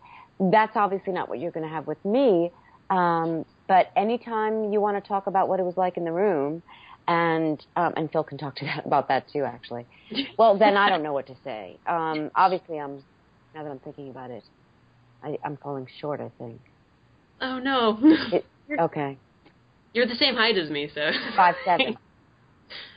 That's 0.50 0.76
obviously 0.76 1.12
not 1.12 1.28
what 1.28 1.38
you're 1.38 1.52
going 1.52 1.66
to 1.66 1.72
have 1.72 1.86
with 1.86 2.02
me. 2.04 2.50
Um, 2.90 3.44
but 3.68 3.90
anytime 3.96 4.72
you 4.72 4.80
want 4.80 5.02
to 5.02 5.06
talk 5.06 5.26
about 5.26 5.48
what 5.48 5.60
it 5.60 5.62
was 5.64 5.76
like 5.76 5.96
in 5.96 6.04
the 6.04 6.12
room, 6.12 6.62
and 7.08 7.64
um, 7.76 7.94
and 7.96 8.10
Phil 8.12 8.24
can 8.24 8.38
talk 8.38 8.56
to 8.56 8.64
that 8.66 8.84
about 8.86 9.08
that 9.08 9.28
too, 9.32 9.44
actually. 9.44 9.86
Well, 10.38 10.58
then 10.58 10.76
I 10.76 10.88
don't 10.88 11.02
know 11.02 11.12
what 11.12 11.26
to 11.28 11.36
say. 11.44 11.78
Um, 11.86 12.30
obviously, 12.34 12.78
I'm 12.78 13.04
now 13.54 13.62
that 13.64 13.70
I'm 13.70 13.80
thinking 13.80 14.10
about 14.10 14.30
it, 14.30 14.44
I, 15.22 15.38
I'm 15.44 15.56
falling 15.58 15.86
short. 16.00 16.20
I 16.20 16.30
think. 16.38 16.60
oh 17.40 17.58
no, 17.58 17.98
It, 18.32 18.44
okay, 18.80 19.18
you're 19.94 20.06
the 20.06 20.16
same 20.16 20.34
height 20.34 20.56
as 20.58 20.70
me, 20.70 20.90
so 20.94 21.10
five 21.36 21.54
seven. 21.64 21.96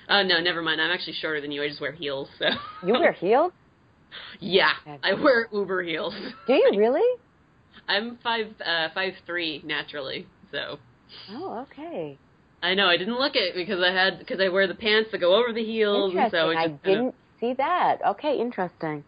Oh 0.07 0.21
no, 0.21 0.39
never 0.39 0.61
mind. 0.61 0.79
I'm 0.79 0.91
actually 0.91 1.13
shorter 1.13 1.41
than 1.41 1.51
you. 1.51 1.63
I 1.63 1.67
just 1.67 1.81
wear 1.81 1.91
heels. 1.91 2.29
So 2.37 2.45
You 2.85 2.93
wear 2.93 3.11
heels? 3.11 3.51
yeah. 4.39 4.69
I 5.03 5.13
wear 5.15 5.49
Uber 5.51 5.81
heels. 5.81 6.13
Do 6.45 6.53
you 6.53 6.73
really? 6.77 7.01
I'm 7.87 8.17
five 8.23 8.47
uh, 8.65 8.89
five 8.93 9.13
three 9.25 9.61
naturally, 9.65 10.27
so 10.51 10.77
Oh, 11.31 11.65
okay. 11.71 12.17
I 12.61 12.73
know 12.73 12.87
I 12.87 12.97
didn't 12.97 13.19
look 13.19 13.35
it 13.35 13.55
because 13.55 13.79
I 13.81 13.91
had 13.91 14.19
because 14.19 14.39
I 14.39 14.49
wear 14.49 14.67
the 14.67 14.75
pants 14.75 15.11
that 15.11 15.19
go 15.19 15.35
over 15.35 15.53
the 15.53 15.63
heels, 15.63 16.13
and 16.15 16.31
so 16.31 16.49
I 16.49 16.67
just 16.67 16.75
of- 16.75 16.83
didn't 16.83 17.15
see 17.39 17.53
that. 17.57 17.97
Okay, 18.09 18.37
interesting. 18.39 19.03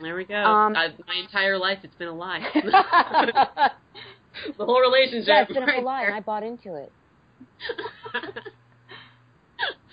there 0.00 0.16
we 0.16 0.24
go. 0.24 0.34
Um, 0.34 0.76
I, 0.76 0.88
my 1.06 1.14
entire 1.22 1.58
life 1.58 1.78
it's 1.82 1.94
been 1.96 2.08
a 2.08 2.14
lie. 2.14 2.40
the 4.58 4.64
whole 4.64 4.80
relationship. 4.80 5.28
Yeah, 5.28 5.42
it's 5.42 5.52
been 5.52 5.62
a 5.62 5.66
right 5.66 5.74
whole 5.76 5.84
lie, 5.84 6.04
and. 6.04 6.14
I 6.14 6.20
bought 6.20 6.42
into 6.42 6.74
it. 6.76 6.92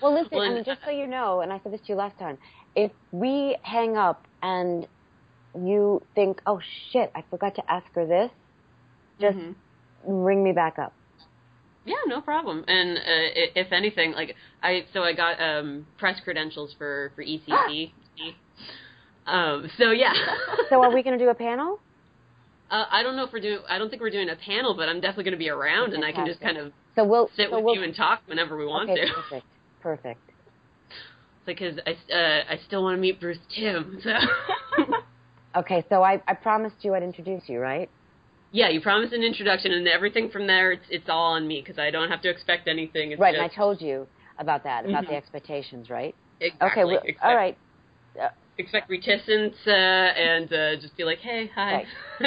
Well, 0.02 0.14
listen, 0.14 0.30
Well, 0.32 0.50
I 0.50 0.54
mean, 0.54 0.64
just 0.64 0.80
so 0.84 0.90
you 0.90 1.06
know, 1.06 1.40
and 1.42 1.52
I 1.52 1.60
said 1.62 1.72
this 1.72 1.80
to 1.82 1.92
you 1.92 1.94
last 1.94 2.18
time, 2.18 2.36
if 2.74 2.90
we 3.12 3.56
hang 3.62 3.96
up 3.96 4.26
and 4.42 4.88
you 5.54 6.00
think, 6.14 6.40
oh 6.46 6.60
shit, 6.90 7.10
I 7.14 7.22
forgot 7.30 7.54
to 7.56 7.70
ask 7.70 7.86
her 7.94 8.06
this, 8.06 8.30
just 9.20 9.36
Mhm. 9.36 9.54
ring 10.06 10.42
me 10.42 10.52
back 10.52 10.78
up. 10.78 10.94
Yeah, 11.84 11.96
no 12.06 12.20
problem. 12.20 12.64
And 12.68 12.96
uh, 12.98 13.02
if 13.56 13.72
anything, 13.72 14.12
like 14.12 14.36
I, 14.62 14.86
so 14.92 15.02
I 15.02 15.12
got 15.14 15.40
um, 15.40 15.86
press 15.98 16.20
credentials 16.20 16.72
for 16.78 17.12
for 17.16 17.24
ECC. 17.24 17.92
um, 19.26 19.68
so 19.78 19.90
yeah. 19.90 20.12
So, 20.70 20.80
are 20.82 20.92
we 20.92 21.02
going 21.02 21.18
to 21.18 21.24
do 21.24 21.30
a 21.30 21.34
panel? 21.34 21.78
Uh, 22.70 22.86
I 22.90 23.02
don't 23.02 23.16
know 23.16 23.24
if 23.24 23.32
we're 23.34 23.40
doing. 23.40 23.58
I 23.68 23.76
don't 23.76 23.90
think 23.90 24.00
we're 24.00 24.08
doing 24.08 24.30
a 24.30 24.36
panel, 24.36 24.74
but 24.74 24.88
I'm 24.88 24.98
definitely 25.02 25.24
going 25.24 25.32
to 25.32 25.38
be 25.38 25.50
around, 25.50 25.92
and 25.92 26.02
I 26.02 26.10
can 26.10 26.24
just 26.24 26.40
kind 26.40 26.56
of 26.56 26.72
So 26.96 27.04
we'll 27.04 27.28
sit 27.36 27.50
so 27.50 27.56
with 27.56 27.66
we'll, 27.66 27.74
you 27.74 27.82
and 27.82 27.94
talk 27.94 28.22
whenever 28.24 28.56
we 28.56 28.64
want 28.64 28.88
okay, 28.88 29.04
to. 29.04 29.12
perfect, 29.12 29.46
perfect. 29.82 30.20
Because 31.44 31.74
I, 31.86 31.90
uh, 32.14 32.44
I 32.54 32.60
still 32.66 32.82
want 32.84 32.96
to 32.96 33.00
meet 33.00 33.20
Bruce 33.20 33.36
Timm. 33.54 34.00
So 34.02 34.10
Okay, 35.56 35.84
so 35.88 36.02
I, 36.02 36.22
I 36.26 36.34
promised 36.34 36.76
you 36.82 36.94
I'd 36.94 37.02
introduce 37.02 37.48
you, 37.48 37.58
right? 37.60 37.90
yeah, 38.52 38.68
you 38.68 38.80
promised 38.82 39.12
an 39.14 39.22
introduction, 39.22 39.72
and 39.72 39.88
everything 39.88 40.28
from 40.30 40.46
there, 40.46 40.72
it's 40.72 40.84
it's 40.90 41.08
all 41.08 41.32
on 41.32 41.46
me 41.48 41.62
because 41.62 41.78
I 41.78 41.90
don't 41.90 42.10
have 42.10 42.20
to 42.22 42.28
expect 42.30 42.68
anything. 42.68 43.12
It's 43.12 43.20
Right, 43.20 43.34
and 43.34 43.42
I 43.42 43.48
told 43.48 43.80
you 43.80 44.06
about 44.38 44.64
that, 44.64 44.84
about 44.84 45.04
Mhm. 45.04 45.08
the 45.08 45.14
expectations, 45.14 45.88
right? 45.90 46.14
exactly. 46.40 46.68
Okay, 46.68 46.84
well, 46.84 47.02
expect, 47.04 47.24
all 47.24 47.34
right. 47.34 47.58
Expect 48.58 48.90
reticence 48.90 49.56
uh, 49.66 49.70
and 49.70 50.52
uh, 50.52 50.76
just 50.76 50.94
be 50.96 51.04
like, 51.04 51.18
hey, 51.20 51.46
hi. 51.54 51.86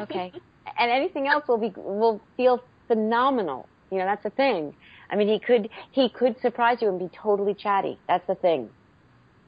Okay. 0.00 0.32
and 0.78 0.90
anything 0.90 1.26
else 1.26 1.44
will 1.48 1.58
be 1.58 1.72
will 1.76 2.26
feel 2.36 2.60
phenomenal. 2.86 3.68
You 3.90 3.98
know, 3.98 4.04
that's 4.06 4.22
the 4.22 4.30
thing. 4.30 4.74
I 5.10 5.16
mean, 5.16 5.28
he 5.28 5.40
could 5.40 5.68
he 5.90 6.08
could 6.08 6.40
surprise 6.40 6.78
you 6.80 6.88
and 6.88 6.98
be 6.98 7.08
totally 7.22 7.54
chatty. 7.54 8.00
That's 8.08 8.26
the 8.28 8.36
thing. 8.36 8.70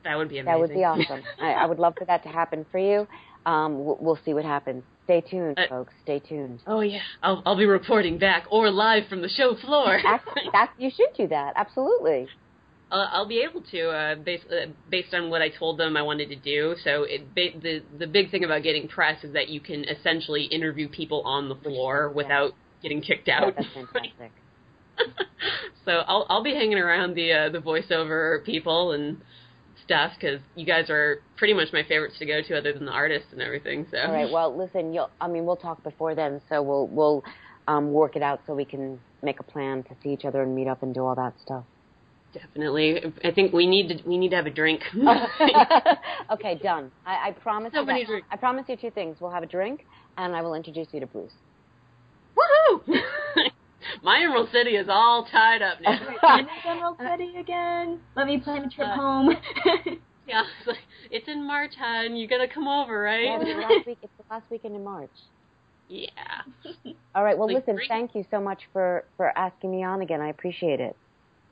That 0.07 0.17
would 0.17 0.29
be 0.29 0.39
amazing. 0.39 0.53
That 0.53 0.61
would 0.61 0.75
be 0.75 0.85
awesome. 0.85 1.23
I, 1.41 1.53
I 1.53 1.67
would 1.67 1.79
love 1.79 1.95
for 1.99 2.05
that 2.07 2.23
to 2.23 2.29
happen 2.31 2.65
for 2.71 2.79
you. 2.79 3.07
Um, 3.45 3.85
we'll, 3.85 3.99
we'll 4.01 4.19
see 4.25 4.35
what 4.35 4.45
happens. 4.45 4.83
Stay 5.05 5.21
tuned, 5.21 5.59
Uh, 5.59 5.69
folks. 5.69 5.93
Stay 6.03 6.19
tuned. 6.21 6.61
oh 6.67 6.81
yeah, 6.81 7.01
I'll 7.23 7.43
I'll 7.47 7.57
be 7.57 7.67
reporting 7.67 8.19
back 8.19 8.45
or 8.51 8.71
live 8.71 9.05
from 9.09 9.21
the 9.23 9.29
show 9.29 9.55
floor. 9.55 10.01
That's, 10.03 10.25
that's, 10.53 10.73
you 10.79 10.91
should 10.91 11.13
do 11.17 11.29
that. 11.29 11.53
Absolutely. 11.57 12.29
Uh, 12.91 13.07
I'll 13.13 13.27
be 13.27 13.41
able 13.49 13.63
to, 13.73 13.91
uh, 13.91 14.15
based 14.17 14.47
uh, 14.51 14.67
based 14.91 15.13
on 15.15 15.29
what 15.31 15.43
I 15.43 15.49
told 15.49 15.79
them 15.79 15.97
I 15.97 16.03
wanted 16.03 16.29
to 16.31 16.37
do. 16.37 16.75
So 16.85 17.03
it, 17.05 17.35
ba- 17.35 17.59
the 17.61 17.83
the 17.99 18.07
big 18.07 18.31
thing 18.31 18.45
about 18.45 18.63
getting 18.63 18.87
press 18.89 19.23
is 19.25 19.33
that 19.35 19.49
you 19.49 19.61
can 19.61 19.85
essentially 19.85 20.45
interview 20.45 20.89
people 20.89 21.23
on 21.25 21.49
the 21.49 21.57
floor 21.57 22.09
without 22.09 22.53
getting 22.83 23.01
kicked 23.01 23.27
Yeah, 23.29 23.45
out. 23.45 23.55
that's 23.57 23.69
fantastic. 23.75 24.31
so 25.85 25.93
I'll 26.07 26.27
I'll 26.29 26.43
be 26.45 26.55
hanging 26.55 26.79
around 26.79 27.15
the 27.15 27.33
uh, 27.33 27.49
the 27.51 27.59
voiceover 27.59 28.45
people 28.45 28.93
and 28.93 29.21
stuff 29.87 30.13
because 30.21 30.41
you 30.55 30.67
guys 30.67 30.91
are 30.91 31.19
pretty 31.37 31.55
much 31.55 31.69
my 31.73 31.83
favorites 31.85 32.17
to 32.19 32.27
go 32.27 32.43
to, 32.43 32.59
other 32.59 32.73
than 32.73 32.85
the 32.85 32.93
artists 32.93 33.29
and 33.33 33.41
everything. 33.41 33.87
So 33.91 33.99
All 33.99 34.13
right. 34.13 34.31
Well, 34.31 34.55
listen. 34.57 34.93
You'll. 34.93 35.11
I 35.21 35.29
mean, 35.29 35.47
we'll 35.47 35.57
talk 35.57 35.83
before 35.83 36.15
then, 36.15 36.41
so 36.49 36.61
we'll 36.63 36.87
we'll 36.89 37.25
um, 37.69 37.93
work 37.93 38.17
it 38.17 38.23
out 38.23 38.41
so 38.47 38.55
we 38.55 38.65
can 38.65 39.01
make 39.23 39.41
a 39.41 39.45
plan 39.45 39.83
to 39.85 39.91
see 40.03 40.11
each 40.11 40.25
other 40.25 40.43
and 40.43 40.55
meet 40.55 40.69
up 40.69 40.83
and 40.83 40.95
do 40.95 41.01
all 41.01 41.15
that 41.15 41.35
stuff. 41.41 41.65
definitely, 42.35 43.01
I 43.25 43.31
think 43.33 43.53
we 43.53 43.67
need 43.67 43.89
to 43.89 44.09
we 44.09 44.19
need 44.19 44.31
to 44.31 44.37
have 44.37 44.47
a 44.47 44.51
drink. 44.51 44.83
okay, 46.31 46.59
done. 46.63 46.91
I, 47.05 47.29
I 47.29 47.33
promise 47.33 47.73
So 47.73 47.81
you. 47.81 47.87
many 47.87 48.05
that-. 48.05 48.23
I 48.31 48.37
promise 48.37 48.67
you 48.69 48.77
two 48.77 48.91
things. 48.91 49.17
We'll 49.21 49.31
have 49.31 49.43
a 49.43 49.47
drink, 49.47 49.87
and 50.17 50.35
I 50.37 50.43
will 50.43 50.55
introduce 50.55 50.89
you 50.93 51.01
to 51.01 51.07
Bruce. 51.07 51.33
Woohoo! 53.99 54.03
My 54.05 54.21
Emerald 54.23 54.49
City 54.53 54.71
is 54.77 54.87
all 54.89 55.27
tied 55.31 55.63
up 55.63 55.79
now. 55.81 55.99
When 56.23 56.45
is 56.45 56.51
Emerald 56.67 56.97
City 57.01 57.35
again? 57.39 58.01
Let 58.17 58.27
me 58.27 58.39
plan 58.39 58.65
a 58.65 58.69
trip 58.71 58.89
Uh, 58.89 58.95
home. 58.97 59.31
yeah, 60.27 60.43
it's, 60.59 60.67
like, 60.67 60.79
it's 61.11 61.29
in 61.29 61.47
March, 61.47 61.73
hon. 61.79 62.17
You 62.17 62.27
gotta 62.29 62.49
come 62.49 62.69
over, 62.69 63.07
Yeah, 63.07 63.31
right? 63.37 63.41
it's 63.43 63.51
the 63.51 63.61
last 63.75 63.87
week. 63.87 63.99
It's 64.03 64.13
the 64.19 64.25
last 64.31 64.45
weekend 64.51 64.75
in 64.77 64.85
March. 64.85 65.11
yeah. 65.89 66.09
All 67.15 67.23
right. 67.25 67.37
Well, 67.39 67.47
Like, 67.49 67.59
listen. 67.59 67.77
great. 67.77 67.89
Thank 67.89 68.15
you 68.15 68.25
so 68.31 68.41
much 68.41 68.63
for 68.73 69.05
for 69.17 69.37
asking 69.39 69.71
me 69.71 69.85
on 69.85 70.03
again. 70.03 70.21
I 70.21 70.29
appreciate 70.29 70.81
it. 70.81 70.97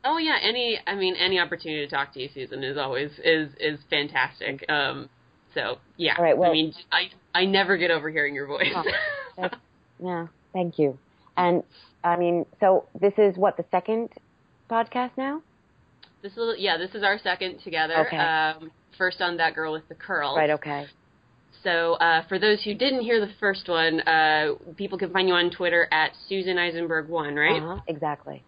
Oh 0.04 0.18
yeah, 0.18 0.36
any 0.42 0.78
I 0.86 0.94
mean 0.96 1.14
any 1.16 1.38
opportunity 1.38 1.86
to 1.86 1.90
talk 1.90 2.12
to 2.14 2.20
you, 2.20 2.28
Susan, 2.34 2.62
is 2.62 2.76
always 2.76 3.10
is 3.24 3.50
is 3.58 3.78
fantastic. 3.88 4.64
Um, 4.68 5.08
so 5.54 5.78
yeah, 5.96 6.14
All 6.18 6.24
right, 6.24 6.36
well- 6.36 6.50
I 6.50 6.52
mean 6.52 6.74
I 6.92 7.10
I 7.34 7.44
never 7.46 7.76
get 7.78 7.90
over 7.90 8.10
hearing 8.10 8.34
your 8.34 8.46
voice. 8.46 8.66
Oh, 9.38 9.48
Yeah. 10.02 10.26
Thank 10.52 10.78
you. 10.78 10.98
And 11.36 11.62
I 12.04 12.16
mean, 12.16 12.46
so 12.60 12.84
this 13.00 13.14
is 13.18 13.36
what 13.36 13.56
the 13.56 13.64
second 13.70 14.10
podcast 14.70 15.12
now. 15.16 15.42
this 16.22 16.32
is 16.32 16.56
yeah, 16.58 16.76
this 16.76 16.94
is 16.94 17.02
our 17.02 17.18
second 17.18 17.60
together. 17.64 18.06
Okay. 18.06 18.16
Um, 18.16 18.70
first 18.98 19.20
on 19.20 19.36
that 19.38 19.54
girl 19.54 19.72
with 19.72 19.88
the 19.88 19.94
curls. 19.94 20.36
Right. 20.36 20.50
Okay. 20.50 20.86
So 21.62 21.94
uh, 21.94 22.22
for 22.28 22.38
those 22.38 22.62
who 22.62 22.74
didn't 22.74 23.00
hear 23.02 23.20
the 23.20 23.32
first 23.40 23.68
one, 23.68 24.00
uh, 24.00 24.54
people 24.76 24.98
can 24.98 25.10
find 25.10 25.26
you 25.28 25.34
on 25.34 25.50
Twitter 25.50 25.88
at 25.90 26.10
Susan 26.28 26.58
Eisenberg 26.58 27.08
one, 27.08 27.34
right? 27.36 27.62
Uh-huh, 27.62 27.80
exactly. 27.88 28.42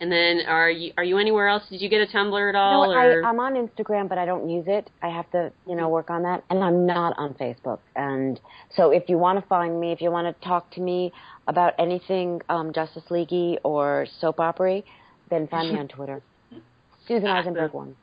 And 0.00 0.10
then 0.10 0.40
are 0.48 0.70
you 0.70 0.92
are 0.96 1.04
you 1.04 1.18
anywhere 1.18 1.48
else? 1.48 1.62
Did 1.70 1.80
you 1.80 1.88
get 1.88 2.00
a 2.00 2.06
Tumblr 2.06 2.48
at 2.48 2.54
No, 2.54 2.58
all? 2.58 2.92
I, 2.92 3.28
I'm 3.28 3.38
on 3.38 3.54
Instagram, 3.54 4.08
but 4.08 4.18
I 4.18 4.26
don't 4.26 4.48
use 4.48 4.64
it. 4.66 4.90
I 5.00 5.08
have 5.08 5.30
to, 5.30 5.52
you 5.66 5.76
know, 5.76 5.88
work 5.88 6.10
on 6.10 6.22
that. 6.24 6.42
And 6.50 6.62
I'm 6.62 6.86
not 6.86 7.16
on 7.18 7.34
Facebook. 7.34 7.78
And 7.94 8.40
so 8.74 8.90
if 8.90 9.08
you 9.08 9.16
want 9.18 9.40
to 9.40 9.46
find 9.46 9.80
me, 9.80 9.92
if 9.92 10.00
you 10.00 10.10
want 10.10 10.26
to 10.26 10.44
talk 10.48 10.70
to 10.72 10.80
me 10.80 11.12
about 11.48 11.74
anything 11.78 12.40
um, 12.48 12.72
Justice 12.72 13.04
League 13.10 13.58
or 13.64 14.06
soap 14.20 14.40
opera, 14.40 14.82
then 15.30 15.48
find 15.48 15.72
me 15.72 15.78
on 15.78 15.88
Twitter. 15.88 16.22
Susan 17.08 17.26
Eisenberg 17.28 17.72
one. 17.72 17.96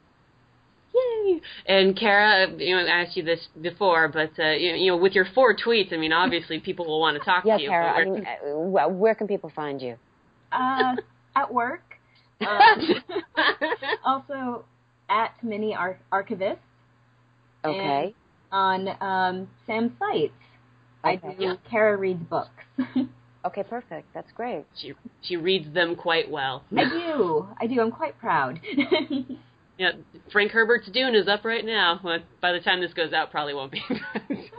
Yay! 0.94 1.40
And 1.68 1.98
Kara, 1.98 2.48
you 2.58 2.76
know, 2.76 2.84
I 2.84 3.04
asked 3.04 3.16
you 3.16 3.24
this 3.24 3.40
before, 3.62 4.08
but 4.08 4.32
uh, 4.40 4.52
you, 4.52 4.72
know, 4.72 4.76
you 4.78 4.92
know, 4.92 4.98
with 4.98 5.14
your 5.14 5.26
four 5.36 5.56
tweets, 5.56 5.94
I 5.94 5.98
mean, 5.98 6.12
obviously 6.12 6.60
people 6.60 6.86
will 6.86 7.00
want 7.00 7.18
to 7.18 7.24
talk 7.24 7.46
Yeah, 7.46 7.58
to 7.58 7.64
you. 7.64 7.70
Yeah, 7.70 7.94
Kara. 7.94 7.94
but 7.94 8.02
I 8.02 8.06
where- 8.10 8.14
mean, 8.16 8.26
uh, 8.26 8.58
where, 8.60 8.90
where 8.90 9.16
can 9.16 9.28
people 9.28 9.52
find 9.56 9.82
you? 9.82 9.96
uh, 10.52 10.96
at 11.36 11.54
work. 11.54 11.84
Um, 12.42 13.04
also 14.06 14.64
at 15.10 15.32
Mini 15.44 15.76
Ar- 15.76 16.00
Archivist 16.10 16.62
Okay. 17.66 18.16
on 18.50 18.88
um, 19.02 19.50
Sam's 19.68 19.92
site. 20.00 20.32
I 21.04 21.18
do 21.18 21.34
Yeah. 21.38 21.54
Kara 21.70 21.98
reads 21.98 22.24
books. 22.24 22.64
Okay. 23.46 23.64
Perfect. 23.64 24.08
That's 24.14 24.32
great. 24.34 24.66
she 24.76 24.94
she 25.22 25.38
reads 25.38 25.74
them 25.74 25.96
quite 25.96 26.30
well. 26.30 26.64
I 26.76 26.90
do. 26.90 27.48
I 27.60 27.68
do. 27.68 27.82
I'm 27.82 27.92
quite 27.92 28.18
proud. 28.20 28.60
Yeah, 29.80 29.92
Frank 30.34 30.52
Herbert's 30.52 30.90
Dune 30.92 31.16
is 31.16 31.30
up 31.30 31.46
right 31.46 31.64
now. 31.64 32.02
Well, 32.04 32.20
by 32.42 32.52
the 32.52 32.60
time 32.60 32.82
this 32.82 32.94
goes 32.94 33.14
out, 33.14 33.32
probably 33.32 33.54
won't 33.54 33.72
be. 33.72 33.82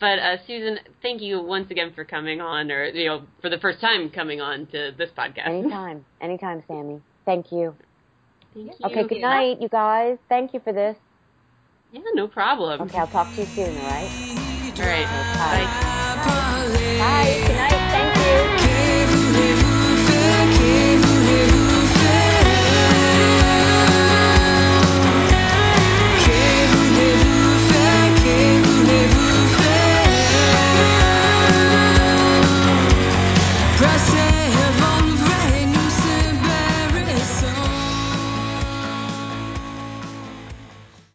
but 0.00 0.18
uh, 0.18 0.36
Susan, 0.48 0.80
thank 1.00 1.22
you 1.22 1.40
once 1.40 1.70
again 1.70 1.92
for 1.94 2.04
coming 2.04 2.40
on, 2.40 2.72
or 2.72 2.86
you 2.86 3.06
know, 3.06 3.22
for 3.40 3.48
the 3.48 3.58
first 3.58 3.80
time 3.80 4.10
coming 4.10 4.40
on 4.40 4.66
to 4.66 4.90
this 4.98 5.10
podcast. 5.16 5.46
Anytime. 5.46 6.04
Anytime, 6.20 6.64
Sammy. 6.66 7.00
Thank 7.24 7.52
you. 7.52 7.76
Thank 8.52 8.72
you. 8.80 8.86
Okay. 8.86 9.06
Good 9.06 9.20
night, 9.20 9.60
you 9.60 9.68
guys. 9.68 10.18
Thank 10.28 10.54
you 10.54 10.60
for 10.60 10.72
this. 10.72 10.96
Yeah, 11.92 12.00
no 12.14 12.26
problem. 12.26 12.80
Okay. 12.82 12.98
I'll 12.98 13.06
talk 13.06 13.32
to 13.36 13.42
you 13.42 13.48
soon. 13.54 13.76
All 13.76 13.84
right. 13.84 14.10
All 14.80 14.86
right. 14.86 15.08
Bye. 15.38 15.66
Bye. 15.66 15.83
Night. 16.74 17.73